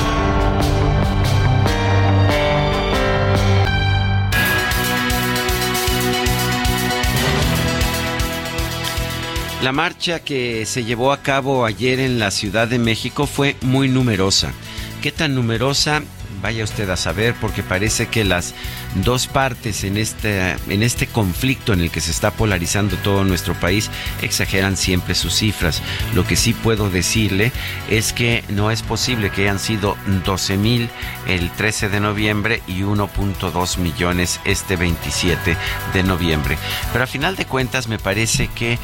La 9.65 9.71
marcha 9.71 10.19
que 10.19 10.63
se 10.67 10.83
llevó 10.83 11.11
a 11.11 11.23
cabo 11.23 11.65
ayer 11.65 11.99
en 11.99 12.19
la 12.19 12.29
Ciudad 12.29 12.67
de 12.67 12.77
México 12.77 13.25
fue 13.25 13.55
muy 13.61 13.89
numerosa. 13.89 14.53
¿Qué 15.01 15.11
tan 15.11 15.33
numerosa? 15.33 16.03
Vaya 16.39 16.63
usted 16.63 16.87
a 16.91 16.95
saber, 16.95 17.33
porque 17.41 17.63
parece 17.63 18.05
que 18.05 18.23
las 18.23 18.53
dos 18.93 19.25
partes 19.25 19.83
en 19.83 19.97
este, 19.97 20.55
en 20.69 20.83
este 20.83 21.07
conflicto 21.07 21.73
en 21.73 21.81
el 21.81 21.89
que 21.89 21.99
se 21.99 22.11
está 22.11 22.29
polarizando 22.29 22.95
todo 22.97 23.23
nuestro 23.23 23.55
país 23.55 23.89
exageran 24.21 24.77
siempre 24.77 25.15
sus 25.15 25.33
cifras. 25.33 25.81
Lo 26.13 26.27
que 26.27 26.35
sí 26.35 26.53
puedo 26.53 26.91
decirle 26.91 27.51
es 27.89 28.13
que 28.13 28.43
no 28.49 28.69
es 28.69 28.83
posible 28.83 29.31
que 29.31 29.41
hayan 29.41 29.57
sido 29.57 29.97
12 30.25 30.57
mil 30.57 30.89
el 31.25 31.49
13 31.49 31.89
de 31.89 32.01
noviembre 32.01 32.61
y 32.67 32.81
1.2 32.81 33.77
millones 33.79 34.39
este 34.45 34.75
27 34.75 35.57
de 35.91 36.03
noviembre. 36.03 36.55
Pero 36.91 37.03
a 37.03 37.07
final 37.07 37.35
de 37.35 37.45
cuentas 37.45 37.87
me 37.87 37.97
parece 37.97 38.47
que 38.49 38.77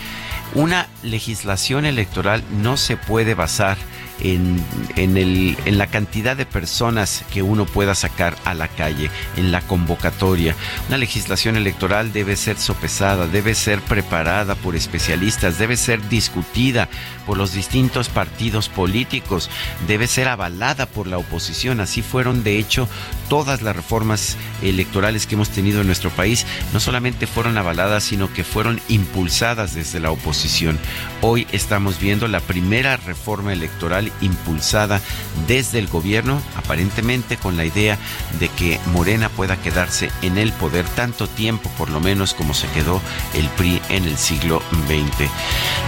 una 0.53 0.87
legislación 1.03 1.85
electoral 1.85 2.43
no 2.51 2.77
se 2.77 2.97
puede 2.97 3.33
basar 3.33 3.77
en, 4.22 4.64
el, 4.95 5.57
en, 5.65 5.77
la 5.77 5.88
cantidad 5.88 6.35
de 6.38 6.45
personas 6.45 7.23
que 7.34 7.41
uno 7.41 7.65
pueda 7.65 7.95
sacar 7.95 8.35
a 8.45 8.53
la 8.53 8.68
calle, 8.68 9.10
en 9.38 9.52
la 9.52 9.61
convocatoria. 9.61 10.56
Una 10.88 10.98
legislación 10.98 11.57
electoral 11.57 12.14
debe 12.14 12.35
ser 12.35 12.57
sopesada, 12.57 13.27
debe 13.27 13.56
ser 13.56 13.81
preparada 13.81 14.56
por 14.56 14.76
especialistas, 14.76 15.57
debe 15.57 15.77
ser 15.77 16.07
discutida 16.10 16.89
por 17.26 17.38
los 17.38 17.53
distintos 17.53 18.10
partidos 18.10 18.69
políticos, 18.69 19.49
debe 19.88 20.07
ser 20.07 20.27
avalada 20.27 20.85
por 20.85 21.07
la 21.07 21.18
oposición. 21.18 21.80
Así 21.80 22.02
fueron, 22.02 22.43
de 22.43 22.57
hecho, 22.57 22.88
todas 23.30 23.61
las 23.61 23.76
reformas 23.76 24.38
electorales 24.61 25.26
que 25.26 25.35
hemos 25.35 25.49
tenido 25.49 25.81
en 25.81 25.88
nuestro 25.88 26.10
país, 26.10 26.45
no 26.73 26.80
solamente 26.80 27.27
fueron 27.27 27.57
avaladas, 27.57 28.03
sino 28.03 28.31
que 28.34 28.43
fueron 28.43 28.81
impulsadas 28.88 29.73
desde 29.73 29.99
la 29.99 30.11
oposición. 30.11 30.80
Hoy 31.22 31.48
estamos 31.52 31.99
viendo 31.99 32.27
la 32.27 32.39
primera 32.39 32.98
reforma 32.98 33.53
electoral 33.53 34.10
impulsada 34.21 35.01
desde 35.47 35.79
el 35.79 35.88
gobierno, 35.88 36.41
aparentemente 36.55 37.38
con 37.38 37.57
la 37.57 37.65
idea 37.65 37.97
de 38.39 38.49
que 38.49 38.79
Morena 38.88 39.29
pueda 39.29 39.57
quedarse 39.57 40.09
en 40.21 40.38
el 40.38 40.51
poder 40.53 40.85
tanto 40.89 41.27
tiempo, 41.27 41.69
por 41.77 41.89
lo 41.89 41.99
menos 41.99 42.33
como 42.33 42.53
se 42.53 42.67
quedó 42.69 43.01
el 43.33 43.47
PRI 43.49 43.81
en 43.89 44.05
el 44.05 44.17
siglo 44.17 44.61
XX. 44.88 45.29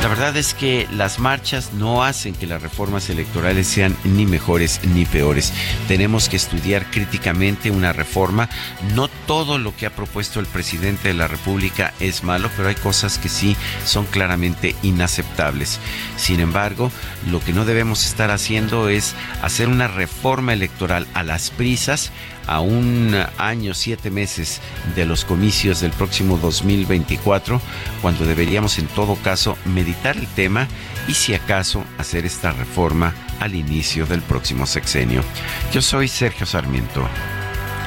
La 0.02 0.08
verdad 0.08 0.36
es 0.38 0.54
que 0.54 0.88
las 0.92 1.20
marchas 1.20 1.74
no 1.74 2.04
hacen 2.04 2.34
que 2.34 2.48
las 2.48 2.62
reformas 2.62 3.10
electorales 3.10 3.68
sean 3.68 3.96
ni 4.04 4.26
mejores 4.26 4.80
ni 4.84 5.06
peores. 5.06 5.54
Tenemos 5.88 6.30
que 6.30 6.38
estudiar 6.38 6.90
críticamente 6.92 7.72
una 7.72 7.94
reforma. 7.94 8.50
No 8.96 9.08
todo 9.08 9.58
lo 9.58 9.76
que 9.76 9.86
ha 9.86 9.96
propuesto 9.96 10.40
el 10.40 10.46
presidente 10.46 11.10
de 11.10 11.14
la 11.14 11.28
República 11.28 11.94
es 12.00 12.24
malo, 12.24 12.50
pero 12.56 12.70
hay 12.70 12.76
cosas 12.76 13.18
que 13.18 13.30
sí 13.30 13.56
son 13.86 14.06
claramente 14.06 14.76
inaceptables. 14.84 15.80
Sin 16.18 16.40
embargo, 16.40 16.92
lo 17.30 17.40
que 17.40 17.54
no 17.54 17.66
debemos 17.66 18.06
estar 18.14 18.30
haciendo 18.30 18.90
es 18.90 19.16
hacer 19.42 19.68
una 19.68 19.88
reforma 19.88 20.54
electoral 20.54 21.08
a 21.16 21.24
las 21.24 21.50
prisas 21.50 22.12
a 22.46 22.60
un 22.60 23.16
año, 23.40 23.74
siete 23.74 24.12
meses 24.12 24.62
de 24.96 25.08
los 25.08 25.26
comicios 25.26 25.82
del 25.82 25.90
próximo 25.92 26.38
2024, 26.38 27.60
cuando 28.04 28.26
deberíamos 28.26 28.78
en 28.78 28.86
todo 28.86 29.16
caso 29.16 29.58
meditar 29.66 30.16
el 30.16 30.28
tema 30.28 30.68
y 31.08 31.16
si 31.16 31.34
acaso 31.34 31.84
hacer 31.98 32.24
esta 32.28 32.52
reforma 32.52 33.16
al 33.40 33.56
inicio 33.56 34.06
del 34.06 34.22
próximo 34.22 34.68
sexenio. 34.68 35.24
Yo 35.72 35.82
soy 35.82 36.08
Sergio 36.08 36.46
Sarmiento 36.46 37.08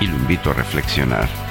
y 0.01 0.09
lo 0.09 0.17
invito 0.17 0.51
a 0.51 0.55
reflexionar. 0.55 1.46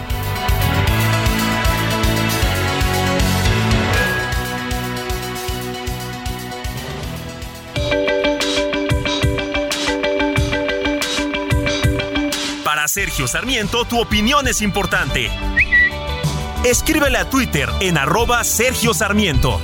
Sergio 12.95 13.27
Sarmiento, 13.27 13.83
tu 13.83 13.99
opinión 13.99 14.47
es 14.47 14.61
importante. 14.61 15.29
Escríbele 16.63 17.17
a 17.17 17.29
Twitter 17.29 17.67
en 17.81 17.97
arroba 17.97 18.41
Sergio 18.45 18.93
Sarmiento. 18.93 19.59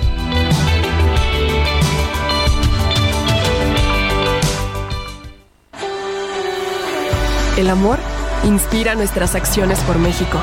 El 7.56 7.70
amor 7.70 8.00
inspira 8.44 8.96
nuestras 8.96 9.34
acciones 9.36 9.80
por 9.80 9.98
México. 9.98 10.38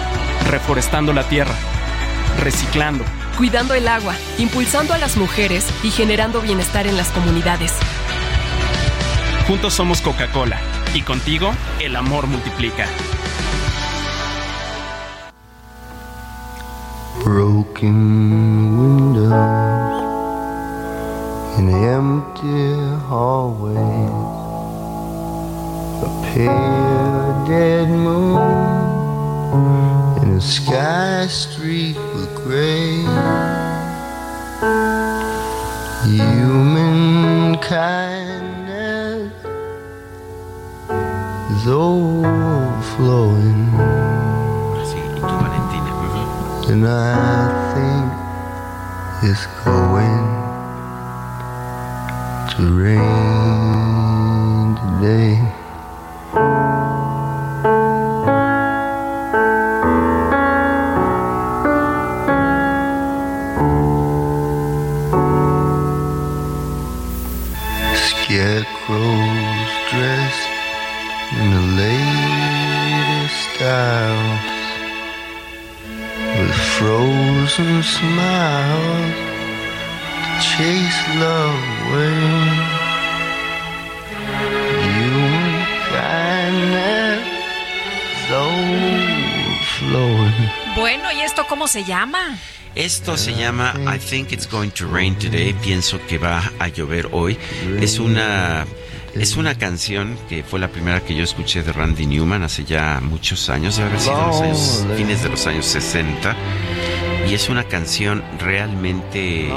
Reforestando 0.47 1.13
la 1.13 1.29
tierra, 1.29 1.55
reciclando, 2.41 3.05
cuidando 3.37 3.75
el 3.75 3.87
agua, 3.87 4.15
impulsando 4.39 4.95
a 4.95 4.99
las 4.99 5.19
mujeres 5.19 5.67
y 5.83 5.91
generando 5.91 6.41
bienestar 6.41 6.87
en 6.87 6.97
las 6.97 7.09
comunidades. 7.09 7.75
Juntos 9.47 9.75
somos 9.75 10.01
Coca-Cola 10.01 10.59
y 10.95 11.03
contigo 11.03 11.53
el 11.81 11.97
amor 11.97 12.27
multiplica. 12.27 12.87
Broken 17.25 18.79
windows 18.79 19.33
in 21.59 21.69
empty 21.69 22.75
hallways. 23.09 23.79
A 26.01 26.09
pale 26.23 27.45
dead 27.47 27.89
moon 27.89 28.39
in 30.23 30.29
a 30.37 30.41
sky 30.41 31.27
streaked 31.29 32.01
with 32.15 32.35
gray. 32.37 33.05
Human 36.07 37.57
overflowing. 41.69 43.69
And 46.71 46.87
I 46.87 47.49
think 47.75 48.07
it's 49.31 49.47
going 49.65 50.25
to 52.51 52.61
rain 52.83 54.69
today. 54.77 55.35
Scarecrows 67.97 69.18
frozen 76.79 77.83
smiles 77.83 79.15
to 80.23 80.31
chase 80.39 81.01
love 81.19 81.59
away. 81.91 82.23
Human 84.95 85.67
kindness 85.91 87.27
is 88.15 88.31
overflowing. 88.47 90.39
Bueno, 90.77 91.11
¿y 91.11 91.21
esto 91.23 91.47
cómo 91.49 91.67
se 91.67 91.83
llama? 91.83 92.39
Esto 92.77 93.17
se 93.17 93.35
llama 93.35 93.75
I 93.85 93.99
Think 93.99 94.31
It's 94.31 94.47
Going 94.47 94.71
to 94.71 94.87
Rain 94.87 95.17
Today. 95.17 95.55
Pienso 95.55 95.99
que 96.07 96.19
va 96.19 96.53
a 96.61 96.69
llover 96.69 97.09
hoy. 97.11 97.37
Es 97.81 97.99
una 97.99 98.67
es 99.19 99.37
una 99.37 99.57
canción 99.57 100.17
que 100.29 100.43
fue 100.43 100.61
la 100.61 100.69
primera 100.69 101.01
que 101.01 101.15
yo 101.15 101.25
escuché 101.25 101.63
de 101.63 101.73
Randy 101.73 102.07
Newman 102.07 102.43
hace 102.43 102.65
ya 102.65 103.01
muchos 103.03 103.51
años, 103.51 103.77
debe 103.77 103.89
haber 103.89 104.01
sido 104.01 104.21
en 104.21 104.27
los 104.27 104.41
años, 104.41 104.87
fines 104.97 105.23
de 105.23 105.29
los 105.29 105.47
años 105.47 105.67
60. 105.67 106.37
Y 107.29 107.35
es 107.35 107.49
una 107.49 107.65
canción 107.65 108.23
realmente 108.39 109.53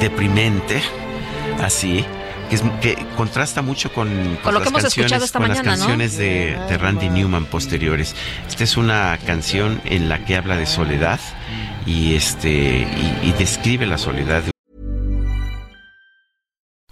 deprimente, 0.00 0.82
así, 1.62 2.04
que, 2.48 2.56
es, 2.56 2.62
que 2.82 2.96
contrasta 3.16 3.62
mucho 3.62 3.92
con, 3.92 4.08
Con 4.42 4.52
lo 4.52 4.58
las 4.58 4.62
que 4.62 4.68
hemos 4.68 4.82
canciones, 4.82 5.22
esta 5.22 5.38
con 5.38 5.48
mañana, 5.48 5.70
las 5.70 5.78
¿no? 5.78 5.86
canciones 5.86 6.18
de, 6.18 6.58
de 6.68 6.78
Randy 6.78 7.08
Newman 7.08 7.46
posteriores. 7.46 8.14
Esta 8.48 8.64
es 8.64 8.76
una 8.76 9.18
canción 9.24 9.80
en 9.84 10.08
la 10.08 10.24
que 10.24 10.36
habla 10.36 10.56
de 10.56 10.66
soledad 10.66 11.20
y 11.86 12.14
este 12.14 12.50
y, 12.50 13.28
y 13.28 13.34
describe 13.38 13.86
la 13.86 13.96
soledad 13.96 14.42
de 14.42 14.50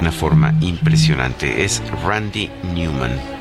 Una 0.00 0.12
forma 0.12 0.54
impresionante. 0.60 1.64
Es 1.64 1.82
Randy 2.04 2.50
Newman. 2.74 3.37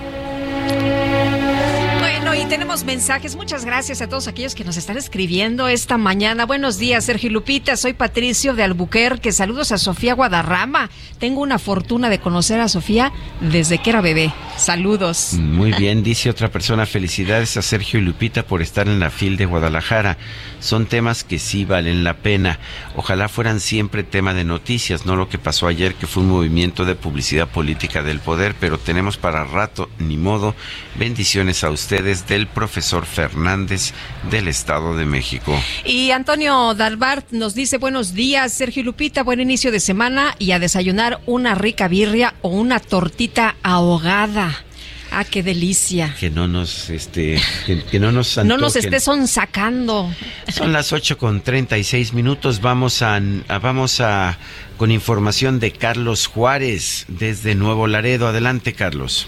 Tenemos 2.49 2.85
mensajes. 2.85 3.35
Muchas 3.35 3.65
gracias 3.65 4.01
a 4.01 4.07
todos 4.07 4.29
aquellos 4.29 4.55
que 4.55 4.63
nos 4.63 4.77
están 4.77 4.97
escribiendo 4.97 5.67
esta 5.67 5.97
mañana. 5.97 6.45
Buenos 6.45 6.77
días, 6.77 7.03
Sergio 7.03 7.29
Lupita. 7.29 7.75
Soy 7.75 7.91
Patricio 7.91 8.53
de 8.53 8.63
Albuquerque. 8.63 9.33
Saludos 9.33 9.73
a 9.73 9.77
Sofía 9.77 10.13
Guadarrama. 10.13 10.89
Tengo 11.19 11.41
una 11.41 11.59
fortuna 11.59 12.09
de 12.09 12.19
conocer 12.19 12.61
a 12.61 12.69
Sofía 12.69 13.11
desde 13.41 13.79
que 13.79 13.89
era 13.89 13.99
bebé. 13.99 14.33
Saludos. 14.55 15.33
Muy 15.33 15.73
bien, 15.73 16.03
dice 16.03 16.29
otra 16.29 16.49
persona, 16.49 16.85
felicidades 16.85 17.57
a 17.57 17.61
Sergio 17.61 17.99
y 17.99 18.03
Lupita 18.03 18.43
por 18.43 18.61
estar 18.61 18.87
en 18.87 19.01
la 19.01 19.09
FIL 19.09 19.35
de 19.35 19.45
Guadalajara. 19.45 20.17
Son 20.59 20.85
temas 20.85 21.23
que 21.25 21.39
sí 21.39 21.65
valen 21.65 22.03
la 22.03 22.15
pena. 22.15 22.59
Ojalá 22.95 23.27
fueran 23.27 23.59
siempre 23.59 24.03
tema 24.03 24.33
de 24.33 24.45
noticias, 24.45 25.05
no 25.05 25.15
lo 25.15 25.27
que 25.27 25.37
pasó 25.37 25.67
ayer, 25.67 25.95
que 25.95 26.07
fue 26.07 26.23
un 26.23 26.29
movimiento 26.29 26.85
de 26.85 26.95
publicidad 26.95 27.47
política 27.49 28.03
del 28.03 28.19
poder, 28.19 28.55
pero 28.59 28.77
tenemos 28.77 29.17
para 29.17 29.43
rato, 29.43 29.89
ni 29.99 30.17
modo. 30.17 30.55
Bendiciones 30.97 31.63
a 31.63 31.69
ustedes 31.69 32.25
del 32.37 32.45
profesor 32.45 33.07
Fernández 33.07 33.93
del 34.29 34.47
Estado 34.47 34.95
de 34.95 35.05
México. 35.05 35.59
Y 35.85 36.11
Antonio 36.11 36.75
Dalbart 36.75 37.31
nos 37.31 37.55
dice 37.55 37.79
buenos 37.79 38.13
días, 38.13 38.53
Sergio 38.53 38.83
Lupita, 38.83 39.23
buen 39.23 39.39
inicio 39.39 39.71
de 39.71 39.79
semana 39.79 40.35
y 40.37 40.51
a 40.51 40.59
desayunar 40.59 41.19
una 41.25 41.55
rica 41.55 41.87
birria 41.87 42.35
o 42.43 42.49
una 42.49 42.79
tortita 42.79 43.55
ahogada. 43.63 44.63
Ah, 45.09 45.23
qué 45.23 45.41
delicia. 45.41 46.13
Que 46.19 46.29
no 46.29 46.47
nos, 46.47 46.91
este, 46.91 47.41
que, 47.65 47.81
que 47.83 47.99
no 47.99 48.11
nos 48.11 48.37
No 48.45 48.57
nos 48.57 48.75
estés 48.75 49.03
sonsacando. 49.05 50.13
Son 50.53 50.71
las 50.73 50.93
8 50.93 51.17
con 51.17 51.41
36 51.41 52.13
minutos. 52.13 52.61
Vamos 52.61 53.01
a, 53.01 53.15
a- 53.47 53.57
vamos 53.59 53.99
a 53.99 54.37
con 54.77 54.91
información 54.91 55.59
de 55.59 55.71
Carlos 55.71 56.27
Juárez 56.27 57.05
desde 57.07 57.55
Nuevo 57.55 57.87
Laredo. 57.87 58.27
Adelante, 58.27 58.73
Carlos. 58.73 59.27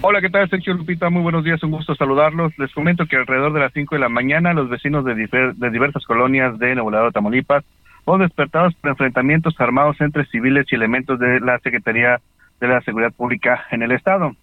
Hola, 0.00 0.20
¿qué 0.20 0.30
tal, 0.30 0.48
Sergio 0.48 0.74
Lupita? 0.74 1.10
Muy 1.10 1.22
buenos 1.22 1.42
días, 1.42 1.60
un 1.64 1.72
gusto 1.72 1.92
saludarlos. 1.96 2.56
Les 2.56 2.72
comento 2.72 3.06
que 3.06 3.16
alrededor 3.16 3.52
de 3.52 3.58
las 3.58 3.72
5 3.72 3.96
de 3.96 4.00
la 4.00 4.08
mañana, 4.08 4.52
los 4.52 4.68
vecinos 4.68 5.04
de, 5.04 5.16
diversas 5.16 6.04
colonias 6.04 6.56
de 6.60 6.76
Nuevo 6.76 7.10
Tamaulipas, 7.10 7.64
fueron 8.04 8.24
despertados 8.24 8.74
por 8.76 8.90
enfrentamientos 8.90 9.60
armados 9.60 10.00
entre 10.00 10.24
civiles 10.26 10.66
y 10.70 10.76
elementos 10.76 11.18
de 11.18 11.40
la 11.40 11.58
Secretaría 11.58 12.20
de 12.60 12.68
la 12.68 12.80
Seguridad 12.82 13.12
Pública 13.12 13.66
en 13.72 13.82
el 13.82 13.90
Estado. 13.90 14.36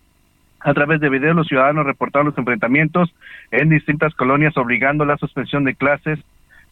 A 0.59 0.73
través 0.73 0.99
de 0.99 1.09
videos, 1.09 1.37
los 1.37 1.47
ciudadanos 1.47 1.85
reportaron 1.85 2.27
los 2.27 2.37
enfrentamientos 2.37 3.15
en 3.51 3.69
distintas 3.69 4.13
colonias, 4.13 4.57
obligando 4.57 5.05
la 5.05 5.15
suspensión 5.15 5.63
de 5.63 5.75
clases. 5.75 6.19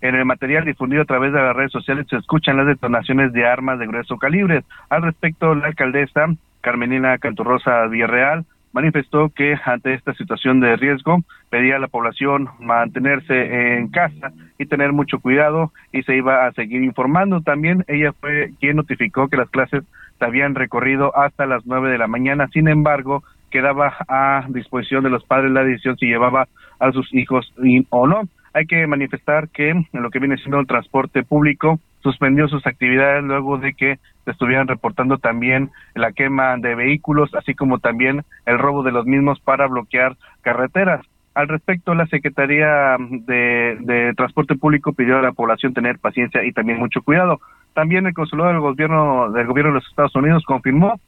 En 0.01 0.15
el 0.15 0.25
material 0.25 0.65
difundido 0.65 1.03
a 1.03 1.05
través 1.05 1.31
de 1.31 1.39
las 1.39 1.55
redes 1.55 1.71
sociales 1.71 2.05
se 2.09 2.17
escuchan 2.17 2.57
las 2.57 2.67
detonaciones 2.67 3.31
de 3.31 3.45
armas 3.45 3.79
de 3.79 3.87
grueso 3.87 4.17
calibre. 4.17 4.65
Al 4.89 5.03
respecto, 5.03 5.55
la 5.55 5.67
alcaldesa 5.67 6.27
Carmenina 6.59 7.17
Canturrosa 7.17 7.87
Villarreal 7.87 8.45
manifestó 8.73 9.29
que 9.29 9.55
ante 9.63 9.93
esta 9.93 10.13
situación 10.15 10.59
de 10.59 10.75
riesgo 10.75 11.19
pedía 11.49 11.77
a 11.77 11.79
la 11.79 11.87
población 11.87 12.49
mantenerse 12.59 13.77
en 13.77 13.87
casa 13.89 14.33
y 14.59 14.65
tener 14.65 14.91
mucho 14.91 15.19
cuidado 15.19 15.71
y 15.91 16.03
se 16.03 16.17
iba 16.17 16.45
a 16.45 16.51
seguir 16.53 16.83
informando. 16.83 17.41
También 17.41 17.85
ella 17.87 18.11
fue 18.19 18.51
quien 18.59 18.75
notificó 18.75 19.29
que 19.29 19.37
las 19.37 19.49
clases 19.49 19.83
se 20.19 20.25
habían 20.25 20.55
recorrido 20.55 21.15
hasta 21.15 21.45
las 21.45 21.65
nueve 21.65 21.91
de 21.91 21.99
la 21.99 22.07
mañana. 22.07 22.47
Sin 22.47 22.67
embargo, 22.67 23.23
quedaba 23.51 23.93
a 24.07 24.45
disposición 24.49 25.03
de 25.03 25.11
los 25.11 25.23
padres 25.23 25.51
la 25.51 25.63
decisión 25.63 25.95
si 25.97 26.07
llevaba 26.07 26.47
a 26.79 26.91
sus 26.91 27.13
hijos 27.13 27.53
o 27.89 28.07
no. 28.07 28.23
Hay 28.53 28.65
que 28.65 28.85
manifestar 28.87 29.49
que 29.49 29.73
lo 29.93 30.09
que 30.09 30.19
viene 30.19 30.37
siendo 30.37 30.59
el 30.59 30.67
transporte 30.67 31.23
público 31.23 31.79
suspendió 32.03 32.47
sus 32.47 32.67
actividades 32.67 33.23
luego 33.23 33.57
de 33.57 33.73
que 33.73 33.97
se 34.25 34.31
estuvieran 34.31 34.67
reportando 34.67 35.17
también 35.17 35.71
la 35.95 36.11
quema 36.11 36.57
de 36.57 36.75
vehículos, 36.75 37.33
así 37.33 37.55
como 37.55 37.79
también 37.79 38.23
el 38.45 38.59
robo 38.59 38.83
de 38.83 38.91
los 38.91 39.05
mismos 39.05 39.39
para 39.39 39.67
bloquear 39.67 40.15
carreteras. 40.41 41.05
Al 41.33 41.47
respecto, 41.47 41.95
la 41.95 42.05
Secretaría 42.07 42.95
de, 42.99 44.13
Transporte 44.15 44.55
Público 44.55 44.93
pidió 44.93 45.17
a 45.17 45.21
la 45.21 45.31
población 45.31 45.73
tener 45.73 45.97
paciencia 45.97 46.43
y 46.43 46.51
también 46.51 46.77
mucho 46.77 47.01
cuidado. 47.01 47.39
También 47.73 48.05
el 48.05 48.13
consulado 48.13 48.49
del 48.49 48.59
gobierno 48.59 49.31
del 49.31 49.47
gobierno 49.47 49.71
de 49.71 49.79
los 49.79 49.87
Estados 49.87 50.15
Unidos 50.15 50.43
confirmó 50.45 50.99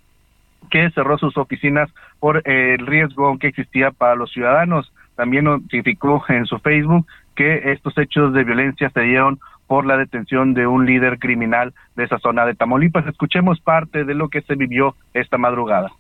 que 0.72 0.90
cerró 0.92 1.20
sus 1.20 1.38
oficinas 1.38 1.92
por 2.20 2.42
el 2.50 2.88
riesgo 2.88 3.38
que 3.38 3.48
existía 3.48 3.92
para 3.92 4.16
los 4.16 4.32
ciudadanos. 4.32 4.92
También 5.16 5.46
notificó 5.46 6.24
en 6.28 6.48
su 6.48 6.58
Facebook 6.58 7.06
que 7.36 7.72
estos 7.72 7.96
hechos 8.00 8.34
de 8.34 8.44
violencia 8.44 8.90
se 8.90 9.02
dieron 9.02 9.40
por 9.68 9.86
la 9.86 9.98
detención 9.98 10.54
de 10.54 10.68
un 10.68 10.86
líder 10.86 11.20
criminal 11.20 11.74
de 11.96 12.04
esa 12.04 12.20
zona 12.20 12.46
de 12.46 12.56
Tamaulipas. 12.56 13.08
Escuchemos 13.08 13.60
parte 13.60 14.04
de 14.04 14.14
lo 14.14 14.30
que 14.30 14.42
se 14.42 14.56
vivió 14.56 14.96
esta 15.14 15.38
madrugada. 15.38 15.92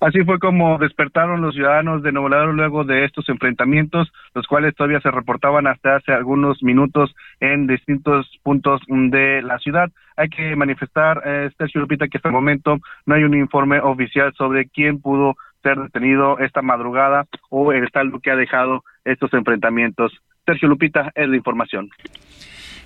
Así 0.00 0.22
fue 0.24 0.38
como 0.38 0.78
despertaron 0.78 1.40
los 1.40 1.54
ciudadanos 1.54 2.04
de 2.04 2.12
Nuevo 2.12 2.28
Laredo 2.28 2.52
luego 2.52 2.84
de 2.84 3.04
estos 3.04 3.28
enfrentamientos, 3.28 4.12
los 4.32 4.46
cuales 4.46 4.76
todavía 4.76 5.00
se 5.00 5.10
reportaban 5.10 5.66
hasta 5.66 5.96
hace 5.96 6.12
algunos 6.12 6.62
minutos 6.62 7.12
en 7.40 7.66
distintos 7.66 8.30
puntos 8.44 8.80
de 8.86 9.42
la 9.42 9.58
ciudad. 9.58 9.90
Hay 10.16 10.28
que 10.28 10.54
manifestar, 10.54 11.22
eh, 11.24 11.50
Sergio 11.58 11.80
Lupita, 11.80 12.06
que 12.06 12.18
hasta 12.18 12.28
el 12.28 12.34
momento 12.34 12.78
no 13.06 13.14
hay 13.16 13.24
un 13.24 13.34
informe 13.34 13.80
oficial 13.80 14.32
sobre 14.34 14.68
quién 14.68 15.00
pudo 15.00 15.34
ser 15.64 15.76
detenido 15.76 16.38
esta 16.38 16.62
madrugada 16.62 17.26
o 17.50 17.72
el 17.72 17.90
saldo 17.90 18.20
que 18.20 18.30
ha 18.30 18.36
dejado 18.36 18.84
estos 19.04 19.32
enfrentamientos. 19.34 20.12
Sergio 20.46 20.68
Lupita, 20.68 21.10
es 21.16 21.28
la 21.28 21.36
información. 21.36 21.90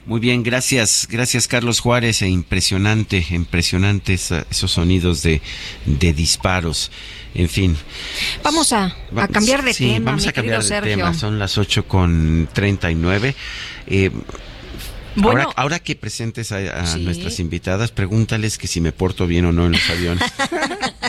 Muy 0.05 0.19
bien, 0.19 0.43
gracias, 0.43 1.07
gracias 1.09 1.47
Carlos 1.47 1.81
Juárez. 1.81 2.23
E 2.23 2.29
impresionante, 2.29 3.25
impresionantes 3.31 4.33
esos 4.51 4.73
sonidos 4.73 5.23
de, 5.23 5.41
de 5.87 6.13
disparos. 6.13 6.91
En 7.35 7.49
fin. 7.49 7.77
Vamos 8.43 8.73
a, 8.73 8.95
a 9.17 9.29
cambiar 9.29 9.63
de 9.63 9.73
sí, 9.73 9.87
tema. 9.87 10.11
Vamos 10.11 10.27
a 10.27 10.33
cambiar 10.33 10.61
de 10.61 10.69
Sergio. 10.69 10.97
tema. 10.97 11.15
Son 11.15 11.39
las 11.39 11.57
ocho 11.57 11.87
con 11.87 12.49
treinta 12.53 12.91
y 12.91 12.95
nueve. 12.95 13.35
Eh, 13.87 14.11
Bueno. 15.17 15.41
ahora, 15.43 15.53
ahora 15.57 15.79
que 15.79 15.95
presentes 15.97 16.53
a, 16.53 16.57
a 16.57 16.87
Sí. 16.87 17.01
nuestras 17.01 17.39
invitadas, 17.41 17.91
pregúntales 17.93 18.59
que 18.59 18.67
si 18.67 18.81
me 18.81 18.93
porto 18.93 19.27
bien 19.27 19.45
o 19.47 19.53
no 19.53 19.67
en 19.67 19.73
los 19.73 19.91
aviones. 19.91 20.23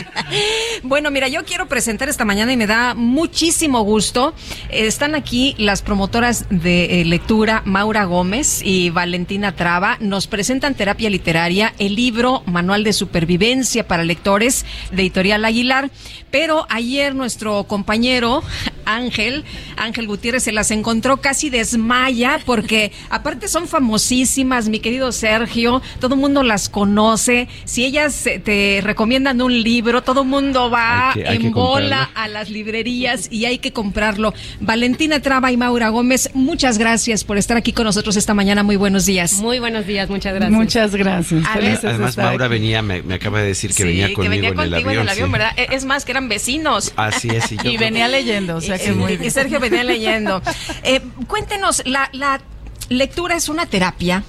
Bueno, 0.82 1.10
mira, 1.10 1.28
yo 1.28 1.44
quiero 1.44 1.68
presentar 1.68 2.08
esta 2.08 2.24
mañana 2.24 2.52
y 2.52 2.56
me 2.56 2.66
da 2.66 2.94
muchísimo 2.94 3.82
gusto. 3.82 4.34
Están 4.68 5.14
aquí 5.14 5.54
las 5.58 5.82
promotoras 5.82 6.46
de 6.50 7.00
eh, 7.00 7.04
lectura, 7.04 7.62
Maura 7.64 8.04
Gómez 8.04 8.60
y 8.62 8.90
Valentina 8.90 9.54
Traba. 9.54 9.96
Nos 10.00 10.26
presentan 10.26 10.74
terapia 10.74 11.08
literaria, 11.10 11.72
el 11.78 11.94
libro 11.94 12.42
Manual 12.46 12.84
de 12.84 12.92
Supervivencia 12.92 13.86
para 13.86 14.02
Lectores 14.04 14.66
de 14.90 15.02
Editorial 15.02 15.44
Aguilar. 15.44 15.90
Pero 16.34 16.66
ayer 16.68 17.14
nuestro 17.14 17.62
compañero 17.62 18.42
Ángel, 18.86 19.44
Ángel 19.76 20.08
Gutiérrez, 20.08 20.42
se 20.42 20.50
las 20.50 20.72
encontró 20.72 21.18
casi 21.18 21.48
desmaya 21.48 22.40
porque 22.44 22.90
aparte 23.08 23.46
son 23.46 23.68
famosísimas, 23.68 24.68
mi 24.68 24.80
querido 24.80 25.12
Sergio, 25.12 25.80
todo 26.00 26.16
el 26.16 26.20
mundo 26.20 26.42
las 26.42 26.68
conoce. 26.68 27.46
Si 27.64 27.84
ellas 27.84 28.26
eh, 28.26 28.40
te 28.40 28.80
recomiendan 28.82 29.40
un 29.42 29.62
libro, 29.62 30.02
todo 30.02 30.22
el 30.22 30.28
mundo 30.28 30.70
va 30.70 31.10
Hay 31.12 31.14
que- 31.22 31.28
hay 31.28 31.36
en 31.36 31.52
bola 31.52 31.98
comprarlo. 32.08 32.20
a 32.20 32.28
las 32.28 32.50
librerías 32.50 33.28
y 33.30 33.44
hay 33.44 33.58
que 33.58 33.72
comprarlo. 33.72 34.34
Valentina 34.60 35.20
Traba 35.20 35.52
y 35.52 35.56
Maura 35.56 35.90
Gómez, 35.90 36.30
muchas 36.34 36.78
gracias 36.78 37.22
por 37.22 37.38
estar 37.38 37.56
aquí 37.56 37.72
con 37.72 37.84
nosotros 37.84 38.16
esta 38.16 38.34
mañana. 38.34 38.64
Muy 38.64 38.74
buenos 38.74 39.06
días. 39.06 39.34
Muy 39.34 39.60
buenos 39.60 39.86
días, 39.86 40.10
muchas 40.10 40.34
gracias. 40.34 40.50
Muchas 40.52 40.96
gracias. 40.96 41.84
Además, 41.84 42.16
Maura 42.16 42.46
aquí. 42.46 42.54
venía, 42.54 42.82
me, 42.82 43.02
me 43.02 43.14
acaba 43.14 43.38
de 43.40 43.46
decir 43.46 43.70
que 43.70 43.76
Sí, 43.76 43.82
venía 43.84 44.12
conmigo 44.12 44.30
venía 44.30 44.48
en, 44.48 44.58
el 44.58 44.70
contigo 44.70 44.88
avión. 44.88 44.94
en 44.94 45.00
el 45.02 45.08
avión, 45.08 45.28
sí. 45.28 45.32
¿verdad? 45.32 45.52
Es 45.56 45.84
más, 45.84 46.04
que 46.04 46.12
eran 46.24 46.28
vecinos. 46.28 46.92
Así 46.96 47.28
es. 47.28 47.52
Y, 47.52 47.56
yo- 47.62 47.70
Y 47.70 47.76
venía 47.76 48.08
leyendo, 48.08 48.56
o 48.56 48.60
sea 48.60 48.78
que 48.78 48.90
Y- 48.90 48.94
muy 48.94 49.12
y 49.12 49.16
bien. 49.16 49.30
Sergio 49.30 49.60
venía 49.60 49.84
leyendo. 49.84 50.42
Eh, 50.82 51.00
cuéntenos, 51.26 51.82
la, 51.86 52.08
la 52.12 52.40
lectura 52.88 53.36
es 53.36 53.48
una 53.48 53.66
terapia. 53.66 54.22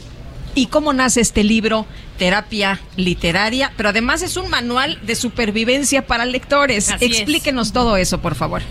¿Y 0.57 0.67
cómo 0.67 0.93
nace 0.93 1.19
este 1.21 1.43
libro? 1.43 1.85
Terapia 2.17 2.79
literaria, 2.95 3.73
pero 3.75 3.89
además 3.89 4.21
es 4.21 4.37
un 4.37 4.49
manual 4.49 4.99
de 5.05 5.15
supervivencia 5.15 6.07
para 6.07 6.25
lectores. 6.25 6.89
Así 6.91 7.05
es. 7.05 7.11
Explíquenos 7.11 7.73
todo 7.73 7.97
eso, 7.97 8.21
por 8.21 8.35
favor. 8.35 8.61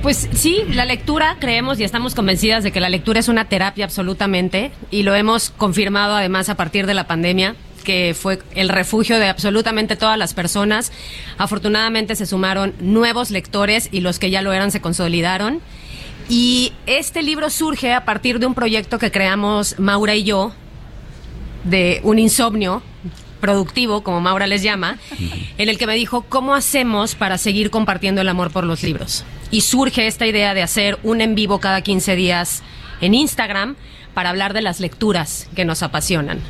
Pues 0.00 0.28
sí, 0.32 0.62
la 0.68 0.84
lectura, 0.84 1.38
creemos 1.40 1.80
y 1.80 1.84
estamos 1.84 2.14
convencidas 2.14 2.62
de 2.62 2.70
que 2.70 2.78
la 2.78 2.88
lectura 2.88 3.18
es 3.18 3.26
una 3.26 3.48
terapia 3.48 3.84
absolutamente 3.84 4.70
y 4.92 5.02
lo 5.02 5.16
hemos 5.16 5.50
confirmado 5.50 6.14
además 6.14 6.48
a 6.50 6.54
partir 6.56 6.86
de 6.86 6.94
la 6.94 7.08
pandemia 7.08 7.56
que 7.78 8.14
fue 8.18 8.40
el 8.54 8.68
refugio 8.68 9.18
de 9.18 9.28
absolutamente 9.28 9.96
todas 9.96 10.18
las 10.18 10.34
personas. 10.34 10.92
Afortunadamente 11.38 12.16
se 12.16 12.26
sumaron 12.26 12.74
nuevos 12.80 13.30
lectores 13.30 13.88
y 13.92 14.00
los 14.00 14.18
que 14.18 14.30
ya 14.30 14.42
lo 14.42 14.52
eran 14.52 14.70
se 14.70 14.80
consolidaron. 14.80 15.60
Y 16.28 16.72
este 16.86 17.22
libro 17.22 17.48
surge 17.48 17.94
a 17.94 18.04
partir 18.04 18.38
de 18.38 18.46
un 18.46 18.54
proyecto 18.54 18.98
que 18.98 19.10
creamos 19.10 19.78
Maura 19.78 20.14
y 20.14 20.24
yo, 20.24 20.52
de 21.64 22.00
un 22.02 22.18
insomnio 22.18 22.82
productivo, 23.40 24.02
como 24.02 24.20
Maura 24.20 24.46
les 24.46 24.62
llama, 24.62 24.98
en 25.56 25.68
el 25.68 25.78
que 25.78 25.86
me 25.86 25.94
dijo, 25.94 26.22
¿cómo 26.22 26.54
hacemos 26.54 27.14
para 27.14 27.38
seguir 27.38 27.70
compartiendo 27.70 28.20
el 28.20 28.28
amor 28.28 28.50
por 28.50 28.64
los 28.64 28.82
libros? 28.82 29.24
Y 29.50 29.62
surge 29.62 30.06
esta 30.06 30.26
idea 30.26 30.54
de 30.54 30.62
hacer 30.62 30.98
un 31.02 31.20
en 31.20 31.34
vivo 31.34 31.60
cada 31.60 31.80
15 31.80 32.16
días 32.16 32.62
en 33.00 33.14
Instagram 33.14 33.76
para 34.12 34.30
hablar 34.30 34.52
de 34.52 34.62
las 34.62 34.80
lecturas 34.80 35.48
que 35.54 35.64
nos 35.64 35.82
apasionan. 35.82 36.40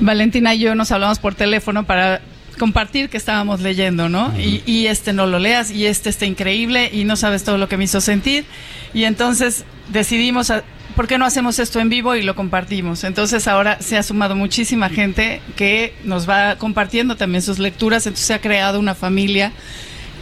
Valentina 0.00 0.54
y 0.54 0.60
yo 0.60 0.74
nos 0.74 0.90
hablamos 0.92 1.18
por 1.18 1.34
teléfono 1.34 1.84
para 1.84 2.20
compartir 2.58 3.08
que 3.08 3.16
estábamos 3.16 3.60
leyendo, 3.60 4.08
¿no? 4.08 4.32
y, 4.38 4.62
y 4.66 4.86
este 4.86 5.12
no 5.12 5.26
lo 5.26 5.38
leas 5.38 5.70
y 5.70 5.86
este 5.86 6.10
está 6.10 6.26
increíble 6.26 6.90
y 6.92 7.04
no 7.04 7.16
sabes 7.16 7.42
todo 7.44 7.56
lo 7.58 7.68
que 7.68 7.76
me 7.76 7.84
hizo 7.84 8.00
sentir. 8.00 8.44
Y 8.92 9.04
entonces 9.04 9.64
decidimos, 9.88 10.50
a- 10.50 10.62
¿por 10.94 11.06
qué 11.06 11.16
no 11.16 11.24
hacemos 11.24 11.58
esto 11.58 11.80
en 11.80 11.88
vivo 11.88 12.16
y 12.16 12.22
lo 12.22 12.34
compartimos? 12.34 13.04
Entonces 13.04 13.48
ahora 13.48 13.80
se 13.80 13.96
ha 13.96 14.02
sumado 14.02 14.36
muchísima 14.36 14.90
gente 14.90 15.40
que 15.56 15.94
nos 16.04 16.28
va 16.28 16.56
compartiendo 16.56 17.16
también 17.16 17.40
sus 17.40 17.58
lecturas, 17.58 18.06
entonces 18.06 18.26
se 18.26 18.34
ha 18.34 18.40
creado 18.42 18.78
una 18.78 18.94
familia 18.94 19.52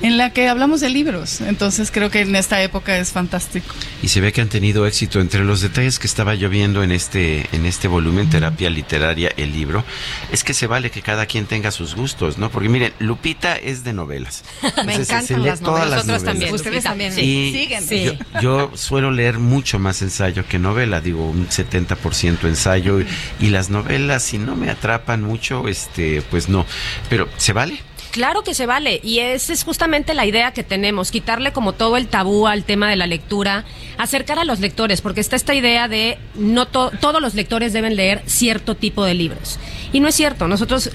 en 0.02 0.16
la 0.16 0.32
que 0.32 0.48
hablamos 0.48 0.80
de 0.80 0.90
libros. 0.90 1.40
Entonces 1.40 1.90
creo 1.90 2.10
que 2.10 2.20
en 2.20 2.34
esta 2.36 2.62
época 2.62 2.98
es 2.98 3.12
fantástico. 3.12 3.74
Y 4.02 4.08
se 4.08 4.20
ve 4.20 4.32
que 4.32 4.40
han 4.40 4.48
tenido 4.48 4.86
éxito. 4.86 5.20
Entre 5.20 5.44
los 5.44 5.60
detalles 5.60 5.98
que 5.98 6.06
estaba 6.06 6.34
yo 6.34 6.48
viendo 6.48 6.82
en 6.82 6.92
este, 6.92 7.46
en 7.52 7.66
este 7.66 7.88
volumen, 7.88 8.30
Terapia 8.30 8.70
Literaria, 8.70 9.32
el 9.36 9.52
libro, 9.52 9.84
es 10.32 10.44
que 10.44 10.54
se 10.54 10.66
vale 10.66 10.90
que 10.90 11.02
cada 11.02 11.26
quien 11.26 11.46
tenga 11.46 11.70
sus 11.70 11.94
gustos, 11.94 12.38
¿no? 12.38 12.50
Porque 12.50 12.68
miren, 12.68 12.92
Lupita 12.98 13.56
es 13.56 13.84
de 13.84 13.92
novelas. 13.92 14.44
Me 14.62 14.68
Entonces, 14.94 15.06
se 15.08 15.12
encantan 15.14 15.42
lee 15.42 15.48
las 15.48 15.60
todas 15.60 15.80
novelas. 15.80 15.90
las 15.90 16.06
Nosotros 16.06 16.22
novelas. 16.22 16.24
también. 16.24 16.54
Ustedes 16.54 16.84
también. 16.84 17.12
Y 17.18 17.52
Siguen. 17.52 18.18
Yo, 18.18 18.40
yo 18.40 18.70
suelo 18.76 19.10
leer 19.10 19.38
mucho 19.38 19.78
más 19.78 20.02
ensayo 20.02 20.46
que 20.48 20.58
novela, 20.58 21.00
digo 21.00 21.28
un 21.28 21.48
70% 21.48 22.44
ensayo 22.44 23.00
y, 23.00 23.06
y 23.40 23.50
las 23.50 23.70
novelas 23.70 24.22
si 24.22 24.38
no 24.38 24.56
me 24.56 24.70
atrapan 24.70 25.22
mucho, 25.22 25.68
este, 25.68 26.22
pues 26.22 26.48
no, 26.48 26.66
pero 27.08 27.28
se 27.36 27.52
vale. 27.52 27.80
Claro 28.10 28.42
que 28.42 28.54
se 28.54 28.66
vale 28.66 29.00
y 29.04 29.18
esa 29.18 29.52
es 29.52 29.64
justamente 29.64 30.14
la 30.14 30.24
idea 30.24 30.52
que 30.52 30.64
tenemos, 30.64 31.10
quitarle 31.10 31.52
como 31.52 31.72
todo 31.74 31.96
el 31.96 32.08
tabú 32.08 32.46
al 32.46 32.64
tema 32.64 32.88
de 32.88 32.96
la 32.96 33.06
lectura, 33.06 33.64
acercar 33.98 34.38
a 34.38 34.44
los 34.44 34.60
lectores, 34.60 35.00
porque 35.02 35.20
está 35.20 35.36
esta 35.36 35.54
idea 35.54 35.88
de 35.88 36.18
no 36.34 36.66
to- 36.66 36.90
todos 37.00 37.20
los 37.20 37.34
lectores 37.34 37.72
deben 37.72 37.96
leer 37.96 38.22
cierto 38.26 38.74
tipo 38.74 39.04
de 39.04 39.14
libros. 39.14 39.58
Y 39.92 40.00
no 40.00 40.08
es 40.08 40.14
cierto, 40.14 40.48
nosotros 40.48 40.90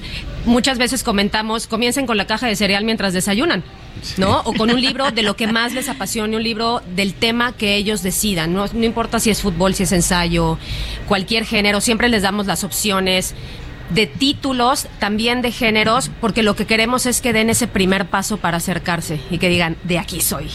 muchas 0.46 0.78
veces 0.78 1.04
comentamos, 1.04 1.68
comiencen 1.68 2.06
con 2.08 2.18
la 2.18 2.26
caja 2.28 2.48
de 2.48 2.56
cereal 2.56 2.84
mientras 2.84 3.14
desayunan. 3.14 3.64
¿No? 4.18 4.40
O 4.42 4.54
con 4.54 4.70
un 4.72 4.82
libro 4.82 5.12
de 5.12 5.22
lo 5.22 5.36
que 5.36 5.46
más 5.48 5.72
les 5.74 5.88
apasione, 5.88 6.36
un 6.36 6.44
libro 6.44 6.82
del 6.96 7.14
tema 7.14 7.54
que 7.56 7.76
ellos 7.76 8.02
decidan. 8.02 8.52
No, 8.52 8.66
no 8.74 8.84
importa 8.84 9.20
si 9.20 9.30
es 9.30 9.42
fútbol, 9.42 9.76
si 9.76 9.84
es 9.84 9.92
ensayo, 9.92 10.58
cualquier 11.08 11.46
género, 11.46 11.80
siempre 11.80 12.10
les 12.10 12.24
damos 12.24 12.46
las 12.48 12.64
opciones 12.66 13.34
de 13.94 14.08
títulos, 14.08 14.88
también 15.00 15.42
de 15.42 15.52
géneros, 15.52 16.10
porque 16.22 16.44
lo 16.44 16.56
que 16.56 16.66
queremos 16.66 17.06
es 17.06 17.22
que 17.22 17.34
den 17.34 17.50
ese 17.50 17.68
primer 17.68 18.06
paso 18.08 18.38
para 18.38 18.58
acercarse 18.58 19.20
y 19.30 19.38
que 19.38 19.50
digan, 19.50 19.78
de 19.84 20.00
aquí 20.00 20.22
soy. 20.22 20.50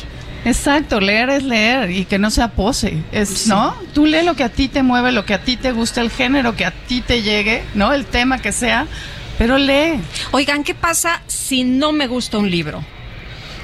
Exacto, 0.45 1.01
leer 1.01 1.31
es 1.31 1.43
leer 1.43 1.91
y 1.91 2.05
que 2.05 2.19
no 2.19 2.31
sea 2.31 2.49
pose, 2.49 3.03
es, 3.13 3.49
¿no? 3.49 3.75
Tú 3.93 4.07
lee 4.07 4.23
lo 4.25 4.35
que 4.35 4.45
a 4.45 4.49
ti 4.49 4.69
te 4.69 4.83
mueve, 4.83 5.13
lo 5.13 5.25
que 5.25 5.35
a 5.35 5.43
ti 5.43 5.57
te 5.57 5.73
gusta, 5.73 6.01
el 6.01 6.11
género 6.11 6.55
que 6.55 6.65
a 6.65 6.71
ti 6.71 7.01
te 7.01 7.23
llegue, 7.23 7.65
¿no? 7.75 7.93
El 7.93 8.07
tema 8.07 8.39
que 8.39 8.53
sea, 8.53 8.87
pero 9.37 9.59
lee. 9.59 10.01
Oigan, 10.31 10.65
¿qué 10.65 10.75
pasa 10.75 11.23
si 11.27 11.65
no 11.65 11.93
me 11.93 12.07
gusta 12.07 12.39
un 12.39 12.51
libro? 12.51 12.85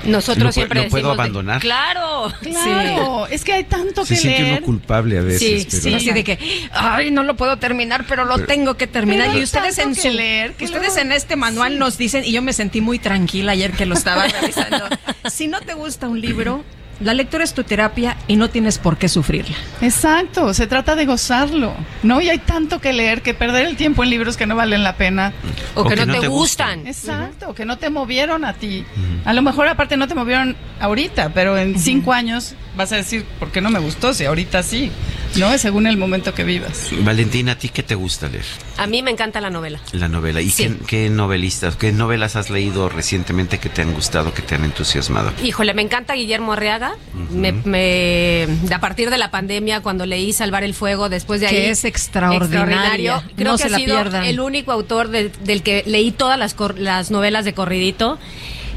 Nosotros 0.06 0.44
Lo 0.47 0.52
siempre 0.52 0.85
lo 0.85 0.89
puedo 0.89 1.09
de- 1.09 1.14
abandonar. 1.14 1.60
claro, 1.60 2.32
Claro, 2.43 3.26
es 3.28 3.44
que 3.44 3.52
hay 3.52 3.64
tanto 3.64 4.05
Se 4.05 4.14
que 4.14 4.20
siente 4.20 4.43
leer. 4.43 4.56
uno 4.59 4.66
culpable 4.66 5.18
a 5.18 5.22
veces. 5.22 5.62
Sí, 5.62 5.66
pero- 5.70 5.82
sí, 5.82 5.94
así 5.94 6.12
de 6.12 6.24
que, 6.24 6.39
ay, 6.72 7.10
no 7.10 7.22
lo 7.22 7.36
puedo 7.36 7.56
terminar, 7.59 8.05
pero 8.09 8.24
lo 8.24 8.35
Pero- 8.36 8.47
tengo 8.47 8.74
que 8.76 8.86
terminar. 8.86 9.35
Y 9.36 9.43
ustedes 9.43 9.78
en 9.78 9.94
su, 9.94 10.09
leer, 10.10 10.52
que 10.55 10.64
ustedes 10.66 10.97
en 10.97 11.12
este 11.12 11.36
manual 11.36 11.78
nos 11.78 11.98
dicen, 11.98 12.24
y 12.24 12.32
yo 12.32 12.43
me 12.43 12.52
sentí 12.52 12.81
muy 12.81 12.98
tranquila 12.98 13.52
ayer 13.52 13.72
que 13.72 13.86
lo 13.86 13.94
estaba 13.94 14.26
revisando. 14.40 14.85
si 15.31 15.47
no 15.48 15.60
te 15.60 15.74
gusta 15.74 16.09
un 16.09 16.20
libro, 16.20 16.64
la 17.01 17.15
lectura 17.15 17.45
es 17.45 17.55
tu 17.55 17.65
terapia 17.65 18.16
y 18.29 18.37
no 18.37 18.49
tienes 18.51 18.79
por 18.79 18.97
qué 18.99 19.09
sufrirla. 19.09 19.57
Exacto, 19.81 20.55
se 20.55 20.66
trata 20.66 20.97
de 20.97 21.07
gozarlo, 21.07 21.75
¿no? 22.03 22.21
Y 22.21 22.29
hay 22.29 22.39
tanto 22.39 22.81
que 22.81 22.93
leer 22.93 23.23
que 23.23 23.35
perder 23.35 23.66
el 23.66 23.77
tiempo 23.77 24.03
en 24.05 24.11
libros 24.11 24.37
que 24.37 24.47
no 24.47 24.57
valen 24.57 24.83
la 24.83 24.97
pena. 24.97 25.33
O 25.75 25.83
que 25.85 25.95
O 25.95 25.97
que 25.97 25.97
no 25.97 26.07
no 26.07 26.15
te 26.15 26.21
te 26.21 26.29
gustan. 26.29 26.87
Exacto, 26.87 27.55
que 27.55 27.65
no 27.65 27.79
te 27.79 27.91
movieron 27.91 28.45
a 28.45 28.55
ti. 28.55 28.85
A 29.25 29.33
lo 29.33 29.43
mejor 29.43 29.69
aparte 29.69 29.97
no 29.97 30.09
te 30.09 30.15
movieron 30.15 30.57
ahorita, 30.81 31.31
pero 31.35 31.57
en 31.59 31.79
cinco 31.79 32.12
años 32.12 32.55
vas 32.77 32.93
a 32.93 32.97
decir, 32.97 33.25
¿por 33.39 33.51
qué 33.53 33.61
no 33.61 33.71
me 33.71 33.79
gustó? 33.79 34.12
Si 34.15 34.25
ahorita 34.25 34.62
sí, 34.62 34.91
¿no? 35.37 35.53
Es 35.53 35.61
según 35.61 35.87
el 35.87 35.97
momento 35.97 36.35
que 36.35 36.45
vivas. 36.45 36.89
Valentina, 37.01 37.53
¿a 37.53 37.59
ti 37.59 37.69
qué 37.69 37.83
te 37.83 37.95
gusta 37.95 38.29
leer? 38.29 38.45
A 38.79 38.87
mí 38.87 39.03
me 39.03 39.11
encanta 39.11 39.41
la 39.41 39.51
novela. 39.51 39.79
La 39.93 40.09
novela. 40.09 40.41
¿Y 40.41 40.51
Sí. 40.51 40.65
qué, 40.65 40.87
qué 40.87 41.11
novelistas, 41.11 41.77
qué 41.77 41.93
novelas 41.93 42.37
has 42.37 42.51
leído 42.51 42.89
recientemente 42.89 43.59
que 43.59 43.69
te 43.69 43.83
han 43.83 43.93
gustado, 43.93 44.33
que 44.35 44.43
te 44.43 44.55
han 44.57 44.65
entusiasmado? 44.65 45.33
Híjole, 45.43 45.75
me 45.75 45.83
encanta 45.83 46.15
Guillermo 46.15 46.53
Arriaga. 46.53 46.84
Me, 47.31 47.52
me- 47.52 48.47
a 48.74 48.78
partir 48.81 49.11
de 49.11 49.19
la 49.19 49.31
pandemia, 49.31 49.81
cuando 49.81 50.06
leí 50.06 50.32
Salvar 50.32 50.65
el 50.65 50.74
Fuego, 50.74 51.09
después 51.09 51.40
de 51.40 51.47
ahí. 51.48 51.55
Que 51.55 51.70
es 51.70 51.85
extraordinaria. 51.85 53.23
Creo 53.36 53.52
No 53.52 53.56
que 53.56 53.62
se 53.62 53.69
ha 53.69 53.70
la 53.70 53.77
sido 53.78 53.97
pierdan. 53.97 54.24
el 54.24 54.40
único 54.40 54.73
autor 54.73 55.09
del, 55.09 55.32
del 55.44 55.62
que 55.62 55.82
leí 55.86 56.11
todas 56.12 56.39
las, 56.39 57.11
novelas 57.11 57.44
de 57.44 57.52
corridito. 57.55 58.19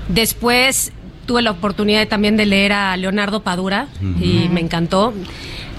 Después 0.07 0.91
tuve 1.25 1.41
la 1.41 1.51
oportunidad 1.51 2.07
también 2.07 2.37
de 2.37 2.45
leer 2.45 2.71
a 2.73 2.95
Leonardo 2.97 3.41
Padura 3.43 3.87
y 4.21 4.47
me 4.49 4.61
encantó. 4.61 5.13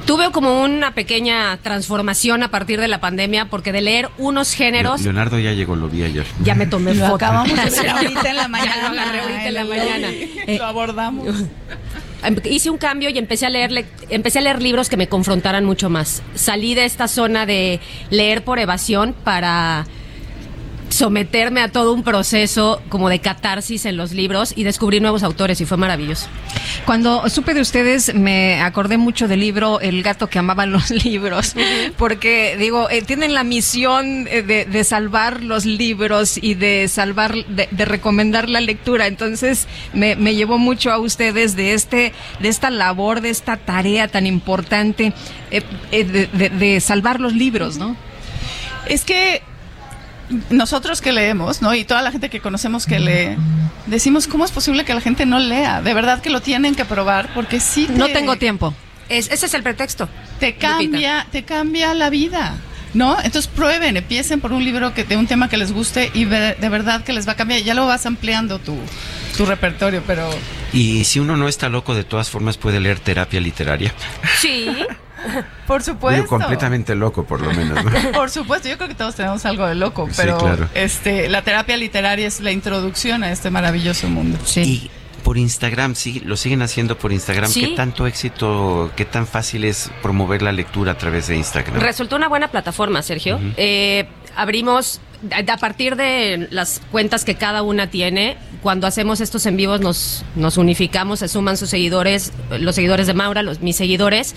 Tuve 0.05 0.30
como 0.30 0.62
una 0.62 0.94
pequeña 0.94 1.59
transformación 1.59 2.42
a 2.42 2.50
partir 2.50 2.80
de 2.80 2.88
la 2.88 2.98
pandemia 2.98 3.44
porque 3.46 3.72
de 3.72 3.82
leer 3.82 4.09
unos 4.16 4.55
géneros 4.55 5.02
Leonardo 5.02 5.38
ya 5.38 5.52
llegó, 5.52 5.76
lo 5.76 5.86
vi 5.90 6.02
ayer. 6.02 6.24
ya 6.42 6.55
me 6.55 6.64
tomé 6.66 6.94
Lo 6.94 7.05
foto. 7.09 7.26
acabamos 7.26 7.55
de 7.55 7.70
ver 7.82 7.90
ahorita 7.90 8.30
en 8.30 8.36
la 8.36 8.48
mañana. 8.48 8.74
Ya 8.74 8.88
lo 8.94 9.00
agarré 9.02 9.20
ahorita 9.20 9.48
en 9.48 9.55
la 9.55 9.64
mañana. 9.64 10.09
Lo 10.59 10.64
abordamos. 10.64 11.26
Em- 12.22 12.36
hice 12.44 12.70
un 12.70 12.78
cambio 12.78 13.10
y 13.10 13.18
empecé 13.18 13.46
a 13.46 13.50
leer 13.50 13.86
empecé 14.10 14.38
a 14.38 14.42
leer 14.42 14.60
libros 14.62 14.88
que 14.88 14.96
me 14.96 15.08
confrontaran 15.08 15.64
mucho 15.64 15.88
más. 15.90 16.22
Salí 16.34 16.74
de 16.74 16.84
esta 16.84 17.08
zona 17.08 17.46
de 17.46 17.80
leer 18.10 18.42
por 18.42 18.58
evasión 18.58 19.14
para 19.24 19.86
someterme 20.89 21.60
a 21.60 21.70
todo 21.70 21.93
un 21.93 22.02
proceso 22.02 22.81
como 22.89 23.09
de 23.09 23.20
catarsis 23.20 23.85
en 23.86 23.97
los 23.97 24.12
libros 24.12 24.52
y 24.56 24.65
descubrí 24.65 25.01
nuevos 25.01 25.23
autores 25.23 25.60
y 25.60 25.66
fue 25.66 25.77
maravilloso. 25.77 26.28
Cuando 26.86 27.28
supe 27.28 27.55
de 27.55 27.60
ustedes, 27.60 28.15
me 28.15 28.60
acordé 28.60 28.97
mucho 28.97 29.28
del 29.28 29.40
libro 29.40 29.81
El 29.81 30.02
gato 30.02 30.28
que 30.28 30.39
amaba 30.39 30.66
los 30.66 30.90
libros, 31.05 31.55
porque 31.97 32.56
digo, 32.59 32.89
eh, 32.90 33.02
tienen 33.02 33.35
la 33.35 33.44
misión 33.44 34.27
eh, 34.28 34.43
de, 34.43 34.65
de 34.65 34.85
salvar 34.85 35.43
los 35.43 35.65
libros 35.65 36.39
y 36.40 36.55
de 36.55 36.89
salvar, 36.89 37.35
de, 37.47 37.69
de 37.70 37.85
recomendar 37.85 38.48
la 38.48 38.60
lectura. 38.60 39.06
Entonces, 39.06 39.66
me, 39.93 40.16
me 40.16 40.35
llevó 40.35 40.59
mucho 40.59 40.90
a 40.90 40.98
ustedes 40.98 41.56
de 41.56 41.74
este, 41.74 42.12
de 42.40 42.48
esta 42.48 42.70
labor, 42.70 43.20
de 43.20 43.31
esta 43.31 43.56
tarea 43.56 44.09
tan 44.09 44.27
importante 44.27 45.12
eh, 45.51 45.62
eh, 45.93 46.05
de 46.05 46.81
salvar 46.81 47.20
los 47.20 47.35
libros, 47.35 47.77
¿no? 47.77 47.97
Es 48.89 49.05
que 49.05 49.43
nosotros 50.50 51.00
que 51.00 51.12
leemos, 51.12 51.62
¿no? 51.62 51.74
Y 51.74 51.84
toda 51.84 52.02
la 52.02 52.10
gente 52.12 52.28
que 52.30 52.40
conocemos 52.40 52.86
que 52.86 52.98
lee, 52.98 53.36
decimos, 53.86 54.26
¿cómo 54.26 54.44
es 54.44 54.50
posible 54.50 54.84
que 54.84 54.94
la 54.94 55.00
gente 55.00 55.26
no 55.26 55.38
lea? 55.38 55.80
De 55.82 55.94
verdad 55.94 56.20
que 56.20 56.30
lo 56.30 56.40
tienen 56.40 56.74
que 56.74 56.84
probar, 56.84 57.32
porque 57.34 57.60
sí 57.60 57.86
te- 57.86 57.92
No 57.94 58.06
tengo 58.09 58.36
tiempo. 58.36 58.74
Es- 59.09 59.30
ese 59.30 59.46
es 59.46 59.55
el 59.55 59.62
pretexto. 59.62 60.09
Te 60.38 60.56
cambia, 60.56 61.26
te 61.32 61.44
cambia 61.44 61.94
la 61.94 62.10
vida. 62.10 62.56
¿No? 62.94 63.16
Entonces 63.22 63.48
prueben, 63.48 63.98
empiecen 63.98 64.40
por 64.40 64.50
un 64.52 64.64
libro 64.64 64.94
que 64.94 65.05
de 65.05 65.18
un 65.18 65.26
tema 65.26 65.50
que 65.50 65.59
les 65.59 65.72
guste 65.72 66.10
y 66.14 66.24
ve- 66.24 66.56
de 66.59 66.68
verdad 66.70 67.05
que 67.05 67.12
les 67.12 67.28
va 67.28 67.32
a 67.32 67.36
cambiar. 67.36 67.60
Ya 67.60 67.74
lo 67.74 67.86
vas 67.86 68.06
ampliando 68.06 68.59
tu, 68.60 68.78
tu 69.36 69.44
repertorio, 69.44 70.02
pero 70.06 70.26
Y 70.72 71.05
si 71.05 71.20
uno 71.20 71.36
no 71.36 71.48
está 71.48 71.68
loco, 71.68 71.94
de 71.94 72.02
todas 72.05 72.30
formas 72.30 72.56
puede 72.56 72.80
leer 72.80 72.98
terapia 72.98 73.40
literaria. 73.42 73.92
Sí. 74.38 74.68
por 75.66 75.82
supuesto. 75.82 76.22
Digo, 76.22 76.38
completamente 76.38 76.94
loco, 76.94 77.24
por 77.24 77.40
lo 77.40 77.52
menos. 77.52 77.84
¿no? 77.84 78.12
Por 78.12 78.30
supuesto, 78.30 78.68
yo 78.68 78.76
creo 78.76 78.88
que 78.88 78.94
todos 78.94 79.14
tenemos 79.14 79.44
algo 79.44 79.66
de 79.66 79.74
loco, 79.74 80.06
Sí, 80.08 80.14
pero 80.16 80.38
claro. 80.38 80.68
este, 80.74 81.28
la 81.28 81.42
terapia 81.42 81.76
literaria 81.76 82.26
es 82.26 82.40
la 82.40 82.52
introducción 82.52 83.22
a 83.22 83.32
este 83.32 83.50
maravilloso 83.50 84.08
mundo. 84.08 84.38
Y 84.56 84.90
por 85.22 85.36
Instagram, 85.36 85.94
sí, 85.94 86.20
lo 86.24 86.36
siguen 86.36 86.62
haciendo 86.62 86.96
por 86.98 87.12
Instagram. 87.12 87.50
Sí. 87.50 87.60
¿Qué 87.60 87.76
tanto 87.76 88.06
éxito, 88.06 88.90
qué 88.96 89.04
tan 89.04 89.26
fácil 89.26 89.64
es 89.64 89.90
promover 90.02 90.42
la 90.42 90.52
lectura 90.52 90.92
a 90.92 90.98
través 90.98 91.26
de 91.28 91.36
Instagram? 91.36 91.80
Resultó 91.80 92.16
una 92.16 92.28
buena 92.28 92.48
plataforma, 92.48 93.02
Sergio. 93.02 93.36
Ujú. 93.36 93.52
Eh, 93.56 94.06
abrimos, 94.36 95.00
a 95.32 95.52
a 95.52 95.56
partir 95.56 95.96
de 95.96 96.48
las 96.50 96.80
cuentas 96.90 97.24
que 97.24 97.34
cada 97.34 97.62
una 97.62 97.90
tiene, 97.90 98.36
cuando 98.62 98.86
hacemos 98.86 99.20
estos 99.20 99.46
en 99.46 99.56
vivos 99.56 99.80
nos, 99.80 100.24
nos 100.34 100.56
unificamos, 100.56 101.18
se 101.18 101.28
suman 101.28 101.56
sus 101.56 101.70
seguidores, 101.70 102.32
los 102.58 102.74
seguidores 102.74 103.06
de 103.06 103.14
Maura, 103.14 103.42
los, 103.42 103.60
mis 103.60 103.76
seguidores, 103.76 104.34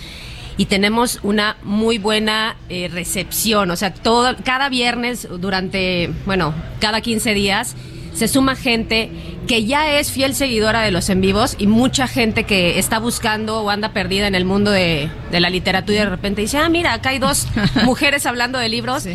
y 0.56 0.66
tenemos 0.66 1.20
una 1.22 1.56
muy 1.62 1.98
buena 1.98 2.56
eh, 2.68 2.88
recepción. 2.92 3.70
O 3.70 3.76
sea, 3.76 3.92
todo, 3.92 4.36
cada 4.44 4.68
viernes 4.68 5.28
durante, 5.38 6.10
bueno, 6.26 6.54
cada 6.80 7.00
15 7.00 7.34
días 7.34 7.76
se 8.14 8.28
suma 8.28 8.56
gente 8.56 9.10
que 9.46 9.64
ya 9.64 9.98
es 9.98 10.10
fiel 10.10 10.34
seguidora 10.34 10.82
de 10.82 10.90
los 10.90 11.08
en 11.08 11.20
vivos 11.20 11.56
y 11.58 11.66
mucha 11.66 12.06
gente 12.06 12.44
que 12.44 12.78
está 12.78 12.98
buscando 12.98 13.62
o 13.62 13.70
anda 13.70 13.92
perdida 13.92 14.26
en 14.26 14.34
el 14.34 14.44
mundo 14.44 14.70
de, 14.70 15.10
de 15.30 15.40
la 15.40 15.50
literatura 15.50 15.96
y 15.96 16.00
de 16.00 16.10
repente 16.10 16.42
dice, 16.42 16.58
ah, 16.58 16.68
mira, 16.68 16.92
acá 16.92 17.10
hay 17.10 17.18
dos 17.18 17.46
mujeres 17.84 18.26
hablando 18.26 18.58
de 18.58 18.68
libros. 18.68 19.06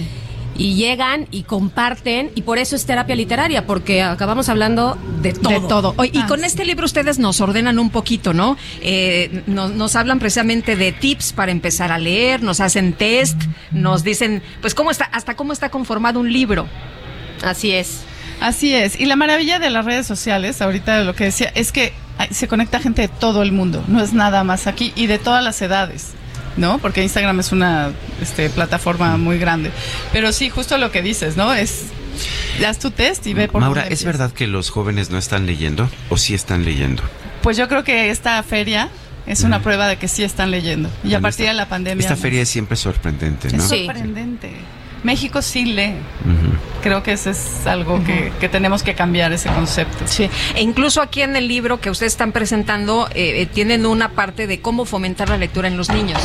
Y 0.57 0.75
llegan 0.75 1.27
y 1.31 1.43
comparten, 1.43 2.31
y 2.35 2.41
por 2.41 2.57
eso 2.57 2.75
es 2.75 2.85
terapia 2.85 3.15
literaria, 3.15 3.65
porque 3.65 4.01
acabamos 4.01 4.49
hablando 4.49 4.97
de 5.21 5.33
todo. 5.33 5.49
De 5.49 5.67
todo. 5.67 5.93
Oye, 5.97 6.11
y 6.13 6.23
con 6.23 6.43
este 6.43 6.65
libro 6.65 6.85
ustedes 6.85 7.19
nos 7.19 7.39
ordenan 7.41 7.77
un 7.79 7.89
poquito, 7.89 8.33
¿no? 8.33 8.57
Eh, 8.81 9.43
nos, 9.45 9.71
nos 9.71 9.95
hablan 9.95 10.19
precisamente 10.19 10.75
de 10.75 10.91
tips 10.91 11.33
para 11.33 11.51
empezar 11.51 11.91
a 11.91 11.99
leer, 11.99 12.41
nos 12.41 12.59
hacen 12.59 12.93
test, 12.93 13.39
nos 13.71 14.03
dicen, 14.03 14.41
pues, 14.61 14.73
cómo 14.73 14.91
está, 14.91 15.05
hasta 15.05 15.35
cómo 15.35 15.53
está 15.53 15.69
conformado 15.69 16.19
un 16.19 16.33
libro. 16.33 16.67
Así 17.43 17.71
es. 17.71 18.01
Así 18.39 18.73
es. 18.73 18.99
Y 18.99 19.05
la 19.05 19.15
maravilla 19.15 19.59
de 19.59 19.69
las 19.69 19.85
redes 19.85 20.05
sociales, 20.05 20.61
ahorita 20.61 21.03
lo 21.03 21.15
que 21.15 21.25
decía, 21.25 21.51
es 21.55 21.71
que 21.71 21.93
se 22.31 22.47
conecta 22.47 22.79
gente 22.79 23.03
de 23.03 23.07
todo 23.07 23.41
el 23.41 23.51
mundo. 23.51 23.83
No 23.87 24.01
es 24.01 24.13
nada 24.13 24.43
más 24.43 24.67
aquí 24.67 24.93
y 24.95 25.07
de 25.07 25.19
todas 25.19 25.43
las 25.43 25.61
edades. 25.61 26.13
¿No? 26.57 26.79
Porque 26.79 27.03
Instagram 27.03 27.39
es 27.39 27.51
una 27.51 27.91
este, 28.21 28.49
plataforma 28.49 29.15
muy 29.17 29.37
grande. 29.37 29.71
Pero 30.11 30.31
sí, 30.33 30.49
justo 30.49 30.77
lo 30.77 30.91
que 30.91 31.01
dices, 31.01 31.37
¿no? 31.37 31.53
Es. 31.53 31.85
Haz 32.65 32.79
tu 32.79 32.89
test 32.89 33.27
y 33.27 33.35
ve 33.35 33.47
por 33.47 33.61
Maura, 33.61 33.85
¿es 33.87 34.03
verdad 34.03 34.31
que 34.31 34.47
los 34.47 34.71
jóvenes 34.71 35.11
no 35.11 35.19
están 35.19 35.45
leyendo 35.45 35.87
o 36.09 36.17
sí 36.17 36.33
están 36.33 36.65
leyendo? 36.65 37.03
Pues 37.43 37.57
yo 37.57 37.67
creo 37.67 37.83
que 37.83 38.09
esta 38.09 38.41
feria 38.41 38.89
es 39.27 39.43
una 39.43 39.61
prueba 39.61 39.87
de 39.87 39.97
que 39.97 40.07
sí 40.07 40.23
están 40.23 40.49
leyendo. 40.49 40.89
Y 41.03 41.13
a 41.13 41.19
partir 41.19 41.41
esta- 41.45 41.51
de 41.51 41.57
la 41.57 41.69
pandemia. 41.69 42.01
Esta 42.01 42.15
más. 42.15 42.21
feria 42.21 42.41
es 42.41 42.49
siempre 42.49 42.75
sorprendente, 42.75 43.51
¿no? 43.51 43.57
Es 43.61 43.69
sorprendente. 43.69 44.51
México 45.03 45.41
sí 45.41 45.65
lee. 45.65 45.93
Creo 46.81 47.03
que 47.03 47.13
eso 47.13 47.29
es 47.31 47.65
algo 47.67 48.03
que, 48.03 48.31
que 48.39 48.47
tenemos 48.49 48.83
que 48.83 48.93
cambiar 48.95 49.33
ese 49.33 49.49
concepto. 49.49 50.05
Sí. 50.07 50.29
E 50.55 50.61
incluso 50.61 51.01
aquí 51.01 51.21
en 51.21 51.35
el 51.35 51.47
libro 51.47 51.79
que 51.81 51.89
ustedes 51.89 52.13
están 52.13 52.31
presentando, 52.31 53.07
eh, 53.13 53.41
eh, 53.41 53.45
tienen 53.45 53.85
una 53.85 54.09
parte 54.09 54.47
de 54.47 54.61
cómo 54.61 54.85
fomentar 54.85 55.29
la 55.29 55.37
lectura 55.37 55.67
en 55.67 55.75
los 55.77 55.89
niños. 55.89 56.21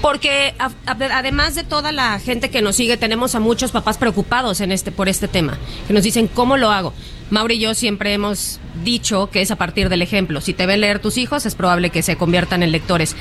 Porque 0.00 0.54
a- 0.58 0.66
a- 0.86 0.96
además 1.18 1.54
de 1.54 1.64
toda 1.64 1.90
la 1.92 2.18
gente 2.18 2.50
que 2.50 2.60
nos 2.60 2.76
sigue, 2.76 2.96
tenemos 2.96 3.34
a 3.34 3.40
muchos 3.40 3.72
papás 3.72 3.96
preocupados 3.98 4.60
en 4.60 4.70
este 4.72 4.90
por 4.92 5.08
este 5.08 5.28
tema, 5.28 5.56
que 5.86 5.92
nos 5.94 6.02
dicen 6.02 6.28
cómo 6.28 6.56
lo 6.56 6.70
hago. 6.70 6.92
Mauri 7.30 7.54
y 7.54 7.58
yo 7.60 7.74
siempre 7.74 8.12
hemos 8.12 8.60
dicho 8.84 9.30
que 9.30 9.40
es 9.40 9.50
a 9.50 9.56
partir 9.56 9.88
del 9.88 10.02
ejemplo. 10.02 10.40
Si 10.42 10.52
te 10.52 10.66
ven 10.66 10.80
leer 10.82 10.98
tus 10.98 11.16
hijos, 11.16 11.46
es 11.46 11.54
probable 11.54 11.88
que 11.90 12.02
se 12.02 12.16
conviertan 12.16 12.62
en 12.62 12.70
lectores. 12.72 13.16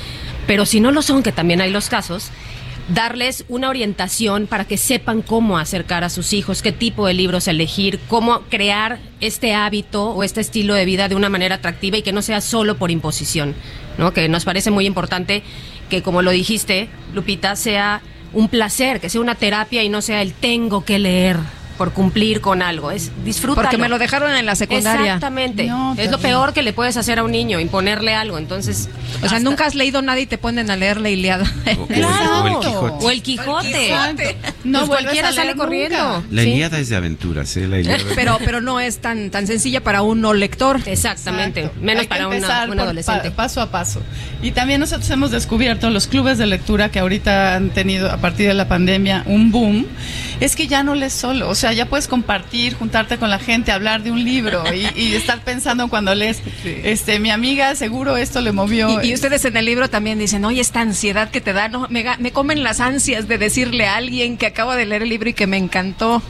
Pero 0.46 0.66
si 0.66 0.82
no 0.82 0.92
lo 0.92 1.02
son, 1.02 1.24
que 1.24 1.32
también 1.32 1.62
hay 1.62 1.72
los 1.72 1.88
casos, 1.88 2.32
darles 2.90 3.46
una 3.48 3.70
orientación 3.70 4.48
para 4.48 4.66
que 4.66 4.78
sepan 4.78 5.22
cómo 5.22 5.58
acercar 5.58 6.04
a 6.04 6.10
sus 6.10 6.34
hijos, 6.34 6.62
qué 6.62 6.72
tipo 6.72 7.08
de 7.08 7.14
libros 7.14 7.48
elegir, 7.48 8.00
cómo 8.08 8.42
crear 8.50 9.00
este 9.22 9.54
hábito 9.54 10.10
o 10.10 10.24
este 10.24 10.42
estilo 10.42 10.74
de 10.74 10.86
vida 10.86 11.08
de 11.08 11.16
una 11.16 11.30
manera 11.30 11.56
atractiva 11.56 11.98
y 11.98 12.02
que 12.02 12.12
no 12.12 12.22
sea 12.22 12.42
solo 12.42 12.78
por 12.78 12.92
imposición. 12.92 13.56
Que 14.14 14.28
nos 14.28 14.46
parece 14.46 14.72
muy 14.72 14.86
importante 14.86 15.44
que 15.90 16.02
como 16.02 16.22
lo 16.22 16.32
dijiste, 16.32 16.90
Lupita, 17.14 17.56
sea 17.56 18.02
un 18.34 18.50
placer, 18.50 19.00
que 19.00 19.10
sea 19.10 19.22
una 19.22 19.36
terapia 19.36 19.84
y 19.84 19.90
no 19.90 20.02
sea 20.02 20.22
el 20.22 20.34
tengo 20.34 20.84
que 20.84 21.00
leer, 21.00 21.38
por 21.78 21.92
cumplir 21.94 22.42
con 22.42 22.62
algo, 22.62 22.92
es 22.92 23.12
disfrútalo. 23.26 23.64
Porque 23.64 23.78
me 23.78 23.90
lo 23.90 24.00
dejaron 24.00 24.34
en 24.36 24.46
la 24.46 24.56
secundaria. 24.56 25.16
Exactamente. 25.16 25.70
es 25.98 26.12
lo 26.12 26.20
peor 26.20 26.54
que 26.54 26.62
le 26.62 26.74
puedes 26.74 26.98
hacer 26.98 27.20
a 27.20 27.24
un 27.24 27.32
niño, 27.32 27.60
imponerle 27.60 28.14
algo. 28.14 28.38
Entonces, 28.38 28.90
o 29.24 29.28
sea, 29.30 29.40
nunca 29.40 29.66
has 29.66 29.76
leído 29.76 30.02
nada 30.02 30.20
y 30.20 30.26
te 30.26 30.38
ponen 30.38 30.70
a 30.72 30.76
leer 30.76 31.00
la 31.02 31.10
Iliada. 31.10 31.46
O, 31.78 31.84
o 31.84 32.48
el 32.48 32.60
Quijote. 32.60 33.06
O 33.06 33.12
el 33.12 33.22
Quijote. 33.22 34.38
No 34.64 34.80
Pues 34.80 34.90
cualquiera 34.90 35.30
a 35.30 35.34
sale 35.34 35.56
corriendo. 35.56 35.98
nunca. 35.98 36.28
La 36.32 36.44
Sí. 36.44 36.50
Iliada 36.52 36.80
es 36.80 36.90
de 36.90 36.96
aventuras, 36.96 37.58
¿eh? 37.58 37.68
La 37.68 37.80
Ilíada. 37.80 38.04
pero 38.16 38.38
pero 38.44 38.62
no 38.62 38.80
es 38.80 39.00
tan 39.00 39.30
tan 39.30 39.48
sencilla 39.48 39.82
para 39.84 40.02
un 40.02 40.22
no 40.22 40.34
lector. 40.34 40.80
Exactamente. 40.86 41.62
Exacto. 41.62 41.82
Menos 41.82 42.02
Hay 42.04 42.08
para 42.08 42.28
una- 42.28 42.66
un 42.70 42.80
adolescente. 42.80 43.30
pa- 43.32 43.36
paso 43.44 43.62
a 43.62 43.70
paso. 43.72 44.02
Y 44.42 44.52
también 44.52 44.80
nosotros 44.80 45.10
hemos 45.10 45.32
descubierto 45.32 45.90
los 45.90 46.08
clubes 46.08 46.38
de 46.38 46.46
lectura 46.46 46.90
que 46.90 47.00
ahorita 47.00 47.56
han 47.56 47.70
tenido 47.72 48.12
a 48.12 48.18
partir 48.18 48.48
de 48.48 48.54
la 48.54 48.68
pandemia 48.68 49.24
un 49.26 49.52
boom. 49.52 49.86
Es 50.40 50.56
que 50.56 50.68
ya 50.68 50.84
no 50.84 50.96
lees 50.96 51.14
solo, 51.14 51.50
o 51.50 51.56
sea, 51.56 51.73
ya 51.74 51.88
puedes 51.88 52.08
compartir, 52.08 52.76
juntarte 52.76 53.18
con 53.18 53.30
la 53.30 53.40
gente, 53.40 53.72
hablar 53.72 54.04
de 54.04 54.12
un 54.12 54.24
libro 54.24 54.64
y, 54.74 54.88
y 54.96 55.16
estar 55.16 55.44
pensando 55.44 55.88
cuando 55.90 56.16
lees, 56.16 56.42
este, 56.64 57.20
mi 57.20 57.32
amiga 57.32 57.76
seguro 57.76 58.18
esto 58.18 58.42
le 58.42 58.52
movió. 58.52 59.02
Y, 59.02 59.10
y 59.10 59.14
ustedes 59.14 59.46
en 59.46 59.58
el 59.58 59.66
libro 59.66 59.90
también 59.90 60.20
dicen, 60.20 60.46
oye, 60.46 60.62
esta 60.62 60.82
ansiedad 60.82 61.30
que 61.30 61.42
te 61.42 61.54
da, 61.54 61.68
no, 61.68 61.88
me, 61.90 62.32
comen 62.32 62.64
las 62.64 62.80
ansias 62.80 63.28
de 63.28 63.38
decirle 63.38 63.88
a 63.88 63.96
alguien 63.96 64.38
que 64.38 64.46
acabo 64.46 64.74
de 64.74 64.86
leer 64.86 65.04
el 65.04 65.10
libro 65.10 65.30
y 65.30 65.34
que 65.34 65.48
me 65.48 65.58
encantó. 65.58 66.22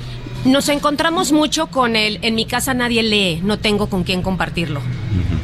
Nos 0.45 0.68
encontramos 0.70 1.32
mucho 1.32 1.68
con 1.68 1.95
el 1.95 2.20
en 2.22 2.36
mi 2.36 2.45
casa 2.45 2.74
nadie 2.74 3.02
lee, 3.02 3.40
no 3.44 3.60
tengo 3.60 3.88
con 3.88 4.03
quién 4.03 4.22
compartirlo. 4.22 4.82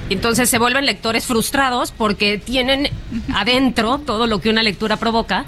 Y 0.10 0.14
Entonces 0.14 0.50
se 0.50 0.58
vuelven 0.58 0.86
lectores 0.86 1.26
frustrados 1.26 1.92
porque 1.92 2.38
tienen 2.38 2.90
adentro 3.34 4.00
todo 4.00 4.28
lo 4.28 4.42
que 4.42 4.50
una 4.50 4.64
lectura 4.64 4.98
provoca 4.98 5.46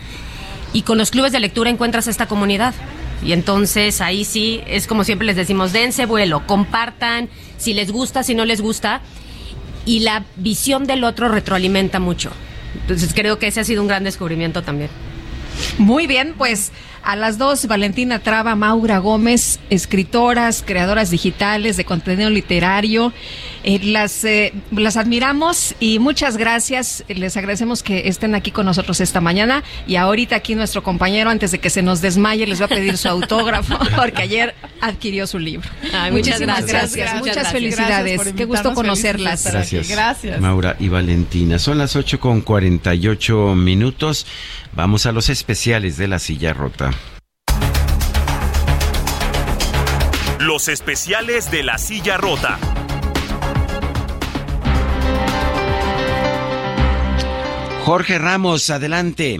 y 0.71 0.83
con 0.83 0.97
los 0.97 1.11
clubes 1.11 1.31
de 1.31 1.39
lectura 1.39 1.69
encuentras 1.69 2.07
esta 2.07 2.27
comunidad. 2.27 2.73
Y 3.23 3.33
entonces 3.33 4.01
ahí 4.01 4.25
sí 4.25 4.61
es 4.67 4.87
como 4.87 5.03
siempre 5.03 5.27
les 5.27 5.35
decimos, 5.35 5.73
dense 5.73 6.05
vuelo, 6.05 6.45
compartan 6.47 7.29
si 7.57 7.73
les 7.73 7.91
gusta, 7.91 8.23
si 8.23 8.33
no 8.33 8.45
les 8.45 8.61
gusta 8.61 9.01
y 9.85 9.99
la 9.99 10.25
visión 10.37 10.85
del 10.85 11.03
otro 11.03 11.29
retroalimenta 11.29 11.99
mucho. 11.99 12.31
Entonces 12.81 13.13
creo 13.13 13.39
que 13.39 13.47
ese 13.47 13.59
ha 13.59 13.63
sido 13.63 13.81
un 13.81 13.87
gran 13.87 14.03
descubrimiento 14.03 14.61
también. 14.63 14.89
Muy 15.77 16.07
bien, 16.07 16.33
pues 16.37 16.71
a 17.03 17.15
las 17.15 17.37
dos, 17.37 17.67
Valentina 17.67 18.19
Traba, 18.19 18.55
Maura 18.55 18.99
Gómez, 18.99 19.59
escritoras, 19.69 20.63
creadoras 20.65 21.09
digitales 21.09 21.77
de 21.77 21.85
contenido 21.85 22.29
literario. 22.29 23.11
Eh, 23.63 23.79
las, 23.83 24.23
eh, 24.23 24.53
las 24.71 24.97
admiramos 24.97 25.75
y 25.79 25.99
muchas 25.99 26.37
gracias. 26.37 27.03
Les 27.07 27.37
agradecemos 27.37 27.83
que 27.83 28.07
estén 28.07 28.33
aquí 28.35 28.51
con 28.51 28.65
nosotros 28.65 28.99
esta 29.01 29.21
mañana. 29.21 29.63
Y 29.87 29.95
ahorita 29.95 30.35
aquí 30.35 30.55
nuestro 30.55 30.83
compañero, 30.83 31.29
antes 31.29 31.51
de 31.51 31.59
que 31.59 31.69
se 31.69 31.81
nos 31.81 32.01
desmaye, 32.01 32.47
les 32.47 32.61
va 32.61 32.65
a 32.65 32.69
pedir 32.69 32.97
su 32.97 33.07
autógrafo 33.07 33.77
porque 33.95 34.23
ayer 34.23 34.55
adquirió 34.81 35.27
su 35.27 35.37
libro. 35.39 35.69
Ay, 35.93 36.11
muchas 36.11 36.39
gracias. 36.39 36.95
gracias. 36.95 37.19
Muchas 37.19 37.51
felicidades. 37.51 38.15
Gracias 38.15 38.35
Qué 38.35 38.45
gusto 38.45 38.73
conocerlas. 38.73 39.45
Gracias. 39.45 39.89
Gracias. 39.89 40.39
Maura 40.39 40.75
y 40.79 40.87
Valentina. 40.89 41.59
Son 41.59 41.77
las 41.77 41.95
8 41.95 42.19
con 42.19 42.41
48 42.41 43.55
minutos. 43.55 44.25
Vamos 44.73 45.05
a 45.05 45.11
los 45.11 45.29
especiales 45.29 45.97
de 45.97 46.07
la 46.07 46.19
silla 46.19 46.53
rota. 46.53 46.91
Los 50.39 50.69
especiales 50.69 51.51
de 51.51 51.63
la 51.63 51.77
silla 51.77 52.17
rota. 52.17 52.57
Jorge 57.85 58.19
Ramos, 58.19 58.69
adelante. 58.69 59.39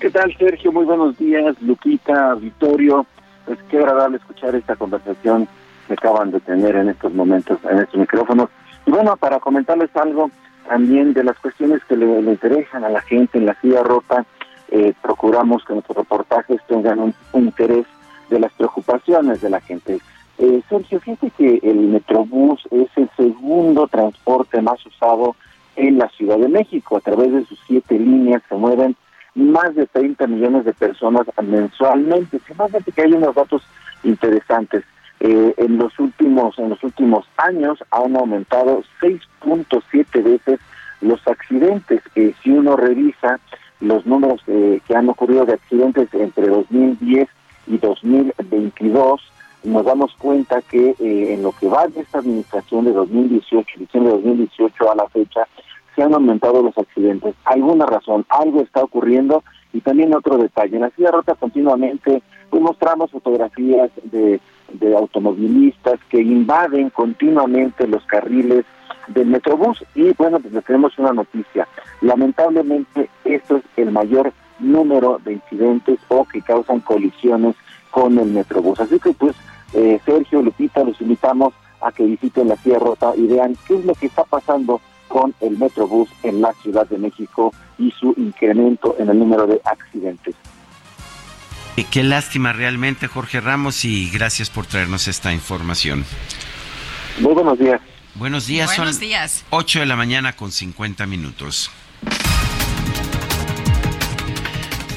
¿Qué 0.00 0.10
tal, 0.10 0.36
Sergio? 0.36 0.70
Muy 0.70 0.84
buenos 0.84 1.16
días, 1.16 1.56
Luquita, 1.62 2.34
Vittorio. 2.34 3.06
Pues 3.46 3.58
qué 3.70 3.78
agradable 3.78 4.18
escuchar 4.18 4.54
esta 4.54 4.76
conversación 4.76 5.48
que 5.86 5.94
acaban 5.94 6.30
de 6.30 6.40
tener 6.40 6.76
en 6.76 6.90
estos 6.90 7.14
momentos 7.14 7.58
en 7.70 7.78
estos 7.78 7.98
micrófonos. 7.98 8.50
Y 8.84 8.90
bueno, 8.90 9.16
para 9.16 9.40
comentarles 9.40 9.88
algo 9.96 10.30
también 10.68 11.14
de 11.14 11.24
las 11.24 11.38
cuestiones 11.38 11.82
que 11.88 11.96
le, 11.96 12.20
le 12.20 12.32
interesan 12.32 12.84
a 12.84 12.90
la 12.90 13.00
gente 13.00 13.38
en 13.38 13.46
la 13.46 13.58
silla 13.62 13.82
rota, 13.82 14.26
eh, 14.68 14.92
procuramos 15.00 15.64
que 15.64 15.72
nuestros 15.72 15.96
reportajes 15.96 16.60
tengan 16.68 16.98
un, 16.98 17.14
un 17.32 17.44
interés 17.44 17.86
de 18.28 18.40
las 18.40 18.52
preocupaciones 18.52 19.40
de 19.40 19.48
la 19.48 19.60
gente. 19.62 20.00
Eh, 20.36 20.62
Sergio, 20.68 21.00
fíjate 21.00 21.30
que 21.30 21.60
el 21.62 21.78
Metrobús 21.78 22.60
es 22.70 22.88
el 22.96 23.10
segundo 23.16 23.88
transporte 23.88 24.60
más 24.60 24.84
usado 24.84 25.34
en 25.80 25.98
la 25.98 26.08
Ciudad 26.10 26.38
de 26.38 26.48
México. 26.48 26.96
A 26.96 27.00
través 27.00 27.32
de 27.32 27.44
sus 27.46 27.58
siete 27.66 27.98
líneas 27.98 28.42
se 28.48 28.54
mueven 28.54 28.96
más 29.34 29.74
de 29.74 29.86
30 29.86 30.26
millones 30.26 30.64
de 30.64 30.74
personas 30.74 31.26
mensualmente. 31.42 32.38
De 32.38 32.92
que 32.92 33.02
hay 33.02 33.12
unos 33.12 33.34
datos 33.34 33.62
interesantes. 34.04 34.84
Eh, 35.20 35.54
en 35.58 35.76
los 35.76 35.98
últimos 35.98 36.58
en 36.58 36.70
los 36.70 36.82
últimos 36.82 37.26
años 37.36 37.78
han 37.90 38.16
aumentado 38.16 38.82
6.7 39.00 40.22
veces 40.22 40.60
los 41.00 41.26
accidentes. 41.26 42.02
Eh, 42.14 42.34
si 42.42 42.50
uno 42.50 42.76
revisa 42.76 43.38
los 43.80 44.04
números 44.06 44.42
eh, 44.46 44.80
que 44.86 44.94
han 44.94 45.08
ocurrido 45.08 45.46
de 45.46 45.54
accidentes 45.54 46.12
entre 46.14 46.48
2010 46.48 47.28
y 47.66 47.78
2022, 47.78 49.20
nos 49.64 49.84
damos 49.84 50.14
cuenta 50.16 50.62
que 50.62 50.94
eh, 50.98 51.34
en 51.34 51.42
lo 51.42 51.52
que 51.52 51.68
va 51.68 51.86
de 51.86 52.00
esta 52.00 52.18
administración 52.18 52.84
de 52.84 52.92
2018, 52.92 53.78
diciembre 53.78 54.12
de 54.12 54.18
2018 54.18 54.90
a 54.90 54.94
la 54.94 55.08
fecha, 55.08 55.46
se 55.94 56.02
han 56.02 56.14
aumentado 56.14 56.62
los 56.62 56.76
accidentes. 56.76 57.34
Alguna 57.44 57.86
razón, 57.86 58.24
algo 58.28 58.60
está 58.60 58.82
ocurriendo 58.82 59.42
y 59.72 59.80
también 59.80 60.14
otro 60.14 60.38
detalle. 60.38 60.76
En 60.76 60.82
la 60.82 60.90
silla 60.90 61.10
rota 61.10 61.34
continuamente 61.34 62.22
pues, 62.48 62.62
mostramos 62.62 63.10
fotografías 63.10 63.90
de, 64.04 64.40
de 64.72 64.96
automovilistas 64.96 66.00
que 66.08 66.20
invaden 66.20 66.90
continuamente 66.90 67.86
los 67.86 68.04
carriles 68.06 68.64
del 69.08 69.26
Metrobús 69.26 69.84
y 69.94 70.12
bueno, 70.14 70.40
pues 70.40 70.52
les 70.52 70.64
tenemos 70.64 70.98
una 70.98 71.12
noticia. 71.12 71.66
Lamentablemente 72.00 73.08
esto 73.24 73.56
es 73.56 73.64
el 73.76 73.90
mayor 73.90 74.32
número 74.58 75.20
de 75.24 75.34
incidentes 75.34 75.98
o 76.08 76.24
que 76.24 76.42
causan 76.42 76.80
colisiones 76.80 77.56
con 77.90 78.18
el 78.18 78.30
Metrobús. 78.30 78.80
Así 78.80 78.98
que 78.98 79.12
pues 79.12 79.34
eh, 79.72 80.00
Sergio, 80.04 80.42
Lupita, 80.42 80.84
los 80.84 81.00
invitamos 81.00 81.54
a 81.80 81.92
que 81.92 82.04
visiten 82.04 82.48
la 82.48 82.56
Sierra 82.56 82.80
Rota 82.80 83.12
y 83.16 83.26
vean 83.26 83.56
qué 83.66 83.76
es 83.76 83.84
lo 83.84 83.94
que 83.94 84.06
está 84.06 84.24
pasando 84.24 84.80
con 85.10 85.34
el 85.40 85.58
Metrobús 85.58 86.08
en 86.22 86.40
la 86.40 86.54
Ciudad 86.62 86.88
de 86.88 86.96
México 86.96 87.52
y 87.78 87.90
su 87.90 88.14
incremento 88.16 88.94
en 88.98 89.10
el 89.10 89.18
número 89.18 89.46
de 89.46 89.60
accidentes. 89.64 90.34
Eh, 91.76 91.84
Qué 91.90 92.04
lástima 92.04 92.52
realmente, 92.52 93.08
Jorge 93.08 93.40
Ramos, 93.40 93.84
y 93.84 94.08
gracias 94.10 94.48
por 94.48 94.66
traernos 94.66 95.08
esta 95.08 95.32
información. 95.32 96.04
Muy 97.18 97.34
buenos 97.34 97.58
días. 97.58 97.80
Buenos 98.14 98.46
días, 98.46 98.76
Buenos 98.76 98.96
son 98.96 99.00
días. 99.00 99.44
8 99.50 99.80
de 99.80 99.86
la 99.86 99.96
mañana 99.96 100.34
con 100.34 100.52
50 100.52 101.06
minutos. 101.06 101.70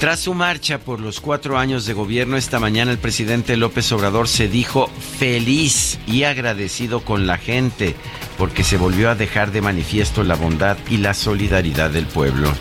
Tras 0.03 0.19
su 0.19 0.33
marcha 0.33 0.79
por 0.79 0.99
los 0.99 1.21
cuatro 1.21 1.57
años 1.57 1.85
de 1.85 1.93
gobierno, 1.93 2.35
esta 2.35 2.59
mañana 2.59 2.91
el 2.91 2.97
presidente 2.97 3.55
López 3.55 3.89
Obrador 3.93 4.27
se 4.27 4.49
dijo 4.49 4.87
feliz 5.17 5.97
y 6.05 6.23
agradecido 6.23 7.05
con 7.05 7.25
la 7.25 7.37
gente 7.37 7.95
porque 8.37 8.65
se 8.65 8.75
volvió 8.75 9.09
a 9.09 9.15
dejar 9.15 9.53
de 9.53 9.61
manifiesto 9.61 10.25
la 10.25 10.35
bondad 10.35 10.75
y 10.89 10.97
la 10.97 11.13
solidaridad 11.13 11.89
del 11.89 12.05
pueblo. 12.05 12.51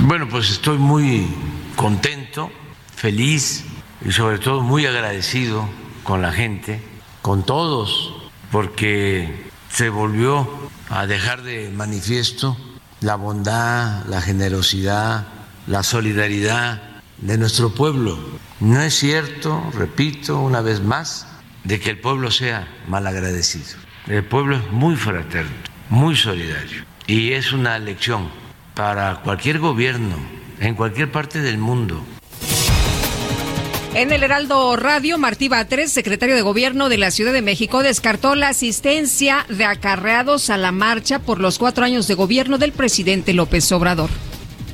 Bueno, 0.00 0.28
pues 0.28 0.50
estoy 0.50 0.76
muy 0.76 1.28
contento, 1.76 2.50
feliz 2.96 3.64
y 4.04 4.10
sobre 4.10 4.40
todo 4.40 4.60
muy 4.60 4.86
agradecido 4.86 5.68
con 6.02 6.20
la 6.20 6.32
gente, 6.32 6.82
con 7.22 7.46
todos, 7.46 8.12
porque 8.50 9.46
se 9.70 9.88
volvió 9.88 10.48
a 10.90 11.06
dejar 11.06 11.42
de 11.42 11.70
manifiesto 11.70 12.56
la 13.02 13.14
bondad, 13.14 14.04
la 14.06 14.20
generosidad, 14.20 15.37
la 15.68 15.82
solidaridad 15.82 16.80
de 17.18 17.36
nuestro 17.36 17.74
pueblo. 17.74 18.18
No 18.58 18.80
es 18.80 18.94
cierto, 18.94 19.62
repito 19.74 20.40
una 20.40 20.62
vez 20.62 20.80
más, 20.80 21.26
de 21.64 21.78
que 21.78 21.90
el 21.90 21.98
pueblo 21.98 22.30
sea 22.30 22.66
malagradecido. 22.88 23.78
El 24.06 24.24
pueblo 24.24 24.56
es 24.56 24.72
muy 24.72 24.96
fraterno, 24.96 25.52
muy 25.90 26.16
solidario 26.16 26.84
y 27.06 27.32
es 27.32 27.52
una 27.52 27.78
lección 27.78 28.30
para 28.74 29.16
cualquier 29.22 29.58
gobierno 29.58 30.16
en 30.58 30.74
cualquier 30.74 31.12
parte 31.12 31.40
del 31.40 31.58
mundo. 31.58 32.02
En 33.94 34.12
el 34.12 34.22
Heraldo 34.22 34.76
Radio, 34.76 35.18
Martí 35.18 35.48
Batres, 35.48 35.92
secretario 35.92 36.34
de 36.34 36.42
Gobierno 36.42 36.88
de 36.88 36.98
la 36.98 37.10
Ciudad 37.10 37.32
de 37.32 37.42
México, 37.42 37.82
descartó 37.82 38.34
la 38.34 38.48
asistencia 38.48 39.44
de 39.48 39.64
acarreados 39.64 40.50
a 40.50 40.56
la 40.56 40.72
marcha 40.72 41.18
por 41.18 41.40
los 41.40 41.58
cuatro 41.58 41.84
años 41.84 42.06
de 42.06 42.14
gobierno 42.14 42.58
del 42.58 42.72
presidente 42.72 43.32
López 43.34 43.70
Obrador. 43.72 44.10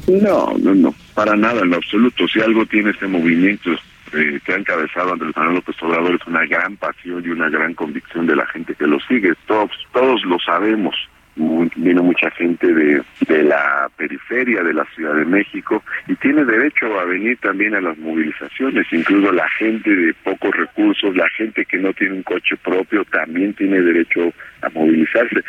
No, 0.06 0.54
no, 0.58 0.74
no, 0.74 0.94
para 1.14 1.34
nada, 1.34 1.62
en 1.62 1.70
lo 1.70 1.76
absoluto. 1.76 2.28
Si 2.28 2.40
algo 2.40 2.66
tiene 2.66 2.90
este 2.90 3.06
movimiento 3.06 3.70
eh, 4.12 4.38
que 4.44 4.52
ha 4.52 4.56
encabezado 4.56 5.12
Andrés 5.12 5.34
Manuel 5.34 5.56
López 5.56 5.76
Obrador 5.82 6.14
es 6.14 6.26
una 6.26 6.44
gran 6.44 6.76
pasión 6.76 7.22
y 7.24 7.28
una 7.28 7.48
gran 7.48 7.74
convicción 7.74 8.26
de 8.26 8.36
la 8.36 8.46
gente 8.46 8.74
que 8.74 8.86
lo 8.86 9.00
sigue. 9.00 9.32
Todos, 9.46 9.70
todos 9.92 10.22
lo 10.24 10.38
sabemos. 10.38 10.94
vino 11.36 12.02
mucha 12.02 12.30
gente 12.32 12.72
de, 12.72 13.02
de 13.26 13.42
la 13.44 13.90
periferia 13.96 14.62
de 14.62 14.74
la 14.74 14.84
Ciudad 14.94 15.14
de 15.14 15.24
México 15.24 15.82
y 16.06 16.14
tiene 16.16 16.44
derecho 16.44 17.00
a 17.00 17.04
venir 17.06 17.38
también 17.38 17.74
a 17.74 17.80
las 17.80 17.96
movilizaciones, 17.98 18.86
incluso 18.92 19.32
la 19.32 19.48
gente 19.58 19.90
de 19.90 20.14
pocos 20.22 20.54
recursos, 20.54 21.16
la 21.16 21.28
gente 21.30 21.64
que 21.64 21.78
no 21.78 21.92
tiene 21.94 22.14
un 22.14 22.22
coche 22.22 22.56
propio 22.58 23.04
también 23.06 23.54
tiene 23.54 23.80
derecho 23.80 24.32
a 24.62 24.68
movilizarse. 24.68 25.42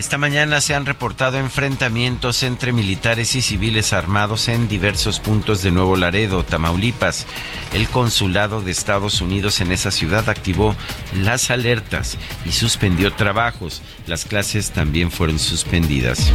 Esta 0.00 0.16
mañana 0.16 0.62
se 0.62 0.74
han 0.74 0.86
reportado 0.86 1.36
enfrentamientos 1.36 2.42
entre 2.42 2.72
militares 2.72 3.34
y 3.34 3.42
civiles 3.42 3.92
armados 3.92 4.48
en 4.48 4.66
diversos 4.66 5.20
puntos 5.20 5.62
de 5.62 5.72
Nuevo 5.72 5.94
Laredo, 5.94 6.42
Tamaulipas. 6.42 7.26
El 7.74 7.86
consulado 7.86 8.62
de 8.62 8.70
Estados 8.70 9.20
Unidos 9.20 9.60
en 9.60 9.72
esa 9.72 9.90
ciudad 9.90 10.30
activó 10.30 10.74
las 11.14 11.50
alertas 11.50 12.16
y 12.46 12.52
suspendió 12.52 13.12
trabajos. 13.12 13.82
Las 14.06 14.24
clases 14.24 14.70
también 14.70 15.10
fueron 15.10 15.38
suspendidas. 15.38 16.32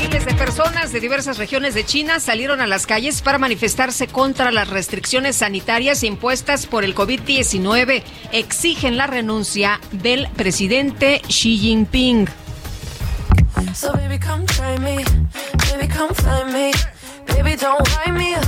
Miles 0.00 0.24
de 0.24 0.34
personas 0.34 0.92
de 0.92 1.00
diversas 1.00 1.38
regiones 1.38 1.74
de 1.74 1.84
China 1.84 2.20
salieron 2.20 2.60
a 2.60 2.68
las 2.68 2.86
calles 2.86 3.20
para 3.20 3.38
manifestarse 3.38 4.06
contra 4.06 4.52
las 4.52 4.68
restricciones 4.68 5.34
sanitarias 5.34 6.04
impuestas 6.04 6.66
por 6.66 6.84
el 6.84 6.94
COVID-19. 6.94 8.04
Exigen 8.30 8.96
la 8.96 9.08
renuncia 9.08 9.80
del 9.90 10.28
presidente 10.36 11.20
Xi 11.26 11.58
Jinping. 11.58 12.28
So 13.74 13.92
baby, 13.94 14.18
come 14.18 14.44
try 14.46 14.76
me. 14.78 15.04
Baby, 15.70 15.88
come 15.88 16.14
find 16.14 16.52
me. 16.52 16.72
Baby, 17.26 17.56
don't 17.56 17.86
me 18.12 18.34
up. 18.34 18.44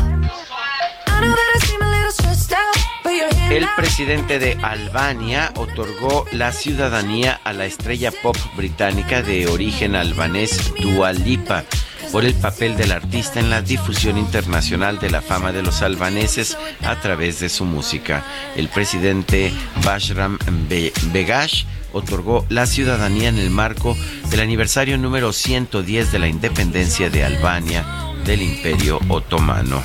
I 1.07 1.21
know 1.21 1.35
that 1.35 1.53
I 1.55 1.59
seem 1.67 1.81
a 1.83 1.89
little 1.91 2.11
stressed 2.13 2.53
out, 2.53 2.77
but 3.05 3.13
you're 3.13 3.33
here 3.35 3.59
El 3.59 3.69
presidente 3.77 4.39
de 4.39 4.59
Albania 4.63 5.53
otorgó 5.57 6.25
la 6.33 6.51
ciudadanía 6.53 7.41
a 7.45 7.53
la 7.53 7.67
estrella 7.67 8.11
pop 8.23 8.37
británica 8.57 9.23
de 9.23 9.47
origen 9.47 9.95
albanés 9.95 10.73
Dua 10.81 11.13
Lipa 11.13 11.65
por 12.11 12.25
el 12.25 12.35
papel 12.35 12.77
del 12.77 12.93
artista 12.93 13.39
en 13.41 13.49
la 13.51 13.63
difusión 13.63 14.19
internacional 14.19 14.99
de 14.99 15.11
la 15.11 15.23
fama 15.23 15.53
de 15.53 15.63
los 15.63 15.81
albaneses 15.83 16.57
a 16.85 16.97
través 17.01 17.39
de 17.41 17.49
su 17.49 17.65
música. 17.65 18.25
El 18.57 18.69
presidente 18.69 19.53
Bashram 19.85 20.39
Be- 20.69 20.93
Begash 21.13 21.65
otorgó 21.93 22.45
la 22.49 22.67
ciudadanía 22.67 23.29
en 23.29 23.39
el 23.39 23.51
marco 23.51 23.97
del 24.31 24.41
aniversario 24.41 24.99
número 24.99 25.33
110 25.33 26.13
de 26.13 26.19
la 26.19 26.29
independencia 26.29 27.11
de 27.11 27.25
Albania 27.25 27.85
del 28.25 28.43
Imperio 28.43 29.01
Otomano. 29.09 29.83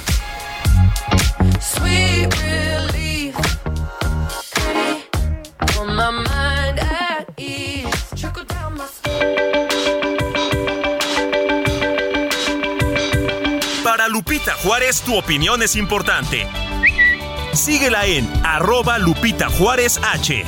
Para 13.83 14.07
Lupita 14.09 14.53
Juárez, 14.55 15.01
tu 15.01 15.17
opinión 15.17 15.63
es 15.63 15.75
importante. 15.75 16.45
Síguela 17.53 18.05
en 18.05 18.29
arroba 18.45 18.97
Lupita 18.99 19.49
Juárez 19.49 19.99
H. 20.03 20.43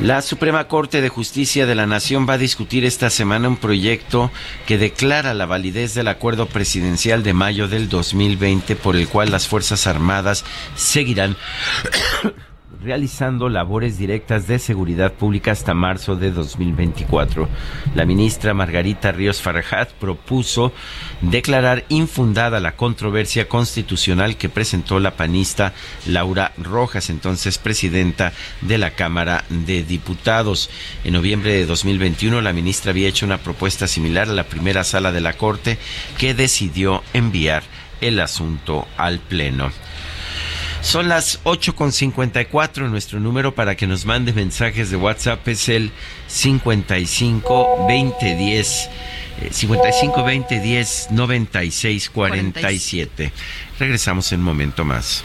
La 0.00 0.22
Suprema 0.22 0.66
Corte 0.66 1.00
de 1.00 1.08
Justicia 1.08 1.66
de 1.66 1.74
la 1.76 1.86
Nación 1.86 2.26
va 2.28 2.34
a 2.34 2.38
discutir 2.38 2.84
esta 2.84 3.10
semana 3.10 3.48
un 3.48 3.56
proyecto 3.56 4.32
que 4.66 4.76
declara 4.76 5.34
la 5.34 5.46
validez 5.46 5.94
del 5.94 6.08
acuerdo 6.08 6.46
presidencial 6.46 7.22
de 7.22 7.32
mayo 7.32 7.68
del 7.68 7.88
2020 7.88 8.74
por 8.74 8.96
el 8.96 9.08
cual 9.08 9.30
las 9.30 9.46
Fuerzas 9.46 9.86
Armadas 9.86 10.44
seguirán 10.74 11.36
realizando 12.84 13.48
labores 13.48 13.98
directas 13.98 14.46
de 14.46 14.58
seguridad 14.58 15.14
pública 15.14 15.52
hasta 15.52 15.74
marzo 15.74 16.16
de 16.16 16.30
2024. 16.30 17.48
La 17.94 18.04
ministra 18.04 18.52
Margarita 18.52 19.10
Ríos 19.10 19.40
Farajat 19.40 19.90
propuso 19.92 20.72
declarar 21.22 21.84
infundada 21.88 22.60
la 22.60 22.76
controversia 22.76 23.48
constitucional 23.48 24.36
que 24.36 24.48
presentó 24.48 25.00
la 25.00 25.16
panista 25.16 25.72
Laura 26.06 26.52
Rojas, 26.58 27.08
entonces 27.08 27.58
presidenta 27.58 28.32
de 28.60 28.78
la 28.78 28.90
Cámara 28.90 29.44
de 29.48 29.82
Diputados. 29.82 30.68
En 31.04 31.14
noviembre 31.14 31.54
de 31.54 31.66
2021, 31.66 32.42
la 32.42 32.52
ministra 32.52 32.90
había 32.90 33.08
hecho 33.08 33.24
una 33.24 33.38
propuesta 33.38 33.86
similar 33.86 34.28
a 34.28 34.34
la 34.34 34.44
primera 34.44 34.84
sala 34.84 35.10
de 35.10 35.22
la 35.22 35.32
Corte 35.32 35.78
que 36.18 36.34
decidió 36.34 37.02
enviar 37.14 37.62
el 38.00 38.20
asunto 38.20 38.86
al 38.98 39.18
Pleno. 39.18 39.72
Son 40.84 41.08
las 41.08 41.42
8.54. 41.44 42.90
Nuestro 42.90 43.18
número 43.18 43.54
para 43.54 43.74
que 43.74 43.86
nos 43.86 44.04
mande 44.04 44.34
mensajes 44.34 44.90
de 44.90 44.96
WhatsApp 44.96 45.48
es 45.48 45.70
el 45.70 45.90
55 46.28 47.86
20 47.88 48.36
10. 48.36 48.90
55 49.50 50.22
20 50.22 50.60
10 50.60 51.08
96 51.10 52.10
47. 52.10 53.32
Regresamos 53.78 54.30
en 54.32 54.40
un 54.40 54.44
momento 54.44 54.84
más. 54.84 55.24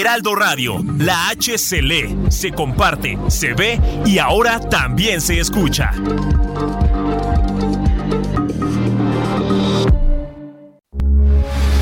Heraldo 0.00 0.34
Radio, 0.34 0.82
la 0.98 1.28
H 1.28 1.58
se 1.58 1.82
lee, 1.82 2.16
se 2.30 2.50
comparte, 2.50 3.18
se 3.28 3.52
ve 3.52 3.78
y 4.06 4.18
ahora 4.18 4.58
también 4.58 5.20
se 5.20 5.38
escucha. 5.38 5.92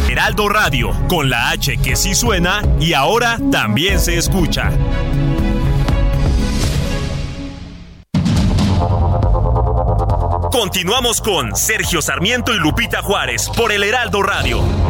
Heraldo 0.09 0.49
Radio, 0.49 0.91
con 1.09 1.31
la 1.31 1.51
H 1.51 1.77
que 1.79 1.95
sí 1.95 2.15
suena 2.15 2.63
y 2.81 2.95
ahora 2.95 3.39
también 3.53 4.01
se 4.01 4.19
escucha. 4.19 4.73
Continuamos 10.51 11.21
con 11.21 11.55
Sergio 11.55 12.03
Sarmiento 12.03 12.53
y 12.53 12.59
Lupita 12.59 13.03
Juárez 13.03 13.49
por 13.57 13.71
el 13.71 13.85
Heraldo 13.85 14.21
Radio. 14.23 14.90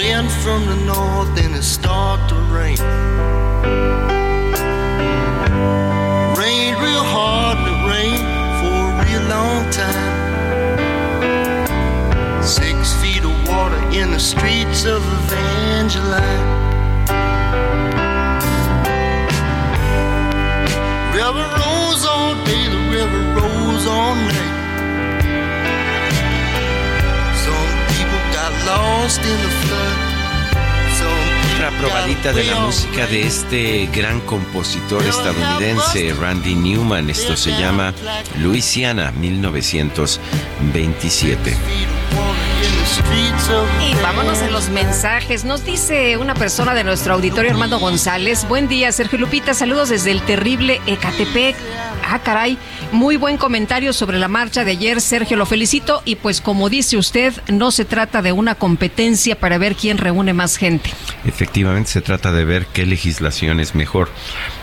In 0.00 0.28
from 0.28 0.66
the 0.66 0.76
north 0.76 1.38
and 1.38 1.54
it 1.54 1.62
start 1.62 2.28
to 2.28 2.34
rain. 2.54 2.78
Rain 6.36 6.74
real 6.78 7.04
hard 7.14 7.58
and 7.58 7.68
it 7.72 7.80
rained 7.92 8.26
for 8.60 8.78
a 8.90 8.94
real 9.04 9.24
long 9.28 9.62
time. 9.70 10.18
Six 12.42 12.92
feet 13.00 13.24
of 13.24 13.48
water 13.48 13.80
in 13.92 14.10
the 14.10 14.20
streets 14.20 14.84
of 14.84 15.02
Evangeline. 15.24 16.60
lost 21.32 21.59
Otra 31.54 31.70
probadita 31.78 32.32
de 32.32 32.44
la 32.44 32.60
música 32.60 33.06
de 33.06 33.26
este 33.26 33.86
gran 33.92 34.20
compositor 34.20 35.02
estadounidense, 35.02 36.14
Randy 36.14 36.54
Newman. 36.54 37.10
Esto 37.10 37.36
se 37.36 37.50
llama 37.50 37.92
Louisiana, 38.38 39.12
1927. 39.12 41.54
Y 43.88 43.94
vámonos 44.02 44.40
en 44.40 44.52
los 44.52 44.68
mensajes. 44.68 45.44
Nos 45.44 45.64
dice 45.64 46.16
una 46.16 46.34
persona 46.34 46.74
de 46.74 46.84
nuestro 46.84 47.14
auditorio, 47.14 47.50
Armando 47.50 47.78
González. 47.78 48.46
Buen 48.48 48.68
día, 48.68 48.92
Sergio 48.92 49.18
Lupita. 49.18 49.54
Saludos 49.54 49.88
desde 49.88 50.12
el 50.12 50.22
terrible 50.22 50.80
Ecatepec. 50.86 51.56
Ah, 52.04 52.20
caray. 52.20 52.58
Muy 52.92 53.16
buen 53.16 53.36
comentario 53.36 53.92
sobre 53.92 54.18
la 54.18 54.26
marcha 54.26 54.64
de 54.64 54.72
ayer, 54.72 55.00
Sergio. 55.00 55.36
Lo 55.36 55.46
felicito. 55.46 56.02
Y 56.04 56.16
pues, 56.16 56.40
como 56.40 56.68
dice 56.68 56.96
usted, 56.96 57.32
no 57.46 57.70
se 57.70 57.84
trata 57.84 58.20
de 58.20 58.32
una 58.32 58.56
competencia 58.56 59.38
para 59.38 59.58
ver 59.58 59.76
quién 59.76 59.96
reúne 59.96 60.32
más 60.32 60.56
gente. 60.56 60.90
Efectivamente, 61.24 61.90
se 61.90 62.00
trata 62.00 62.32
de 62.32 62.44
ver 62.44 62.66
qué 62.66 62.86
legislación 62.86 63.60
es 63.60 63.76
mejor. 63.76 64.10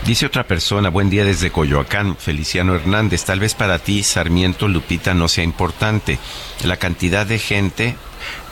Dice 0.04 0.26
otra 0.26 0.46
persona, 0.46 0.90
buen 0.90 1.08
día 1.08 1.24
desde 1.24 1.50
Coyoacán, 1.50 2.16
Feliciano 2.18 2.74
Hernández. 2.74 3.24
Tal 3.24 3.40
vez 3.40 3.54
para 3.54 3.78
ti, 3.78 4.02
Sarmiento 4.02 4.68
Lupita, 4.68 5.14
no 5.14 5.28
sea 5.28 5.44
importante. 5.44 6.18
La 6.64 6.76
cantidad 6.76 7.24
de 7.24 7.38
gente 7.38 7.96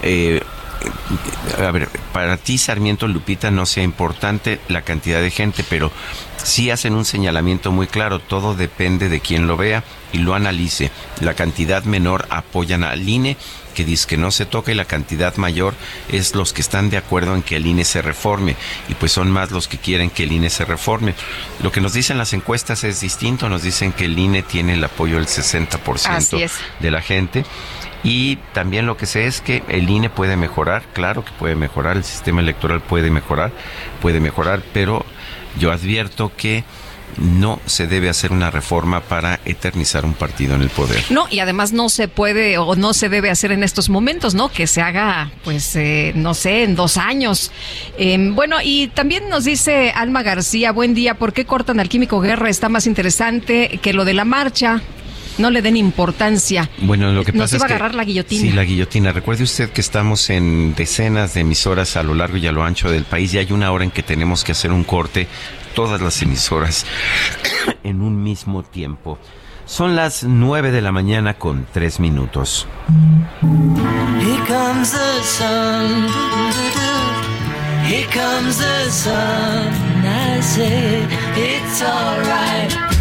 eh, 0.02 0.40
a 1.58 1.70
ver, 1.70 1.88
para 2.12 2.36
ti 2.36 2.58
Sarmiento 2.58 3.08
Lupita 3.08 3.50
no 3.50 3.66
sea 3.66 3.82
importante 3.82 4.60
la 4.68 4.82
cantidad 4.82 5.20
de 5.20 5.30
gente, 5.30 5.64
pero 5.68 5.90
sí 6.42 6.70
hacen 6.70 6.94
un 6.94 7.04
señalamiento 7.04 7.72
muy 7.72 7.86
claro, 7.86 8.18
todo 8.18 8.54
depende 8.54 9.08
de 9.08 9.20
quien 9.20 9.46
lo 9.46 9.56
vea 9.56 9.84
y 10.12 10.18
lo 10.18 10.34
analice. 10.34 10.90
La 11.20 11.34
cantidad 11.34 11.84
menor 11.84 12.26
apoyan 12.30 12.84
al 12.84 13.08
INE, 13.08 13.36
que 13.74 13.84
dice 13.84 14.06
que 14.06 14.16
no 14.16 14.30
se 14.30 14.46
toca, 14.46 14.72
y 14.72 14.74
la 14.74 14.84
cantidad 14.86 15.36
mayor 15.36 15.74
es 16.10 16.34
los 16.34 16.52
que 16.52 16.62
están 16.62 16.88
de 16.88 16.96
acuerdo 16.96 17.34
en 17.34 17.42
que 17.42 17.56
el 17.56 17.66
INE 17.66 17.84
se 17.84 18.00
reforme, 18.02 18.56
y 18.88 18.94
pues 18.94 19.12
son 19.12 19.30
más 19.30 19.50
los 19.50 19.68
que 19.68 19.78
quieren 19.78 20.10
que 20.10 20.22
el 20.22 20.32
INE 20.32 20.50
se 20.50 20.64
reforme. 20.64 21.14
Lo 21.62 21.72
que 21.72 21.80
nos 21.80 21.92
dicen 21.92 22.18
las 22.18 22.32
encuestas 22.32 22.84
es 22.84 23.00
distinto, 23.00 23.48
nos 23.48 23.62
dicen 23.62 23.92
que 23.92 24.06
el 24.06 24.18
INE 24.18 24.42
tiene 24.42 24.74
el 24.74 24.84
apoyo 24.84 25.16
del 25.16 25.26
60% 25.26 26.06
Así 26.06 26.42
es. 26.42 26.52
de 26.80 26.90
la 26.90 27.02
gente. 27.02 27.44
Y 28.02 28.36
también 28.52 28.86
lo 28.86 28.96
que 28.96 29.06
sé 29.06 29.26
es 29.26 29.40
que 29.40 29.62
el 29.68 29.88
INE 29.88 30.10
puede 30.10 30.36
mejorar, 30.36 30.82
claro 30.92 31.24
que 31.24 31.32
puede 31.38 31.56
mejorar, 31.56 31.96
el 31.96 32.04
sistema 32.04 32.40
electoral 32.40 32.80
puede 32.80 33.10
mejorar, 33.10 33.52
puede 34.00 34.20
mejorar, 34.20 34.62
pero 34.72 35.04
yo 35.58 35.72
advierto 35.72 36.32
que 36.36 36.64
no 37.18 37.60
se 37.66 37.86
debe 37.86 38.08
hacer 38.08 38.32
una 38.32 38.50
reforma 38.50 39.00
para 39.00 39.40
eternizar 39.44 40.04
un 40.04 40.14
partido 40.14 40.54
en 40.54 40.62
el 40.62 40.68
poder. 40.68 41.02
No, 41.10 41.26
y 41.30 41.38
además 41.38 41.72
no 41.72 41.88
se 41.88 42.08
puede 42.08 42.58
o 42.58 42.76
no 42.76 42.92
se 42.92 43.08
debe 43.08 43.30
hacer 43.30 43.52
en 43.52 43.62
estos 43.62 43.88
momentos, 43.88 44.34
¿no? 44.34 44.50
Que 44.50 44.66
se 44.66 44.82
haga, 44.82 45.30
pues, 45.44 45.76
eh, 45.76 46.12
no 46.14 46.34
sé, 46.34 46.64
en 46.64 46.74
dos 46.76 46.96
años. 46.96 47.52
Eh, 47.98 48.18
bueno, 48.32 48.58
y 48.62 48.88
también 48.88 49.28
nos 49.28 49.44
dice 49.44 49.92
Alma 49.92 50.22
García, 50.22 50.72
buen 50.72 50.94
día, 50.94 51.14
¿por 51.14 51.32
qué 51.32 51.44
cortan 51.46 51.80
al 51.80 51.88
Químico 51.88 52.20
Guerra? 52.20 52.50
Está 52.50 52.68
más 52.68 52.86
interesante 52.86 53.78
que 53.82 53.92
lo 53.92 54.04
de 54.04 54.14
la 54.14 54.24
marcha. 54.24 54.82
No 55.38 55.50
le 55.50 55.60
den 55.62 55.76
importancia. 55.76 56.68
Bueno, 56.78 57.12
lo 57.12 57.24
que 57.24 57.32
Nos 57.32 57.44
pasa 57.44 57.56
iba 57.56 57.66
es 57.66 57.68
que 57.68 57.72
a 57.72 57.76
agarrar 57.76 57.94
la 57.94 58.04
guillotina. 58.04 58.40
Sí, 58.40 58.52
la 58.52 58.64
guillotina. 58.64 59.12
Recuerde 59.12 59.44
usted 59.44 59.70
que 59.70 59.80
estamos 59.80 60.30
en 60.30 60.74
decenas 60.74 61.34
de 61.34 61.40
emisoras 61.42 61.96
a 61.96 62.02
lo 62.02 62.14
largo 62.14 62.36
y 62.38 62.46
a 62.46 62.52
lo 62.52 62.64
ancho 62.64 62.90
del 62.90 63.04
país 63.04 63.34
y 63.34 63.38
hay 63.38 63.52
una 63.52 63.70
hora 63.72 63.84
en 63.84 63.90
que 63.90 64.02
tenemos 64.02 64.44
que 64.44 64.52
hacer 64.52 64.72
un 64.72 64.84
corte 64.84 65.28
todas 65.74 66.00
las 66.00 66.22
emisoras 66.22 66.86
en 67.84 68.00
un 68.00 68.22
mismo 68.22 68.62
tiempo. 68.62 69.18
Son 69.66 69.96
las 69.96 70.22
nueve 70.22 70.70
de 70.70 70.80
la 70.80 70.92
mañana 70.92 71.34
con 71.34 71.66
tres 71.72 71.98
minutos. 72.00 72.66
Here 74.20 74.38
comes 74.46 74.92
the 74.92 75.22
sun. 75.22 76.08
Here 77.84 78.06
comes 78.12 78.58
the 78.58 78.90
sun. 78.90 79.72
I 80.04 80.40
say 80.40 81.04
it's 81.36 81.82
alright. 81.82 82.95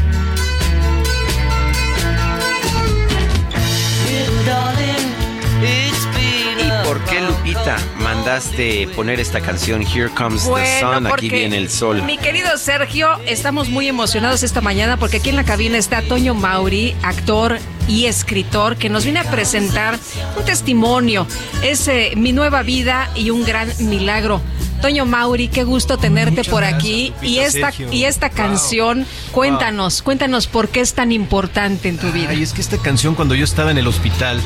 Lupita, 7.45 7.77
mandaste 7.99 8.87
poner 8.95 9.19
esta 9.19 9.39
canción 9.39 9.83
Here 9.83 10.09
Comes 10.09 10.45
the 10.45 10.79
Sun? 10.79 11.05
Aquí 11.05 11.29
viene 11.29 11.57
el 11.57 11.69
sol. 11.69 12.01
Mi 12.01 12.17
querido 12.17 12.57
Sergio, 12.57 13.19
estamos 13.27 13.69
muy 13.69 13.87
emocionados 13.87 14.41
esta 14.41 14.61
mañana 14.61 14.97
porque 14.97 15.17
aquí 15.17 15.29
en 15.29 15.35
la 15.35 15.43
cabina 15.43 15.77
está 15.77 16.01
Toño 16.01 16.33
Mauri, 16.33 16.95
actor 17.03 17.59
y 17.87 18.05
escritor, 18.05 18.77
que 18.77 18.89
nos 18.89 19.03
viene 19.03 19.19
a 19.19 19.29
presentar 19.29 19.99
un 20.35 20.43
testimonio. 20.43 21.27
Es 21.61 21.87
eh, 21.87 22.13
mi 22.17 22.31
nueva 22.33 22.63
vida 22.63 23.11
y 23.13 23.29
un 23.29 23.43
gran 23.45 23.71
milagro. 23.77 24.41
Toño 24.81 25.05
Mauri, 25.05 25.47
qué 25.47 25.63
gusto 25.63 25.99
tenerte 25.99 26.31
Muchas 26.37 26.47
por 26.47 26.61
gracias, 26.61 26.79
aquí. 26.81 27.09
Lupita, 27.09 27.25
Y 27.27 27.39
esta, 27.39 27.71
Sergio. 27.71 27.93
y 27.93 28.03
esta 28.05 28.27
Wow. 28.29 28.37
canción, 28.37 29.05
cuéntanos, 29.31 30.01
cuéntanos 30.01 30.47
por 30.47 30.69
qué 30.69 30.79
es 30.81 30.95
tan 30.95 31.11
importante 31.11 31.89
en 31.89 31.99
tu 31.99 32.11
vida. 32.11 32.29
Ay, 32.31 32.41
es 32.41 32.53
que 32.53 32.61
esta 32.61 32.79
canción 32.79 33.13
cuando 33.13 33.35
yo 33.35 33.43
estaba 33.43 33.69
en 33.69 33.77
el 33.77 33.85
hospital, 33.87 34.41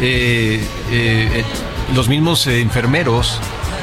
eh, 0.00 0.60
eh, 0.90 1.28
eh, 1.34 1.44
los 1.94 2.08
mismos 2.08 2.46
eh, 2.46 2.60
enfermeros 2.60 3.40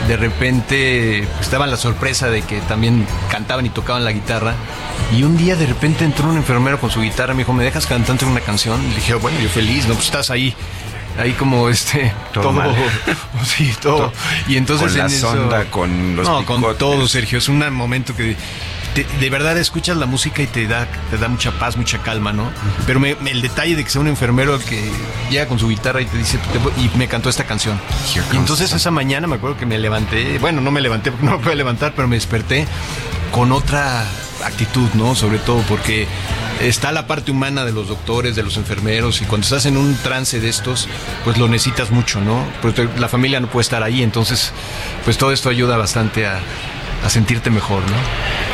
de 0.08 0.18
repente 0.18 1.28
pues, 1.34 1.42
estaban 1.42 1.70
la 1.70 1.78
sorpresa 1.78 2.30
de 2.30 2.42
que 2.42 2.60
también 2.62 3.06
cantaban 3.30 3.66
y 3.66 3.70
tocaban 3.70 4.04
la 4.06 4.12
guitarra. 4.12 4.56
Y 5.16 5.24
un 5.24 5.38
día 5.38 5.56
de 5.56 5.66
repente 5.66 6.06
entró 6.06 6.30
un 6.30 6.38
enfermero 6.38 6.80
con 6.80 6.90
su 6.92 7.02
guitarra, 7.02 7.34
me 7.34 7.40
dijo, 7.40 7.54
¿me 7.54 7.64
dejas 7.64 7.86
cantarte 7.88 8.26
una 8.26 8.42
canción? 8.42 8.84
Y 8.86 8.90
le 8.90 8.96
dije, 8.96 9.14
bueno, 9.16 9.40
yo 9.40 9.50
feliz, 9.50 9.88
no, 9.88 9.94
pues 9.94 10.06
estás 10.06 10.30
ahí. 10.30 10.54
Ahí 11.18 11.34
como 11.34 11.68
este 11.68 12.14
Todo 12.34 12.44
todo, 12.44 12.54
mal. 12.54 12.74
sí 13.46 13.74
todo 13.82 14.14
y 14.48 14.56
entonces 14.56 14.88
Con 14.88 14.98
la 14.98 15.06
en 15.06 15.12
eso- 15.12 15.32
sonda, 15.32 15.66
con 15.66 16.16
los 16.16 16.26
no 16.26 16.46
con 16.46 16.62
todo 16.78 17.08
Sergio 17.10 17.40
es 17.40 17.50
un 17.50 17.58
momento 17.74 18.16
que 18.16 18.38
te- 18.94 19.06
de 19.20 19.30
verdad 19.30 19.58
escuchas 19.58 19.98
la 19.98 20.06
música 20.06 20.42
y 20.42 20.48
te 20.48 20.68
da, 20.68 20.88
te 21.10 21.18
da 21.18 21.28
mucha 21.28 21.52
paz, 21.52 21.78
mucha 21.78 22.00
calma, 22.00 22.34
¿no? 22.34 22.50
Pero 22.86 23.00
me- 23.00 23.16
me- 23.16 23.32
el 23.32 23.42
detalle 23.42 23.76
de 23.76 23.84
que 23.84 23.90
sea 23.90 24.02
un 24.02 24.08
enfermero 24.08 24.60
que 24.60 24.90
llega 25.30 25.48
con 25.48 25.60
su 25.60 25.68
guitarra 25.70 26.02
y 26.02 26.06
te 26.06 26.18
dice, 26.18 26.40
y 26.78 26.98
me 26.98 27.08
cantó 27.08 27.30
esta 27.30 27.44
canción. 27.46 27.80
Y 28.34 28.38
entonces 28.38 28.72
esa 28.74 28.92
mañana 28.92 29.28
me 29.28 29.36
acuerdo 29.36 29.58
que 29.58 29.66
me 29.66 29.78
levanté, 29.78 30.38
bueno, 30.40 30.62
no 30.62 30.72
me 30.72 30.82
levanté 30.82 31.12
porque 31.12 31.26
no 31.30 31.38
me 31.38 31.44
pude 31.44 31.56
levantar, 31.56 31.94
pero 31.96 32.08
me 32.08 32.16
desperté 32.16 32.66
con 33.32 33.52
otra 33.52 34.06
actitud, 34.46 34.90
¿no? 34.94 35.16
Sobre 35.16 35.38
todo 35.40 35.62
porque 35.68 36.08
está 36.62 36.92
la 36.92 37.08
parte 37.08 37.32
humana 37.32 37.64
de 37.66 37.72
los 37.72 37.88
doctores, 37.88 38.36
de 38.36 38.44
los 38.44 38.58
enfermeros, 38.58 39.22
y 39.22 39.26
cuando 39.26 39.44
estás 39.46 39.66
en 39.66 39.78
un 39.78 39.96
trance 39.98 40.40
de 40.40 40.50
estos, 40.50 40.88
pues 41.24 41.38
lo 41.38 41.48
necesitas 41.48 41.92
mucho, 41.92 42.20
¿no? 42.22 42.46
Te- 42.74 42.90
la 43.00 43.08
familia 43.08 43.40
no 43.40 43.48
puede 43.48 43.62
estar 43.64 43.84
ahí, 43.84 44.02
entonces, 44.04 44.52
pues 45.06 45.18
todo 45.18 45.32
esto 45.32 45.50
ayuda 45.50 45.78
bastante 45.78 46.26
a, 46.26 46.40
a 47.04 47.10
sentirte 47.10 47.50
mejor, 47.50 47.82
¿no? 47.84 47.96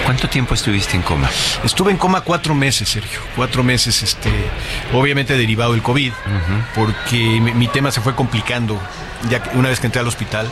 ¿Cuánto 0.06 0.30
tiempo 0.30 0.54
estuviste 0.54 0.96
en 0.96 1.02
coma? 1.02 1.30
Estuve 1.64 1.92
en 1.92 1.98
coma 1.98 2.22
cuatro 2.22 2.54
meses, 2.54 2.88
Sergio. 2.90 3.20
Cuatro 3.36 3.64
meses, 3.64 4.04
este, 4.04 4.30
obviamente 4.94 5.36
derivado 5.38 5.72
del 5.74 5.82
COVID, 5.82 6.12
porque 6.76 7.40
mi, 7.42 7.54
mi 7.54 7.68
tema 7.68 7.92
se 7.92 8.02
fue 8.02 8.14
complicando 8.16 8.80
ya 9.30 9.42
que- 9.42 9.58
una 9.58 9.70
vez 9.70 9.80
que 9.80 9.88
entré 9.88 10.02
al 10.02 10.08
hospital. 10.08 10.50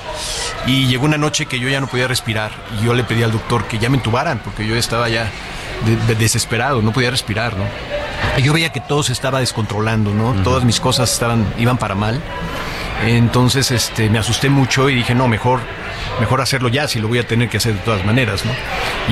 Y 0.66 0.88
llegó 0.88 1.06
una 1.06 1.18
noche 1.18 1.46
que 1.46 1.60
yo 1.60 1.70
ya 1.70 1.80
no 1.80 1.88
podía 1.88 2.08
respirar 2.08 2.52
y 2.82 2.86
yo 2.86 2.94
le 2.96 3.04
pedí 3.04 3.22
al 3.22 3.32
doctor 3.32 3.66
que 3.66 3.78
ya 3.78 3.90
me 3.90 3.98
entubaran, 3.98 4.40
porque 4.44 4.66
yo 4.66 4.76
estaba 4.76 5.08
ya 5.10 5.30
de- 5.86 5.98
de- 6.08 6.16
desesperado, 6.16 6.82
no 6.82 6.92
podía 6.92 7.12
respirar, 7.12 7.56
¿no? 7.56 7.66
Yo 8.42 8.54
veía 8.54 8.72
que 8.72 8.80
todo 8.80 9.04
se 9.04 9.14
estaba 9.14 9.40
descontrolando, 9.40 10.12
¿no? 10.14 10.34
Todas 10.44 10.64
mis 10.64 10.80
cosas 10.80 11.12
estaban, 11.14 11.46
iban 11.60 11.78
para 11.78 11.94
mal. 11.94 12.20
Entonces 13.06 13.70
este, 13.72 14.10
me 14.10 14.18
asusté 14.18 14.50
mucho 14.50 14.90
y 14.90 14.96
dije, 14.96 15.14
no, 15.14 15.28
mejor, 15.28 15.60
mejor 16.20 16.42
hacerlo 16.42 16.70
ya, 16.70 16.88
si 16.88 17.00
lo 17.00 17.08
voy 17.08 17.20
a 17.20 17.28
tener 17.28 17.50
que 17.50 17.58
hacer 17.58 17.74
de 17.74 17.80
todas 17.80 18.06
maneras, 18.06 18.46
¿no? 18.46 18.52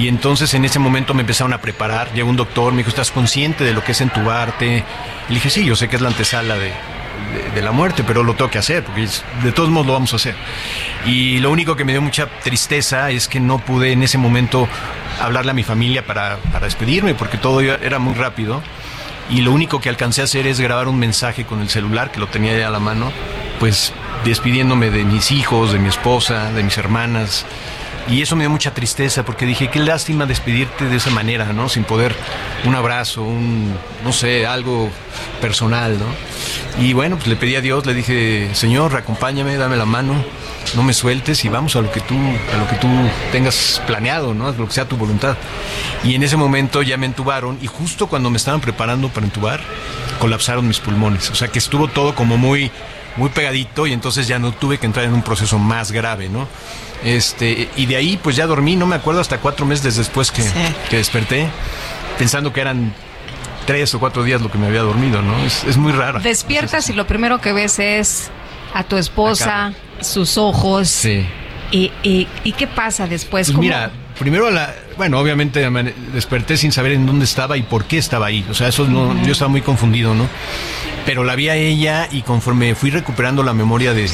Y 0.01 0.07
entonces 0.07 0.53
en 0.53 0.65
ese 0.65 0.79
momento 0.79 1.13
me 1.13 1.21
empezaron 1.21 1.53
a 1.53 1.59
preparar, 1.61 2.11
llegó 2.13 2.29
un 2.29 2.35
doctor, 2.37 2.71
me 2.73 2.79
dijo, 2.79 2.89
¿estás 2.89 3.11
consciente 3.11 3.63
de 3.63 3.73
lo 3.73 3.83
que 3.83 3.91
es 3.93 4.01
entubarte? 4.01 4.83
Le 5.27 5.35
dije, 5.35 5.49
sí, 5.49 5.65
yo 5.65 5.75
sé 5.75 5.87
que 5.89 5.95
es 5.95 6.01
la 6.01 6.09
antesala 6.09 6.55
de, 6.55 6.65
de- 6.69 7.51
de 7.55 7.61
la 7.61 7.71
muerte, 7.71 8.03
pero 8.05 8.23
lo 8.23 8.33
tengo 8.35 8.49
que 8.51 8.57
hacer, 8.59 8.83
porque 8.83 9.07
de 9.43 9.51
todos 9.51 9.69
modos 9.69 9.87
lo 9.87 9.93
vamos 9.93 10.13
a 10.13 10.15
hacer. 10.17 10.35
Y 11.05 11.39
lo 11.39 11.51
único 11.51 11.75
que 11.75 11.83
me 11.85 11.91
dio 11.91 12.01
mucha 12.01 12.27
tristeza 12.43 13.09
es 13.11 13.27
que 13.27 13.39
no 13.39 13.59
pude 13.59 13.91
en 13.91 14.03
ese 14.03 14.17
momento 14.17 14.67
hablarle 15.19 15.51
a 15.51 15.53
mi 15.53 15.63
familia 15.63 16.05
para, 16.05 16.37
para 16.51 16.65
despedirme, 16.65 17.13
porque 17.15 17.37
todo 17.37 17.61
era 17.61 17.99
muy 17.99 18.13
rápido. 18.13 18.61
Y 19.29 19.41
lo 19.41 19.51
único 19.51 19.79
que 19.79 19.87
alcancé 19.89 20.21
a 20.21 20.23
hacer 20.25 20.45
es 20.47 20.59
grabar 20.59 20.87
un 20.87 20.99
mensaje 20.99 21.45
con 21.45 21.61
el 21.61 21.69
celular, 21.69 22.11
que 22.11 22.19
lo 22.19 22.27
tenía 22.27 22.57
ya 22.57 22.67
a 22.67 22.71
la 22.71 22.79
mano, 22.79 23.11
pues 23.59 23.93
despidiéndome 24.25 24.89
de 24.91 25.03
mis 25.03 25.31
hijos, 25.31 25.73
de 25.73 25.79
mi 25.79 25.89
esposa, 25.89 26.51
de 26.51 26.63
mis 26.63 26.77
hermanas. 26.77 27.45
Y 28.09 28.21
eso 28.21 28.35
me 28.35 28.43
dio 28.43 28.49
mucha 28.49 28.73
tristeza 28.73 29.23
porque 29.23 29.45
dije, 29.45 29.69
qué 29.69 29.79
lástima 29.79 30.25
despedirte 30.25 30.85
de 30.85 30.97
esa 30.97 31.11
manera, 31.11 31.53
¿no? 31.53 31.69
Sin 31.69 31.83
poder 31.83 32.15
un 32.65 32.75
abrazo, 32.75 33.21
un, 33.23 33.73
no 34.03 34.11
sé, 34.11 34.45
algo 34.47 34.89
personal, 35.39 35.97
¿no? 35.99 36.83
Y 36.83 36.93
bueno, 36.93 37.17
pues 37.17 37.27
le 37.27 37.35
pedí 37.35 37.55
a 37.55 37.61
Dios, 37.61 37.85
le 37.85 37.93
dije, 37.93 38.49
Señor, 38.53 38.95
acompáñame, 38.95 39.55
dame 39.55 39.77
la 39.77 39.85
mano, 39.85 40.15
no 40.75 40.83
me 40.83 40.93
sueltes 40.93 41.45
y 41.45 41.49
vamos 41.49 41.75
a 41.75 41.81
lo 41.81 41.91
que 41.91 42.01
tú, 42.01 42.15
a 42.15 42.57
lo 42.57 42.67
que 42.67 42.75
tú 42.77 42.87
tengas 43.31 43.81
planeado, 43.85 44.33
¿no? 44.33 44.47
A 44.47 44.51
lo 44.51 44.67
que 44.67 44.73
sea 44.73 44.85
tu 44.85 44.97
voluntad. 44.97 45.37
Y 46.03 46.15
en 46.15 46.23
ese 46.23 46.37
momento 46.37 46.81
ya 46.81 46.97
me 46.97 47.05
entubaron 47.05 47.59
y 47.61 47.67
justo 47.67 48.07
cuando 48.07 48.29
me 48.29 48.37
estaban 48.37 48.61
preparando 48.61 49.09
para 49.09 49.25
entubar, 49.25 49.61
colapsaron 50.19 50.67
mis 50.67 50.79
pulmones. 50.79 51.29
O 51.29 51.35
sea 51.35 51.49
que 51.49 51.59
estuvo 51.59 51.87
todo 51.87 52.15
como 52.15 52.37
muy 52.37 52.71
muy 53.17 53.29
pegadito 53.29 53.87
y 53.87 53.93
entonces 53.93 54.27
ya 54.27 54.39
no 54.39 54.51
tuve 54.51 54.77
que 54.77 54.85
entrar 54.85 55.05
en 55.05 55.13
un 55.13 55.21
proceso 55.21 55.57
más 55.59 55.91
grave, 55.91 56.29
¿no? 56.29 56.47
Este, 57.03 57.69
y 57.75 57.85
de 57.87 57.95
ahí 57.95 58.19
pues 58.21 58.35
ya 58.35 58.45
dormí, 58.47 58.75
no 58.75 58.85
me 58.85 58.95
acuerdo 58.95 59.21
hasta 59.21 59.39
cuatro 59.39 59.65
meses 59.65 59.95
después 59.97 60.31
que, 60.31 60.43
que 60.89 60.97
desperté, 60.97 61.47
pensando 62.17 62.53
que 62.53 62.61
eran 62.61 62.93
tres 63.65 63.93
o 63.95 63.99
cuatro 63.99 64.23
días 64.23 64.41
lo 64.41 64.51
que 64.51 64.57
me 64.57 64.67
había 64.67 64.81
dormido, 64.81 65.21
¿no? 65.21 65.37
Es, 65.43 65.63
es 65.63 65.77
muy 65.77 65.91
raro. 65.93 66.19
Despiertas 66.19 66.89
y 66.89 66.93
lo 66.93 67.07
primero 67.07 67.41
que 67.41 67.53
ves 67.53 67.79
es 67.79 68.29
a 68.73 68.83
tu 68.83 68.97
esposa, 68.97 69.73
sus 69.99 70.37
ojos. 70.37 70.87
Sí. 70.89 71.25
Y, 71.71 71.91
y, 72.03 72.27
¿Y 72.43 72.51
qué 72.53 72.67
pasa 72.67 73.07
después? 73.07 73.47
Pues 73.47 73.51
¿Cómo- 73.51 73.61
mira, 73.63 73.91
primero 74.19 74.51
la, 74.51 74.73
bueno, 75.01 75.17
obviamente 75.17 75.67
desperté 76.13 76.57
sin 76.57 76.71
saber 76.71 76.91
en 76.91 77.07
dónde 77.07 77.25
estaba 77.25 77.57
y 77.57 77.63
por 77.63 77.85
qué 77.85 77.97
estaba 77.97 78.27
ahí. 78.27 78.45
O 78.51 78.53
sea, 78.53 78.67
eso 78.67 78.85
no, 78.87 79.19
yo 79.25 79.31
estaba 79.31 79.49
muy 79.49 79.61
confundido, 79.61 80.13
¿no? 80.13 80.27
Pero 81.07 81.23
la 81.23 81.33
vi 81.33 81.49
a 81.49 81.55
ella 81.55 82.07
y 82.11 82.21
conforme 82.21 82.75
fui 82.75 82.91
recuperando 82.91 83.41
la 83.41 83.55
memoria 83.55 83.95
de, 83.95 84.07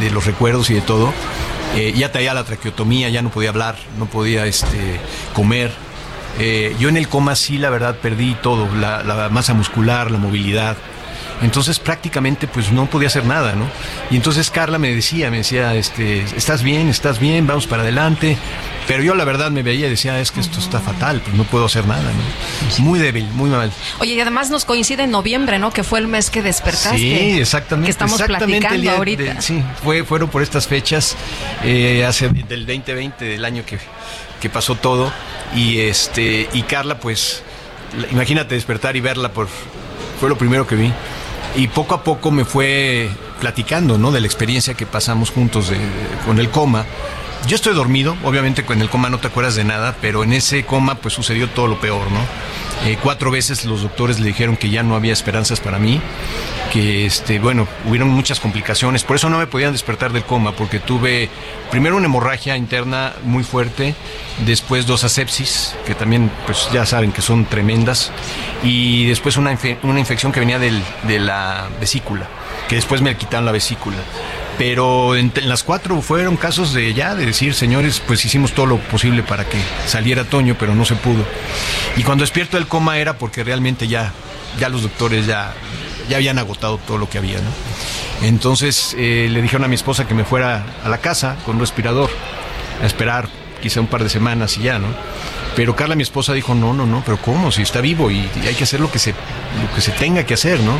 de 0.00 0.10
los 0.10 0.26
recuerdos 0.26 0.68
y 0.70 0.74
de 0.74 0.80
todo, 0.80 1.12
eh, 1.76 1.94
ya 1.96 2.10
traía 2.10 2.34
la 2.34 2.42
traqueotomía, 2.42 3.08
ya 3.08 3.22
no 3.22 3.30
podía 3.30 3.50
hablar, 3.50 3.76
no 4.00 4.06
podía 4.06 4.44
este, 4.46 4.98
comer. 5.32 5.70
Eh, 6.40 6.74
yo 6.80 6.88
en 6.88 6.96
el 6.96 7.06
coma 7.06 7.36
sí, 7.36 7.56
la 7.56 7.70
verdad, 7.70 7.94
perdí 8.02 8.34
todo, 8.42 8.68
la, 8.74 9.04
la 9.04 9.28
masa 9.28 9.54
muscular, 9.54 10.10
la 10.10 10.18
movilidad. 10.18 10.76
Entonces 11.42 11.78
prácticamente 11.80 12.46
pues 12.46 12.70
no 12.70 12.86
podía 12.86 13.08
hacer 13.08 13.24
nada, 13.24 13.54
¿no? 13.54 13.66
Y 14.10 14.16
entonces 14.16 14.50
Carla 14.50 14.78
me 14.78 14.94
decía, 14.94 15.30
me 15.30 15.38
decía, 15.38 15.74
este, 15.74 16.22
estás 16.36 16.62
bien, 16.62 16.88
estás 16.88 17.18
bien, 17.18 17.46
vamos 17.46 17.66
para 17.66 17.82
adelante. 17.82 18.36
Pero 18.86 19.02
yo 19.04 19.14
la 19.14 19.24
verdad 19.24 19.50
me 19.52 19.62
veía 19.62 19.86
y 19.86 19.90
decía, 19.90 20.18
es 20.20 20.32
que 20.32 20.40
esto 20.40 20.58
está 20.58 20.80
fatal, 20.80 21.20
pues 21.20 21.36
no 21.36 21.44
puedo 21.44 21.66
hacer 21.66 21.86
nada, 21.86 22.02
¿no? 22.02 22.84
Muy 22.84 22.98
débil, 22.98 23.24
muy 23.32 23.48
mal. 23.48 23.70
Oye, 24.00 24.14
y 24.14 24.20
además 24.20 24.50
nos 24.50 24.64
coincide 24.64 25.04
en 25.04 25.10
noviembre, 25.12 25.58
¿no? 25.60 25.72
Que 25.72 25.84
fue 25.84 25.98
el 26.00 26.08
mes 26.08 26.30
que 26.30 26.42
despertaste. 26.42 26.98
Sí, 26.98 27.38
exactamente. 27.40 27.86
Que 27.86 27.90
estamos 27.92 28.20
exactamente 28.20 28.60
platicando 28.66 28.82
día 28.82 28.96
ahorita. 28.96 29.34
de- 29.34 29.42
sí, 29.42 29.62
fue, 29.84 30.02
fueron 30.04 30.28
por 30.30 30.42
estas 30.42 30.66
fechas, 30.66 31.16
eh, 31.62 32.04
hace 32.04 32.28
del 32.28 32.66
2020, 32.66 33.24
del 33.24 33.44
año 33.44 33.64
que, 33.64 33.78
que 34.40 34.50
pasó 34.50 34.74
todo. 34.74 35.12
Y 35.54 35.78
este 35.80 36.48
y 36.52 36.62
Carla, 36.62 36.98
pues, 36.98 37.42
imagínate 38.10 38.54
despertar 38.56 38.96
y 38.96 39.00
verla, 39.00 39.32
por, 39.32 39.48
fue 40.18 40.28
lo 40.28 40.36
primero 40.36 40.66
que 40.66 40.74
vi. 40.76 40.92
Y 41.54 41.68
poco 41.68 41.94
a 41.94 42.02
poco 42.02 42.30
me 42.30 42.44
fue 42.44 43.10
platicando, 43.40 43.98
¿no? 43.98 44.10
De 44.10 44.20
la 44.20 44.26
experiencia 44.26 44.74
que 44.74 44.86
pasamos 44.86 45.30
juntos 45.30 45.68
de- 45.68 45.76
con 46.24 46.38
el 46.38 46.48
coma. 46.50 46.86
Yo 47.48 47.56
estoy 47.56 47.74
dormido, 47.74 48.16
obviamente 48.24 48.64
con 48.64 48.80
el 48.80 48.88
coma 48.88 49.10
no 49.10 49.18
te 49.18 49.26
acuerdas 49.26 49.56
de 49.56 49.64
nada, 49.64 49.96
pero 50.00 50.22
en 50.24 50.32
ese 50.32 50.64
coma 50.64 50.94
pues 50.94 51.12
sucedió 51.12 51.50
todo 51.50 51.66
lo 51.66 51.80
peor, 51.80 52.10
¿no? 52.10 52.20
Eh, 52.88 52.96
cuatro 53.02 53.30
veces 53.30 53.64
los 53.64 53.82
doctores 53.82 54.20
le 54.20 54.28
dijeron 54.28 54.56
que 54.56 54.70
ya 54.70 54.82
no 54.82 54.94
había 54.96 55.12
esperanzas 55.12 55.60
para 55.60 55.78
mí, 55.78 56.00
que 56.72 57.04
este, 57.04 57.38
bueno, 57.40 57.68
hubieron 57.86 58.08
muchas 58.08 58.40
complicaciones, 58.40 59.02
por 59.04 59.16
eso 59.16 59.28
no 59.28 59.38
me 59.38 59.46
podían 59.46 59.72
despertar 59.72 60.12
del 60.12 60.22
coma, 60.24 60.52
porque 60.52 60.78
tuve 60.78 61.28
primero 61.70 61.96
una 61.96 62.06
hemorragia 62.06 62.56
interna 62.56 63.12
muy 63.24 63.44
fuerte, 63.44 63.94
después 64.46 64.86
dos 64.86 65.04
asepsis, 65.04 65.74
que 65.84 65.94
también 65.94 66.30
pues 66.46 66.68
ya 66.72 66.86
saben 66.86 67.12
que 67.12 67.22
son 67.22 67.44
tremendas, 67.44 68.12
y 68.62 69.06
después 69.06 69.36
una, 69.36 69.52
infe- 69.52 69.78
una 69.82 70.00
infección 70.00 70.32
que 70.32 70.40
venía 70.40 70.58
del- 70.58 70.82
de 71.02 71.18
la 71.18 71.68
vesícula, 71.80 72.26
que 72.68 72.76
después 72.76 73.02
me 73.02 73.14
quitaron 73.16 73.44
la 73.46 73.52
vesícula. 73.52 73.98
Pero 74.58 75.16
en, 75.16 75.32
en 75.34 75.48
las 75.48 75.62
cuatro 75.62 76.00
fueron 76.02 76.36
casos 76.36 76.72
de 76.72 76.92
ya, 76.94 77.14
de 77.14 77.26
decir, 77.26 77.54
señores, 77.54 78.00
pues 78.06 78.24
hicimos 78.24 78.52
todo 78.52 78.66
lo 78.66 78.78
posible 78.78 79.22
para 79.22 79.44
que 79.44 79.58
saliera 79.86 80.24
Toño, 80.24 80.56
pero 80.58 80.74
no 80.74 80.84
se 80.84 80.94
pudo. 80.94 81.24
Y 81.96 82.02
cuando 82.02 82.22
despierto 82.22 82.56
del 82.56 82.66
coma 82.66 82.98
era 82.98 83.18
porque 83.18 83.44
realmente 83.44 83.88
ya, 83.88 84.12
ya 84.58 84.68
los 84.68 84.82
doctores 84.82 85.26
ya, 85.26 85.54
ya 86.08 86.16
habían 86.16 86.38
agotado 86.38 86.78
todo 86.78 86.98
lo 86.98 87.08
que 87.08 87.18
había, 87.18 87.38
¿no? 87.38 88.26
Entonces 88.26 88.94
eh, 88.98 89.28
le 89.30 89.42
dijeron 89.42 89.64
a 89.64 89.68
mi 89.68 89.74
esposa 89.74 90.06
que 90.06 90.14
me 90.14 90.24
fuera 90.24 90.64
a 90.84 90.88
la 90.88 90.98
casa 90.98 91.36
con 91.44 91.56
un 91.56 91.60
respirador, 91.60 92.10
a 92.82 92.86
esperar 92.86 93.28
quizá 93.60 93.80
un 93.80 93.86
par 93.86 94.02
de 94.02 94.10
semanas 94.10 94.58
y 94.58 94.62
ya, 94.62 94.78
¿no? 94.78 94.88
Pero 95.56 95.76
Carla, 95.76 95.94
mi 95.94 96.02
esposa, 96.02 96.32
dijo, 96.32 96.54
no, 96.54 96.72
no, 96.72 96.86
no, 96.86 97.02
pero 97.04 97.18
¿cómo? 97.18 97.52
Si 97.52 97.62
está 97.62 97.80
vivo 97.80 98.10
y, 98.10 98.28
y 98.42 98.46
hay 98.46 98.54
que 98.54 98.64
hacer 98.64 98.80
lo 98.80 98.90
que, 98.90 98.98
se, 98.98 99.10
lo 99.10 99.74
que 99.74 99.80
se 99.80 99.90
tenga 99.92 100.24
que 100.24 100.34
hacer, 100.34 100.60
¿no? 100.60 100.78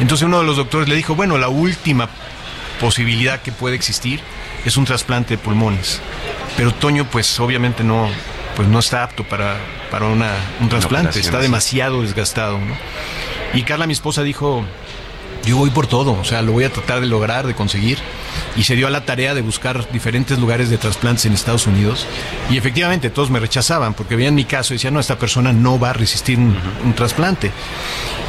Entonces 0.00 0.26
uno 0.26 0.40
de 0.40 0.44
los 0.44 0.56
doctores 0.56 0.88
le 0.88 0.96
dijo, 0.96 1.14
bueno, 1.14 1.38
la 1.38 1.48
última 1.48 2.08
posibilidad 2.80 3.40
que 3.40 3.52
puede 3.52 3.76
existir 3.76 4.20
es 4.64 4.76
un 4.76 4.84
trasplante 4.84 5.36
de 5.36 5.38
pulmones. 5.38 6.00
Pero 6.56 6.72
Toño, 6.72 7.04
pues 7.10 7.38
obviamente 7.40 7.84
no, 7.84 8.08
pues 8.56 8.68
no 8.68 8.78
está 8.78 9.04
apto 9.04 9.24
para, 9.24 9.56
para 9.90 10.06
una, 10.06 10.32
un 10.60 10.68
trasplante, 10.68 11.20
está 11.20 11.38
demasiado 11.38 12.02
desgastado, 12.02 12.58
¿no? 12.58 12.76
Y 13.54 13.62
Carla, 13.62 13.86
mi 13.86 13.92
esposa, 13.92 14.22
dijo, 14.22 14.64
yo 15.44 15.56
voy 15.56 15.70
por 15.70 15.86
todo, 15.86 16.12
o 16.12 16.24
sea, 16.24 16.42
lo 16.42 16.52
voy 16.52 16.64
a 16.64 16.72
tratar 16.72 17.00
de 17.00 17.06
lograr, 17.06 17.46
de 17.46 17.54
conseguir. 17.54 17.98
Y 18.58 18.64
se 18.64 18.74
dio 18.74 18.88
a 18.88 18.90
la 18.90 19.04
tarea 19.04 19.34
de 19.34 19.40
buscar 19.40 19.88
diferentes 19.92 20.36
lugares 20.38 20.68
de 20.68 20.78
trasplantes 20.78 21.24
en 21.26 21.32
Estados 21.32 21.68
Unidos. 21.68 22.06
Y 22.50 22.56
efectivamente 22.56 23.08
todos 23.08 23.30
me 23.30 23.38
rechazaban 23.38 23.94
porque 23.94 24.16
veían 24.16 24.34
mi 24.34 24.44
caso 24.44 24.74
y 24.74 24.76
decían, 24.76 24.94
no, 24.94 25.00
esta 25.00 25.16
persona 25.16 25.52
no 25.52 25.78
va 25.78 25.90
a 25.90 25.92
resistir 25.92 26.38
un, 26.38 26.56
un 26.84 26.92
trasplante. 26.94 27.52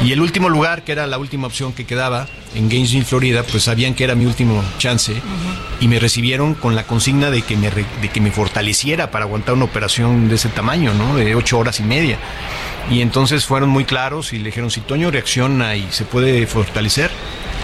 Y 0.03 0.11
el 0.11 0.21
último 0.21 0.47
lugar, 0.47 0.83
que 0.83 0.91
era 0.91 1.07
la 1.07 1.17
última 1.17 1.47
opción 1.47 1.73
que 1.73 1.85
quedaba, 1.85 2.27
en 2.53 2.69
Gainesville, 2.69 3.05
Florida, 3.05 3.41
pues 3.43 3.63
sabían 3.63 3.95
que 3.95 4.03
era 4.03 4.13
mi 4.13 4.25
último 4.27 4.63
chance 4.77 5.13
y 5.79 5.87
me 5.87 5.99
recibieron 5.99 6.53
con 6.53 6.75
la 6.75 6.83
consigna 6.83 7.31
de 7.31 7.41
que 7.41 7.57
me, 7.57 7.69
re- 7.71 7.85
de 8.01 8.09
que 8.09 8.21
me 8.21 8.31
fortaleciera 8.31 9.09
para 9.11 9.25
aguantar 9.25 9.55
una 9.55 9.65
operación 9.65 10.29
de 10.29 10.35
ese 10.35 10.49
tamaño, 10.49 10.93
¿no? 10.93 11.15
De 11.15 11.33
ocho 11.35 11.57
horas 11.57 11.79
y 11.79 11.83
media. 11.83 12.17
Y 12.91 13.01
entonces 13.01 13.45
fueron 13.45 13.69
muy 13.69 13.85
claros 13.85 14.31
y 14.33 14.37
le 14.37 14.45
dijeron, 14.45 14.69
si 14.71 14.81
Toño 14.81 15.09
reacciona 15.11 15.75
y 15.75 15.87
se 15.91 16.05
puede 16.05 16.45
fortalecer, 16.47 17.11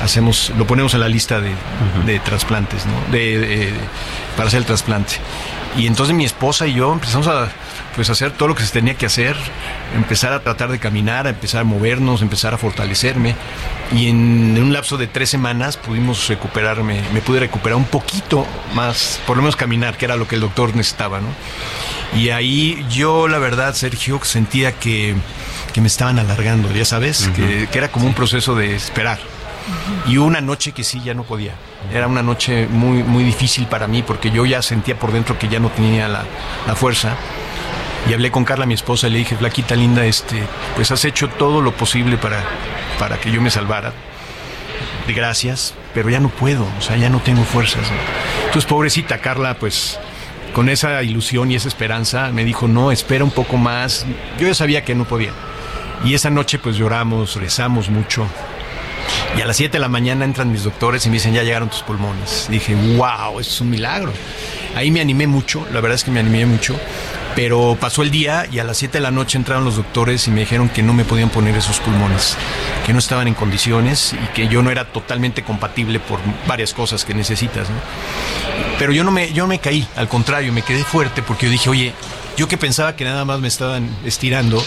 hacemos, 0.01 0.51
lo 0.57 0.65
ponemos 0.67 0.93
en 0.93 0.99
la 1.01 1.07
lista 1.09 1.39
de, 1.39 1.51
de 2.05 2.19
trasplantes, 2.19 2.85
¿no? 2.85 2.93
De, 3.11 3.37
de- 3.39 3.73
para 4.35 4.47
hacer 4.47 4.59
el 4.59 4.65
trasplante. 4.65 5.15
Y 5.77 5.87
entonces 5.87 6.15
mi 6.15 6.23
esposa 6.25 6.67
y 6.67 6.73
yo 6.73 6.93
empezamos 6.93 7.27
a 7.27 7.49
pues 7.95 8.09
hacer 8.09 8.31
todo 8.31 8.49
lo 8.49 8.55
que 8.55 8.63
se 8.63 8.71
tenía 8.71 8.93
que 8.95 9.05
hacer, 9.05 9.35
empezar 9.95 10.31
a 10.33 10.41
tratar 10.41 10.69
de 10.69 10.79
caminar, 10.79 11.27
a 11.27 11.29
empezar 11.31 11.61
a 11.61 11.63
movernos, 11.65 12.21
empezar 12.21 12.53
a 12.53 12.57
fortalecerme. 12.57 13.35
Y 13.93 14.07
en, 14.07 14.55
en 14.57 14.63
un 14.63 14.73
lapso 14.73 14.97
de 14.97 15.07
tres 15.07 15.29
semanas 15.29 15.75
pudimos 15.77 16.27
recuperarme, 16.27 17.01
me 17.13 17.21
pude 17.21 17.39
recuperar 17.41 17.75
un 17.77 17.85
poquito 17.85 18.45
más, 18.73 19.19
por 19.27 19.35
lo 19.37 19.43
menos 19.43 19.55
caminar, 19.57 19.97
que 19.97 20.05
era 20.05 20.15
lo 20.17 20.27
que 20.27 20.35
el 20.35 20.41
doctor 20.41 20.75
necesitaba, 20.75 21.19
¿no? 21.21 21.27
Y 22.17 22.29
ahí 22.29 22.85
yo, 22.89 23.27
la 23.27 23.39
verdad, 23.39 23.73
Sergio, 23.73 24.19
sentía 24.23 24.73
que, 24.73 25.15
que 25.73 25.81
me 25.81 25.87
estaban 25.87 26.19
alargando, 26.19 26.71
ya 26.73 26.85
sabes, 26.85 27.29
que, 27.35 27.67
que 27.71 27.77
era 27.77 27.89
como 27.89 28.05
un 28.07 28.13
proceso 28.13 28.55
de 28.55 28.75
esperar. 28.75 29.19
Y 30.07 30.17
una 30.17 30.41
noche 30.41 30.71
que 30.71 30.83
sí, 30.83 31.01
ya 31.03 31.13
no 31.13 31.23
podía. 31.23 31.53
Era 31.93 32.07
una 32.07 32.21
noche 32.21 32.67
muy, 32.67 33.03
muy 33.03 33.23
difícil 33.23 33.65
para 33.67 33.87
mí 33.87 34.03
porque 34.03 34.31
yo 34.31 34.45
ya 34.45 34.61
sentía 34.61 34.97
por 34.97 35.11
dentro 35.11 35.37
que 35.37 35.47
ya 35.47 35.59
no 35.59 35.69
tenía 35.69 36.07
la, 36.07 36.23
la 36.67 36.75
fuerza. 36.75 37.15
Y 38.07 38.13
hablé 38.13 38.29
con 38.29 38.45
Carla, 38.45 38.67
mi 38.67 38.75
esposa, 38.75 39.07
y 39.07 39.11
le 39.11 39.17
dije, 39.19 39.35
Flaquita 39.35 39.75
linda, 39.75 40.05
este, 40.05 40.43
pues 40.75 40.91
has 40.91 41.03
hecho 41.05 41.27
todo 41.27 41.61
lo 41.61 41.71
posible 41.71 42.17
para, 42.17 42.43
para 42.99 43.17
que 43.17 43.31
yo 43.31 43.41
me 43.41 43.49
salvara. 43.49 43.93
Gracias, 45.07 45.73
pero 45.93 46.09
ya 46.09 46.19
no 46.19 46.29
puedo, 46.29 46.67
o 46.77 46.81
sea, 46.81 46.97
ya 46.97 47.09
no 47.09 47.19
tengo 47.19 47.43
fuerzas. 47.43 47.81
¿no? 47.89 47.97
Entonces, 48.45 48.65
pobrecita 48.65 49.19
Carla, 49.19 49.55
pues 49.55 49.99
con 50.53 50.69
esa 50.69 51.03
ilusión 51.03 51.51
y 51.51 51.55
esa 51.55 51.67
esperanza, 51.67 52.29
me 52.31 52.45
dijo, 52.45 52.67
no, 52.67 52.91
espera 52.91 53.23
un 53.23 53.31
poco 53.31 53.57
más. 53.57 54.05
Yo 54.39 54.47
ya 54.47 54.53
sabía 54.53 54.85
que 54.85 54.95
no 54.95 55.05
podía. 55.05 55.31
Y 56.05 56.13
esa 56.13 56.29
noche, 56.29 56.59
pues 56.59 56.77
lloramos, 56.77 57.35
rezamos 57.35 57.89
mucho. 57.89 58.27
Y 59.37 59.41
a 59.41 59.45
las 59.45 59.57
7 59.57 59.73
de 59.73 59.79
la 59.79 59.89
mañana 59.89 60.25
entran 60.25 60.51
mis 60.51 60.63
doctores 60.63 61.05
y 61.05 61.09
me 61.09 61.15
dicen, 61.15 61.33
ya 61.33 61.43
llegaron 61.43 61.69
tus 61.69 61.81
pulmones. 61.81 62.47
dije, 62.49 62.75
wow, 62.97 63.39
es 63.39 63.59
un 63.61 63.69
milagro. 63.69 64.13
Ahí 64.75 64.91
me 64.91 65.01
animé 65.01 65.27
mucho, 65.27 65.65
la 65.71 65.81
verdad 65.81 65.95
es 65.95 66.03
que 66.03 66.11
me 66.11 66.19
animé 66.19 66.45
mucho. 66.45 66.75
Pero 67.35 67.77
pasó 67.79 68.01
el 68.01 68.11
día 68.11 68.47
y 68.49 68.59
a 68.59 68.63
las 68.63 68.77
7 68.77 68.97
de 68.97 69.01
la 69.01 69.11
noche 69.11 69.37
entraron 69.37 69.65
los 69.65 69.75
doctores 69.75 70.25
y 70.27 70.31
me 70.31 70.41
dijeron 70.41 70.69
que 70.69 70.81
no 70.81 70.93
me 70.93 71.03
podían 71.03 71.29
poner 71.29 71.55
esos 71.57 71.79
pulmones, 71.81 72.37
que 72.85 72.93
no 72.93 72.99
estaban 72.99 73.27
en 73.27 73.33
condiciones 73.33 74.13
y 74.13 74.27
que 74.33 74.47
yo 74.47 74.63
no 74.63 74.71
era 74.71 74.85
totalmente 74.85 75.43
compatible 75.43 75.99
por 75.99 76.19
varias 76.47 76.73
cosas 76.73 77.03
que 77.03 77.13
necesitas. 77.13 77.67
Pero 78.79 78.93
yo 78.93 79.03
no 79.03 79.11
me, 79.11 79.33
yo 79.33 79.47
me 79.47 79.59
caí, 79.59 79.85
al 79.97 80.07
contrario, 80.07 80.53
me 80.53 80.61
quedé 80.61 80.85
fuerte 80.85 81.21
porque 81.21 81.47
yo 81.47 81.51
dije, 81.51 81.69
oye, 81.69 81.93
yo 82.37 82.47
que 82.47 82.57
pensaba 82.57 82.95
que 82.95 83.05
nada 83.05 83.23
más 83.23 83.39
me 83.39 83.47
estaban 83.47 83.89
estirando, 84.05 84.61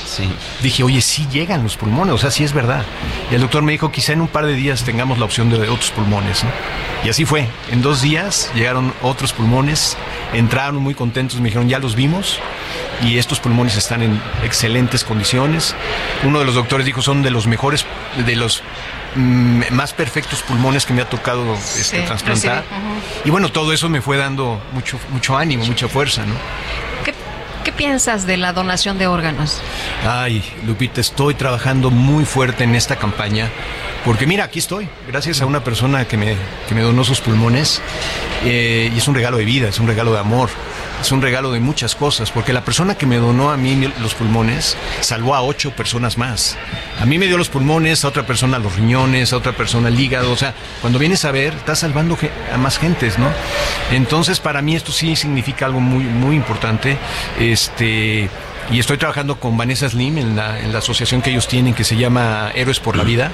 dije, 0.62 0.82
oye, 0.82 1.00
sí 1.02 1.26
llegan 1.30 1.62
los 1.62 1.76
pulmones, 1.76 2.14
o 2.14 2.18
sea, 2.18 2.30
sí 2.30 2.44
es 2.44 2.52
verdad. 2.52 2.84
Y 3.30 3.34
el 3.34 3.42
doctor 3.42 3.62
me 3.62 3.72
dijo, 3.72 3.92
quizá 3.92 4.12
en 4.12 4.22
un 4.22 4.28
par 4.28 4.46
de 4.46 4.54
días 4.54 4.84
tengamos 4.84 5.18
la 5.18 5.26
opción 5.26 5.50
de 5.50 5.68
otros 5.68 5.90
pulmones. 5.90 6.44
¿no? 6.44 6.50
Y 7.04 7.10
así 7.10 7.24
fue. 7.24 7.46
En 7.70 7.82
dos 7.82 8.02
días 8.02 8.50
llegaron 8.54 8.92
otros 9.02 9.32
pulmones, 9.32 9.96
entraron 10.32 10.76
muy 10.76 10.94
contentos, 10.94 11.40
me 11.40 11.48
dijeron, 11.48 11.68
ya 11.68 11.78
los 11.78 11.94
vimos 11.94 12.38
y 13.02 13.18
estos 13.18 13.38
pulmones 13.38 13.76
están 13.76 14.02
en 14.02 14.20
excelentes 14.42 15.04
condiciones. 15.04 15.74
Uno 16.24 16.38
de 16.40 16.44
los 16.46 16.54
doctores 16.54 16.86
dijo, 16.86 17.02
son 17.02 17.22
de 17.22 17.30
los 17.30 17.46
mejores, 17.46 17.84
de 18.26 18.34
los 18.34 18.62
mm, 19.14 19.62
más 19.72 19.92
perfectos 19.92 20.42
pulmones 20.42 20.86
que 20.86 20.94
me 20.94 21.02
ha 21.02 21.08
tocado 21.08 21.54
este, 21.54 22.00
Sí, 22.00 22.06
trasplantar. 22.06 22.64
Y 23.24 23.30
bueno, 23.30 23.50
todo 23.50 23.72
eso 23.72 23.88
me 23.88 24.00
fue 24.00 24.16
dando 24.16 24.60
mucho, 24.72 24.98
mucho 25.10 25.36
ánimo, 25.36 25.64
mucha 25.66 25.86
fuerza, 25.86 26.24
¿no? 26.24 26.34
¿Qué, 27.68 27.72
piensas 27.72 28.26
de 28.26 28.38
la 28.38 28.54
donación 28.54 28.96
de 28.96 29.06
órganos? 29.08 29.60
Ay, 30.02 30.42
Lupita, 30.66 31.02
estoy 31.02 31.34
trabajando 31.34 31.90
muy 31.90 32.24
fuerte 32.24 32.64
en 32.64 32.74
esta 32.74 32.96
campaña 32.96 33.50
Porque 34.06 34.26
mira, 34.26 34.44
aquí 34.44 34.58
estoy, 34.58 34.88
gracias 35.06 35.42
a 35.42 35.46
una 35.46 35.62
persona 35.62 36.06
que 36.06 36.16
me, 36.16 36.34
que 36.66 36.74
me 36.74 36.80
donó 36.80 37.04
sus 37.04 37.20
pulmones. 37.20 37.82
eh, 38.46 38.90
y 38.94 38.96
es 38.96 39.06
un 39.06 39.14
regalo 39.14 39.36
de 39.36 39.44
vida, 39.44 39.68
es 39.68 39.78
un 39.80 39.86
regalo 39.86 40.14
de 40.14 40.18
amor, 40.18 40.48
es 41.00 41.12
un 41.12 41.22
regalo 41.22 41.52
de 41.52 41.60
muchas 41.60 41.94
cosas. 41.94 42.30
Porque 42.30 42.52
la 42.52 42.64
persona 42.64 42.96
que 42.96 43.06
me 43.06 43.16
donó 43.16 43.50
a 43.50 43.56
mí 43.56 43.90
los 44.00 44.14
pulmones 44.14 44.76
salvó 45.00 45.34
a 45.34 45.42
ocho 45.42 45.70
personas 45.72 46.18
más. 46.18 46.56
A 47.00 47.06
mí 47.06 47.18
me 47.18 47.26
dio 47.26 47.38
los 47.38 47.48
pulmones, 47.48 48.04
a 48.04 48.08
otra 48.08 48.26
persona 48.26 48.58
los 48.58 48.76
riñones, 48.76 49.32
a 49.32 49.36
otra 49.36 49.52
persona 49.52 49.88
el 49.88 49.98
hígado. 49.98 50.32
O 50.32 50.36
sea, 50.36 50.54
cuando 50.80 50.98
vienes 50.98 51.24
a 51.24 51.30
ver, 51.30 51.54
estás 51.54 51.80
salvando 51.80 52.18
a 52.52 52.58
más 52.58 52.78
gentes, 52.78 53.18
¿no? 53.18 53.28
Entonces, 53.90 54.40
para 54.40 54.62
mí 54.62 54.76
esto 54.76 54.92
sí 54.92 55.16
significa 55.16 55.66
algo 55.66 55.80
muy, 55.80 56.04
muy 56.04 56.36
importante. 56.36 56.98
Este. 57.38 58.28
Y 58.70 58.78
estoy 58.78 58.98
trabajando 58.98 59.40
con 59.40 59.56
Vanessa 59.56 59.88
Slim 59.88 60.18
en 60.18 60.36
la, 60.36 60.60
en 60.60 60.72
la 60.72 60.80
asociación 60.80 61.22
que 61.22 61.30
ellos 61.30 61.48
tienen 61.48 61.72
que 61.72 61.84
se 61.84 61.96
llama 61.96 62.50
Héroes 62.54 62.80
por 62.80 62.96
la 62.96 63.04
Vida, 63.04 63.32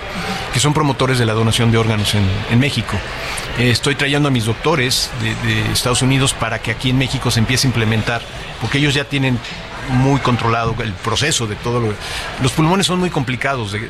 que 0.52 0.60
son 0.60 0.72
promotores 0.72 1.18
de 1.18 1.26
la 1.26 1.32
donación 1.32 1.72
de 1.72 1.78
órganos 1.78 2.14
en, 2.14 2.24
en 2.50 2.58
México. 2.60 2.96
Eh, 3.58 3.70
estoy 3.70 3.96
trayendo 3.96 4.28
a 4.28 4.30
mis 4.30 4.44
doctores 4.44 5.10
de, 5.20 5.72
Estados 5.72 6.02
Unidos 6.02 6.34
para 6.34 6.60
que 6.60 6.70
aquí 6.70 6.90
en 6.90 6.98
México 6.98 7.32
se 7.32 7.40
empiece 7.40 7.66
a 7.66 7.70
implementar, 7.70 8.22
porque 8.60 8.78
ellos 8.78 8.94
ya 8.94 9.04
tienen 9.04 9.38
muy 9.90 10.20
controlado 10.20 10.74
el 10.82 10.92
proceso 10.92 11.46
de 11.46 11.56
todo 11.56 11.78
lo 11.78 11.92
los 12.42 12.52
pulmones 12.52 12.86
son 12.86 13.00
muy 13.00 13.10
complicados 13.10 13.70
de, 13.70 13.80
de 13.80 13.88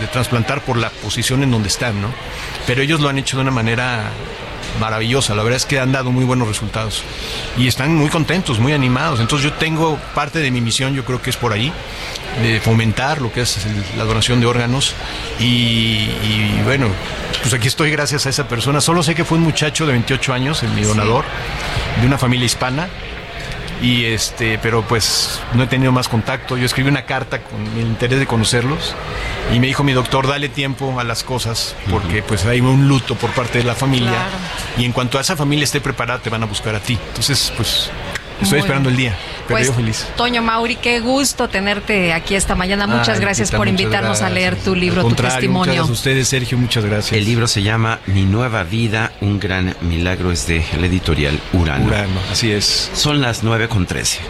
de 0.00 0.06
trasplantar 0.06 0.60
por 0.60 0.76
la 0.76 0.88
posición 0.88 1.42
en 1.42 1.50
donde 1.50 1.66
están 1.66 2.00
no 2.00 2.06
pero 2.64 2.80
ellos 2.80 3.00
lo 3.00 3.08
han 3.08 3.18
hecho 3.18 3.36
de 3.36 3.42
una 3.42 3.50
manera 3.50 4.04
maravillosa. 4.80 5.34
La 5.34 5.42
verdad 5.42 5.56
es 5.56 5.66
que 5.66 5.78
han 5.78 5.92
dado 5.92 6.10
muy 6.10 6.24
buenos 6.24 6.48
resultados 6.48 7.02
y 7.56 7.68
están 7.68 7.94
muy 7.94 8.08
contentos, 8.08 8.58
muy 8.58 8.72
animados. 8.72 9.20
Entonces 9.20 9.50
yo 9.50 9.56
tengo 9.56 9.98
parte 10.14 10.40
de 10.40 10.50
mi 10.50 10.60
misión, 10.60 10.94
yo 10.94 11.04
creo 11.04 11.20
que 11.20 11.30
es 11.30 11.36
por 11.36 11.52
ahí, 11.52 11.72
de 12.42 12.60
fomentar 12.60 13.20
lo 13.20 13.32
que 13.32 13.42
es 13.42 13.58
la 13.96 14.04
donación 14.04 14.40
de 14.40 14.46
órganos 14.46 14.94
y, 15.38 15.44
y 15.44 16.60
bueno, 16.64 16.88
pues 17.40 17.54
aquí 17.54 17.68
estoy 17.68 17.90
gracias 17.90 18.26
a 18.26 18.30
esa 18.30 18.48
persona. 18.48 18.80
Solo 18.80 19.02
sé 19.02 19.14
que 19.14 19.24
fue 19.24 19.38
un 19.38 19.44
muchacho 19.44 19.86
de 19.86 19.92
28 19.92 20.32
años, 20.32 20.62
el 20.62 20.70
mi 20.70 20.82
donador, 20.82 21.24
de 22.00 22.06
una 22.06 22.18
familia 22.18 22.46
hispana. 22.46 22.88
Y 23.82 24.04
este, 24.04 24.58
pero 24.58 24.82
pues 24.82 25.40
no 25.54 25.64
he 25.64 25.66
tenido 25.66 25.90
más 25.92 26.08
contacto. 26.08 26.56
Yo 26.56 26.64
escribí 26.66 26.88
una 26.88 27.04
carta 27.04 27.40
con 27.42 27.60
el 27.76 27.80
interés 27.82 28.20
de 28.20 28.26
conocerlos 28.26 28.94
y 29.52 29.58
me 29.58 29.66
dijo 29.66 29.82
mi 29.82 29.92
doctor, 29.92 30.28
dale 30.28 30.48
tiempo 30.48 30.98
a 31.00 31.04
las 31.04 31.24
cosas 31.24 31.74
porque 31.90 32.22
pues 32.22 32.46
hay 32.46 32.60
un 32.60 32.86
luto 32.88 33.16
por 33.16 33.30
parte 33.32 33.58
de 33.58 33.64
la 33.64 33.74
familia 33.74 34.10
Claro. 34.12 34.30
y 34.78 34.84
en 34.84 34.92
cuanto 34.92 35.18
a 35.18 35.20
esa 35.20 35.36
familia 35.36 35.64
esté 35.64 35.80
preparada 35.80 36.20
te 36.20 36.30
van 36.30 36.42
a 36.44 36.46
buscar 36.46 36.74
a 36.76 36.80
ti. 36.80 36.96
Entonces, 37.08 37.52
pues 37.56 37.90
estoy 38.40 38.50
Muy 38.50 38.58
esperando 38.60 38.90
bien. 38.90 38.98
el 39.00 39.14
día, 39.14 39.18
pero 39.46 39.58
Pues, 39.58 39.66
yo 39.68 39.74
feliz. 39.74 40.06
Toño 40.16 40.42
Mauri, 40.42 40.76
qué 40.76 41.00
gusto 41.00 41.48
tenerte 41.48 42.12
aquí 42.12 42.34
esta 42.34 42.54
mañana. 42.54 42.86
Muchas 42.86 43.16
Ay, 43.16 43.20
gracias 43.20 43.50
por 43.50 43.68
invitarnos 43.68 44.22
a 44.22 44.30
leer 44.30 44.56
tu 44.56 44.74
libro, 44.74 45.02
Al 45.02 45.08
tu 45.08 45.14
testimonio. 45.14 45.58
Muchas 45.60 45.74
gracias 45.74 45.88
a 45.88 45.92
ustedes, 45.92 46.28
Sergio, 46.28 46.58
muchas 46.58 46.84
gracias. 46.84 47.12
El 47.12 47.24
libro 47.24 47.46
se 47.46 47.62
llama 47.62 47.98
Mi 48.06 48.24
nueva 48.24 48.62
vida, 48.64 49.12
un 49.20 49.38
gran 49.40 49.76
milagro, 49.82 50.32
es 50.32 50.46
de 50.46 50.64
la 50.80 50.86
editorial 50.86 51.38
Urano. 51.52 51.86
Urano, 51.86 52.20
así 52.30 52.50
es. 52.52 52.90
Son 52.94 53.20
las 53.20 53.42
9 53.42 53.68
con 53.68 53.86
13. 53.86 54.20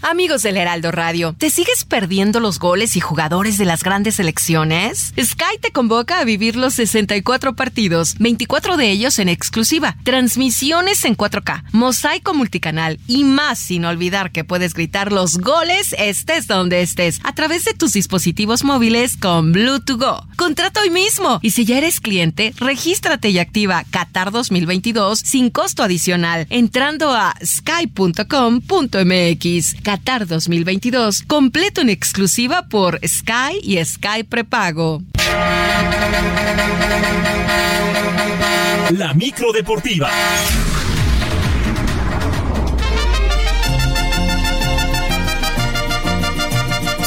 Amigos 0.00 0.44
del 0.44 0.56
Heraldo 0.56 0.92
Radio, 0.92 1.34
¿te 1.36 1.50
sigues 1.50 1.84
perdiendo 1.84 2.38
los 2.38 2.60
goles 2.60 2.94
y 2.94 3.00
jugadores 3.00 3.58
de 3.58 3.64
las 3.64 3.82
grandes 3.82 4.14
selecciones? 4.14 5.12
Sky 5.20 5.58
te 5.60 5.72
convoca 5.72 6.20
a 6.20 6.24
vivir 6.24 6.54
los 6.54 6.74
64 6.74 7.56
partidos, 7.56 8.14
24 8.20 8.76
de 8.76 8.92
ellos 8.92 9.18
en 9.18 9.28
exclusiva, 9.28 9.96
transmisiones 10.04 11.04
en 11.04 11.16
4K, 11.16 11.64
mosaico 11.72 12.32
multicanal 12.32 13.00
y 13.08 13.24
más 13.24 13.58
sin 13.58 13.84
olvidar 13.84 14.30
que 14.30 14.44
puedes 14.44 14.72
gritar 14.72 15.10
los 15.10 15.38
goles 15.38 15.92
estés 15.98 16.46
donde 16.46 16.80
estés 16.80 17.18
a 17.24 17.34
través 17.34 17.64
de 17.64 17.74
tus 17.74 17.92
dispositivos 17.92 18.62
móviles 18.62 19.16
con 19.16 19.50
Bluetooth 19.50 19.98
Go. 19.98 20.24
Contrata 20.36 20.80
hoy 20.80 20.90
mismo 20.90 21.40
y 21.42 21.50
si 21.50 21.64
ya 21.64 21.76
eres 21.76 21.98
cliente, 21.98 22.54
regístrate 22.58 23.30
y 23.30 23.40
activa 23.40 23.82
Qatar 23.90 24.30
2022 24.30 25.18
sin 25.18 25.50
costo 25.50 25.82
adicional 25.82 26.46
entrando 26.50 27.10
a 27.10 27.34
sky.com.mx. 27.44 28.68
Qatar 29.88 30.26
2022 30.26 31.22
completo 31.22 31.80
en 31.80 31.88
exclusiva 31.88 32.68
por 32.68 33.00
Sky 33.02 33.58
y 33.62 33.82
Sky 33.82 34.22
Prepago. 34.28 35.00
La 38.90 39.14
micro 39.14 39.50
deportiva. 39.50 40.10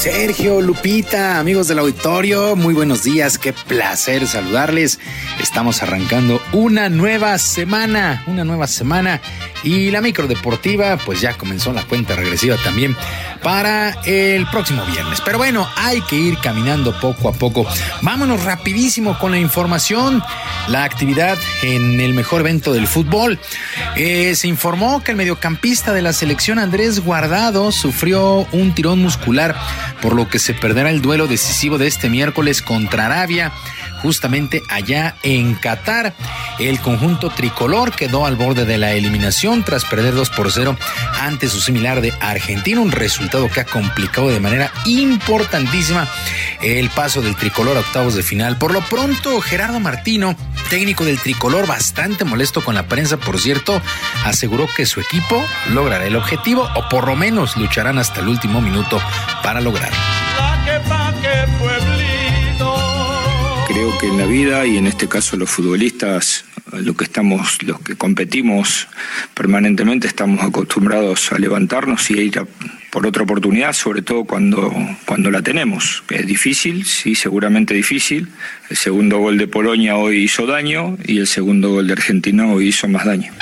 Sergio, 0.02 0.62
Lupita, 0.62 1.38
amigos 1.38 1.68
del 1.68 1.78
auditorio, 1.78 2.56
muy 2.56 2.74
buenos 2.74 3.04
días, 3.04 3.38
qué 3.38 3.54
placer 3.54 4.26
saludarles. 4.26 4.98
Estamos 5.40 5.84
arrancando 5.84 6.42
una 6.54 6.90
nueva 6.90 7.38
semana, 7.38 8.24
una 8.26 8.44
nueva 8.44 8.66
semana 8.66 9.22
y 9.64 9.92
la 9.92 10.02
micro 10.02 10.26
deportiva 10.26 10.98
pues 10.98 11.22
ya 11.22 11.38
comenzó 11.38 11.72
la 11.72 11.84
cuenta 11.84 12.16
regresiva 12.16 12.58
también 12.64 12.96
para 13.44 13.92
el 14.06 14.48
próximo 14.48 14.84
viernes. 14.86 15.22
Pero 15.22 15.38
bueno, 15.38 15.68
hay 15.76 16.02
que 16.02 16.16
ir 16.16 16.38
caminando 16.40 17.00
poco 17.00 17.30
a 17.30 17.34
poco. 17.34 17.68
Vámonos 18.02 18.44
rapidísimo 18.44 19.18
con 19.20 19.32
la 19.32 19.40
información, 19.40 20.24
la 20.68 20.84
actividad 20.84 21.38
en 21.62 22.00
el 22.00 22.14
mejor 22.14 22.42
evento 22.42 22.74
del 22.74 22.88
fútbol. 22.88 23.40
Eh, 23.96 24.36
se 24.36 24.48
informó 24.48 25.04
que 25.04 25.12
el 25.12 25.18
mediocampista 25.18 25.94
de 25.94 26.02
la 26.02 26.14
selección 26.14 26.60
Andrés 26.60 27.04
Guardado 27.04 27.72
sufrió 27.72 28.48
un 28.52 28.74
tirón 28.74 29.00
muscular, 29.00 29.56
por 30.02 30.16
lo 30.16 30.28
que 30.28 30.40
se 30.40 30.54
perderá 30.54 30.90
el 30.90 31.02
duelo 31.02 31.28
decisivo 31.28 31.78
de 31.78 31.88
este 31.88 32.10
miércoles 32.10 32.62
contra 32.62 33.06
Arabia 33.06 33.52
justamente 34.02 34.64
allá 34.70 35.16
en 35.24 35.56
Qatar. 35.56 36.14
El 36.60 36.80
conjunto 36.80 37.30
tricolor 37.30 37.92
quedó 37.94 38.26
al 38.26 38.36
borde 38.36 38.66
de 38.66 38.78
la 38.78 38.92
eliminación 38.94 39.64
tras 39.64 39.86
perder 39.86 40.14
2 40.14 40.30
por 40.32 40.52
0 40.52 40.78
ante 41.20 41.48
su 41.48 41.60
similar 41.60 42.02
de 42.02 42.14
Argentina, 42.20 42.82
un 42.82 42.92
resultado 42.92 43.50
que 43.50 43.62
ha 43.62 43.66
complicado 43.66 44.30
de 44.30 44.40
manera 44.40 44.72
importantísima 44.86 46.08
el 46.62 46.90
paso 46.90 47.22
del 47.22 47.36
tricolor 47.36 47.78
a 47.78 47.82
octavos 47.82 48.16
de 48.16 48.24
final. 48.24 48.58
Por 48.58 48.74
lo 48.74 48.82
pronto, 48.82 49.42
Gerardo 49.42 49.80
Martino, 49.80 50.36
técnico 50.70 51.06
del 51.06 51.20
tricolor, 51.20 51.68
bastante 51.68 52.26
molesto 52.26 52.64
con 52.64 52.76
la 52.76 52.88
prensa, 52.88 53.18
por 53.18 53.40
cierto, 53.40 53.82
aseguró 54.26 54.68
que 54.76 54.86
su 54.86 55.00
equipo 55.00 55.44
logrará 55.70 56.06
el 56.06 56.16
objetivo 56.16 56.70
o 56.76 56.90
por 56.90 57.08
lo 57.08 57.16
menos 57.16 57.58
lucharán 57.58 57.98
hasta 57.98 58.20
el 58.20 58.28
último 58.28 58.62
minuto 58.62 59.02
para 59.44 59.62
lograrlo. 59.62 59.98
Creo 63.82 63.98
que 63.98 64.08
en 64.10 64.18
la 64.20 64.28
vida 64.28 64.64
y 64.68 64.78
en 64.78 64.86
este 64.86 65.08
caso 65.08 65.38
los 65.38 65.50
futbolistas, 65.50 66.46
lo 66.72 66.94
que 66.94 67.06
estamos, 67.06 67.64
los 67.64 67.80
que 67.82 67.96
competimos 67.96 68.88
permanentemente, 69.34 70.06
estamos 70.06 70.44
acostumbrados 70.44 71.32
a 71.32 71.40
levantarnos 71.40 72.12
y 72.12 72.20
a 72.20 72.22
ir 72.22 72.38
a 72.38 72.46
por 72.92 73.08
otra 73.08 73.24
oportunidad, 73.24 73.74
sobre 73.74 74.04
todo 74.04 74.26
cuando, 74.26 74.72
cuando 75.08 75.32
la 75.32 75.42
tenemos. 75.42 76.04
Es 76.12 76.28
difícil, 76.28 76.86
sí, 76.86 77.16
seguramente 77.16 77.74
difícil. 77.74 78.28
El 78.70 78.78
segundo 78.78 79.18
gol 79.18 79.40
de 79.40 79.48
Polonia 79.48 79.96
hoy 79.96 80.18
hizo 80.18 80.46
daño 80.46 80.96
y 81.04 81.18
el 81.18 81.26
segundo 81.26 81.72
gol 81.72 81.88
de 81.88 81.94
Argentina 81.94 82.46
hoy 82.54 82.68
hizo 82.68 82.88
más 82.88 83.06
daño. 83.06 83.34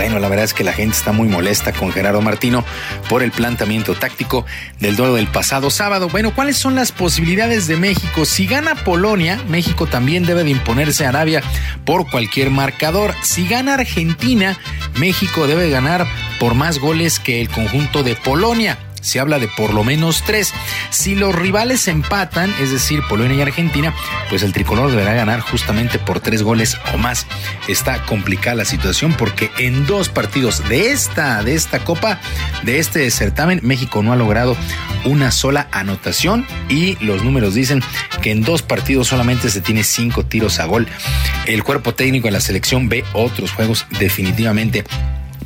Bueno, 0.00 0.18
la 0.18 0.28
verdad 0.28 0.46
es 0.46 0.54
que 0.54 0.64
la 0.64 0.72
gente 0.72 0.96
está 0.96 1.12
muy 1.12 1.28
molesta 1.28 1.74
con 1.74 1.92
Gerardo 1.92 2.22
Martino 2.22 2.64
por 3.10 3.22
el 3.22 3.32
planteamiento 3.32 3.94
táctico 3.94 4.46
del 4.78 4.96
duelo 4.96 5.16
del 5.16 5.26
pasado 5.26 5.68
sábado. 5.68 6.08
Bueno, 6.08 6.34
¿cuáles 6.34 6.56
son 6.56 6.74
las 6.74 6.90
posibilidades 6.90 7.66
de 7.66 7.76
México? 7.76 8.24
Si 8.24 8.46
gana 8.46 8.76
Polonia, 8.76 9.38
México 9.46 9.86
también 9.86 10.24
debe 10.24 10.42
de 10.42 10.52
imponerse 10.52 11.04
a 11.04 11.10
Arabia 11.10 11.42
por 11.84 12.10
cualquier 12.10 12.48
marcador. 12.48 13.14
Si 13.22 13.46
gana 13.46 13.74
Argentina, 13.74 14.56
México 14.98 15.46
debe 15.46 15.68
ganar 15.68 16.06
por 16.38 16.54
más 16.54 16.78
goles 16.78 17.20
que 17.20 17.42
el 17.42 17.50
conjunto 17.50 18.02
de 18.02 18.16
Polonia 18.16 18.78
se 19.00 19.20
habla 19.20 19.38
de 19.38 19.48
por 19.48 19.72
lo 19.72 19.84
menos 19.84 20.22
tres. 20.24 20.52
Si 20.90 21.14
los 21.14 21.34
rivales 21.34 21.88
empatan, 21.88 22.54
es 22.60 22.70
decir, 22.70 23.00
Polonia 23.08 23.36
y 23.36 23.42
Argentina, 23.42 23.94
pues 24.28 24.42
el 24.42 24.52
tricolor 24.52 24.90
deberá 24.90 25.14
ganar 25.14 25.40
justamente 25.40 25.98
por 25.98 26.20
tres 26.20 26.42
goles 26.42 26.76
o 26.94 26.98
más. 26.98 27.26
Está 27.68 28.04
complicada 28.06 28.56
la 28.56 28.64
situación 28.64 29.14
porque 29.14 29.50
en 29.58 29.86
dos 29.86 30.08
partidos 30.08 30.68
de 30.68 30.92
esta, 30.92 31.42
de 31.42 31.54
esta 31.54 31.80
copa, 31.80 32.20
de 32.62 32.78
este 32.78 33.10
certamen, 33.10 33.60
México 33.62 34.02
no 34.02 34.12
ha 34.12 34.16
logrado 34.16 34.56
una 35.04 35.30
sola 35.30 35.68
anotación 35.72 36.46
y 36.68 36.96
los 37.04 37.24
números 37.24 37.54
dicen 37.54 37.82
que 38.22 38.30
en 38.30 38.42
dos 38.42 38.62
partidos 38.62 39.08
solamente 39.08 39.50
se 39.50 39.60
tiene 39.60 39.84
cinco 39.84 40.24
tiros 40.24 40.58
a 40.58 40.66
gol. 40.66 40.86
El 41.46 41.64
cuerpo 41.64 41.94
técnico 41.94 42.28
de 42.28 42.32
la 42.32 42.40
selección 42.40 42.88
ve 42.88 43.04
otros 43.12 43.52
juegos 43.52 43.86
definitivamente 43.98 44.84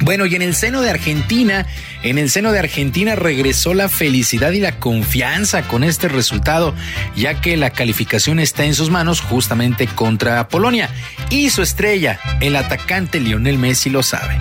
bueno, 0.02 0.26
y 0.26 0.34
en 0.34 0.42
el 0.42 0.54
seno 0.54 0.80
de 0.82 0.90
Argentina, 0.90 1.66
en 2.02 2.18
el 2.18 2.28
seno 2.28 2.52
de 2.52 2.58
Argentina 2.58 3.14
regresó 3.14 3.74
la 3.74 3.88
felicidad 3.88 4.50
y 4.52 4.60
la 4.60 4.78
confianza 4.78 5.62
con 5.62 5.84
este 5.84 6.08
resultado, 6.08 6.74
ya 7.16 7.40
que 7.40 7.56
la 7.56 7.70
calificación 7.70 8.38
está 8.38 8.64
en 8.64 8.74
sus 8.74 8.90
manos 8.90 9.20
justamente 9.20 9.86
contra 9.86 10.48
Polonia. 10.48 10.90
Y 11.30 11.50
su 11.50 11.62
estrella, 11.62 12.18
el 12.40 12.56
atacante 12.56 13.20
Lionel 13.20 13.58
Messi, 13.58 13.90
lo 13.90 14.02
sabe. 14.02 14.38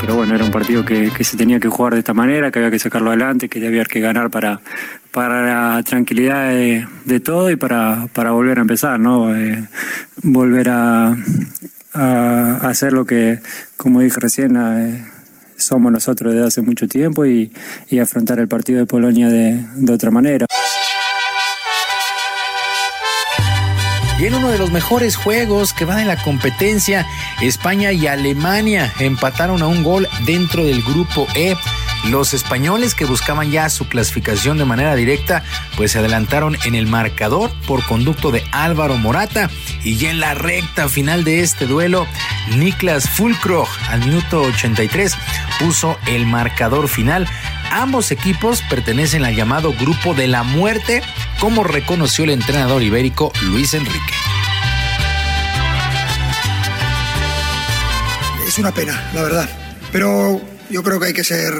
pero 0.00 0.16
bueno, 0.16 0.34
era 0.34 0.44
un 0.44 0.50
partido 0.50 0.86
que, 0.86 1.10
se 1.22 1.36
tenía 1.36 1.60
que 1.60 1.68
jugar 1.68 1.92
de 1.92 1.98
esta 1.98 2.14
manera, 2.14 2.50
que 2.50 2.60
había 2.60 2.70
que 2.70 2.78
sacarlo 2.78 3.10
adelante, 3.10 3.50
que 3.50 3.66
había 3.66 3.84
que 3.84 4.00
ganar 4.00 4.30
para, 4.30 4.58
para 5.12 5.74
la 5.76 5.82
tranquilidad 5.82 6.48
de, 6.48 6.86
de 7.04 7.20
todo 7.20 7.50
y 7.50 7.56
para, 7.56 8.06
para 8.14 8.30
volver 8.30 8.56
a 8.56 8.62
empezar, 8.62 8.98
¿no? 8.98 9.36
Eh, 9.36 9.68
volver 10.22 10.70
a, 10.70 11.14
a 11.98 12.68
hacer 12.68 12.92
lo 12.92 13.04
que, 13.04 13.40
como 13.76 14.00
dije 14.00 14.20
recién, 14.20 14.56
eh, 14.56 15.04
somos 15.56 15.90
nosotros 15.90 16.32
desde 16.32 16.46
hace 16.46 16.62
mucho 16.62 16.86
tiempo 16.86 17.26
y, 17.26 17.52
y 17.90 17.98
afrontar 17.98 18.38
el 18.38 18.48
partido 18.48 18.78
de 18.78 18.86
Polonia 18.86 19.28
de, 19.28 19.64
de 19.74 19.92
otra 19.92 20.10
manera. 20.10 20.46
Y 24.18 24.26
en 24.26 24.34
uno 24.34 24.50
de 24.50 24.58
los 24.58 24.72
mejores 24.72 25.14
juegos 25.14 25.72
que 25.72 25.84
va 25.84 26.00
en 26.00 26.08
la 26.08 26.20
competencia, 26.20 27.06
España 27.40 27.92
y 27.92 28.08
Alemania 28.08 28.92
empataron 28.98 29.62
a 29.62 29.68
un 29.68 29.84
gol 29.84 30.08
dentro 30.26 30.64
del 30.64 30.82
grupo 30.82 31.26
E. 31.36 31.56
Los 32.06 32.32
españoles 32.32 32.94
que 32.94 33.04
buscaban 33.04 33.50
ya 33.50 33.68
su 33.68 33.88
clasificación 33.88 34.56
de 34.56 34.64
manera 34.64 34.94
directa, 34.94 35.42
pues 35.76 35.92
se 35.92 35.98
adelantaron 35.98 36.56
en 36.64 36.74
el 36.74 36.86
marcador 36.86 37.50
por 37.66 37.84
conducto 37.84 38.30
de 38.30 38.42
Álvaro 38.52 38.96
Morata. 38.96 39.50
Y 39.82 39.96
ya 39.96 40.10
en 40.10 40.20
la 40.20 40.34
recta 40.34 40.88
final 40.88 41.24
de 41.24 41.40
este 41.40 41.66
duelo, 41.66 42.06
Niklas 42.56 43.08
Fulkrog 43.10 43.68
al 43.88 44.00
minuto 44.00 44.42
83 44.42 45.14
puso 45.58 45.98
el 46.06 46.24
marcador 46.24 46.88
final. 46.88 47.26
Ambos 47.70 48.10
equipos 48.10 48.62
pertenecen 48.70 49.24
al 49.24 49.36
llamado 49.36 49.74
Grupo 49.74 50.14
de 50.14 50.28
la 50.28 50.42
Muerte, 50.42 51.02
como 51.40 51.64
reconoció 51.64 52.24
el 52.24 52.30
entrenador 52.30 52.82
ibérico 52.82 53.32
Luis 53.42 53.74
Enrique. 53.74 54.14
Es 58.46 58.58
una 58.58 58.72
pena, 58.72 59.10
la 59.12 59.22
verdad. 59.22 59.48
Pero 59.92 60.40
yo 60.70 60.82
creo 60.82 60.98
que 60.98 61.06
hay 61.06 61.12
que 61.12 61.24
ser 61.24 61.52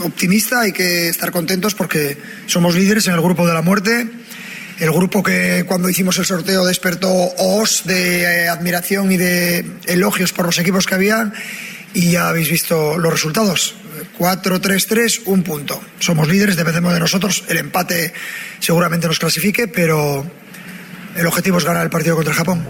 optimista, 0.00 0.60
hay 0.60 0.72
que 0.72 1.08
estar 1.08 1.30
contentos 1.30 1.74
porque 1.74 2.18
somos 2.46 2.74
líderes 2.74 3.06
en 3.06 3.14
el 3.14 3.20
Grupo 3.20 3.46
de 3.46 3.54
la 3.54 3.62
Muerte. 3.62 4.08
El 4.80 4.90
grupo 4.90 5.22
que 5.22 5.64
cuando 5.68 5.88
hicimos 5.88 6.18
el 6.18 6.24
sorteo 6.24 6.66
despertó 6.66 7.08
os 7.38 7.84
de 7.84 8.22
eh, 8.22 8.48
admiración 8.48 9.12
y 9.12 9.16
de 9.16 9.64
elogios 9.86 10.32
por 10.32 10.46
los 10.46 10.58
equipos 10.58 10.86
que 10.86 10.96
había 10.96 11.32
y 11.94 12.10
ya 12.10 12.28
habéis 12.28 12.50
visto 12.50 12.98
los 12.98 13.12
resultados. 13.12 13.76
4-3-3, 14.18 15.22
un 15.26 15.42
punto. 15.42 15.80
Somos 16.00 16.28
líderes, 16.28 16.56
dependemos 16.56 16.92
de 16.92 17.00
nosotros. 17.00 17.44
El 17.48 17.58
empate 17.58 18.12
seguramente 18.58 19.06
nos 19.06 19.18
clasifique, 19.18 19.68
pero 19.68 20.28
el 21.16 21.26
objetivo 21.26 21.58
es 21.58 21.64
ganar 21.64 21.84
el 21.84 21.90
partido 21.90 22.16
contra 22.16 22.34
Japón. 22.34 22.66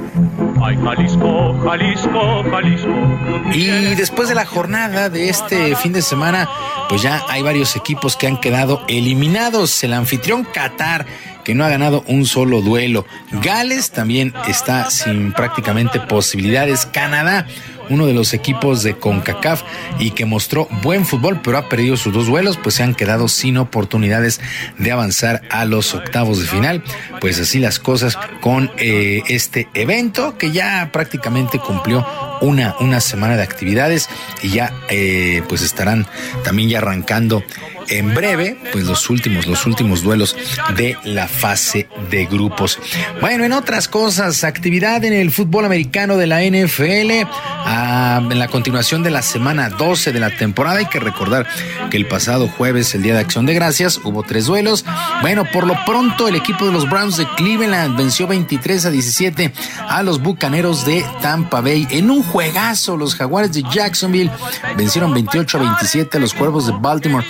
Ay, 0.62 0.76
Jalisco, 0.82 1.58
Jalisco, 1.62 2.44
Jalisco. 2.50 3.52
Y 3.52 3.94
después 3.94 4.28
de 4.28 4.34
la 4.34 4.46
jornada 4.46 5.10
de 5.10 5.28
este 5.28 5.76
fin 5.76 5.92
de 5.92 6.02
semana, 6.02 6.48
pues 6.88 7.02
ya 7.02 7.22
hay 7.28 7.42
varios 7.42 7.76
equipos 7.76 8.16
que 8.16 8.26
han 8.26 8.40
quedado 8.40 8.82
eliminados. 8.88 9.84
El 9.84 9.92
anfitrión 9.92 10.44
Qatar 10.44 11.06
que 11.44 11.54
no 11.54 11.64
ha 11.64 11.68
ganado 11.68 12.02
un 12.08 12.24
solo 12.24 12.62
duelo. 12.62 13.06
Gales 13.30 13.90
también 13.90 14.32
está 14.48 14.90
sin 14.90 15.32
prácticamente 15.32 16.00
posibilidades. 16.00 16.86
Canadá 16.86 17.46
uno 17.90 18.06
de 18.06 18.14
los 18.14 18.34
equipos 18.34 18.82
de 18.82 18.96
CONCACAF 18.96 19.62
y 19.98 20.10
que 20.12 20.24
mostró 20.24 20.68
buen 20.82 21.04
fútbol, 21.04 21.40
pero 21.42 21.58
ha 21.58 21.68
perdido 21.68 21.96
sus 21.96 22.12
dos 22.12 22.28
vuelos, 22.28 22.58
pues 22.62 22.76
se 22.76 22.82
han 22.82 22.94
quedado 22.94 23.28
sin 23.28 23.56
oportunidades 23.56 24.40
de 24.78 24.92
avanzar 24.92 25.42
a 25.50 25.64
los 25.64 25.94
octavos 25.94 26.40
de 26.40 26.46
final. 26.46 26.82
Pues 27.20 27.40
así 27.40 27.58
las 27.58 27.78
cosas 27.78 28.18
con 28.40 28.70
eh, 28.76 29.22
este 29.28 29.68
evento 29.74 30.36
que 30.38 30.52
ya 30.52 30.90
prácticamente 30.92 31.58
cumplió 31.58 32.06
una, 32.40 32.76
una 32.80 33.00
semana 33.00 33.36
de 33.36 33.42
actividades 33.42 34.08
y 34.42 34.50
ya 34.50 34.72
eh, 34.88 35.42
pues 35.48 35.62
estarán 35.62 36.06
también 36.42 36.68
ya 36.68 36.78
arrancando 36.78 37.42
en 37.88 38.14
breve, 38.14 38.56
pues 38.72 38.84
los 38.84 39.10
últimos, 39.10 39.46
los 39.46 39.66
últimos 39.66 40.02
duelos 40.02 40.36
de 40.76 40.96
la 41.04 41.28
fase 41.28 41.88
de 42.10 42.26
grupos. 42.26 42.78
Bueno, 43.20 43.44
en 43.44 43.52
otras 43.52 43.88
cosas, 43.88 44.44
actividad 44.44 45.04
en 45.04 45.12
el 45.12 45.30
fútbol 45.30 45.64
americano 45.64 46.16
de 46.16 46.26
la 46.26 46.42
NFL, 46.42 47.26
ah, 47.64 48.20
en 48.30 48.38
la 48.38 48.48
continuación 48.48 49.02
de 49.02 49.10
la 49.10 49.22
semana 49.22 49.70
12 49.70 50.12
de 50.12 50.20
la 50.20 50.30
temporada. 50.30 50.78
Hay 50.78 50.86
que 50.86 51.00
recordar 51.00 51.46
que 51.90 51.96
el 51.96 52.06
pasado 52.06 52.48
jueves, 52.48 52.94
el 52.94 53.02
Día 53.02 53.14
de 53.14 53.20
Acción 53.20 53.46
de 53.46 53.54
Gracias, 53.54 54.00
hubo 54.04 54.22
tres 54.22 54.46
duelos. 54.46 54.84
Bueno, 55.20 55.44
por 55.52 55.66
lo 55.66 55.74
pronto, 55.84 56.28
el 56.28 56.36
equipo 56.36 56.66
de 56.66 56.72
los 56.72 56.88
Browns 56.88 57.16
de 57.16 57.26
Cleveland 57.36 57.96
venció 57.96 58.26
23 58.26 58.86
a 58.86 58.90
17 58.90 59.52
a 59.88 60.02
los 60.02 60.20
Bucaneros 60.20 60.84
de 60.84 61.04
Tampa 61.22 61.60
Bay 61.60 61.86
en 61.90 62.10
un 62.10 62.22
juegazo. 62.22 62.96
Los 62.96 63.14
Jaguares 63.14 63.52
de 63.52 63.62
Jacksonville 63.62 64.30
vencieron 64.76 65.12
28 65.12 65.58
a 65.58 65.60
27 65.60 66.16
a 66.16 66.20
los 66.20 66.34
Cuervos 66.34 66.66
de 66.66 66.72
Baltimore. 66.78 67.26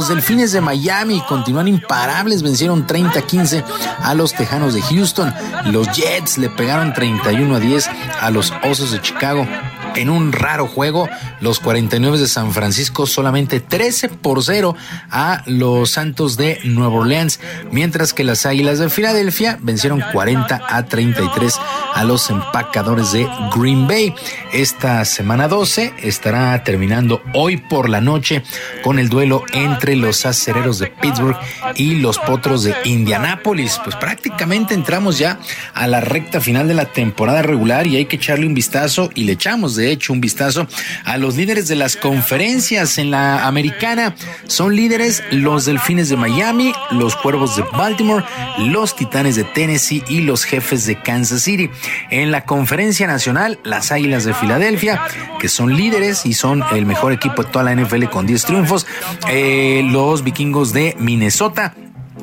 Delfines 0.00 0.52
de 0.52 0.62
Miami 0.62 1.20
continúan 1.28 1.68
imparables, 1.68 2.42
vencieron 2.42 2.86
30-15 2.86 3.62
a 4.00 4.14
los 4.14 4.32
Tejanos 4.32 4.72
de 4.72 4.80
Houston. 4.80 5.32
Los 5.66 5.86
Jets 5.92 6.38
le 6.38 6.48
pegaron 6.48 6.94
31 6.94 7.54
a 7.54 7.60
10 7.60 7.90
a 8.20 8.30
los 8.30 8.54
Osos 8.64 8.92
de 8.92 9.02
Chicago. 9.02 9.46
En 9.94 10.10
un 10.10 10.32
raro 10.32 10.66
juego, 10.66 11.08
los 11.40 11.60
49 11.60 12.18
de 12.18 12.26
San 12.26 12.52
Francisco 12.52 13.06
solamente 13.06 13.60
13 13.60 14.08
por 14.08 14.42
0 14.42 14.74
a 15.10 15.42
los 15.46 15.90
Santos 15.90 16.36
de 16.36 16.58
Nueva 16.64 16.94
Orleans, 16.94 17.40
mientras 17.70 18.12
que 18.12 18.24
las 18.24 18.46
Águilas 18.46 18.78
de 18.78 18.88
Filadelfia 18.88 19.58
vencieron 19.60 20.02
40 20.12 20.62
a 20.68 20.84
33 20.86 21.58
a 21.94 22.04
los 22.04 22.30
empacadores 22.30 23.12
de 23.12 23.28
Green 23.54 23.86
Bay. 23.86 24.14
Esta 24.52 25.04
semana 25.04 25.48
12 25.48 25.94
estará 26.02 26.62
terminando 26.64 27.22
hoy 27.34 27.58
por 27.58 27.88
la 27.88 28.00
noche 28.00 28.42
con 28.82 28.98
el 28.98 29.08
duelo 29.08 29.44
entre 29.52 29.96
los 29.96 30.24
acereros 30.26 30.78
de 30.78 30.88
Pittsburgh 30.88 31.36
y 31.74 31.96
los 31.96 32.18
potros 32.18 32.62
de 32.62 32.74
Indianápolis. 32.84 33.80
Pues 33.84 33.96
prácticamente 33.96 34.74
entramos 34.74 35.18
ya 35.18 35.38
a 35.74 35.86
la 35.86 36.00
recta 36.00 36.40
final 36.40 36.68
de 36.68 36.74
la 36.74 36.86
temporada 36.86 37.42
regular 37.42 37.86
y 37.86 37.96
hay 37.96 38.06
que 38.06 38.16
echarle 38.16 38.46
un 38.46 38.54
vistazo 38.54 39.10
y 39.14 39.24
le 39.24 39.32
echamos 39.32 39.76
de 39.76 39.81
hecho 39.90 40.12
un 40.12 40.20
vistazo 40.20 40.66
a 41.04 41.18
los 41.18 41.36
líderes 41.36 41.68
de 41.68 41.76
las 41.76 41.96
conferencias 41.96 42.98
en 42.98 43.10
la 43.10 43.46
americana. 43.46 44.14
Son 44.46 44.76
líderes 44.76 45.22
los 45.30 45.64
Delfines 45.64 46.08
de 46.08 46.16
Miami, 46.16 46.72
los 46.90 47.16
Cuervos 47.16 47.56
de 47.56 47.64
Baltimore, 47.72 48.24
los 48.58 48.94
Titanes 48.94 49.36
de 49.36 49.44
Tennessee 49.44 50.04
y 50.08 50.20
los 50.20 50.44
Jefes 50.44 50.86
de 50.86 51.00
Kansas 51.00 51.42
City. 51.42 51.70
En 52.10 52.30
la 52.30 52.44
conferencia 52.44 53.06
nacional, 53.06 53.58
las 53.64 53.92
Águilas 53.92 54.24
de 54.24 54.34
Filadelfia, 54.34 55.00
que 55.40 55.48
son 55.48 55.76
líderes 55.76 56.26
y 56.26 56.34
son 56.34 56.62
el 56.72 56.86
mejor 56.86 57.12
equipo 57.12 57.42
de 57.42 57.50
toda 57.50 57.64
la 57.64 57.74
NFL 57.74 58.04
con 58.04 58.26
10 58.26 58.44
triunfos. 58.44 58.86
Eh, 59.28 59.82
los 59.90 60.22
Vikingos 60.24 60.72
de 60.72 60.96
Minnesota. 60.98 61.74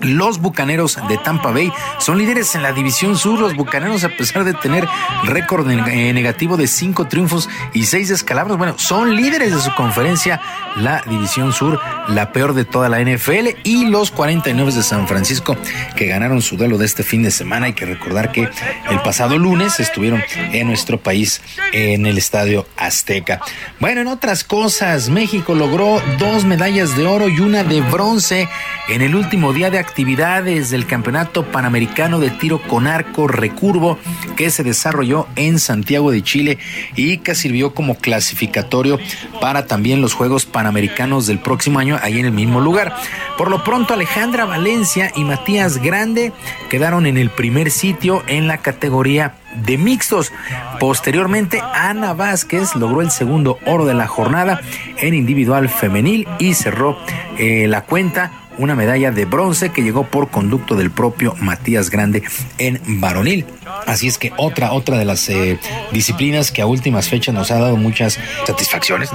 Los 0.02 0.40
Bucaneros 0.40 0.98
de 1.08 1.18
Tampa 1.18 1.52
Bay 1.52 1.72
son 2.00 2.18
líderes 2.18 2.56
en 2.56 2.64
la 2.64 2.72
División 2.72 3.18
Sur. 3.18 3.40
Los 3.40 3.56
Bucaneros, 3.56 4.04
a 4.04 4.10
pesar 4.10 4.44
de 4.44 4.54
tener 4.54 4.88
récord 5.24 5.70
eh, 5.70 6.14
negativo 6.14 6.58
de 6.58 6.68
cinco 6.68 7.08
triunfos 7.08 7.50
y 7.74 7.86
seis 7.86 8.10
descalabros, 8.10 8.58
bueno, 8.58 8.76
son 8.78 9.16
líderes 9.16 9.54
de 9.54 9.62
su 9.62 9.74
conferencia, 9.76 10.42
la 10.76 11.04
División 11.08 11.54
Sur, 11.54 11.80
la 12.08 12.32
peor 12.32 12.54
de 12.54 12.66
toda 12.66 12.90
la 12.90 13.00
NFL. 13.02 13.60
Y 13.64 13.86
los 13.86 14.12
49 14.12 14.72
de 14.74 14.84
San 14.84 15.08
Francisco, 15.08 15.56
que 15.96 16.08
ganaron 16.08 16.42
su 16.42 16.58
duelo 16.58 16.78
de 16.78 16.86
este 16.86 17.04
fin 17.04 17.24
de 17.24 17.32
semana. 17.32 17.68
Hay 17.68 17.74
que 17.74 17.86
recordar 17.86 18.32
que 18.32 18.50
el 18.90 19.00
pasado 19.04 19.38
lunes 19.38 19.80
estuvieron 19.80 20.24
en 20.52 20.68
nuestro 20.68 21.00
país 21.00 21.42
en 21.74 22.06
el 22.06 22.18
Estadio 22.18 22.68
Azteca. 22.78 23.42
Bueno, 23.80 24.02
en 24.02 24.08
otras 24.08 24.44
cosas, 24.44 25.10
México 25.10 25.56
logró 25.56 26.02
dos 26.18 26.46
medallas 26.46 26.96
de 26.96 27.06
oro 27.06 27.28
y 27.28 27.40
una 27.40 27.64
de 27.64 27.82
bronce 27.82 28.48
en 28.88 29.02
el 29.02 29.16
último 29.16 29.54
día 29.54 29.70
de 29.70 29.80
actividades 29.90 30.70
del 30.70 30.86
Campeonato 30.86 31.44
Panamericano 31.45 32.20
de 32.20 32.30
Tiro 32.30 32.61
con 32.61 32.86
Arco 32.86 33.28
Recurvo 33.28 33.98
que 34.38 34.52
se 34.52 34.64
desarrolló 34.64 35.28
en 35.36 35.57
Santiago 35.57 36.11
de 36.11 36.22
Chile 36.22 36.60
y 36.95 37.18
que 37.18 37.34
sirvió 37.34 37.74
como 37.74 37.95
clasificatorio 37.95 38.99
para 39.41 39.66
también 39.66 39.99
los 39.99 40.14
Juegos 40.14 40.45
Panamericanos 40.45 41.26
del 41.26 41.40
próximo 41.40 41.80
año 41.80 41.98
ahí 42.03 42.20
en 42.20 42.28
el 42.28 42.32
mismo 42.32 42.61
lugar. 42.61 42.94
Por 43.36 43.49
lo 43.49 43.64
pronto 43.64 43.95
Alejandra 43.95 44.45
Valencia 44.45 45.11
y 45.16 45.24
Matías 45.24 45.82
Grande 45.82 46.34
quedaron 46.70 47.07
en 47.07 47.18
el 47.18 47.32
primer 47.32 47.72
sitio 47.72 48.22
en 48.28 48.48
la 48.48 48.60
categoría 48.60 49.36
de 49.56 49.80
mixtos. 49.80 50.32
Posteriormente, 50.80 51.64
Ana 51.74 52.14
Vázquez 52.14 52.76
logró 52.76 53.02
el 53.02 53.10
segundo 53.10 53.57
oro 53.66 53.86
de 53.86 53.95
la 53.95 54.06
jornada 54.06 54.61
en 54.98 55.16
individual 55.16 55.68
femenil 55.68 56.28
y 56.38 56.53
cerró 56.53 56.95
eh, 57.40 57.68
la 57.68 57.82
cuenta 57.82 58.32
una 58.60 58.76
medalla 58.76 59.11
de 59.11 59.26
bronce 59.26 59.69
que 59.69 59.81
llegó 59.81 60.06
por 60.06 60.30
conducto 60.30 60.76
del 60.76 60.91
propio 60.91 61.34
Matías 61.40 61.90
Grande 61.90 62.23
en 62.57 62.80
varonil. 62.99 63.45
Así 63.88 64.07
es 64.07 64.18
que 64.18 64.34
otra, 64.38 64.73
otra 64.73 64.98
de 64.98 65.06
las 65.06 65.27
eh, 65.30 65.57
disciplinas 65.91 66.52
que 66.52 66.61
a 66.61 66.65
últimas 66.68 67.10
fechas 67.10 67.34
nos 67.34 67.52
ha 67.52 67.60
dado 67.60 67.77
muchas 67.77 68.19
satisfacciones, 68.45 69.10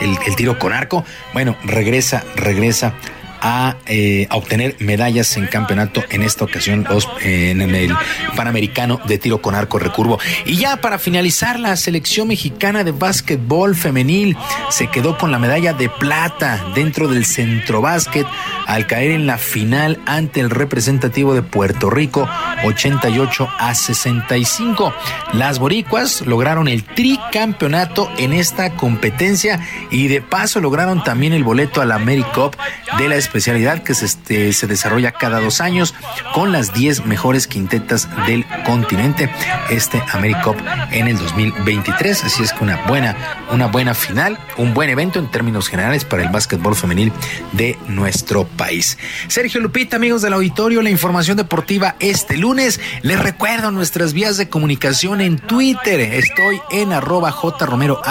el, 0.00 0.16
el 0.26 0.36
tiro 0.36 0.58
con 0.58 0.72
arco, 0.72 1.04
bueno, 1.34 1.54
regresa, 1.64 2.24
regresa 2.34 2.94
a, 3.42 3.76
eh, 3.86 4.28
a 4.30 4.36
obtener 4.36 4.76
medallas 4.78 5.36
en 5.36 5.46
campeonato 5.48 6.02
en 6.10 6.22
esta 6.22 6.44
ocasión 6.44 6.86
en 7.20 7.60
el 7.60 7.94
Panamericano 8.36 9.00
de 9.04 9.18
tiro 9.18 9.42
con 9.42 9.54
arco 9.54 9.78
recurvo. 9.78 10.18
Y 10.46 10.56
ya 10.56 10.76
para 10.76 10.98
finalizar, 10.98 11.58
la 11.58 11.76
selección 11.76 12.28
mexicana 12.28 12.84
de 12.84 12.92
básquetbol 12.92 13.74
femenil 13.74 14.36
se 14.70 14.86
quedó 14.86 15.18
con 15.18 15.32
la 15.32 15.38
medalla 15.38 15.72
de 15.72 15.88
plata 15.88 16.64
dentro 16.74 17.08
del 17.08 17.26
centro 17.26 17.80
básquet 17.80 18.26
al 18.66 18.86
caer 18.86 19.10
en 19.10 19.26
la 19.26 19.38
final 19.38 20.00
ante 20.06 20.40
el 20.40 20.50
representativo 20.50 21.34
de 21.34 21.42
Puerto 21.42 21.90
Rico 21.90 22.28
88 22.64 23.48
a 23.58 23.74
65. 23.74 24.94
Las 25.32 25.58
boricuas 25.58 26.22
lograron 26.26 26.68
el 26.68 26.84
tricampeonato 26.84 28.10
en 28.18 28.32
esta 28.32 28.74
competencia 28.74 29.60
y 29.90 30.08
de 30.08 30.20
paso 30.20 30.60
lograron 30.60 31.02
también 31.02 31.32
el 31.32 31.44
boleto 31.44 31.80
a 31.80 31.84
la 31.84 31.96
AmeriCup 31.96 32.54
de 32.98 33.08
la 33.08 33.16
especialidad 33.32 33.82
que 33.82 33.94
se, 33.94 34.04
este, 34.04 34.52
se 34.52 34.66
desarrolla 34.66 35.12
cada 35.12 35.40
dos 35.40 35.62
años 35.62 35.94
con 36.34 36.52
las 36.52 36.74
10 36.74 37.06
mejores 37.06 37.46
quintetas 37.46 38.06
del 38.26 38.44
continente. 38.66 39.30
Este 39.70 40.02
AmeriCup 40.12 40.56
en 40.90 41.08
el 41.08 41.16
2023. 41.16 42.24
Así 42.24 42.42
es 42.42 42.52
que 42.52 42.62
una 42.62 42.86
buena, 42.86 43.16
una 43.50 43.68
buena 43.68 43.94
final, 43.94 44.38
un 44.58 44.74
buen 44.74 44.90
evento 44.90 45.18
en 45.18 45.30
términos 45.30 45.70
generales 45.70 46.04
para 46.04 46.24
el 46.24 46.28
básquetbol 46.28 46.76
femenil 46.76 47.10
de 47.52 47.78
nuestro 47.88 48.44
país. 48.44 48.98
Sergio 49.28 49.62
Lupita, 49.62 49.96
amigos 49.96 50.20
del 50.20 50.34
auditorio, 50.34 50.82
la 50.82 50.90
información 50.90 51.38
deportiva 51.38 51.96
este 52.00 52.36
lunes. 52.36 52.80
Les 53.00 53.18
recuerdo 53.18 53.70
nuestras 53.70 54.12
vías 54.12 54.36
de 54.36 54.50
comunicación 54.50 55.22
en 55.22 55.38
Twitter. 55.38 56.00
Estoy 56.00 56.60
en 56.70 56.92
arroba 56.92 57.32
jromerohb, 57.32 58.02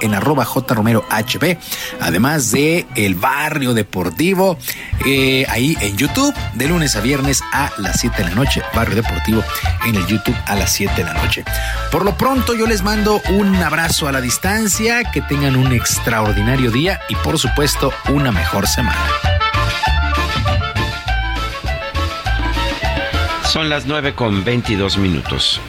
en 0.00 0.14
arroba 0.14 0.46
jromerohb, 0.46 1.04
además 2.00 2.50
de 2.50 2.86
el 2.96 3.14
barrio 3.14 3.74
deportivo, 3.74 4.53
eh, 5.04 5.46
ahí 5.48 5.76
en 5.80 5.96
YouTube, 5.96 6.34
de 6.54 6.68
lunes 6.68 6.96
a 6.96 7.00
viernes 7.00 7.42
a 7.52 7.70
las 7.78 8.00
7 8.00 8.22
de 8.22 8.28
la 8.30 8.34
noche, 8.34 8.62
barrio 8.74 8.96
deportivo 8.96 9.42
en 9.86 9.94
el 9.94 10.06
YouTube 10.06 10.36
a 10.46 10.54
las 10.54 10.72
7 10.72 10.94
de 10.94 11.04
la 11.04 11.14
noche. 11.14 11.44
Por 11.90 12.04
lo 12.04 12.16
pronto 12.16 12.54
yo 12.54 12.66
les 12.66 12.82
mando 12.82 13.20
un 13.30 13.54
abrazo 13.56 14.08
a 14.08 14.12
la 14.12 14.20
distancia, 14.20 15.04
que 15.04 15.20
tengan 15.22 15.56
un 15.56 15.72
extraordinario 15.72 16.70
día 16.70 17.00
y 17.08 17.16
por 17.16 17.38
supuesto 17.38 17.92
una 18.08 18.32
mejor 18.32 18.66
semana. 18.66 19.00
Son 23.54 23.68
las 23.68 23.86
9 23.86 24.14
con 24.14 24.42
22 24.42 24.98
minutos. 24.98 25.60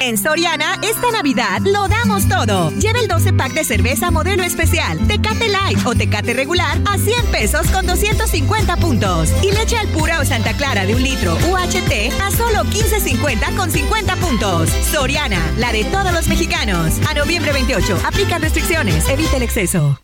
En 0.00 0.18
Soriana, 0.18 0.78
esta 0.82 1.10
Navidad 1.12 1.60
lo 1.62 1.88
damos 1.88 2.28
todo. 2.28 2.70
Lleva 2.72 3.00
el 3.00 3.08
12 3.08 3.32
pack 3.32 3.52
de 3.52 3.64
cerveza 3.64 4.10
modelo 4.10 4.42
especial, 4.42 4.98
Tecate 5.06 5.48
Light 5.48 5.86
o 5.86 5.94
Tecate 5.94 6.34
regular 6.34 6.78
a 6.86 6.98
100 6.98 7.26
pesos 7.30 7.66
con 7.68 7.86
250 7.86 8.76
puntos. 8.76 9.30
Y 9.42 9.52
leche 9.52 9.76
al 9.78 9.88
pura 9.88 10.20
o 10.20 10.24
Santa 10.24 10.52
Clara 10.54 10.84
de 10.84 10.94
un 10.94 11.02
litro 11.02 11.34
UHT 11.48 12.12
a 12.20 12.30
solo 12.30 12.64
15.50 12.64 13.56
con 13.56 13.70
50 13.70 14.16
puntos. 14.16 14.68
Soriana, 14.90 15.40
la 15.58 15.72
de 15.72 15.84
todos 15.84 16.12
los 16.12 16.28
mexicanos. 16.28 16.94
A 17.08 17.14
noviembre 17.14 17.52
28, 17.52 18.00
aplican 18.04 18.42
restricciones, 18.42 19.08
evita 19.08 19.36
el 19.36 19.42
exceso. 19.42 20.00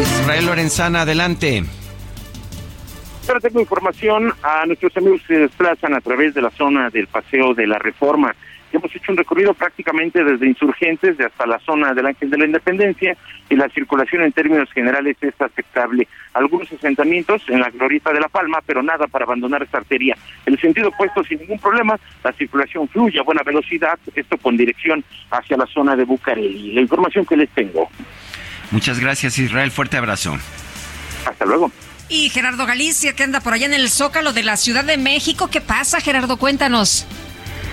Israel 0.00 0.46
Lorenzana, 0.46 1.02
adelante. 1.02 1.81
Ahora 3.28 3.40
tengo 3.40 3.60
información 3.60 4.32
a 4.42 4.66
nuestros 4.66 4.96
amigos 4.96 5.20
que 5.22 5.34
se 5.34 5.40
desplazan 5.40 5.94
a 5.94 6.00
través 6.00 6.34
de 6.34 6.42
la 6.42 6.50
zona 6.50 6.90
del 6.90 7.06
Paseo 7.06 7.54
de 7.54 7.66
la 7.66 7.78
Reforma. 7.78 8.34
Hemos 8.72 8.94
hecho 8.96 9.12
un 9.12 9.18
recorrido 9.18 9.54
prácticamente 9.54 10.24
desde 10.24 10.46
Insurgentes 10.46 11.16
de 11.18 11.26
hasta 11.26 11.46
la 11.46 11.58
zona 11.60 11.94
del 11.94 12.06
Ángel 12.06 12.30
de 12.30 12.38
la 12.38 12.46
Independencia 12.46 13.16
y 13.48 13.54
la 13.54 13.68
circulación 13.68 14.22
en 14.22 14.32
términos 14.32 14.70
generales 14.72 15.16
es 15.20 15.38
aceptable. 15.40 16.08
Algunos 16.32 16.72
asentamientos 16.72 17.42
en 17.48 17.60
la 17.60 17.70
Glorieta 17.70 18.12
de 18.12 18.20
La 18.20 18.28
Palma, 18.28 18.58
pero 18.64 18.82
nada 18.82 19.06
para 19.06 19.24
abandonar 19.24 19.62
esta 19.62 19.78
arteria. 19.78 20.16
En 20.46 20.54
el 20.54 20.60
sentido 20.60 20.88
opuesto, 20.88 21.22
sin 21.22 21.38
ningún 21.38 21.58
problema, 21.58 21.98
la 22.24 22.32
circulación 22.32 22.88
fluye 22.88 23.20
a 23.20 23.22
buena 23.22 23.42
velocidad, 23.42 23.98
esto 24.14 24.36
con 24.38 24.56
dirección 24.56 25.04
hacia 25.30 25.56
la 25.56 25.66
zona 25.66 25.94
de 25.94 26.04
Bucareli. 26.04 26.72
La 26.72 26.80
información 26.80 27.26
que 27.26 27.36
les 27.36 27.50
tengo. 27.50 27.88
Muchas 28.70 28.98
gracias 28.98 29.38
Israel, 29.38 29.70
fuerte 29.70 29.98
abrazo. 29.98 30.38
Hasta 31.26 31.44
luego. 31.44 31.70
Y 32.12 32.28
Gerardo 32.28 32.66
Galicia, 32.66 33.14
que 33.14 33.22
anda 33.22 33.40
por 33.40 33.54
allá 33.54 33.64
en 33.64 33.72
el 33.72 33.88
Zócalo 33.88 34.34
de 34.34 34.42
la 34.42 34.58
Ciudad 34.58 34.84
de 34.84 34.98
México. 34.98 35.48
¿Qué 35.48 35.62
pasa, 35.62 35.98
Gerardo? 35.98 36.36
Cuéntanos. 36.36 37.06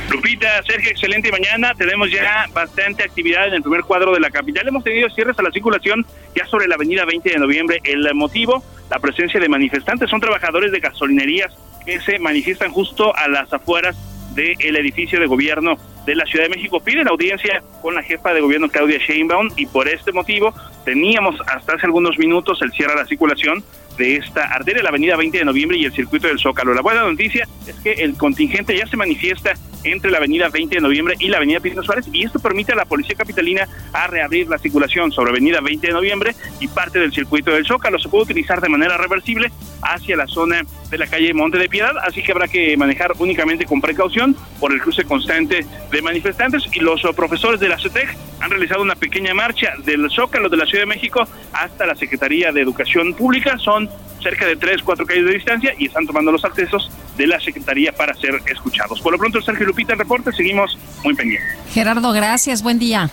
Lupita, 0.09 0.63
Sergio, 0.63 0.91
excelente 0.91 1.29
mañana. 1.29 1.73
Tenemos 1.75 2.09
ya 2.09 2.45
bastante 2.53 3.03
actividad 3.03 3.49
en 3.49 3.55
el 3.55 3.61
primer 3.61 3.81
cuadro 3.81 4.13
de 4.13 4.21
la 4.21 4.31
capital. 4.31 4.65
Hemos 4.65 4.85
tenido 4.85 5.09
cierres 5.09 5.37
a 5.37 5.41
la 5.41 5.51
circulación 5.51 6.05
ya 6.33 6.45
sobre 6.45 6.69
la 6.69 6.75
avenida 6.75 7.03
20 7.03 7.29
de 7.29 7.37
noviembre. 7.37 7.81
El 7.83 8.07
motivo, 8.15 8.63
la 8.89 8.99
presencia 8.99 9.41
de 9.41 9.49
manifestantes. 9.49 10.09
Son 10.09 10.21
trabajadores 10.21 10.71
de 10.71 10.79
gasolinerías 10.79 11.51
que 11.85 11.99
se 11.99 12.17
manifiestan 12.17 12.71
justo 12.71 13.13
a 13.13 13.27
las 13.27 13.51
afueras 13.51 13.97
del 14.35 14.77
edificio 14.77 15.19
de 15.19 15.25
gobierno 15.25 15.75
de 16.09 16.15
la 16.15 16.25
Ciudad 16.25 16.45
de 16.45 16.49
México. 16.49 16.79
Piden 16.79 17.07
audiencia 17.07 17.61
con 17.83 17.93
la 17.93 18.01
jefa 18.01 18.33
de 18.33 18.41
gobierno 18.41 18.67
Claudia 18.67 18.97
Sheinbaum 18.97 19.49
y 19.55 19.67
por 19.67 19.87
este 19.87 20.11
motivo 20.11 20.53
teníamos 20.83 21.39
hasta 21.47 21.73
hace 21.73 21.85
algunos 21.85 22.17
minutos 22.17 22.59
el 22.63 22.71
cierre 22.71 22.93
a 22.93 22.95
la 22.95 23.05
circulación 23.05 23.63
de 23.99 24.15
esta 24.15 24.45
arteria, 24.45 24.81
la 24.81 24.89
avenida 24.89 25.17
20 25.17 25.37
de 25.37 25.45
noviembre 25.45 25.77
y 25.77 25.85
el 25.85 25.91
circuito 25.91 26.27
del 26.27 26.39
Zócalo. 26.39 26.73
La 26.73 26.81
buena 26.81 27.03
noticia 27.03 27.47
es 27.67 27.75
que 27.75 27.91
el 27.91 28.15
contingente 28.15 28.75
ya 28.75 28.87
se 28.87 28.97
manifiesta 28.97 29.53
entre 29.83 30.09
la 30.09 30.17
avenida 30.17 30.49
20 30.49 30.75
de 30.75 30.81
noviembre 30.81 31.15
y 31.19 31.27
la 31.27 31.37
avenida 31.37 31.59
Pino 31.59 31.83
Suárez 31.83 32.07
y 32.11 32.23
esto 32.23 32.39
permite 32.39 32.71
a 32.73 32.75
la 32.75 32.85
policía 32.85 33.15
capitalina 33.15 33.67
a 33.93 34.07
reabrir 34.07 34.47
la 34.47 34.57
circulación 34.57 35.11
sobre 35.11 35.31
avenida 35.31 35.61
20 35.61 35.87
de 35.87 35.93
noviembre 35.93 36.35
y 36.59 36.67
parte 36.67 36.99
del 36.99 37.11
circuito 37.11 37.51
del 37.51 37.65
Zócalo. 37.65 37.99
Se 37.99 38.09
puede 38.09 38.23
utilizar 38.23 38.61
de 38.61 38.69
manera 38.69 38.97
reversible 38.97 39.51
hacia 39.81 40.17
la 40.17 40.27
zona 40.27 40.63
de 40.89 40.97
la 40.97 41.07
calle 41.07 41.33
Monte 41.33 41.57
de 41.57 41.69
Piedad, 41.69 41.93
así 42.03 42.23
que 42.23 42.31
habrá 42.31 42.47
que 42.47 42.75
manejar 42.77 43.13
únicamente 43.19 43.65
con 43.65 43.81
precaución 43.81 44.35
por 44.59 44.73
el 44.73 44.81
cruce 44.81 45.03
constante 45.03 45.65
de 45.91 45.98
manifestantes 46.01 46.63
y 46.73 46.79
los 46.79 47.01
profesores 47.15 47.59
de 47.59 47.69
la 47.69 47.77
CETEC 47.77 48.15
han 48.39 48.49
realizado 48.49 48.81
una 48.81 48.95
pequeña 48.95 49.33
marcha 49.33 49.73
del 49.83 50.09
Zócalo 50.09 50.49
de 50.49 50.57
la 50.57 50.65
Ciudad 50.65 50.83
de 50.83 50.87
México 50.87 51.27
hasta 51.53 51.85
la 51.85 51.95
Secretaría 51.95 52.51
de 52.51 52.61
Educación 52.61 53.13
Pública. 53.13 53.57
Son 53.57 53.89
cerca 54.21 54.45
de 54.45 54.55
tres, 54.55 54.81
cuatro 54.83 55.05
calles 55.05 55.25
de 55.25 55.33
distancia 55.33 55.73
y 55.77 55.87
están 55.87 56.05
tomando 56.05 56.31
los 56.31 56.43
accesos 56.45 56.91
de 57.17 57.27
la 57.27 57.39
Secretaría 57.39 57.91
para 57.91 58.13
ser 58.15 58.39
escuchados. 58.47 59.01
Por 59.01 59.13
lo 59.13 59.17
pronto, 59.17 59.41
Sergio 59.41 59.65
Lupita, 59.65 59.93
el 59.93 59.99
reporte, 59.99 60.31
seguimos 60.31 60.77
muy 61.03 61.13
pendientes. 61.13 61.49
Gerardo, 61.73 62.11
gracias, 62.11 62.61
buen 62.63 62.79
día. 62.79 63.09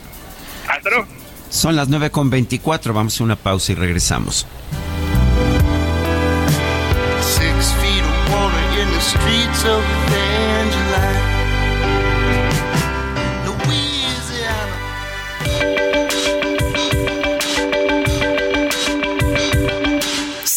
Hasta 0.68 0.90
luego. 0.90 1.06
Son 1.48 1.76
las 1.76 1.88
9 1.88 2.10
con 2.10 2.28
24, 2.28 2.92
vamos 2.92 3.20
a 3.20 3.24
una 3.24 3.36
pausa 3.36 3.72
y 3.72 3.74
regresamos. 3.76 4.46
Six 7.20 7.72
feet 7.80 8.02
of 8.02 8.30
water 8.32 8.80
in 8.80 8.88
the 8.90 9.00
streets 9.00 9.64
of 9.64 10.05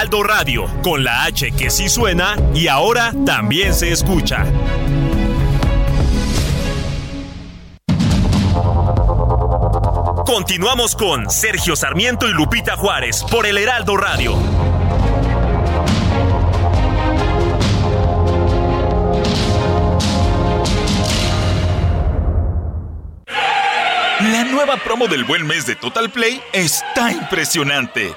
Heraldo 0.00 0.22
Radio, 0.22 0.66
con 0.82 1.04
la 1.04 1.24
H 1.24 1.52
que 1.52 1.68
sí 1.68 1.90
suena 1.90 2.34
y 2.54 2.68
ahora 2.68 3.12
también 3.26 3.74
se 3.74 3.92
escucha. 3.92 4.46
Continuamos 10.24 10.96
con 10.96 11.28
Sergio 11.28 11.76
Sarmiento 11.76 12.26
y 12.26 12.32
Lupita 12.32 12.78
Juárez 12.78 13.22
por 13.30 13.44
el 13.44 13.58
Heraldo 13.58 13.98
Radio. 13.98 14.38
La 24.18 24.44
nueva 24.44 24.78
promo 24.78 25.08
del 25.08 25.24
buen 25.24 25.46
mes 25.46 25.66
de 25.66 25.76
Total 25.76 26.08
Play 26.08 26.40
está 26.54 27.12
impresionante. 27.12 28.16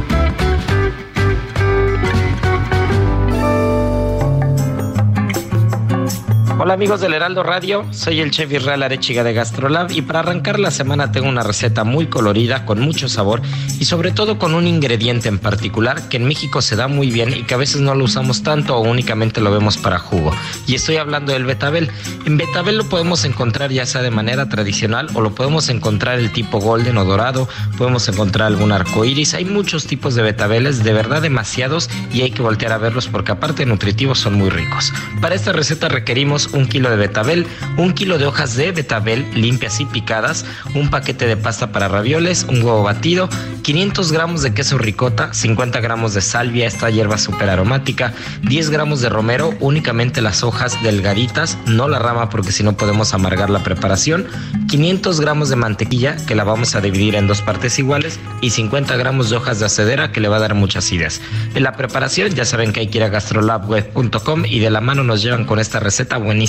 Hola 6.63 6.75
amigos 6.75 7.01
del 7.01 7.15
Heraldo 7.15 7.41
Radio, 7.41 7.87
soy 7.89 8.19
el 8.19 8.29
chef 8.29 8.53
Israel 8.53 8.83
Arechiga 8.83 9.23
de 9.23 9.33
Gastrolab 9.33 9.89
y 9.89 10.03
para 10.03 10.19
arrancar 10.19 10.59
la 10.59 10.69
semana 10.69 11.11
tengo 11.11 11.27
una 11.27 11.41
receta 11.41 11.83
muy 11.83 12.05
colorida, 12.05 12.67
con 12.67 12.79
mucho 12.79 13.09
sabor 13.09 13.41
y 13.79 13.85
sobre 13.85 14.11
todo 14.11 14.37
con 14.37 14.53
un 14.53 14.67
ingrediente 14.67 15.27
en 15.27 15.39
particular 15.39 16.07
que 16.07 16.17
en 16.17 16.25
México 16.25 16.61
se 16.61 16.75
da 16.75 16.87
muy 16.87 17.09
bien 17.09 17.33
y 17.33 17.41
que 17.45 17.55
a 17.55 17.57
veces 17.57 17.81
no 17.81 17.95
lo 17.95 18.03
usamos 18.03 18.43
tanto 18.43 18.77
o 18.77 18.81
únicamente 18.81 19.41
lo 19.41 19.51
vemos 19.51 19.79
para 19.79 19.97
jugo. 19.97 20.35
Y 20.67 20.75
estoy 20.75 20.97
hablando 20.97 21.33
del 21.33 21.45
betabel. 21.45 21.89
En 22.27 22.37
betabel 22.37 22.77
lo 22.77 22.87
podemos 22.87 23.25
encontrar 23.25 23.71
ya 23.71 23.87
sea 23.87 24.03
de 24.03 24.11
manera 24.11 24.47
tradicional 24.47 25.07
o 25.15 25.21
lo 25.21 25.33
podemos 25.33 25.67
encontrar 25.69 26.19
el 26.19 26.31
tipo 26.31 26.59
golden 26.59 26.97
o 26.97 27.05
dorado, 27.05 27.49
podemos 27.75 28.07
encontrar 28.07 28.45
algún 28.45 28.71
arco 28.71 29.03
iris. 29.03 29.33
Hay 29.33 29.45
muchos 29.45 29.87
tipos 29.87 30.13
de 30.13 30.21
betabeles, 30.21 30.83
de 30.83 30.93
verdad 30.93 31.23
demasiados 31.23 31.89
y 32.13 32.21
hay 32.21 32.29
que 32.29 32.43
voltear 32.43 32.71
a 32.71 32.77
verlos 32.77 33.07
porque 33.07 33.31
aparte 33.31 33.65
nutritivos 33.65 34.19
son 34.19 34.35
muy 34.35 34.51
ricos. 34.51 34.93
Para 35.21 35.33
esta 35.33 35.53
receta 35.53 35.89
requerimos 35.89 36.50
un 36.53 36.67
kilo 36.67 36.89
de 36.89 36.95
betabel, 36.95 37.45
un 37.77 37.93
kilo 37.93 38.17
de 38.17 38.25
hojas 38.25 38.55
de 38.55 38.71
betabel 38.71 39.25
limpias 39.33 39.79
y 39.79 39.85
picadas, 39.85 40.45
un 40.73 40.89
paquete 40.89 41.27
de 41.27 41.37
pasta 41.37 41.71
para 41.71 41.87
ravioles, 41.87 42.45
un 42.49 42.61
huevo 42.63 42.83
batido, 42.83 43.29
500 43.63 44.11
gramos 44.11 44.41
de 44.41 44.53
queso 44.53 44.77
ricota, 44.77 45.33
50 45.33 45.79
gramos 45.79 46.13
de 46.13 46.21
salvia, 46.21 46.67
esta 46.67 46.89
hierba 46.89 47.17
súper 47.17 47.49
aromática, 47.49 48.13
10 48.43 48.69
gramos 48.69 49.01
de 49.01 49.09
romero, 49.09 49.53
únicamente 49.59 50.21
las 50.21 50.43
hojas 50.43 50.81
delgaditas, 50.83 51.57
no 51.65 51.87
la 51.87 51.99
rama 51.99 52.29
porque 52.29 52.51
si 52.51 52.63
no 52.63 52.73
podemos 52.73 53.13
amargar 53.13 53.49
la 53.49 53.63
preparación, 53.63 54.27
500 54.69 55.21
gramos 55.21 55.49
de 55.49 55.55
mantequilla 55.55 56.17
que 56.25 56.35
la 56.35 56.43
vamos 56.43 56.75
a 56.75 56.81
dividir 56.81 57.15
en 57.15 57.27
dos 57.27 57.41
partes 57.41 57.77
iguales 57.79 58.19
y 58.41 58.51
50 58.51 58.95
gramos 58.97 59.29
de 59.29 59.37
hojas 59.37 59.59
de 59.59 59.65
acedera 59.65 60.11
que 60.11 60.19
le 60.19 60.27
va 60.27 60.37
a 60.37 60.39
dar 60.39 60.55
muchas 60.55 60.91
ideas. 60.91 61.21
En 61.55 61.63
la 61.63 61.73
preparación 61.73 62.33
ya 62.33 62.45
saben 62.45 62.73
que 62.73 62.81
hay 62.81 62.87
que 62.87 62.97
ir 62.97 63.03
a 63.03 63.09
gastrolabweb.com 63.09 64.45
y 64.45 64.59
de 64.59 64.69
la 64.69 64.81
mano 64.81 65.03
nos 65.03 65.21
llevan 65.21 65.45
con 65.45 65.59
esta 65.59 65.79
receta 65.79 66.17
buenísima. 66.17 66.40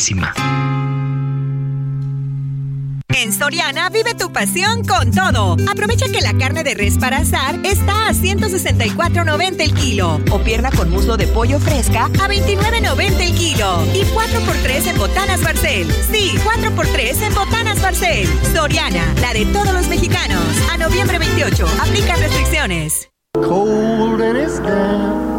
En 3.15 3.33
Soriana 3.33 3.89
vive 3.91 4.15
tu 4.15 4.33
pasión 4.33 4.85
con 4.85 5.11
todo. 5.11 5.57
Aprovecha 5.71 6.07
que 6.07 6.21
la 6.21 6.33
carne 6.37 6.65
de 6.65 6.75
res 6.75 6.99
para 6.99 7.19
asar 7.19 7.59
está 7.65 8.09
a 8.09 8.13
164.90 8.13 9.61
el 9.61 9.75
kilo 9.75 10.19
o 10.31 10.39
pierna 10.39 10.71
con 10.71 10.91
muslo 10.91 11.17
de 11.17 11.27
pollo 11.29 11.61
fresca 11.61 12.07
a 12.07 12.29
29.90 12.29 13.21
el 13.21 13.35
kilo 13.35 13.85
y 13.95 14.03
4x3 14.05 14.87
en 14.89 14.99
botanas 14.99 15.43
Barcel. 15.43 15.87
Sí, 16.11 16.35
4x3 16.43 17.23
en 17.23 17.35
botanas 17.35 17.81
Barcel. 17.81 18.29
Soriana, 18.53 19.15
la 19.21 19.33
de 19.35 19.45
todos 19.47 19.73
los 19.73 19.89
mexicanos. 19.89 20.43
A 20.73 20.79
noviembre 20.79 21.19
28, 21.19 21.67
aplica 21.81 22.17
restricciones. 22.17 23.09
cold 23.35 24.21
and 24.21 24.37
it's 24.37 24.59
down. 24.59 25.33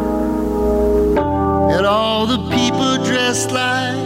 And 1.70 1.86
all 1.86 2.26
the 2.26 2.38
people 2.50 2.96
dressed 3.04 3.52
like 3.52 4.03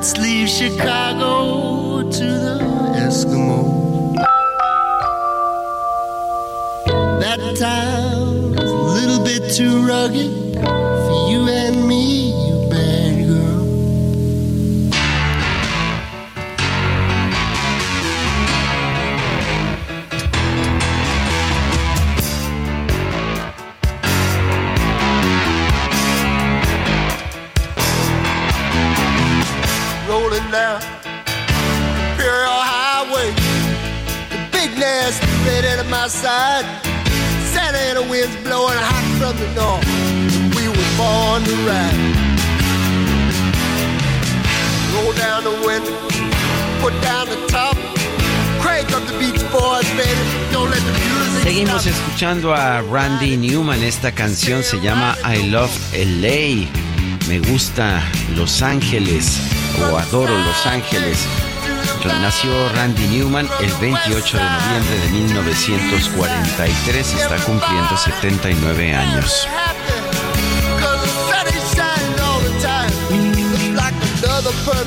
Let's 0.00 0.16
leave 0.16 0.48
Chicago 0.48 2.10
to 2.10 2.24
the 2.24 2.58
Eskimos. 2.96 4.14
That 7.20 7.38
town's 7.58 8.56
a 8.58 8.64
little 8.64 9.22
bit 9.22 9.52
too 9.52 9.86
rugged 9.86 10.54
for 10.54 11.30
you 11.30 11.46
and 11.50 11.86
me, 11.86 12.29
at 35.80 35.88
my 35.88 36.08
side. 36.08 36.64
Ana 37.90 38.02
winds 38.08 38.36
blowing 38.44 38.78
hot 38.78 39.06
from 39.18 39.34
the 39.42 39.48
north. 39.58 39.86
We 40.54 40.64
were 40.68 40.90
born 41.00 41.42
to 41.48 41.54
ride. 41.66 42.00
Roll 44.94 45.12
down 45.14 45.44
the 45.44 45.56
window, 45.66 45.96
put 46.82 46.94
down 47.02 47.26
the 47.28 47.40
top. 47.48 47.76
Crank 48.60 48.92
up 48.92 49.02
the 49.06 49.16
Beach 49.18 49.42
Boys, 49.50 49.88
baby. 49.98 50.24
Don't 50.52 50.70
let 50.70 50.82
the 50.86 50.92
music 50.92 51.42
Seguimos 51.42 51.86
escuchando 51.86 52.54
a 52.54 52.82
Randy 52.82 53.36
Newman. 53.36 53.82
Esta 53.82 54.12
canción 54.12 54.62
se 54.62 54.80
llama 54.80 55.16
I 55.24 55.50
Love 55.50 55.72
LA. 55.94 56.68
Me 57.28 57.38
gusta 57.50 58.02
Los 58.36 58.62
Ángeles 58.62 59.40
o 59.80 59.96
adoro 59.96 60.36
Los 60.38 60.66
Ángeles. 60.66 61.26
Nació 62.08 62.68
Randy 62.70 63.06
Newman 63.08 63.48
el 63.60 63.72
28 63.74 64.38
de 64.38 64.44
noviembre 64.44 64.98
de 65.00 65.08
1943 65.10 67.12
y 67.12 67.16
está 67.16 67.36
cumpliendo 67.44 67.96
79 67.96 68.94
años. 68.94 69.46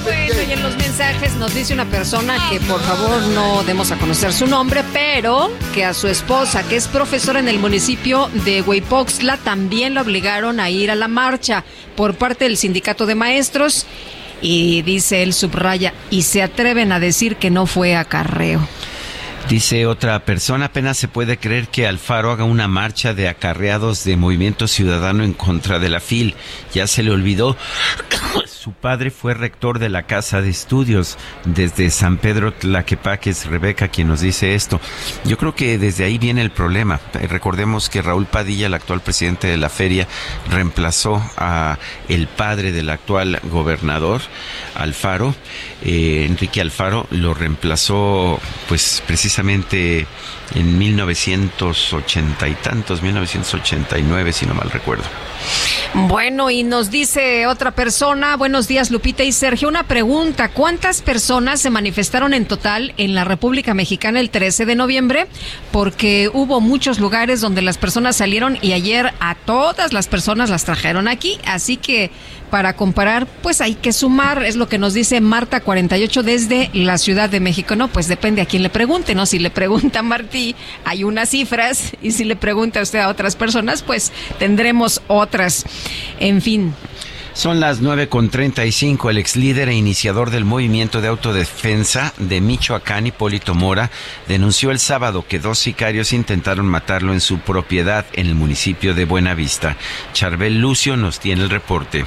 Bueno, 0.04 0.42
y 0.48 0.52
en 0.52 0.64
los 0.64 0.76
mensajes 0.78 1.36
nos 1.36 1.54
dice 1.54 1.74
una 1.74 1.86
persona 1.86 2.38
que 2.50 2.60
por 2.62 2.82
favor 2.82 3.22
no 3.34 3.64
demos 3.64 3.92
a 3.92 3.98
conocer 3.98 4.34
su 4.34 4.48
nombre, 4.48 4.84
pero 4.92 5.52
que 5.74 5.86
a 5.86 5.94
su 5.94 6.08
esposa, 6.08 6.68
que 6.68 6.76
es 6.76 6.88
profesora 6.88 7.40
en 7.40 7.48
el 7.48 7.60
municipio 7.60 8.30
de 8.46 8.62
Huipoxtla, 8.62 9.38
también 9.38 9.94
la 9.94 10.02
obligaron 10.02 10.60
a 10.60 10.70
ir 10.70 10.90
a 10.90 10.96
la 10.96 11.08
marcha 11.08 11.64
por 11.96 12.16
parte 12.16 12.46
del 12.46 12.58
sindicato 12.58 13.06
de 13.06 13.16
maestros. 13.16 13.86
Y 14.42 14.82
dice 14.82 15.24
él, 15.24 15.34
subraya, 15.34 15.94
y 16.10 16.24
se 16.24 16.44
atreven 16.44 16.92
a 16.92 17.00
decir 17.00 17.38
que 17.38 17.50
no 17.50 17.66
fue 17.66 17.96
acarreo. 17.96 18.68
Dice 19.50 19.86
otra 19.86 20.24
persona, 20.24 20.66
apenas 20.66 20.98
se 20.98 21.10
puede 21.10 21.38
creer 21.38 21.68
que 21.68 21.86
Alfaro 21.86 22.32
haga 22.32 22.46
una 22.46 22.70
marcha 22.70 23.14
de 23.14 23.28
acarreados 23.28 24.04
de 24.06 24.16
Movimiento 24.16 24.68
Ciudadano 24.68 25.24
en 25.24 25.34
contra 25.34 25.80
de 25.80 25.90
la 25.90 26.00
FIL. 26.00 26.36
Ya 26.74 26.88
se 26.88 27.04
le 27.04 27.12
olvidó. 27.12 27.58
Su 28.64 28.72
padre 28.72 29.12
fue 29.12 29.34
rector 29.34 29.78
de 29.78 29.90
la 29.90 30.04
Casa 30.04 30.42
de 30.42 30.50
Estudios 30.50 31.18
desde 31.44 31.90
San 31.90 32.16
Pedro 32.16 32.54
Tlaquepaque. 32.54 33.32
Es 33.32 33.46
Rebeca 33.46 33.90
quien 33.90 34.08
nos 34.08 34.22
dice 34.22 34.56
esto. 34.56 34.80
Yo 35.26 35.38
creo 35.38 35.54
que 35.54 35.78
desde 35.78 36.06
ahí 36.06 36.18
viene 36.18 36.42
el 36.42 36.50
problema. 36.50 37.02
Eh, 37.20 37.28
Recordemos 37.28 37.90
que 37.90 38.02
Raúl 38.02 38.26
Padilla, 38.26 38.68
el 38.68 38.74
actual 38.74 39.02
presidente 39.02 39.48
de 39.48 39.58
la 39.58 39.68
feria, 39.68 40.08
reemplazó 40.50 41.22
a 41.36 41.78
el 42.08 42.28
padre 42.28 42.72
del 42.72 42.90
actual 42.90 43.42
gobernador, 43.52 44.22
Alfaro. 44.76 45.36
Eh, 45.84 46.26
Enrique 46.30 46.62
Alfaro 46.62 47.06
lo 47.12 47.34
reemplazó 47.34 48.40
pues 48.70 49.04
precisamente 49.06 50.08
en 50.56 50.78
1980 50.78 52.48
y 52.48 52.54
tantos, 52.56 53.02
1989 53.02 54.32
si 54.32 54.46
no 54.46 54.54
mal 54.54 54.70
recuerdo. 54.70 55.04
Bueno, 55.94 56.50
y 56.50 56.64
nos 56.64 56.90
dice 56.90 57.46
otra 57.48 57.72
persona, 57.72 58.36
buenos 58.54 58.68
días 58.68 58.92
Lupita 58.92 59.24
y 59.24 59.32
Sergio, 59.32 59.68
una 59.68 59.88
pregunta, 59.88 60.50
¿cuántas 60.50 61.02
personas 61.02 61.60
se 61.60 61.72
manifestaron 61.72 62.36
en 62.36 62.46
total 62.46 62.94
en 62.98 63.16
la 63.16 63.24
República 63.24 63.74
Mexicana 63.74 64.20
el 64.20 64.30
13 64.30 64.68
de 64.68 64.76
noviembre? 64.76 65.26
Porque 65.72 66.30
hubo 66.32 66.62
muchos 66.62 67.00
lugares 67.00 67.42
donde 67.42 67.64
las 67.64 67.80
personas 67.80 68.16
salieron 68.16 68.60
y 68.62 68.74
ayer 68.74 69.12
a 69.20 69.34
todas 69.34 69.92
las 69.92 70.08
personas 70.08 70.52
las 70.52 70.66
trajeron 70.66 71.08
aquí, 71.08 71.40
así 71.48 71.78
que 71.78 72.12
para 72.52 72.76
comparar, 72.76 73.26
pues 73.42 73.60
hay 73.60 73.74
que 73.74 73.92
sumar, 73.92 74.44
es 74.44 74.56
lo 74.56 74.70
que 74.70 74.78
nos 74.78 74.94
dice 74.94 75.20
Marta 75.20 75.62
48 75.62 76.22
desde 76.22 76.70
la 76.76 77.00
Ciudad 77.00 77.32
de 77.32 77.40
México, 77.40 77.76
no, 77.76 77.88
pues 77.88 78.08
depende 78.08 78.44
a 78.44 78.46
quién 78.46 78.62
le 78.62 78.70
pregunte, 78.70 79.16
¿no? 79.16 79.26
Si 79.26 79.40
le 79.40 79.50
pregunta 79.50 80.02
a 80.02 80.04
Martí, 80.04 80.56
hay 80.86 81.04
unas 81.04 81.30
cifras, 81.30 81.94
y 82.04 82.12
si 82.12 82.24
le 82.24 82.36
pregunta 82.36 82.84
usted 82.84 83.00
a 83.00 83.10
otras 83.10 83.36
personas, 83.36 83.82
pues 83.82 84.12
tendremos 84.38 85.02
otras. 85.08 85.66
En 86.20 86.44
fin. 86.44 86.76
Son 87.34 87.60
las 87.60 87.82
9.35. 87.82 89.10
El 89.10 89.18
ex 89.18 89.36
líder 89.36 89.68
e 89.68 89.74
iniciador 89.74 90.30
del 90.30 90.46
movimiento 90.46 91.02
de 91.02 91.08
autodefensa 91.08 92.14
de 92.18 92.42
Michoacán, 92.42 93.08
Hipólito 93.08 93.56
Mora, 93.56 93.90
denunció 94.28 94.70
el 94.70 94.78
sábado 94.78 95.26
que 95.28 95.40
dos 95.40 95.58
sicarios 95.58 96.14
intentaron 96.14 96.68
matarlo 96.68 97.12
en 97.12 97.20
su 97.20 97.40
propiedad 97.40 98.06
en 98.14 98.28
el 98.28 98.36
municipio 98.36 98.94
de 98.94 99.06
Buenavista. 99.06 99.76
Charbel 100.14 100.62
Lucio 100.62 100.96
nos 100.96 101.20
tiene 101.20 101.42
el 101.42 101.50
reporte. 101.50 102.06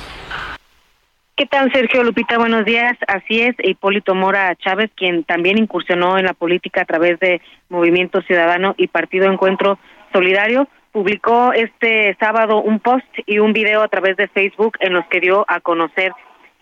¿Qué 1.35 1.45
tal, 1.45 1.73
Sergio 1.73 2.05
Lupita? 2.05 2.39
Buenos 2.39 2.65
días. 2.65 2.97
Así 3.09 3.43
es, 3.43 3.57
Hipólito 3.59 4.15
Mora 4.15 4.55
Chávez, 4.55 4.91
quien 4.95 5.25
también 5.25 5.59
incursionó 5.59 6.19
en 6.19 6.25
la 6.27 6.35
política 6.35 6.83
a 6.83 6.87
través 6.87 7.19
de 7.19 7.43
Movimiento 7.69 8.23
Ciudadano 8.23 8.75
y 8.79 8.87
Partido 8.87 9.31
Encuentro 9.31 9.77
Solidario, 10.13 10.69
publicó 10.97 11.53
este 11.53 12.17
sábado 12.19 12.63
un 12.63 12.81
post 12.81 13.05
y 13.27 13.39
un 13.39 13.53
video 13.53 13.83
a 13.83 13.89
través 13.89 14.17
de 14.17 14.29
Facebook 14.29 14.79
en 14.81 14.95
los 14.95 15.05
que 15.09 15.21
dio 15.21 15.45
a 15.47 15.61
conocer 15.61 16.11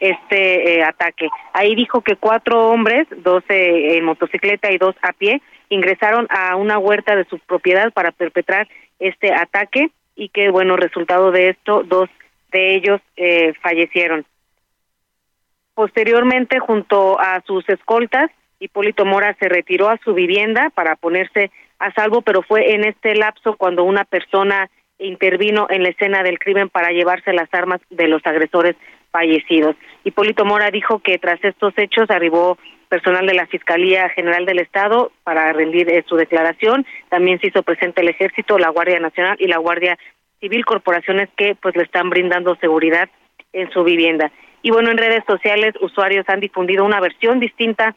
este 0.00 0.74
eh, 0.74 0.82
ataque. 0.82 1.28
Ahí 1.52 1.76
dijo 1.76 2.00
que 2.00 2.16
cuatro 2.16 2.66
hombres, 2.70 3.06
dos 3.18 3.44
eh, 3.48 3.96
en 3.96 4.04
motocicleta 4.04 4.72
y 4.72 4.78
dos 4.78 4.96
a 5.02 5.12
pie, 5.12 5.40
ingresaron 5.68 6.26
a 6.30 6.56
una 6.56 6.78
huerta 6.78 7.14
de 7.14 7.26
su 7.26 7.38
propiedad 7.38 7.92
para 7.92 8.10
perpetrar 8.10 8.66
este 8.98 9.32
ataque 9.32 9.92
y 10.16 10.30
que, 10.30 10.50
bueno, 10.50 10.76
resultado 10.76 11.30
de 11.30 11.50
esto, 11.50 11.84
dos 11.84 12.10
de 12.50 12.74
ellos 12.74 13.00
eh, 13.16 13.52
fallecieron. 13.62 14.26
Posteriormente, 15.74 16.58
junto 16.58 17.20
a 17.20 17.40
sus 17.46 17.68
escoltas, 17.68 18.32
Hipólito 18.58 19.04
Mora 19.04 19.36
se 19.38 19.48
retiró 19.48 19.90
a 19.90 19.98
su 19.98 20.12
vivienda 20.12 20.70
para 20.74 20.96
ponerse 20.96 21.52
a 21.84 21.92
salvo, 21.92 22.22
pero 22.22 22.42
fue 22.42 22.72
en 22.74 22.84
este 22.84 23.14
lapso 23.14 23.56
cuando 23.56 23.84
una 23.84 24.04
persona 24.04 24.70
intervino 24.98 25.66
en 25.68 25.82
la 25.82 25.90
escena 25.90 26.22
del 26.22 26.38
crimen 26.38 26.70
para 26.70 26.90
llevarse 26.90 27.32
las 27.32 27.52
armas 27.52 27.80
de 27.90 28.08
los 28.08 28.24
agresores 28.24 28.76
fallecidos. 29.10 29.76
Hipólito 30.02 30.44
Mora 30.44 30.70
dijo 30.70 31.00
que 31.00 31.18
tras 31.18 31.42
estos 31.44 31.74
hechos 31.76 32.10
arribó 32.10 32.58
personal 32.88 33.26
de 33.26 33.34
la 33.34 33.46
Fiscalía 33.46 34.08
General 34.10 34.46
del 34.46 34.60
Estado 34.60 35.12
para 35.24 35.52
rendir 35.52 35.90
eh, 35.90 36.04
su 36.08 36.16
declaración. 36.16 36.86
También 37.10 37.38
se 37.40 37.48
hizo 37.48 37.62
presente 37.62 38.00
el 38.00 38.08
Ejército, 38.08 38.58
la 38.58 38.70
Guardia 38.70 39.00
Nacional 39.00 39.36
y 39.38 39.46
la 39.46 39.58
Guardia 39.58 39.98
Civil, 40.40 40.64
corporaciones 40.64 41.28
que 41.36 41.54
pues 41.54 41.76
le 41.76 41.82
están 41.82 42.08
brindando 42.08 42.56
seguridad 42.56 43.08
en 43.52 43.70
su 43.70 43.84
vivienda. 43.84 44.30
Y 44.62 44.70
bueno, 44.70 44.90
en 44.90 44.98
redes 44.98 45.22
sociales 45.26 45.74
usuarios 45.80 46.24
han 46.28 46.40
difundido 46.40 46.84
una 46.84 47.00
versión 47.00 47.40
distinta 47.40 47.94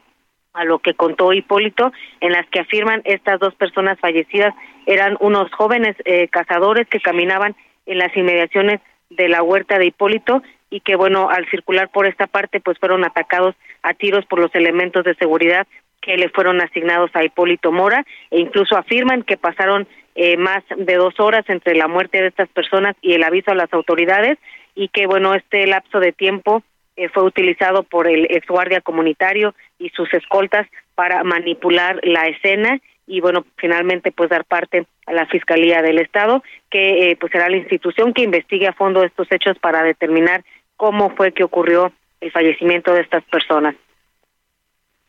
a 0.58 0.66
lo 0.66 0.80
que 0.80 0.96
contó 0.96 1.34
Hipólito, 1.34 1.92
en 2.20 2.32
las 2.32 2.48
que 2.50 2.60
afirman 2.60 3.02
estas 3.06 3.40
dos 3.40 3.54
personas 3.56 4.00
fallecidas 4.00 4.56
eran 4.88 5.16
unos 5.20 5.52
jóvenes 5.52 5.96
eh, 6.04 6.28
cazadores 6.30 6.88
que 6.88 7.00
caminaban 7.00 7.56
en 7.86 8.00
las 8.00 8.16
inmediaciones 8.18 8.82
de 9.12 9.30
la 9.30 9.44
huerta 9.44 9.78
de 9.78 9.86
Hipólito 9.86 10.42
y 10.72 10.80
que 10.82 10.96
bueno, 10.96 11.30
al 11.30 11.48
circular 11.50 11.90
por 11.90 12.08
esta 12.08 12.26
parte 12.26 12.60
pues 12.60 12.80
fueron 12.80 13.06
atacados 13.06 13.56
a 13.84 13.94
tiros 13.94 14.26
por 14.26 14.40
los 14.40 14.54
elementos 14.56 15.04
de 15.06 15.16
seguridad 15.16 15.68
que 16.02 16.18
le 16.18 16.30
fueron 16.30 16.60
asignados 16.60 17.12
a 17.14 17.24
Hipólito 17.24 17.72
Mora 17.72 18.04
e 18.32 18.40
incluso 18.40 18.76
afirman 18.76 19.22
que 19.22 19.38
pasaron 19.38 19.88
eh, 20.16 20.38
más 20.38 20.64
de 20.76 20.96
dos 20.96 21.20
horas 21.20 21.46
entre 21.50 21.76
la 21.76 21.88
muerte 21.88 22.20
de 22.20 22.28
estas 22.30 22.50
personas 22.50 22.96
y 23.02 23.14
el 23.14 23.24
aviso 23.24 23.52
a 23.52 23.56
las 23.56 23.72
autoridades 23.72 24.40
y 24.74 24.88
que 24.90 25.06
bueno, 25.06 25.36
este 25.36 25.68
lapso 25.68 26.00
de 26.00 26.14
tiempo 26.14 26.64
eh, 26.98 27.10
fue 27.10 27.24
utilizado 27.24 27.84
por 27.84 28.08
el 28.08 28.26
ex 28.26 28.46
guardia 28.48 28.82
comunitario 28.82 29.54
y 29.80 29.90
sus 29.90 30.12
escoltas 30.14 30.68
para 30.96 31.24
manipular 31.24 32.00
la 32.04 32.24
escena 32.24 32.80
y 33.06 33.22
bueno 33.22 33.46
finalmente 33.56 34.12
pues 34.12 34.30
dar 34.30 34.46
parte 34.46 34.86
a 35.06 35.14
la 35.14 35.28
fiscalía 35.28 35.82
del 35.82 36.00
estado 36.00 36.44
que 36.70 37.12
eh, 37.12 37.18
pues 37.18 37.32
será 37.32 37.50
la 37.50 37.58
institución 37.58 38.14
que 38.14 38.24
investigue 38.24 38.68
a 38.68 38.74
fondo 38.74 39.04
estos 39.04 39.32
hechos 39.32 39.58
para 39.60 39.84
determinar 39.84 40.44
cómo 40.76 41.12
fue 41.16 41.32
que 41.32 41.44
ocurrió 41.44 41.94
el 42.20 42.32
fallecimiento 42.32 42.94
de 42.94 43.02
estas 43.02 43.24
personas. 43.26 43.76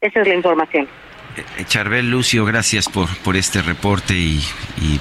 Esa 0.01 0.21
es 0.21 0.29
la 0.29 0.35
información 0.35 0.87
Charbel 1.67 2.11
Lucio, 2.11 2.45
gracias 2.45 2.89
por, 2.89 3.09
por 3.19 3.37
este 3.37 3.63
reporte 3.63 4.15
y, 4.15 4.43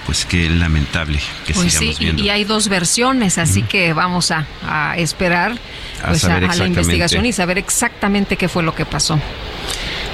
pues 0.06 0.26
qué 0.26 0.50
lamentable 0.50 1.20
que 1.46 1.54
pues 1.54 1.72
sigamos 1.72 1.98
sí, 1.98 2.04
viendo. 2.04 2.24
Y 2.24 2.30
hay 2.30 2.44
dos 2.44 2.68
versiones, 2.68 3.38
así 3.38 3.64
que 3.64 3.94
vamos 3.94 4.32
a, 4.32 4.46
a 4.64 4.98
esperar 4.98 5.58
pues, 6.06 6.24
a, 6.24 6.38
a 6.38 6.56
la 6.56 6.68
investigación 6.68 7.26
y 7.26 7.34
saber 7.34 7.58
exactamente 7.58 8.38
qué 8.38 8.48
fue 8.50 8.64
lo 8.64 8.74
que 8.76 8.86
pasó. 8.86 9.20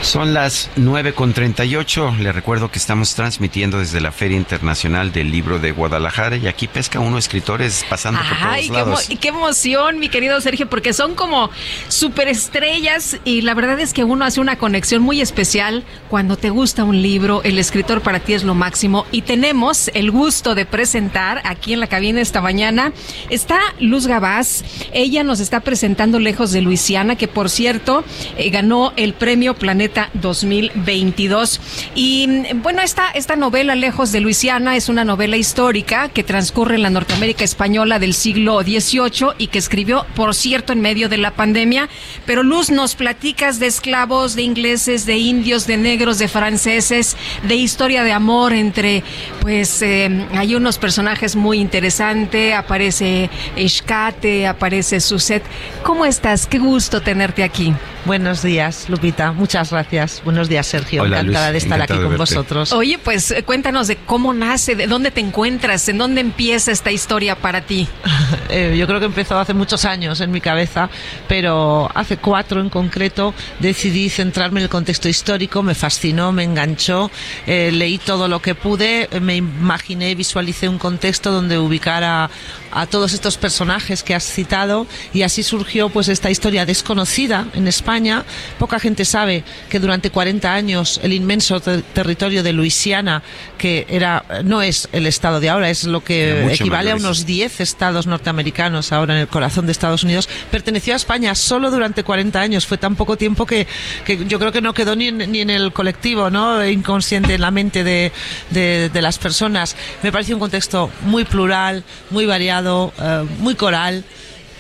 Son 0.04 0.34
las 0.34 0.70
9.38. 0.76 2.18
Le 2.18 2.32
recuerdo 2.34 2.70
que 2.70 2.78
estamos 2.78 3.16
transmitiendo 3.16 3.80
desde 3.80 4.02
la 4.02 4.12
Feria 4.12 4.36
Internacional 4.38 5.14
del 5.14 5.32
Libro 5.32 5.60
de 5.60 5.72
Guadalajara 5.72 6.36
y 6.36 6.46
aquí 6.48 6.68
pesca 6.68 7.00
uno 7.00 7.18
escritores 7.18 7.86
pasando 7.90 8.20
por 8.20 8.38
todos 8.38 8.52
Ay, 8.54 8.68
qué, 8.68 8.74
lados. 8.74 9.10
emo- 9.10 9.20
qué 9.20 9.28
emoción, 9.30 10.00
mi 10.00 10.10
querido 10.10 10.40
Sergio, 10.42 10.68
porque 10.70 10.92
son 10.92 11.16
como 11.16 11.50
superestrellas 11.88 13.18
y 13.24 13.42
la 13.42 13.54
verdad 13.54 13.80
es 13.80 13.94
que 13.94 14.04
uno 14.04 14.26
hace 14.26 14.42
una 14.42 14.58
conexión 14.58 15.02
muy 15.02 15.22
especial 15.22 15.86
cuando 16.10 16.36
te 16.38 16.50
gusta 16.50 16.84
un 16.84 17.02
libro, 17.02 17.42
el 17.44 17.58
escritor 17.58 18.02
para 18.02 18.20
ti 18.20 18.34
es 18.34 18.44
lo 18.44 18.56
máximo 18.56 19.06
y 19.12 19.22
tenemos 19.22 19.90
el 19.94 20.12
gusto 20.12 20.54
de 20.54 20.66
presentar 20.66 21.42
aquí 21.46 21.72
en 21.74 21.80
la 21.80 21.88
cabina 21.88 22.20
esta 22.20 22.42
mañana 22.42 22.92
está 23.30 23.58
Luz 23.80 24.06
Gabás, 24.06 24.66
ella 24.92 25.24
nos 25.24 25.40
está 25.40 25.62
presentando 25.62 26.20
Lejos 26.20 26.52
de 26.52 26.62
Luisiana, 26.62 27.16
que 27.16 27.30
por 27.30 27.50
cierto 27.50 28.04
eh, 28.38 28.50
ganó 28.50 28.92
el 28.98 29.14
premio 29.14 29.54
Planeta 29.56 29.93
2022 30.14 31.62
y 31.96 32.54
bueno, 32.56 32.82
esta, 32.82 33.10
esta 33.12 33.36
novela 33.36 33.76
Lejos 33.76 34.12
de 34.12 34.20
Luisiana 34.20 34.76
es 34.76 34.90
una 34.90 35.04
novela 35.04 35.38
histórica 35.38 36.10
que 36.10 36.24
transcurre 36.24 36.76
en 36.76 36.82
la 36.82 36.90
Norteamérica 36.90 37.44
española 37.44 38.00
del 38.00 38.14
siglo 38.14 38.62
XVIII 38.62 39.34
y 39.38 39.48
que 39.48 39.60
escribió, 39.60 40.06
por 40.16 40.36
cierto, 40.36 40.74
en 40.74 40.82
medio 40.82 41.10
de 41.10 41.18
la 41.18 41.32
pandemia. 41.32 41.90
Pero 42.26 42.44
Luz, 42.44 42.70
nos 42.70 42.96
platicas 42.96 43.60
de 43.60 43.68
esclavos, 43.68 44.36
de 44.36 44.44
ingleses, 44.44 45.06
de 45.06 45.18
indios, 45.18 45.68
de 45.68 45.78
negros, 45.78 46.18
de 46.20 46.28
franceses, 46.28 47.16
de 47.48 47.56
historia 47.56 48.04
de 48.04 48.12
amor 48.12 48.54
entre, 48.54 49.04
pues, 49.42 49.82
eh, 49.82 50.28
hay 50.36 50.56
unos 50.56 50.78
personajes 50.78 51.36
muy 51.36 51.60
interesantes. 51.60 52.56
Aparece 52.56 53.30
Escate, 53.56 54.48
aparece 54.48 55.00
Suset. 55.00 55.44
¿Cómo 55.84 56.06
estás? 56.06 56.48
Qué 56.48 56.60
gusto 56.60 57.02
tenerte 57.02 57.44
aquí. 57.44 57.74
Buenos 58.06 58.42
días, 58.42 58.90
Lupita. 58.90 59.32
Muchas 59.32 59.72
gracias. 59.72 59.83
Buenos 60.24 60.50
días, 60.50 60.68
Sergio. 60.68 61.04
Hola, 61.04 61.20
Encantada 61.20 61.52
de 61.52 61.58
estar 61.58 61.82
aquí 61.82 61.98
de 61.98 62.04
con 62.04 62.18
vosotros. 62.18 62.72
Oye, 62.74 62.98
pues 62.98 63.32
eh, 63.32 63.44
cuéntanos 63.44 63.88
de 63.88 63.96
cómo 63.98 64.34
nace, 64.34 64.76
de 64.76 64.88
dónde 64.88 65.12
te 65.12 65.22
encuentras, 65.22 65.88
en 65.90 65.98
dónde 65.98 66.22
empieza 66.22 66.72
esta 66.72 66.92
historia 66.92 67.36
para 67.36 67.62
ti. 67.62 67.88
Eh, 68.50 68.76
yo 68.78 68.86
creo 68.86 69.00
que 69.00 69.06
empezó 69.08 69.40
hace 69.40 69.54
muchos 69.54 69.86
años 69.86 70.22
en 70.22 70.30
mi 70.30 70.40
cabeza, 70.40 70.90
pero 71.28 71.90
hace 71.96 72.18
cuatro 72.18 72.62
en 72.62 72.70
concreto 72.70 73.34
decidí 73.60 74.10
centrarme 74.10 74.60
en 74.60 74.66
el 74.66 74.70
contexto 74.70 75.10
histórico, 75.10 75.64
me 75.64 75.74
fascinó, 75.74 76.32
me 76.32 76.44
enganchó, 76.44 77.10
eh, 77.48 77.72
leí 77.72 77.98
todo 77.98 78.28
lo 78.28 78.42
que 78.42 78.54
pude, 78.54 79.10
me 79.22 79.38
imaginé, 79.38 80.14
visualicé 80.14 80.70
un 80.70 80.78
contexto 80.78 81.32
donde 81.32 81.58
ubicara 81.58 82.30
a 82.74 82.86
todos 82.88 83.14
estos 83.14 83.38
personajes 83.38 84.04
que 84.04 84.16
has 84.16 84.24
citado 84.24 84.88
y 85.14 85.22
así 85.24 85.44
surgió 85.44 85.90
pues 85.90 86.08
esta 86.08 86.30
historia 86.32 86.66
desconocida 86.66 87.46
en 87.54 87.68
España. 87.68 88.24
Poca 88.60 88.80
gente 88.80 89.06
sabe 89.06 89.44
que 89.70 89.80
durante 89.80 90.10
40 90.10 90.54
años 90.54 91.00
el 91.04 91.14
inmenso 91.14 91.60
ter- 91.60 91.82
territorio 91.82 92.44
de 92.44 92.54
Luisiana, 92.54 93.24
que 93.58 93.86
era 93.90 94.26
no 94.44 94.62
es 94.62 94.90
el 94.92 95.06
estado 95.08 95.40
de 95.40 95.50
ahora, 95.50 95.70
es 95.70 95.84
lo 95.86 96.04
que 96.04 96.32
equivale 96.64 96.92
a 96.92 96.96
unos 97.08 97.26
10 97.26 97.60
estados 97.62 98.08
norteamericanos 98.08 98.92
ahora 98.92 99.14
en 99.16 99.22
el 99.22 99.28
corazón 99.28 99.66
de 99.66 99.72
Estados 99.72 100.04
Unidos, 100.04 100.28
perteneció 100.52 100.94
a 100.94 100.98
España 100.98 101.36
solo 101.36 101.70
durante 101.72 102.04
40 102.04 102.40
años. 102.40 102.66
Fue 102.66 102.78
tan 102.78 102.96
poco 102.96 103.18
tiempo 103.18 103.46
que, 103.46 103.68
que 104.06 104.26
yo 104.26 104.40
creo 104.40 104.52
que 104.52 104.62
no 104.62 104.74
quedó 104.74 104.96
ni 104.96 105.08
en, 105.10 105.18
ni 105.32 105.42
en 105.42 105.50
el 105.50 105.72
colectivo, 105.74 106.30
¿no? 106.30 106.66
Inconsciente 106.68 107.36
en 107.36 107.42
la 107.42 107.52
mente 107.52 107.84
de, 107.84 108.12
de- 108.52 108.90
de 108.90 109.02
las 109.02 109.18
personas. 109.18 109.76
Me 110.02 110.12
pareció 110.12 110.36
un 110.36 110.40
contexto 110.40 110.90
muy 111.02 111.24
plural, 111.26 111.84
muy 112.10 112.26
variado, 112.26 112.63
eh, 112.68 113.26
muy 113.40 113.56
coral 113.56 114.04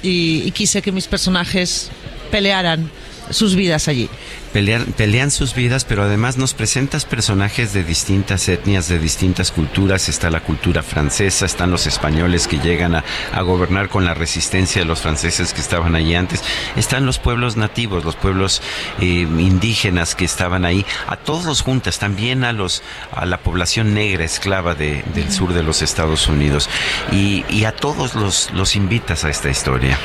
y, 0.02 0.44
y 0.46 0.52
quise 0.52 0.82
que 0.82 0.92
mis 0.92 1.08
personajes 1.08 1.90
pelearan 2.32 2.90
sus 3.30 3.56
vidas 3.56 3.88
allí. 3.88 4.10
Pelean, 4.52 4.86
pelean 4.96 5.32
sus 5.32 5.56
vidas, 5.56 5.84
pero 5.84 6.04
además 6.04 6.38
nos 6.38 6.54
presentas 6.54 7.06
personajes 7.06 7.74
de 7.74 7.84
distintas 7.84 8.48
etnias, 8.48 8.88
de 8.88 9.00
distintas 9.00 9.52
culturas. 9.52 10.10
Está 10.10 10.30
la 10.30 10.42
cultura 10.42 10.84
francesa, 10.84 11.46
están 11.48 11.72
los 11.72 11.88
españoles 11.88 12.48
que 12.48 12.60
llegan 12.60 12.94
a, 12.94 13.04
a 13.32 13.42
gobernar 13.42 13.90
con 13.90 14.06
la 14.06 14.14
resistencia 14.14 14.82
de 14.84 14.86
los 14.86 15.02
franceses 15.02 15.54
que 15.54 15.62
estaban 15.62 15.96
allí 15.96 16.14
antes. 16.14 16.44
Están 16.76 17.06
los 17.08 17.18
pueblos 17.18 17.58
nativos, 17.58 18.06
los 18.06 18.16
pueblos 18.16 18.62
eh, 19.00 19.06
indígenas 19.28 20.14
que 20.14 20.26
estaban 20.26 20.66
ahí. 20.66 20.86
A 21.08 21.16
todos 21.16 21.46
los 21.46 21.62
juntas, 21.62 21.98
también 21.98 22.44
a 22.44 22.54
los 22.54 22.84
a 23.12 23.26
la 23.26 23.40
población 23.40 23.94
negra 23.96 24.24
esclava 24.24 24.76
de- 24.76 25.04
del 25.16 25.32
sur 25.32 25.54
de 25.54 25.64
los 25.64 25.82
Estados 25.82 26.28
Unidos. 26.28 26.70
Y, 27.12 27.44
y 27.50 27.66
a 27.66 27.72
todos 27.76 28.14
los, 28.14 28.52
los 28.54 28.76
invitas 28.76 29.24
a 29.24 29.30
esta 29.30 29.50
historia. 29.50 29.98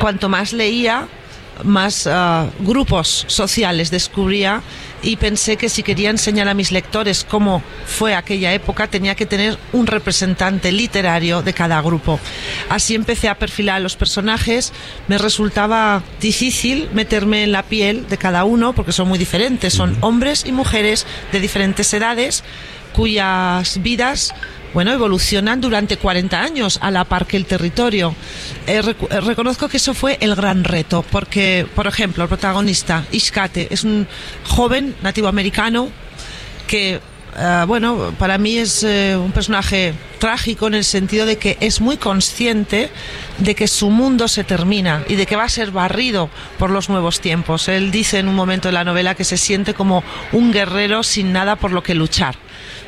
cuanto 0.00 0.28
más 0.28 0.52
leía, 0.52 1.08
más 1.64 2.06
ah, 2.06 2.46
grupos 2.60 3.24
sociales 3.28 3.90
descubría 3.90 4.62
y 5.02 5.16
pensé 5.16 5.56
que 5.56 5.68
si 5.68 5.82
quería 5.82 6.10
enseñar 6.10 6.48
a 6.48 6.54
mis 6.54 6.70
lectores 6.70 7.24
cómo 7.28 7.62
fue 7.86 8.14
aquella 8.14 8.52
época, 8.52 8.86
tenía 8.86 9.14
que 9.14 9.26
tener 9.26 9.58
un 9.72 9.86
representante 9.86 10.70
literario 10.70 11.42
de 11.42 11.52
cada 11.52 11.80
grupo. 11.80 12.20
Así 12.68 12.94
empecé 12.94 13.28
a 13.28 13.38
perfilar 13.38 13.76
a 13.76 13.80
los 13.80 13.96
personajes. 13.96 14.72
Me 15.08 15.18
resultaba 15.18 16.02
difícil 16.20 16.88
meterme 16.92 17.42
en 17.42 17.52
la 17.52 17.64
piel 17.64 18.08
de 18.08 18.16
cada 18.16 18.44
uno 18.44 18.72
porque 18.74 18.92
son 18.92 19.08
muy 19.08 19.18
diferentes. 19.18 19.74
Son 19.74 19.96
hombres 20.00 20.44
y 20.46 20.52
mujeres 20.52 21.06
de 21.32 21.40
diferentes 21.40 21.92
edades 21.92 22.44
cuyas 22.92 23.82
vidas 23.82 24.34
bueno, 24.74 24.92
evolucionan 24.92 25.60
durante 25.60 25.96
40 25.96 26.40
años 26.40 26.78
a 26.80 26.90
la 26.90 27.04
par 27.04 27.26
que 27.26 27.36
el 27.36 27.46
territorio. 27.46 28.14
Eh, 28.66 28.82
eh, 29.10 29.20
reconozco 29.20 29.68
que 29.68 29.76
eso 29.76 29.94
fue 29.94 30.18
el 30.20 30.34
gran 30.34 30.64
reto, 30.64 31.04
porque, 31.10 31.66
por 31.74 31.86
ejemplo, 31.86 32.24
el 32.24 32.28
protagonista, 32.28 33.04
Ishkate, 33.12 33.68
es 33.70 33.84
un 33.84 34.06
joven 34.44 34.94
nativo 35.02 35.28
americano 35.28 35.88
que, 36.66 37.00
eh, 37.36 37.64
bueno, 37.66 38.14
para 38.18 38.38
mí 38.38 38.56
es 38.56 38.82
un 38.82 39.32
personaje 39.32 39.94
trágico 40.18 40.68
en 40.68 40.74
el 40.74 40.84
sentido 40.84 41.26
de 41.26 41.36
que 41.36 41.58
es 41.60 41.80
muy 41.80 41.96
consciente 41.96 42.90
de 43.38 43.54
que 43.54 43.66
su 43.66 43.90
mundo 43.90 44.28
se 44.28 44.44
termina 44.44 45.02
y 45.08 45.16
de 45.16 45.26
que 45.26 45.36
va 45.36 45.44
a 45.44 45.48
ser 45.48 45.70
barrido 45.70 46.30
por 46.58 46.70
los 46.70 46.88
nuevos 46.88 47.20
tiempos. 47.20 47.68
Él 47.68 47.90
dice 47.90 48.20
en 48.20 48.28
un 48.28 48.34
momento 48.34 48.68
de 48.68 48.72
la 48.72 48.84
novela 48.84 49.14
que 49.14 49.24
se 49.24 49.36
siente 49.36 49.74
como 49.74 50.02
un 50.32 50.52
guerrero 50.52 51.02
sin 51.02 51.32
nada 51.32 51.56
por 51.56 51.72
lo 51.72 51.82
que 51.82 51.94
luchar. 51.94 52.36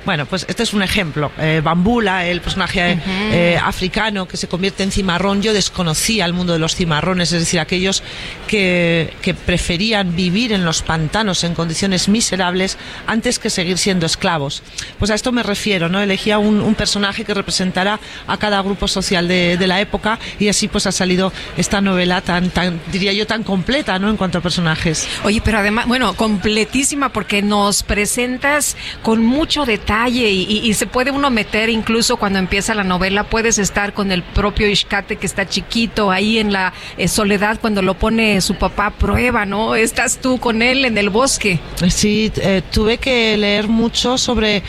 Bueno, 0.05 0.27
pues 0.27 0.45
este 0.49 0.63
es 0.63 0.75
un 0.75 0.83
ejemplo. 0.83 1.33
Eh, 1.39 1.63
Bambula, 1.65 2.27
el 2.27 2.43
personaje 2.43 2.99
eh, 3.07 3.59
africano 3.63 4.29
que 4.29 4.37
se 4.37 4.49
convierte 4.49 4.83
en 4.83 4.93
cimarrón, 4.93 5.41
yo 5.41 5.55
desconocía 5.55 6.27
el 6.27 6.35
mundo 6.35 6.53
de 6.53 6.59
los 6.59 6.75
cimarrones, 6.75 7.33
es 7.33 7.41
decir, 7.41 7.59
aquellos 7.59 8.03
que, 8.47 9.15
que 9.23 9.33
preferían 9.33 10.15
vivir 10.15 10.53
en 10.53 10.65
los 10.65 10.83
pantanos 10.83 11.43
en 11.43 11.55
condiciones 11.55 12.09
miserables 12.09 12.77
antes 13.07 13.39
que 13.39 13.49
seguir 13.49 13.79
siendo 13.79 14.05
esclavos. 14.05 14.63
Pues 14.99 15.11
a 15.11 15.15
esto 15.15 15.33
me 15.33 15.43
refiero, 15.43 15.89
¿no? 15.89 16.03
Elegía 16.03 16.39
un, 16.39 16.61
un 16.61 16.75
personaje 16.75 17.25
que 17.25 17.33
representara 17.33 17.99
a 18.27 18.37
cada 18.37 18.61
grupo 18.61 18.89
social 18.89 19.27
de, 19.27 19.57
de 19.57 19.67
la 19.67 19.81
época 19.81 20.19
y 20.39 20.49
así 20.49 20.69
pues 20.69 20.87
ha 20.87 20.93
salido 20.93 21.33
esta 21.57 21.81
novela 21.81 22.21
tan, 22.21 22.51
tan, 22.51 22.79
diría 22.93 23.15
yo, 23.15 23.27
tan 23.27 23.43
completa, 23.43 23.99
¿no? 23.99 24.11
En 24.11 24.19
cuanto 24.19 24.39
a 24.39 24.41
personajes. 24.43 25.09
Oye, 25.25 25.41
pero 25.43 25.59
además, 25.59 25.87
bueno, 25.87 26.15
completísima 26.15 27.09
porque 27.09 27.41
nos 27.41 27.83
presentas 27.83 28.77
con 29.03 29.25
mucho 29.25 29.65
detalle 29.65 29.94
y, 30.09 30.75
se 30.75 30.87
puede 30.87 31.11
uno 31.11 31.31
meter 31.31 31.71
incluso 31.71 32.17
cuando 32.17 32.39
empieza 32.39 32.75
la 32.75 32.85
novela, 32.85 33.25
puedes 33.25 33.59
estar 33.59 33.93
con 33.93 34.11
el 34.13 34.23
propio 34.23 34.69
Ishkate 34.69 35.17
que 35.17 35.27
está 35.27 35.47
chiquito 35.47 36.11
ahí 36.11 36.39
en 36.39 36.53
la 36.53 36.73
eh, 36.97 37.09
soledad 37.09 37.59
cuando 37.61 37.81
lo 37.81 37.95
pone 37.95 38.41
su 38.41 38.57
papá 38.57 38.87
a 38.87 38.91
prueba, 38.91 39.47
¿no? 39.47 39.75
Estás 39.77 40.19
tú 40.19 40.39
con 40.39 40.63
él 40.63 40.85
en 40.85 40.99
el 40.99 41.11
bosque. 41.11 41.61
Sí, 41.89 42.33
eh, 42.37 42.63
tuve 42.73 42.99
que 42.99 43.37
leer 43.37 43.69
mucho 43.69 44.19
sobre 44.19 44.63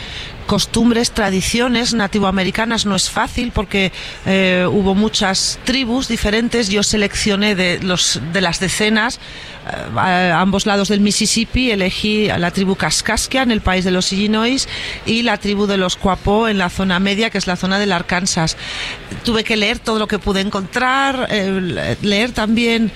costumbres, 0.46 1.10
tradiciones 1.10 1.92
nativoamericanas. 1.94 2.86
No 2.86 2.96
es 2.96 3.10
fácil 3.10 3.52
porque 3.52 3.92
eh, 4.24 4.66
hubo 4.70 4.94
muchas 4.94 5.58
tribus 5.64 6.08
diferentes. 6.08 6.68
Yo 6.68 6.82
seleccioné 6.82 7.54
de, 7.54 7.80
los, 7.82 8.20
de 8.32 8.40
las 8.40 8.60
decenas 8.60 9.20
eh, 9.66 9.98
a 9.98 10.40
ambos 10.40 10.66
lados 10.66 10.88
del 10.88 11.00
Mississippi. 11.00 11.70
Elegí 11.70 12.30
a 12.30 12.38
la 12.38 12.50
tribu 12.50 12.76
Kaskaskia 12.76 13.42
en 13.42 13.50
el 13.50 13.60
país 13.60 13.84
de 13.84 13.90
los 13.90 14.12
Illinois 14.12 14.68
y 15.04 15.22
la 15.22 15.38
tribu 15.38 15.66
de 15.66 15.76
los 15.76 15.96
Cuapó 15.96 16.48
en 16.48 16.58
la 16.58 16.70
zona 16.70 17.00
media, 17.00 17.30
que 17.30 17.38
es 17.38 17.46
la 17.46 17.56
zona 17.56 17.78
del 17.78 17.92
Arkansas. 17.92 18.56
Tuve 19.24 19.44
que 19.44 19.56
leer 19.56 19.78
todo 19.78 19.98
lo 19.98 20.06
que 20.06 20.18
pude 20.18 20.40
encontrar, 20.40 21.26
eh, 21.30 21.96
leer 22.02 22.32
también 22.32 22.92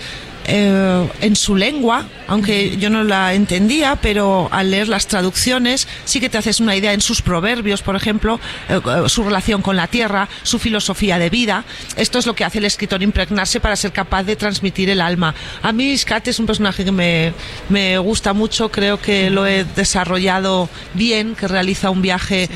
eh, 0.53 1.09
en 1.20 1.37
su 1.37 1.55
lengua, 1.55 2.09
aunque 2.27 2.77
yo 2.77 2.91
no 2.91 3.05
la 3.05 3.35
entendía, 3.35 3.97
pero 4.03 4.49
al 4.51 4.73
leer 4.73 4.89
las 4.89 5.07
traducciones 5.07 5.87
sí 6.05 6.19
que 6.19 6.29
te 6.29 6.39
haces 6.39 6.59
una 6.59 6.75
idea 6.75 6.93
en 6.93 7.01
sus 7.01 7.23
proverbios, 7.23 7.83
por 7.83 7.95
ejemplo, 7.95 8.41
eh, 8.69 8.81
su 9.07 9.23
relación 9.23 9.62
con 9.62 9.77
la 9.77 9.87
tierra, 9.87 10.29
su 10.43 10.59
filosofía 10.59 11.20
de 11.20 11.31
vida. 11.31 11.65
Esto 11.95 12.19
es 12.19 12.27
lo 12.27 12.35
que 12.35 12.45
hace 12.45 12.59
el 12.59 12.65
escritor 12.65 13.01
impregnarse 13.01 13.61
para 13.61 13.77
ser 13.77 13.93
capaz 13.93 14.25
de 14.25 14.35
transmitir 14.35 14.91
el 14.91 15.01
alma. 15.01 15.37
A 15.62 15.70
mí 15.70 15.97
Scat 15.97 16.27
es 16.27 16.41
un 16.41 16.47
personaje 16.47 16.85
que 16.85 16.91
me, 16.91 17.33
me 17.69 17.99
gusta 17.99 18.33
mucho, 18.33 18.73
creo 18.73 19.01
que 19.01 19.31
lo 19.31 19.47
he 19.47 19.62
desarrollado 19.62 20.69
bien, 20.95 21.37
que 21.37 21.47
realiza 21.47 21.91
un 21.91 22.03
viaje 22.03 22.49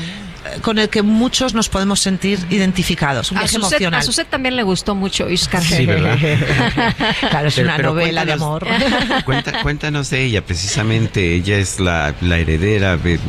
con 0.61 0.77
el 0.79 0.89
que 0.89 1.01
muchos 1.01 1.53
nos 1.53 1.69
podemos 1.69 1.99
sentir 1.99 2.39
identificados, 2.49 3.31
un 3.31 3.37
A 3.37 3.41
viaje 3.41 3.55
Suset, 3.55 3.71
emocional. 3.73 3.99
a 3.99 4.03
Suset 4.03 4.29
también 4.29 4.55
le 4.55 4.63
gustó 4.63 4.95
mucho 4.95 5.29
Ishkate. 5.29 5.65
Sí, 5.65 5.85
¿verdad? 5.85 6.17
claro, 7.29 7.47
es 7.47 7.55
Pero- 7.55 7.67
una 7.67 7.75
pero 7.77 7.89
novela 7.89 8.25
de 8.25 8.33
amor. 8.33 8.65
Cuenta- 9.25 9.61
cuéntanos 9.61 10.09
de 10.09 10.23
ella, 10.23 10.45
precisamente. 10.45 11.35
Ella 11.35 11.57
es 11.57 11.79
la, 11.79 12.13
la 12.21 12.37
heredera, 12.37 12.97
de- 12.97 13.19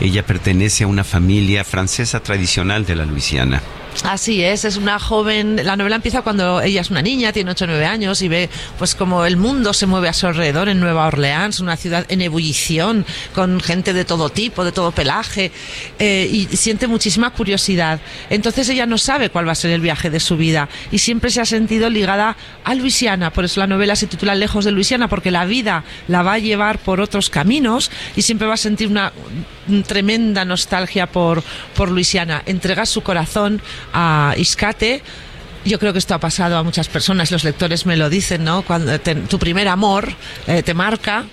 ella 0.00 0.24
pertenece 0.24 0.84
a 0.84 0.86
una 0.86 1.04
familia 1.04 1.64
francesa 1.64 2.20
tradicional 2.20 2.86
de 2.86 2.96
la 2.96 3.04
Luisiana. 3.04 3.60
Así 4.04 4.42
es, 4.42 4.64
es 4.64 4.76
una 4.76 4.98
joven. 4.98 5.60
La 5.64 5.76
novela 5.76 5.96
empieza 5.96 6.22
cuando 6.22 6.60
ella 6.62 6.80
es 6.80 6.90
una 6.90 7.02
niña, 7.02 7.32
tiene 7.32 7.50
8 7.50 7.64
o 7.64 7.68
9 7.68 7.86
años 7.86 8.22
y 8.22 8.28
ve 8.28 8.48
pues 8.78 8.94
como 8.94 9.24
el 9.24 9.36
mundo 9.36 9.72
se 9.72 9.86
mueve 9.86 10.08
a 10.08 10.12
su 10.12 10.26
alrededor 10.26 10.68
en 10.68 10.80
Nueva 10.80 11.06
Orleans, 11.06 11.60
una 11.60 11.76
ciudad 11.76 12.06
en 12.08 12.22
ebullición, 12.22 13.04
con 13.34 13.60
gente 13.60 13.92
de 13.92 14.04
todo 14.04 14.30
tipo, 14.30 14.64
de 14.64 14.72
todo 14.72 14.92
pelaje, 14.92 15.52
eh, 15.98 16.28
y 16.30 16.46
siente 16.56 16.86
muchísima 16.86 17.30
curiosidad. 17.30 18.00
Entonces 18.30 18.68
ella 18.68 18.86
no 18.86 18.96
sabe 18.96 19.28
cuál 19.28 19.46
va 19.46 19.52
a 19.52 19.56
ser 19.56 19.70
el 19.70 19.80
viaje 19.80 20.08
de 20.08 20.20
su 20.20 20.36
vida 20.36 20.68
y 20.90 20.98
siempre 20.98 21.30
se 21.30 21.40
ha 21.40 21.44
sentido 21.44 21.90
ligada 21.90 22.36
a 22.64 22.74
Luisiana. 22.74 23.32
Por 23.32 23.44
eso 23.44 23.60
la 23.60 23.66
novela 23.66 23.96
se 23.96 24.06
titula 24.06 24.34
Lejos 24.34 24.64
de 24.64 24.72
Luisiana, 24.72 25.08
porque 25.08 25.30
la 25.30 25.44
vida 25.44 25.84
la 26.08 26.22
va 26.22 26.34
a 26.34 26.38
llevar 26.38 26.78
por 26.78 27.00
otros 27.00 27.28
caminos 27.28 27.90
y 28.16 28.22
siempre 28.22 28.46
va 28.46 28.54
a 28.54 28.58
sentir 28.58 28.88
una 28.88 29.12
mm, 29.66 29.80
tremenda 29.82 30.44
nostalgia 30.44 31.06
por, 31.06 31.42
por 31.74 31.90
Luisiana. 31.90 32.42
Entrega 32.46 32.86
su 32.86 33.02
corazón 33.02 33.60
a 33.92 34.34
Iscate. 34.36 35.02
Yo 35.64 35.78
creo 35.78 35.92
que 35.92 35.98
esto 35.98 36.14
ha 36.14 36.18
pasado 36.20 36.56
a 36.56 36.62
muchas 36.62 36.88
personas, 36.88 37.30
los 37.30 37.44
lectores 37.44 37.84
me 37.86 37.96
lo 37.96 38.08
dicen, 38.08 38.44
¿no? 38.44 38.62
Cuando 38.62 38.98
te- 39.00 39.14
tu 39.14 39.38
primer 39.38 39.68
amor 39.68 40.12
eh, 40.46 40.62
te 40.62 40.72
marca, 40.74 41.24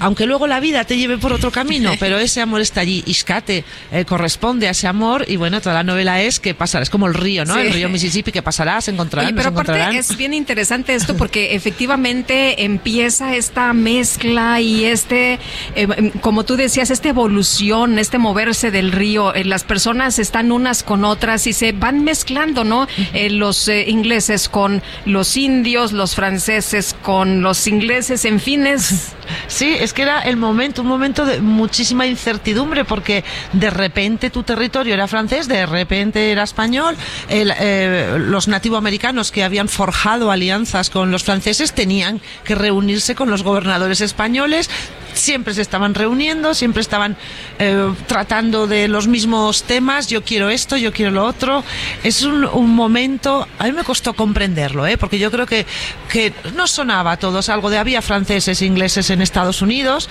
aunque 0.00 0.24
luego 0.26 0.46
la 0.46 0.60
vida 0.60 0.84
te 0.84 0.96
lleve 0.96 1.18
por 1.18 1.32
otro 1.32 1.50
camino, 1.50 1.92
pero 2.00 2.18
ese 2.18 2.40
amor 2.40 2.60
está 2.60 2.80
allí. 2.82 3.02
Iscate 3.06 3.64
eh, 3.90 4.04
corresponde 4.04 4.68
a 4.68 4.70
ese 4.70 4.86
amor 4.86 5.24
y 5.28 5.36
bueno, 5.36 5.60
toda 5.60 5.74
la 5.74 5.82
novela 5.82 6.22
es 6.22 6.38
que 6.38 6.54
pasará, 6.54 6.82
es 6.84 6.90
como 6.90 7.06
el 7.06 7.14
río, 7.14 7.44
¿no? 7.44 7.54
Sí. 7.54 7.60
El 7.60 7.72
río 7.72 7.88
Mississippi 7.88 8.30
que 8.32 8.42
pasará, 8.42 8.80
se 8.80 8.92
encontrarán, 8.92 9.26
Oye, 9.28 9.36
pero 9.36 9.48
aparte 9.48 9.72
encontrarán. 9.72 9.96
es 9.96 10.16
bien 10.16 10.32
interesante 10.34 10.94
esto 10.94 11.16
porque 11.16 11.54
efectivamente 11.96 12.64
empieza 12.64 13.34
esta 13.36 13.72
mezcla 13.72 14.60
y 14.60 14.84
este, 14.84 15.38
eh, 15.74 16.12
como 16.20 16.44
tú 16.44 16.56
decías, 16.56 16.90
esta 16.90 17.08
evolución, 17.08 17.98
este 17.98 18.18
moverse 18.18 18.70
del 18.70 18.92
río. 18.92 19.34
Eh, 19.34 19.44
las 19.44 19.64
personas 19.64 20.18
están 20.18 20.52
unas 20.52 20.82
con 20.82 21.04
otras 21.04 21.46
y 21.46 21.52
se 21.52 21.72
van 21.72 22.04
mezclando, 22.04 22.64
¿no? 22.64 22.86
Eh, 23.12 23.28
los 23.30 23.68
eh, 23.72 23.84
ingleses 23.88 24.48
con 24.48 24.82
los 25.04 25.36
indios, 25.36 25.92
los 25.92 26.14
franceses 26.14 26.94
con 27.02 27.42
los 27.42 27.66
ingleses, 27.66 28.24
en 28.24 28.40
fin, 28.40 28.66
es... 28.66 29.12
Sí, 29.46 29.74
es 29.78 29.92
que 29.92 30.02
era 30.02 30.20
el 30.20 30.36
momento, 30.36 30.82
un 30.82 30.88
momento 30.88 31.24
de 31.24 31.40
muchísima 31.40 32.06
incertidumbre, 32.06 32.84
porque 32.84 33.24
de 33.52 33.70
repente 33.70 34.28
tu 34.30 34.42
territorio 34.42 34.92
era 34.92 35.08
francés, 35.08 35.48
de 35.48 35.64
repente 35.64 36.32
era 36.32 36.42
español, 36.42 36.96
el, 37.28 37.52
eh, 37.58 38.16
los 38.18 38.48
nativoamericanos 38.48 39.30
que 39.30 39.44
habían 39.44 39.68
forjado 39.68 40.30
alianzas 40.30 40.90
con 40.90 41.10
los 41.10 41.24
franceses 41.24 41.72
tenían 41.72 42.20
que 42.44 42.54
reunirse 42.54 43.14
con 43.14 43.30
los 43.30 43.42
gobernadores 43.42 44.00
españoles, 44.00 44.68
siempre 45.14 45.54
se 45.54 45.62
estaban 45.62 45.94
reuniendo, 45.94 46.54
siempre 46.54 46.80
estaban 46.82 47.16
eh, 47.58 47.92
tratando 48.06 48.66
de 48.66 48.88
los 48.88 49.06
mismos 49.08 49.62
temas, 49.64 50.06
yo 50.08 50.22
quiero 50.24 50.50
esto, 50.50 50.76
yo 50.76 50.92
quiero 50.92 51.10
lo 51.10 51.24
otro. 51.24 51.62
Es 52.02 52.22
un, 52.22 52.44
un 52.44 52.74
momento, 52.74 53.46
a 53.58 53.64
mí 53.64 53.72
me 53.72 53.84
costó 53.84 54.14
comprenderlo, 54.14 54.86
¿eh? 54.86 54.96
porque 54.98 55.18
yo 55.18 55.30
creo 55.30 55.46
que, 55.46 55.66
que 56.10 56.32
no 56.54 56.66
sonaba 56.66 57.12
a 57.12 57.16
todos 57.18 57.48
algo 57.48 57.70
de 57.70 57.78
había 57.78 58.02
franceses 58.02 58.60
e 58.62 58.66
ingleses 58.66 59.10
en 59.10 59.22
Estados 59.22 59.62
Unidos, 59.62 60.08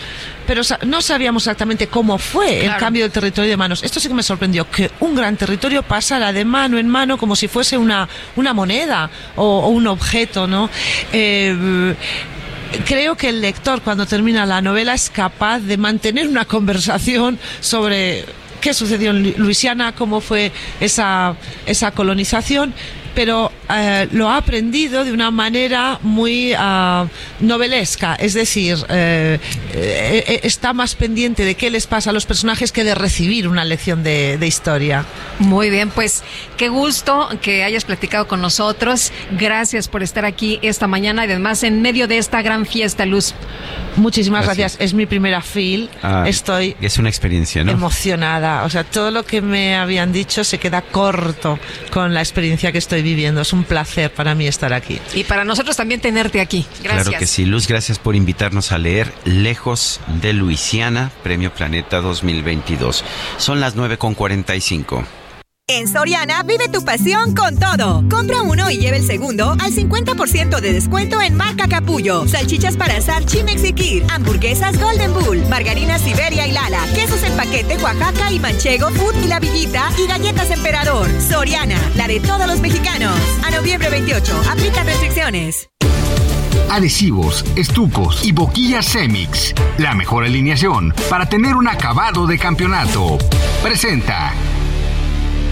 pero 0.48 0.64
sa- 0.64 0.80
no 0.86 1.02
sabíamos 1.02 1.44
exactamente 1.44 1.88
cómo 1.88 2.18
fue 2.18 2.66
el 2.66 2.76
cambio 2.78 3.04
del 3.04 3.12
territorio 3.12 3.50
de 3.50 3.58
manos. 3.58 3.84
Esto 3.84 4.00
sí 4.00 4.08
que 4.08 4.14
me 4.14 4.24
sorprendió, 4.24 4.70
que 4.70 4.92
un 5.00 5.16
gran 5.16 5.36
territorio 5.38 5.84
pasara 5.84 6.32
de 6.34 6.46
mano 6.46 6.78
en 6.78 6.88
mano 6.88 7.18
como 7.18 7.36
si 7.36 7.48
fuese 7.48 7.78
una, 7.78 8.08
una 8.36 8.54
moneda 8.54 9.10
o, 9.36 9.44
o 9.60 9.68
un 9.70 9.88
objeto, 9.88 10.48
¿no? 10.48 10.70
Eh, 11.12 11.96
creo 12.86 13.16
que 13.16 13.30
el 13.30 13.42
lector 13.42 13.82
cuando 13.82 14.06
termina 14.06 14.46
la 14.46 14.62
novela 14.62 14.94
es 14.94 15.10
capaz 15.10 15.60
de 15.60 15.78
mantener 15.78 16.28
una 16.28 16.46
conversación 16.46 17.40
sobre 17.60 18.26
qué 18.62 18.74
sucedió 18.74 19.12
en 19.12 19.24
Lu- 19.24 19.34
Luisiana, 19.38 19.94
cómo 19.96 20.22
fue 20.22 20.52
esa, 20.80 21.36
esa 21.66 21.92
colonización, 21.92 22.74
pero 23.16 23.52
eh, 23.74 24.08
lo 24.12 24.30
ha 24.30 24.38
aprendido 24.38 25.04
de 25.04 25.12
una 25.12 25.32
manera 25.32 26.00
muy 26.02 26.54
ah, 26.58 27.06
novelesca, 27.40 28.16
es 28.16 28.34
decir, 28.34 28.78
eh, 28.90 29.40
eh, 29.74 30.24
eh, 30.28 30.40
está 30.44 30.74
más 30.74 30.96
pendiente 30.96 31.46
de 31.46 31.56
qué 31.56 31.70
les 31.70 31.88
pasa 31.88 32.10
a 32.10 32.14
los 32.14 32.26
personajes 32.26 32.72
que 32.72 32.84
de 32.84 32.96
recibir 32.96 33.48
una 33.48 33.64
lección 33.66 34.04
de, 34.04 34.38
de 34.38 34.48
historia. 34.48 35.06
Muy 35.40 35.70
bien, 35.70 35.90
pues 35.90 36.24
qué 36.58 36.70
gusto 36.70 37.30
que 37.42 37.64
hayas 37.64 37.86
platicado 37.86 38.28
con 38.28 38.42
nosotros. 38.42 39.12
Gracias 39.32 39.88
por 39.88 40.04
estar 40.04 40.26
aquí 40.26 40.60
esta 40.62 40.88
mañana 40.88 41.24
y 41.26 41.30
además 41.30 41.64
en 41.64 41.82
medio 41.82 42.08
de 42.08 42.18
esta 42.18 42.42
gran 42.42 42.66
fiesta, 42.66 43.06
Luz. 43.06 43.34
Muchísimas 43.98 44.46
Gracias. 44.46 44.74
gracias. 44.74 44.90
Es 44.90 44.94
mi 44.94 45.06
primera 45.06 45.42
fil. 45.42 45.90
Ah, 46.02 46.24
Estoy 46.28 46.76
Es 46.82 46.98
una 46.98 47.10
experiencia, 47.10 47.64
¿no? 47.64 47.72
emocionada. 47.72 48.64
O 48.64 48.70
sea, 48.70 48.84
todo 48.84 49.12
lo 49.12 49.24
que 49.24 49.42
me 49.42 49.76
habían 49.76 50.12
dicho 50.14 50.44
se 50.44 50.60
queda 50.60 50.82
corto 50.82 51.60
con 51.92 52.14
la 52.14 52.22
experiencia 52.22 52.72
que 52.72 52.78
estoy 52.78 53.02
viviendo. 53.02 53.42
Es 53.42 53.54
un 53.54 53.61
placer 53.64 54.14
para 54.14 54.36
mí 54.36 54.48
estar 54.48 54.74
aquí. 54.74 55.00
Y 55.14 55.24
para 55.24 55.44
nosotros 55.46 55.76
también 55.76 56.02
tenerte 56.02 56.42
aquí. 56.42 56.66
Gracias. 56.84 57.08
Claro 57.08 57.20
que 57.20 57.28
sí. 57.28 57.46
Luz, 57.46 57.68
gracias 57.68 58.00
por 58.00 58.16
invitarnos 58.16 58.72
a 58.72 58.78
leer 58.78 59.14
Lejos 59.26 60.00
de 60.22 60.34
Luisiana, 60.34 61.12
Premio 61.24 61.54
Planeta 61.54 62.02
2022. 62.02 63.04
Son 63.38 63.60
las 63.60 63.76
9.45. 63.76 65.06
En 65.74 65.88
Soriana 65.88 66.44
vive 66.44 66.68
tu 66.68 66.84
pasión 66.84 67.34
con 67.34 67.58
todo. 67.58 68.04
Compra 68.10 68.42
uno 68.42 68.70
y 68.70 68.78
lleve 68.78 68.98
el 68.98 69.06
segundo 69.06 69.52
al 69.52 69.72
50% 69.72 70.60
de 70.60 70.74
descuento 70.74 71.22
en 71.22 71.38
marca 71.38 71.70
Capullo. 71.70 72.28
Salchichas 72.28 72.76
para 72.76 72.98
asar 72.98 73.26
Chimex 73.26 73.64
y 73.64 73.72
Kir. 73.72 74.04
Hamburguesas 74.10 74.78
Golden 74.78 75.14
Bull. 75.14 75.42
Margarinas 75.48 76.02
Siberia 76.02 76.46
y 76.46 76.52
Lala. 76.52 76.84
Quesos 76.94 77.24
en 77.24 77.38
paquete 77.38 77.78
Oaxaca 77.78 78.34
y 78.34 78.40
Manchego 78.40 78.90
Food 78.90 79.24
y 79.24 79.28
La 79.28 79.40
Villita. 79.40 79.90
Y 79.98 80.08
galletas 80.08 80.52
Emperador. 80.52 81.08
Soriana, 81.22 81.80
la 81.96 82.06
de 82.06 82.20
todos 82.20 82.48
los 82.48 82.60
mexicanos. 82.60 83.18
A 83.46 83.52
noviembre 83.52 83.90
28. 83.90 84.44
Aplican 84.52 84.86
restricciones. 84.86 85.70
Adhesivos, 86.70 87.46
estucos 87.56 88.26
y 88.26 88.34
boquillas 88.34 88.92
Cemix. 88.92 89.56
La 89.78 89.96
mejor 89.96 90.26
alineación 90.26 90.94
para 91.10 91.28
tener 91.28 91.56
un 91.56 91.70
acabado 91.70 92.28
de 92.28 92.38
campeonato. 92.38 93.18
Presenta. 93.64 94.34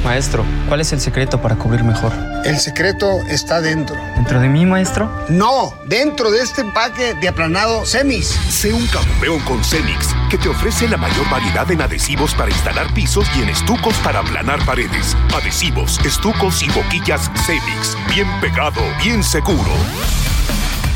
Maestro, 0.04 0.46
¿cuál 0.68 0.82
es 0.82 0.94
el 0.94 1.00
secreto 1.00 1.42
para 1.42 1.56
cubrir 1.56 1.84
mejor? 1.84 2.14
El 2.46 2.58
secreto 2.58 3.22
está 3.28 3.62
dentro. 3.62 3.96
¿Dentro 4.16 4.40
de 4.40 4.48
mí, 4.48 4.66
maestro? 4.66 5.12
No, 5.30 5.74
dentro 5.86 6.32
de 6.32 6.42
este 6.42 6.62
empaque 6.62 7.14
de 7.16 7.28
aplanado 7.28 7.86
Semis. 7.86 8.28
Sé 8.28 8.74
un 8.74 8.86
campeón 8.88 9.40
con 9.42 9.64
Cemix, 9.64 10.16
que 10.30 10.38
te 10.38 10.48
ofrece 10.48 10.88
la 10.88 10.98
mayor 10.98 11.30
variedad 11.30 11.70
en 11.70 11.82
adhesivos 11.82 12.34
para 12.34 12.50
instalar 12.50 12.94
pisos 12.94 13.28
y 13.38 13.42
en 13.42 13.50
estucos 13.50 13.96
para 13.98 14.20
aplanar 14.20 14.66
paredes. 14.66 15.16
Adhesivos, 15.36 16.00
estucos 16.06 16.64
y 16.64 16.70
boquillas 16.70 17.30
Cemix. 17.46 17.98
Bien 18.14 18.28
pegado, 18.40 18.82
bien 19.04 19.24
seguro. 19.24 19.72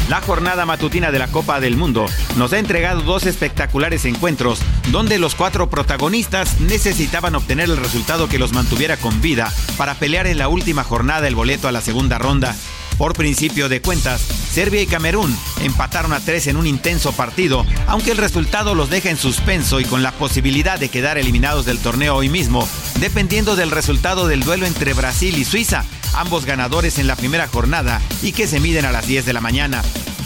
La 0.10 0.20
jornada 0.20 0.66
matutina 0.66 1.12
de 1.12 1.20
la 1.20 1.28
Copa 1.28 1.62
del 1.62 1.78
Mundo 1.78 2.06
nos 2.36 2.52
ha 2.52 2.60
entregado 2.60 3.02
dos 3.02 3.26
espectaculares 3.26 4.04
encuentros 4.04 4.60
donde 4.92 5.18
los 5.18 5.34
cuatro 5.34 5.70
protagonistas 5.70 6.60
necesitaban 6.60 7.36
obtener 7.36 7.70
el 7.70 7.78
resultado 7.78 8.28
que 8.28 8.38
los 8.38 8.52
mantuviera 8.52 8.98
con 8.98 9.22
vida 9.22 9.52
para 9.78 9.96
pelear 9.96 10.28
en 10.28 10.38
la 10.38 10.50
última 10.50 10.84
jornada 10.84 11.28
el 11.28 11.36
boleto 11.36 11.70
a 11.70 11.72
la 11.72 11.82
segunda 11.82 12.18
ronda. 12.18 12.54
Por 12.98 13.14
principio 13.14 13.70
de 13.70 13.82
cuentas, 13.82 14.22
Serbia 14.22 14.82
y 14.82 14.88
Camerún 14.88 15.36
empataron 15.62 16.14
a 16.14 16.20
tres 16.20 16.48
en 16.48 16.58
un 16.58 16.68
intenso 16.68 17.12
partido, 17.12 17.66
aunque 17.88 18.12
el 18.12 18.18
resultado 18.18 18.76
los 18.76 18.90
deja 18.90 19.10
en 19.10 19.18
suspenso 19.18 19.80
y 19.80 19.86
con 19.86 20.04
la 20.04 20.12
posibilidad 20.12 20.80
de 20.80 20.90
quedar 20.90 21.18
eliminados 21.18 21.66
del 21.66 21.80
torneo 21.80 22.16
hoy 22.16 22.30
mismo, 22.30 22.68
dependiendo 23.00 23.56
del 23.56 23.72
resultado 23.72 24.28
del 24.28 24.44
duelo 24.44 24.66
entre 24.66 24.94
Brasil 24.94 25.38
y 25.38 25.46
Suiza, 25.46 25.86
ambos 26.14 26.46
ganadores 26.46 27.00
en 27.00 27.08
la 27.08 27.16
primera 27.16 27.48
jornada 27.48 28.02
y 28.22 28.32
que 28.32 28.48
se 28.48 28.60
miden 28.60 28.86
a 28.86 28.92
las 28.92 29.08
10 29.08 29.26
de 29.26 29.34
la 29.34 29.42
mañana. 29.42 29.82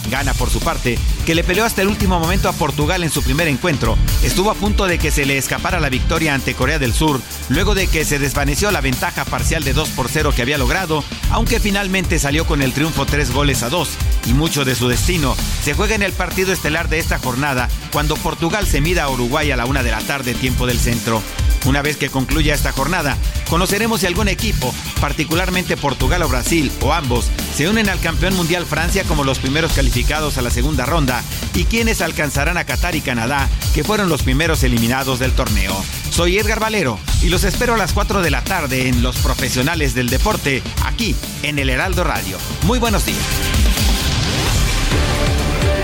Gana 0.10 0.34
por 0.34 0.50
su 0.50 0.60
parte, 0.60 0.98
que 1.26 1.36
le 1.36 1.44
peleó 1.44 1.66
hasta 1.66 1.82
el 1.82 1.88
último 1.88 2.20
momento 2.20 2.50
a 2.50 2.54
Portugal 2.54 3.04
en 3.04 3.12
su 3.12 3.22
primer 3.24 3.48
encuentro. 3.48 3.98
Estuvo 4.24 4.52
a 4.52 4.56
punto 4.56 4.86
de 4.88 4.98
que 4.98 5.12
se 5.12 5.26
le 5.26 5.38
escapara 5.38 5.80
la 5.80 5.90
victoria 5.90 6.34
ante 6.34 6.54
Corea 6.54 6.80
del 6.80 6.94
Sur, 6.94 7.22
luego 7.50 7.76
de 7.76 7.88
que 7.88 8.06
se 8.06 8.20
desvaneció 8.20 8.72
la 8.72 8.82
ventaja 8.82 9.26
parcial 9.26 9.64
de 9.64 9.74
2 9.74 9.90
por 9.90 10.10
0 10.10 10.34
que 10.36 10.42
había 10.42 10.58
logrado, 10.58 11.04
aunque 11.32 11.60
finalmente 11.60 12.20
salió 12.20 12.46
con 12.46 12.62
el 12.62 12.74
triunfo 12.74 13.06
3 13.06 13.32
goles 13.32 13.64
a 13.64 13.70
2. 13.70 13.90
Y 14.28 14.34
mucho 14.34 14.66
de 14.66 14.76
su 14.76 14.88
destino 14.88 15.36
se 15.64 15.74
juega 15.74 15.96
en 15.96 16.04
el 16.04 16.14
partido 16.14 16.54
estelar 16.54 16.90
de 16.90 17.00
esta 17.00 17.20
jornada, 17.20 17.70
cuando 17.92 18.16
Portugal 18.16 18.66
se 18.66 18.82
mida 18.82 19.04
a 19.04 19.10
Uruguay 19.10 19.52
a 19.52 19.58
la 19.58 19.66
una 19.66 19.84
de 19.84 19.92
la 19.92 20.02
tarde, 20.02 20.34
tiempo 20.34 20.68
del 20.68 20.80
centro. 20.80 21.22
Una 21.66 21.82
vez 21.82 21.98
que 21.98 22.10
concluya 22.10 22.54
esta 22.54 22.72
jornada, 22.72 23.18
conoceremos 23.50 24.00
si 24.00 24.06
algún 24.06 24.30
equipo, 24.30 24.74
particularmente 25.02 25.76
Portugal 25.76 26.22
o 26.22 26.30
Brasil, 26.30 26.72
o 26.82 26.94
ambos, 26.94 27.30
se 27.56 27.68
unen 27.68 27.90
al 27.90 28.00
campeón 28.00 28.36
mundial 28.36 28.66
Francia 28.66 29.04
como 29.04 29.26
los 29.26 29.40
primeros 29.40 29.74
calificados 29.74 29.97
a 30.06 30.42
la 30.44 30.52
segunda 30.52 30.86
ronda 30.86 31.24
y 31.56 31.66
quienes 31.66 32.02
alcanzarán 32.02 32.56
a 32.58 32.66
Qatar 32.66 32.96
y 32.96 33.02
Canadá, 33.02 33.50
que 33.74 33.84
fueron 33.84 34.10
los 34.10 34.22
primeros 34.22 34.62
eliminados 34.62 35.18
del 35.18 35.32
torneo. 35.32 35.74
Soy 36.12 36.38
Edgar 36.38 36.60
Valero 36.60 37.00
y 37.24 37.30
los 37.30 37.44
espero 37.44 37.74
a 37.74 37.78
las 37.78 37.94
4 37.94 38.22
de 38.22 38.30
la 38.30 38.44
tarde 38.44 38.90
en 38.90 39.02
Los 39.02 39.18
Profesionales 39.18 39.96
del 39.96 40.10
Deporte, 40.10 40.62
aquí 40.86 41.16
en 41.42 41.58
el 41.58 41.72
Heraldo 41.72 42.04
Radio. 42.04 42.38
Muy 42.64 42.78
buenos 42.78 43.08
días. 43.08 43.18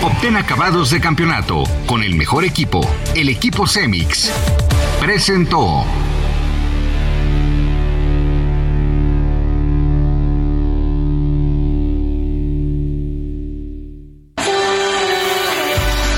Obtén 0.03 0.38
acabados 0.38 0.92
de 0.92 1.01
campeonato 1.01 1.64
con 1.88 2.03
el 2.03 2.14
mejor 2.14 2.45
equipo, 2.45 2.88
el 3.16 3.30
equipo 3.30 3.66
Cemix. 3.66 4.32
Presentó. 5.00 6.02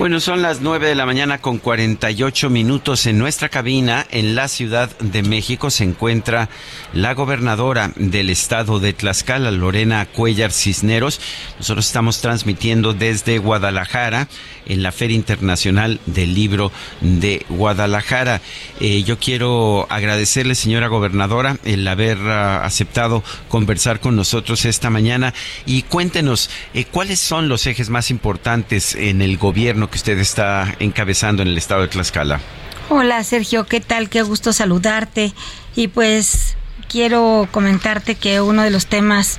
Bueno, 0.00 0.18
son 0.18 0.40
las 0.40 0.62
9 0.62 0.88
de 0.88 0.94
la 0.94 1.04
mañana 1.04 1.42
con 1.42 1.58
48 1.58 2.48
minutos. 2.48 3.04
En 3.04 3.18
nuestra 3.18 3.50
cabina, 3.50 4.06
en 4.10 4.34
la 4.34 4.48
Ciudad 4.48 4.88
de 4.98 5.22
México, 5.22 5.68
se 5.68 5.84
encuentra 5.84 6.48
la 6.94 7.12
gobernadora 7.12 7.92
del 7.96 8.30
estado 8.30 8.80
de 8.80 8.94
Tlaxcala, 8.94 9.50
Lorena 9.50 10.06
Cuellar 10.06 10.52
Cisneros. 10.52 11.20
Nosotros 11.58 11.86
estamos 11.86 12.22
transmitiendo 12.22 12.94
desde 12.94 13.36
Guadalajara, 13.36 14.26
en 14.64 14.82
la 14.82 14.92
Feria 14.92 15.16
Internacional 15.16 16.00
del 16.06 16.34
Libro 16.34 16.72
de 17.02 17.44
Guadalajara. 17.50 18.40
Eh, 18.78 19.02
yo 19.02 19.18
quiero 19.18 19.86
agradecerle, 19.90 20.54
señora 20.54 20.86
gobernadora, 20.86 21.58
el 21.64 21.86
haber 21.86 22.16
ah, 22.20 22.64
aceptado 22.64 23.22
conversar 23.48 24.00
con 24.00 24.16
nosotros 24.16 24.64
esta 24.64 24.88
mañana. 24.88 25.34
Y 25.66 25.82
cuéntenos, 25.82 26.48
eh, 26.72 26.86
¿cuáles 26.86 27.20
son 27.20 27.50
los 27.50 27.66
ejes 27.66 27.90
más 27.90 28.10
importantes 28.10 28.94
en 28.94 29.20
el 29.20 29.36
gobierno 29.36 29.89
que 29.90 29.96
usted 29.96 30.18
está 30.18 30.74
encabezando 30.78 31.42
en 31.42 31.48
el 31.48 31.58
estado 31.58 31.82
de 31.82 31.88
Tlaxcala? 31.88 32.40
Hola 32.88 33.22
Sergio, 33.24 33.66
¿qué 33.66 33.80
tal? 33.80 34.08
Qué 34.08 34.22
gusto 34.22 34.52
saludarte. 34.52 35.32
Y 35.76 35.88
pues 35.88 36.56
quiero 36.88 37.48
comentarte 37.50 38.14
que 38.14 38.40
uno 38.40 38.62
de 38.62 38.70
los 38.70 38.86
temas 38.86 39.38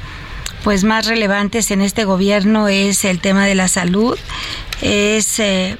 pues 0.63 0.83
más 0.83 1.07
relevantes 1.07 1.71
en 1.71 1.81
este 1.81 2.05
gobierno 2.05 2.67
es 2.67 3.03
el 3.05 3.19
tema 3.19 3.45
de 3.45 3.55
la 3.55 3.67
salud. 3.67 4.17
Es 4.81 5.39
eh, 5.39 5.77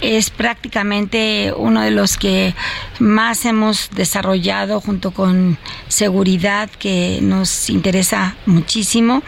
es 0.00 0.30
prácticamente 0.30 1.52
uno 1.56 1.80
de 1.80 1.90
los 1.90 2.16
que 2.16 2.54
más 2.98 3.44
hemos 3.46 3.90
desarrollado 3.90 4.80
junto 4.80 5.10
con 5.10 5.58
seguridad 5.88 6.68
que 6.70 7.20
nos 7.22 7.70
interesa 7.70 8.36
muchísimo. 8.44 9.22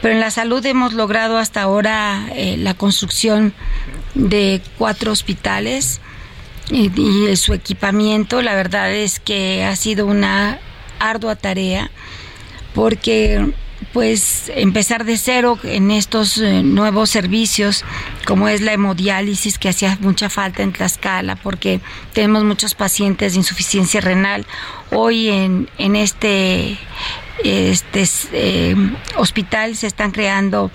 Pero 0.00 0.14
en 0.14 0.20
la 0.20 0.30
salud 0.30 0.64
hemos 0.64 0.94
logrado 0.94 1.38
hasta 1.38 1.62
ahora 1.62 2.28
eh, 2.32 2.56
la 2.58 2.74
construcción 2.74 3.52
de 4.16 4.62
cuatro 4.78 5.12
hospitales 5.12 6.00
y, 6.70 6.90
su 7.36 7.54
equipamiento. 7.54 8.42
La 8.42 8.54
verdad 8.54 8.92
es 8.92 9.20
que 9.20 9.64
ha 9.64 9.76
sido 9.76 10.06
una 10.06 10.58
ardua 10.98 11.36
tarea 11.36 11.90
porque 12.74 13.52
pues 13.92 14.50
empezar 14.54 15.04
de 15.04 15.18
cero 15.18 15.58
en 15.62 15.90
estos 15.90 16.38
eh, 16.38 16.62
nuevos 16.62 17.10
servicios 17.10 17.84
como 18.26 18.48
es 18.48 18.62
la 18.62 18.72
hemodiálisis 18.72 19.58
que 19.58 19.68
hacía 19.68 19.98
mucha 20.00 20.30
falta 20.30 20.62
en 20.62 20.72
Tlaxcala 20.72 21.36
porque 21.36 21.80
tenemos 22.14 22.44
muchos 22.44 22.74
pacientes 22.74 23.32
de 23.32 23.38
insuficiencia 23.38 24.00
renal 24.00 24.46
hoy 24.90 25.28
en, 25.28 25.68
en 25.76 25.94
este 25.94 26.78
este 27.44 28.04
eh, 28.32 28.74
hospital 29.16 29.76
se 29.76 29.86
están 29.86 30.10
creando 30.10 30.70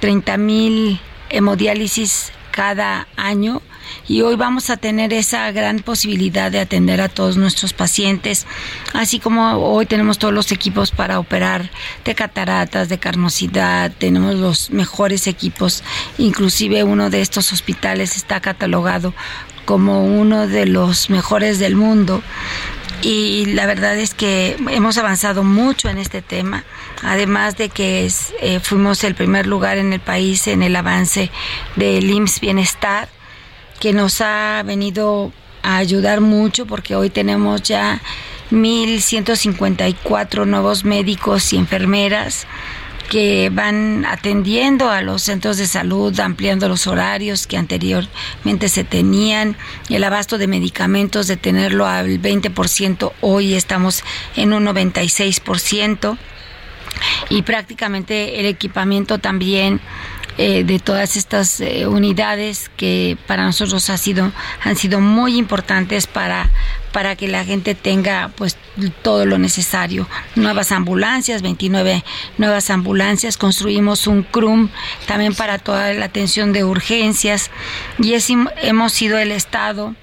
30 0.00 0.36
mil 0.36 1.00
hemodiálisis 1.30 2.33
cada 2.54 3.08
año 3.16 3.62
y 4.06 4.22
hoy 4.22 4.36
vamos 4.36 4.70
a 4.70 4.76
tener 4.76 5.12
esa 5.12 5.50
gran 5.50 5.80
posibilidad 5.80 6.52
de 6.52 6.60
atender 6.60 7.00
a 7.00 7.08
todos 7.08 7.36
nuestros 7.36 7.72
pacientes, 7.72 8.46
así 8.92 9.18
como 9.18 9.54
hoy 9.54 9.86
tenemos 9.86 10.18
todos 10.18 10.32
los 10.32 10.52
equipos 10.52 10.92
para 10.92 11.18
operar 11.18 11.68
de 12.04 12.14
cataratas, 12.14 12.88
de 12.88 12.98
carnosidad, 12.98 13.90
tenemos 13.98 14.36
los 14.36 14.70
mejores 14.70 15.26
equipos, 15.26 15.82
inclusive 16.16 16.84
uno 16.84 17.10
de 17.10 17.22
estos 17.22 17.52
hospitales 17.52 18.16
está 18.16 18.40
catalogado 18.40 19.14
como 19.64 20.04
uno 20.04 20.46
de 20.46 20.66
los 20.66 21.10
mejores 21.10 21.58
del 21.58 21.74
mundo 21.74 22.22
y 23.04 23.46
la 23.46 23.66
verdad 23.66 23.98
es 23.98 24.14
que 24.14 24.56
hemos 24.70 24.96
avanzado 24.96 25.44
mucho 25.44 25.90
en 25.90 25.98
este 25.98 26.22
tema, 26.22 26.64
además 27.02 27.58
de 27.58 27.68
que 27.68 28.10
eh, 28.40 28.60
fuimos 28.60 29.04
el 29.04 29.14
primer 29.14 29.46
lugar 29.46 29.76
en 29.76 29.92
el 29.92 30.00
país 30.00 30.46
en 30.46 30.62
el 30.62 30.74
avance 30.74 31.30
del 31.76 32.10
IMSS 32.10 32.40
Bienestar, 32.40 33.10
que 33.78 33.92
nos 33.92 34.22
ha 34.22 34.62
venido 34.64 35.32
a 35.62 35.76
ayudar 35.76 36.22
mucho 36.22 36.64
porque 36.64 36.96
hoy 36.96 37.10
tenemos 37.10 37.62
ya 37.62 38.00
1.154 38.50 40.46
nuevos 40.46 40.84
médicos 40.84 41.52
y 41.52 41.58
enfermeras 41.58 42.46
que 43.08 43.50
van 43.50 44.04
atendiendo 44.06 44.90
a 44.90 45.02
los 45.02 45.22
centros 45.22 45.56
de 45.56 45.66
salud, 45.66 46.18
ampliando 46.20 46.68
los 46.68 46.86
horarios 46.86 47.46
que 47.46 47.56
anteriormente 47.56 48.68
se 48.68 48.84
tenían, 48.84 49.56
el 49.88 50.04
abasto 50.04 50.38
de 50.38 50.46
medicamentos 50.46 51.26
de 51.26 51.36
tenerlo 51.36 51.86
al 51.86 52.20
20%, 52.20 53.12
hoy 53.20 53.54
estamos 53.54 54.02
en 54.36 54.52
un 54.52 54.64
96% 54.66 56.18
y 57.30 57.42
prácticamente 57.42 58.40
el 58.40 58.46
equipamiento 58.46 59.18
también 59.18 59.80
eh, 60.36 60.64
de 60.64 60.80
todas 60.80 61.16
estas 61.16 61.60
eh, 61.60 61.86
unidades 61.86 62.68
que 62.76 63.16
para 63.28 63.44
nosotros 63.44 63.88
ha 63.88 63.98
sido, 63.98 64.32
han 64.64 64.76
sido 64.76 65.00
muy 65.00 65.38
importantes 65.38 66.08
para, 66.08 66.50
para 66.94 67.16
que 67.16 67.26
la 67.26 67.44
gente 67.44 67.74
tenga 67.74 68.30
pues 68.36 68.56
todo 69.02 69.26
lo 69.26 69.36
necesario. 69.36 70.08
Nuevas 70.36 70.70
ambulancias, 70.70 71.42
29 71.42 72.04
nuevas 72.38 72.70
ambulancias, 72.70 73.36
construimos 73.36 74.06
un 74.06 74.22
CRUM 74.22 74.68
también 75.04 75.34
para 75.34 75.58
toda 75.58 75.92
la 75.92 76.04
atención 76.04 76.52
de 76.52 76.62
urgencias. 76.62 77.50
Y 77.98 78.14
hemos 78.62 78.92
sido 78.92 79.18
el 79.18 79.32
Estado 79.32 79.96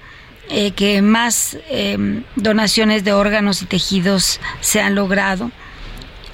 eh, 0.50 0.72
que 0.72 1.00
más 1.00 1.56
donaciones 2.36 3.04
de 3.04 3.14
órganos 3.14 3.62
y 3.62 3.64
tejidos 3.64 4.38
se 4.60 4.82
han 4.82 4.94
logrado 4.94 5.50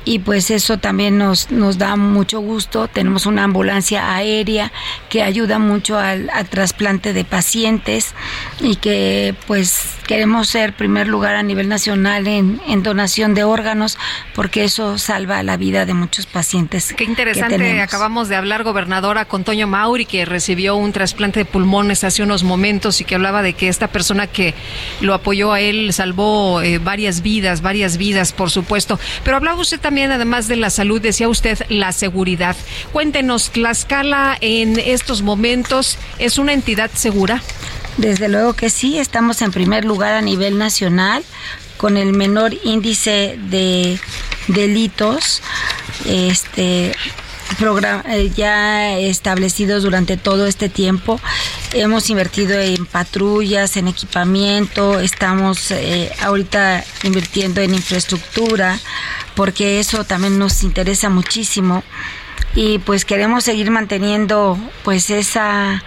y 0.08 0.20
pues 0.20 0.50
eso 0.50 0.78
también 0.78 1.18
nos, 1.18 1.50
nos 1.50 1.76
da 1.76 1.94
mucho 1.96 2.40
gusto. 2.40 2.88
Tenemos 2.88 3.26
una 3.26 3.44
ambulancia 3.44 4.14
aérea 4.16 4.72
que 5.10 5.22
ayuda 5.22 5.58
mucho 5.58 5.98
al, 5.98 6.30
trasplante 6.48 7.12
de 7.12 7.26
pacientes 7.26 8.14
y 8.58 8.76
que 8.76 9.34
pues 9.46 9.96
queremos 10.06 10.48
ser 10.48 10.72
primer 10.72 11.08
lugar 11.08 11.34
a 11.34 11.42
nivel 11.42 11.68
nacional 11.68 12.26
en, 12.26 12.58
donación 12.82 13.34
de 13.34 13.44
órganos 13.44 13.98
porque 14.34 14.64
eso 14.64 14.96
salva 14.96 15.42
la 15.42 15.58
vida 15.58 15.84
de 15.84 15.92
muchos 15.92 16.24
pacientes. 16.24 16.94
Qué 16.96 17.04
interesante, 17.04 17.82
acabamos 17.82 18.30
de 18.30 18.36
hablar 18.36 18.62
gobernadora 18.62 19.26
con 19.26 19.44
Toño 19.44 19.66
Mauri 19.66 20.06
que 20.06 20.24
recibió 20.24 20.76
un 20.76 20.92
trasplante 20.92 21.40
de 21.40 21.44
pulmones 21.44 22.02
hace 22.02 22.22
unos 22.22 22.44
momentos 22.44 23.02
y 23.02 23.04
que 23.04 23.16
hablaba 23.16 23.42
de 23.42 23.52
que 23.52 23.68
esta 23.68 23.88
persona 23.88 24.26
que 24.26 24.54
lo 25.02 25.12
apoyó 25.12 25.52
a 25.52 25.60
él 25.60 25.92
salvó 25.92 26.62
eh, 26.62 26.78
varias 26.78 27.20
vidas, 27.20 27.60
varias 27.60 27.98
vidas 27.98 28.32
por 28.32 28.50
supuesto. 28.50 28.98
Pero 29.22 29.36
hablaba 29.36 29.60
usted 29.60 29.78
también 29.78 29.97
además 30.06 30.48
de 30.48 30.56
la 30.56 30.70
salud, 30.70 31.00
decía 31.00 31.28
usted, 31.28 31.58
la 31.68 31.92
seguridad. 31.92 32.56
Cuéntenos, 32.92 33.50
Tlaxcala 33.50 34.36
en 34.40 34.78
estos 34.78 35.22
momentos 35.22 35.98
es 36.18 36.38
una 36.38 36.52
entidad 36.52 36.90
segura. 36.94 37.42
Desde 37.96 38.28
luego 38.28 38.54
que 38.54 38.70
sí, 38.70 38.98
estamos 38.98 39.42
en 39.42 39.50
primer 39.50 39.84
lugar 39.84 40.14
a 40.14 40.22
nivel 40.22 40.56
nacional 40.58 41.24
con 41.76 41.96
el 41.96 42.12
menor 42.12 42.54
índice 42.64 43.38
de 43.50 43.98
delitos. 44.48 45.42
Este 46.06 46.94
ya 48.34 48.98
establecidos 48.98 49.82
durante 49.82 50.16
todo 50.16 50.46
este 50.46 50.68
tiempo. 50.68 51.20
Hemos 51.72 52.10
invertido 52.10 52.58
en 52.58 52.86
patrullas, 52.86 53.76
en 53.76 53.88
equipamiento, 53.88 55.00
estamos 55.00 55.70
eh, 55.70 56.12
ahorita 56.20 56.84
invirtiendo 57.02 57.60
en 57.60 57.74
infraestructura, 57.74 58.78
porque 59.34 59.80
eso 59.80 60.04
también 60.04 60.38
nos 60.38 60.62
interesa 60.62 61.10
muchísimo 61.10 61.82
y 62.54 62.78
pues 62.78 63.04
queremos 63.04 63.44
seguir 63.44 63.70
manteniendo 63.70 64.58
pues 64.82 65.10
esa 65.10 65.82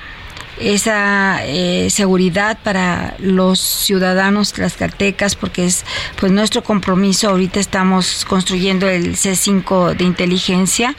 esa 0.60 1.42
eh, 1.46 1.90
seguridad 1.90 2.58
para 2.64 3.16
los 3.20 3.60
ciudadanos 3.60 4.54
tlaxcaltecas 4.54 5.36
porque 5.36 5.66
es 5.66 5.86
pues 6.20 6.32
nuestro 6.32 6.64
compromiso. 6.64 7.30
Ahorita 7.30 7.60
estamos 7.60 8.26
construyendo 8.26 8.88
el 8.88 9.16
C5 9.16 9.96
de 9.96 10.04
inteligencia 10.04 10.96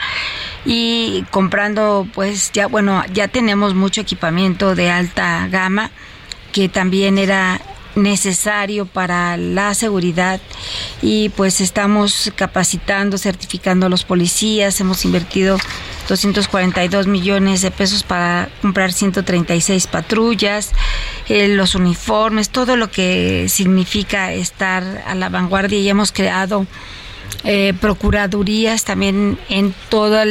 y 0.65 1.25
comprando 1.31 2.07
pues 2.15 2.53
ya 2.53 2.67
bueno 2.67 3.03
ya 3.13 3.29
tenemos 3.29 3.75
mucho 3.75 4.01
equipamiento 4.01 4.75
de 4.75 4.91
alta 4.91 5.49
gama 5.49 5.91
que 6.53 6.69
también 6.69 7.19
era 7.19 7.61
necesario 7.95 8.87
para 8.87 9.37
la 9.37 9.75
seguridad 9.75 10.41
y 11.03 11.29
pues 11.31 11.61
estamos 11.61 12.33
capacitando, 12.35 13.19
certificando 13.19 13.87
a 13.87 13.89
los 13.89 14.05
policías, 14.05 14.81
hemos 14.81 15.05
invertido 15.05 15.59
242 16.09 17.07
millones 17.07 17.63
de 17.63 17.71
pesos 17.71 18.03
para 18.03 18.49
comprar 18.61 18.93
136 18.93 19.87
patrullas, 19.87 20.73
eh, 21.29 21.49
los 21.49 21.75
uniformes, 21.75 22.51
todo 22.51 22.77
lo 22.77 22.91
que 22.91 23.47
significa 23.49 24.33
estar 24.33 25.03
a 25.07 25.15
la 25.15 25.29
vanguardia 25.29 25.79
y 25.79 25.89
hemos 25.89 26.13
creado 26.13 26.67
eh, 27.45 27.75
procuradurías 27.81 28.85
también 28.85 29.39
en 29.49 29.75
todos 29.89 30.27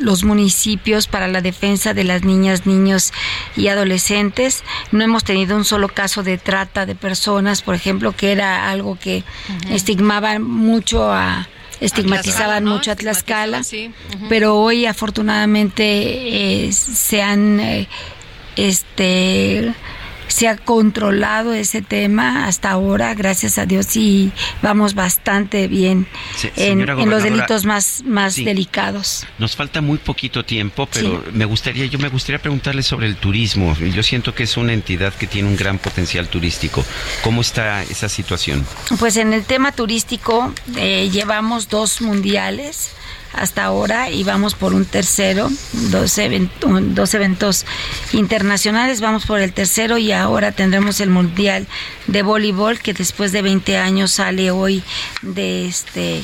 los 0.00 0.24
municipios 0.24 1.06
para 1.06 1.28
la 1.28 1.40
defensa 1.40 1.92
de 1.94 2.04
las 2.04 2.22
niñas, 2.22 2.66
niños 2.66 3.12
y 3.56 3.68
adolescentes. 3.68 4.64
No 4.92 5.04
hemos 5.04 5.24
tenido 5.24 5.56
un 5.56 5.64
solo 5.64 5.88
caso 5.88 6.22
de 6.22 6.38
trata 6.38 6.86
de 6.86 6.94
personas, 6.94 7.62
por 7.62 7.74
ejemplo, 7.74 8.12
que 8.12 8.32
era 8.32 8.70
algo 8.70 8.98
que 8.98 9.22
estigmaban 9.70 10.42
mucho 10.42 11.12
a 11.12 11.48
estigmatizaban 11.80 12.64
mucho 12.64 12.90
a 12.90 12.96
Tlaxcala, 12.96 13.62
pero 14.28 14.56
hoy 14.58 14.86
afortunadamente 14.86 16.66
eh, 16.66 16.72
se 16.72 17.20
han 17.20 17.60
eh, 17.60 17.88
este 18.56 19.74
se 20.36 20.48
ha 20.48 20.58
controlado 20.58 21.54
ese 21.54 21.80
tema 21.80 22.46
hasta 22.46 22.70
ahora, 22.70 23.14
gracias 23.14 23.56
a 23.56 23.64
Dios, 23.64 23.96
y 23.96 24.32
vamos 24.60 24.92
bastante 24.92 25.66
bien 25.66 26.06
en, 26.56 26.84
los 27.08 27.22
delitos 27.22 27.64
más, 27.64 28.02
más 28.04 28.36
delicados. 28.36 29.26
Nos 29.38 29.56
falta 29.56 29.80
muy 29.80 29.96
poquito 29.96 30.44
tiempo, 30.44 30.86
pero 30.92 31.24
me 31.32 31.46
gustaría, 31.46 31.86
yo 31.86 31.98
me 31.98 32.10
gustaría 32.10 32.38
preguntarle 32.38 32.82
sobre 32.82 33.06
el 33.06 33.16
turismo. 33.16 33.74
Yo 33.78 34.02
siento 34.02 34.34
que 34.34 34.42
es 34.42 34.58
una 34.58 34.74
entidad 34.74 35.14
que 35.14 35.26
tiene 35.26 35.48
un 35.48 35.56
gran 35.56 35.78
potencial 35.78 36.28
turístico. 36.28 36.84
¿Cómo 37.24 37.40
está 37.40 37.82
esa 37.84 38.10
situación? 38.10 38.66
Pues 38.98 39.16
en 39.16 39.32
el 39.32 39.42
tema 39.42 39.72
turístico 39.72 40.52
eh, 40.76 41.08
llevamos 41.10 41.70
dos 41.70 42.02
mundiales 42.02 42.90
hasta 43.36 43.64
ahora 43.64 44.10
y 44.10 44.24
vamos 44.24 44.54
por 44.54 44.74
un 44.74 44.84
tercero, 44.84 45.50
dos, 45.90 46.18
eventos 46.18 47.66
internacionales, 48.12 49.00
vamos 49.00 49.26
por 49.26 49.40
el 49.40 49.52
tercero 49.52 49.98
y 49.98 50.12
ahora 50.12 50.52
tendremos 50.52 51.00
el 51.00 51.10
Mundial 51.10 51.66
de 52.06 52.22
Voleibol 52.22 52.78
que 52.78 52.94
después 52.94 53.32
de 53.32 53.42
20 53.42 53.76
años 53.76 54.12
sale 54.12 54.50
hoy 54.50 54.82
de 55.22 55.66
este 55.66 56.22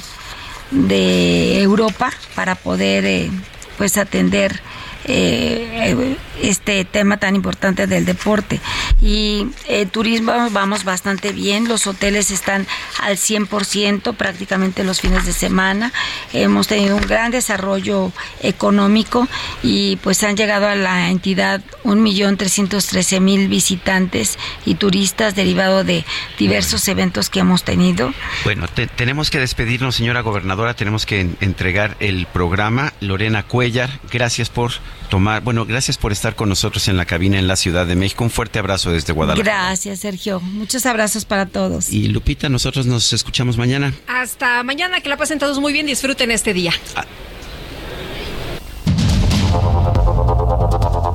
de 0.71 1.61
Europa 1.61 2.11
para 2.35 2.55
poder 2.55 3.05
eh, 3.05 3.31
pues 3.77 3.99
atender 3.99 4.61
eh, 5.05 6.17
este 6.43 6.85
tema 6.85 7.17
tan 7.19 7.37
importante 7.37 7.87
del 7.87 8.05
deporte. 8.05 8.61
Y 9.01 9.47
eh, 9.69 9.87
turismo 9.87 10.33
vamos 10.51 10.85
bastante 10.85 11.33
bien, 11.33 11.69
los 11.69 11.87
hoteles 11.87 12.31
están 12.31 12.67
al 13.01 13.17
100% 13.17 14.15
prácticamente 14.15 14.85
los 14.85 15.01
fines 15.01 15.27
de 15.27 15.33
semana. 15.33 15.93
Hemos 16.33 16.69
tenido 16.69 16.97
un 16.97 17.03
gran 17.03 17.31
desarrollo 17.31 18.13
económico 18.41 19.29
y 19.63 19.97
pues 19.97 20.23
han 20.25 20.37
llegado 20.37 20.67
a 20.67 20.75
la 20.75 21.11
entidad 21.11 21.63
1.313.000 21.85 23.49
visitantes 23.49 24.39
y 24.65 24.75
turistas 24.77 25.35
derivado 25.35 25.85
de 25.85 26.05
diversos 26.39 26.87
eventos 26.89 27.31
que 27.31 27.41
hemos 27.41 27.65
tenido. 27.65 28.13
Bueno, 28.45 28.67
tenemos 28.97 29.31
que 29.31 29.39
despedirnos, 29.39 29.97
señora 29.97 30.21
gobernadora, 30.21 30.75
tenemos 30.75 31.07
que 31.07 31.29
entregar 31.41 31.97
el 32.01 32.27
programa. 32.27 32.93
Lorena 33.01 33.43
Cuellar, 33.45 33.91
gracias 34.11 34.49
por 34.49 34.73
tomar, 35.09 35.43
bueno, 35.43 35.67
gracias 35.67 35.99
por 35.99 36.13
estar 36.13 36.35
con 36.35 36.49
nosotros 36.49 36.89
en 36.89 36.97
la 36.97 37.05
cabina 37.05 37.39
en 37.39 37.47
la 37.47 37.57
Ciudad 37.57 37.87
de 37.87 37.95
México. 37.95 38.25
Un 38.25 38.31
fuerte 38.31 38.59
abrazo 38.59 38.91
desde 38.91 39.13
Guadalajara. 39.13 39.65
Gracias, 39.67 40.01
Sergio. 40.01 40.41
Muchos 40.41 40.87
abrazos 40.87 41.25
para 41.25 41.47
todos. 41.47 41.93
Y 41.93 42.09
Lupita, 42.09 42.49
nosotros 42.49 42.87
nos 42.87 43.13
escuchamos 43.13 43.57
mañana. 43.57 43.93
Hasta 44.07 44.63
mañana, 44.63 45.01
que 45.01 45.09
la 45.09 45.17
pasen 45.17 45.39
todos 45.39 45.59
muy 45.59 45.73
bien, 45.73 45.87
disfruten 45.87 46.31
este 46.31 46.55
día. 46.55 46.73
Ah. 46.97 47.05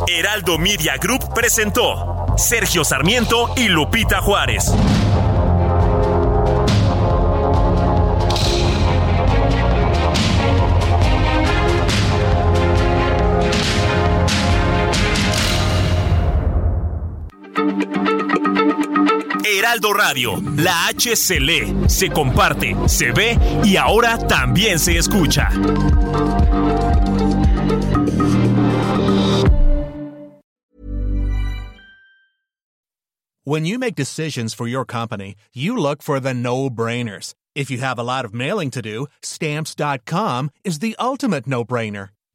Heraldo 0.08 0.58
Media 0.58 0.98
Group 0.98 1.34
presentó 1.34 2.26
Sergio 2.38 2.84
Sarmiento 2.84 3.54
y 3.56 3.68
Lupita 3.68 4.22
Juárez. 4.22 4.72
Heraldo 19.46 19.94
Radio, 19.94 20.38
la 20.58 20.88
H 20.88 21.16
se 21.16 21.40
lee, 21.40 21.74
se 21.88 22.10
comparte, 22.10 22.76
se 22.88 23.12
ve 23.12 23.38
y 23.64 23.76
ahora 23.78 24.18
también 24.28 24.80
se 24.80 24.98
escucha. 24.98 25.50
When 33.44 33.66
you 33.66 33.80
make 33.80 33.96
decisions 33.96 34.54
for 34.54 34.68
your 34.68 34.84
company, 34.84 35.36
you 35.54 35.78
look 35.78 36.04
for 36.04 36.20
the 36.20 36.34
no-brainers. 36.34 37.34
If 37.56 37.72
you 37.72 37.78
have 37.78 37.98
a 37.98 38.04
lot 38.04 38.26
of 38.26 38.34
mailing 38.34 38.72
to 38.72 38.82
do, 38.82 39.08
stamps.com 39.22 40.52
is 40.66 40.80
the 40.80 40.96
ultimate 41.00 41.48
no-brainer. 41.48 42.10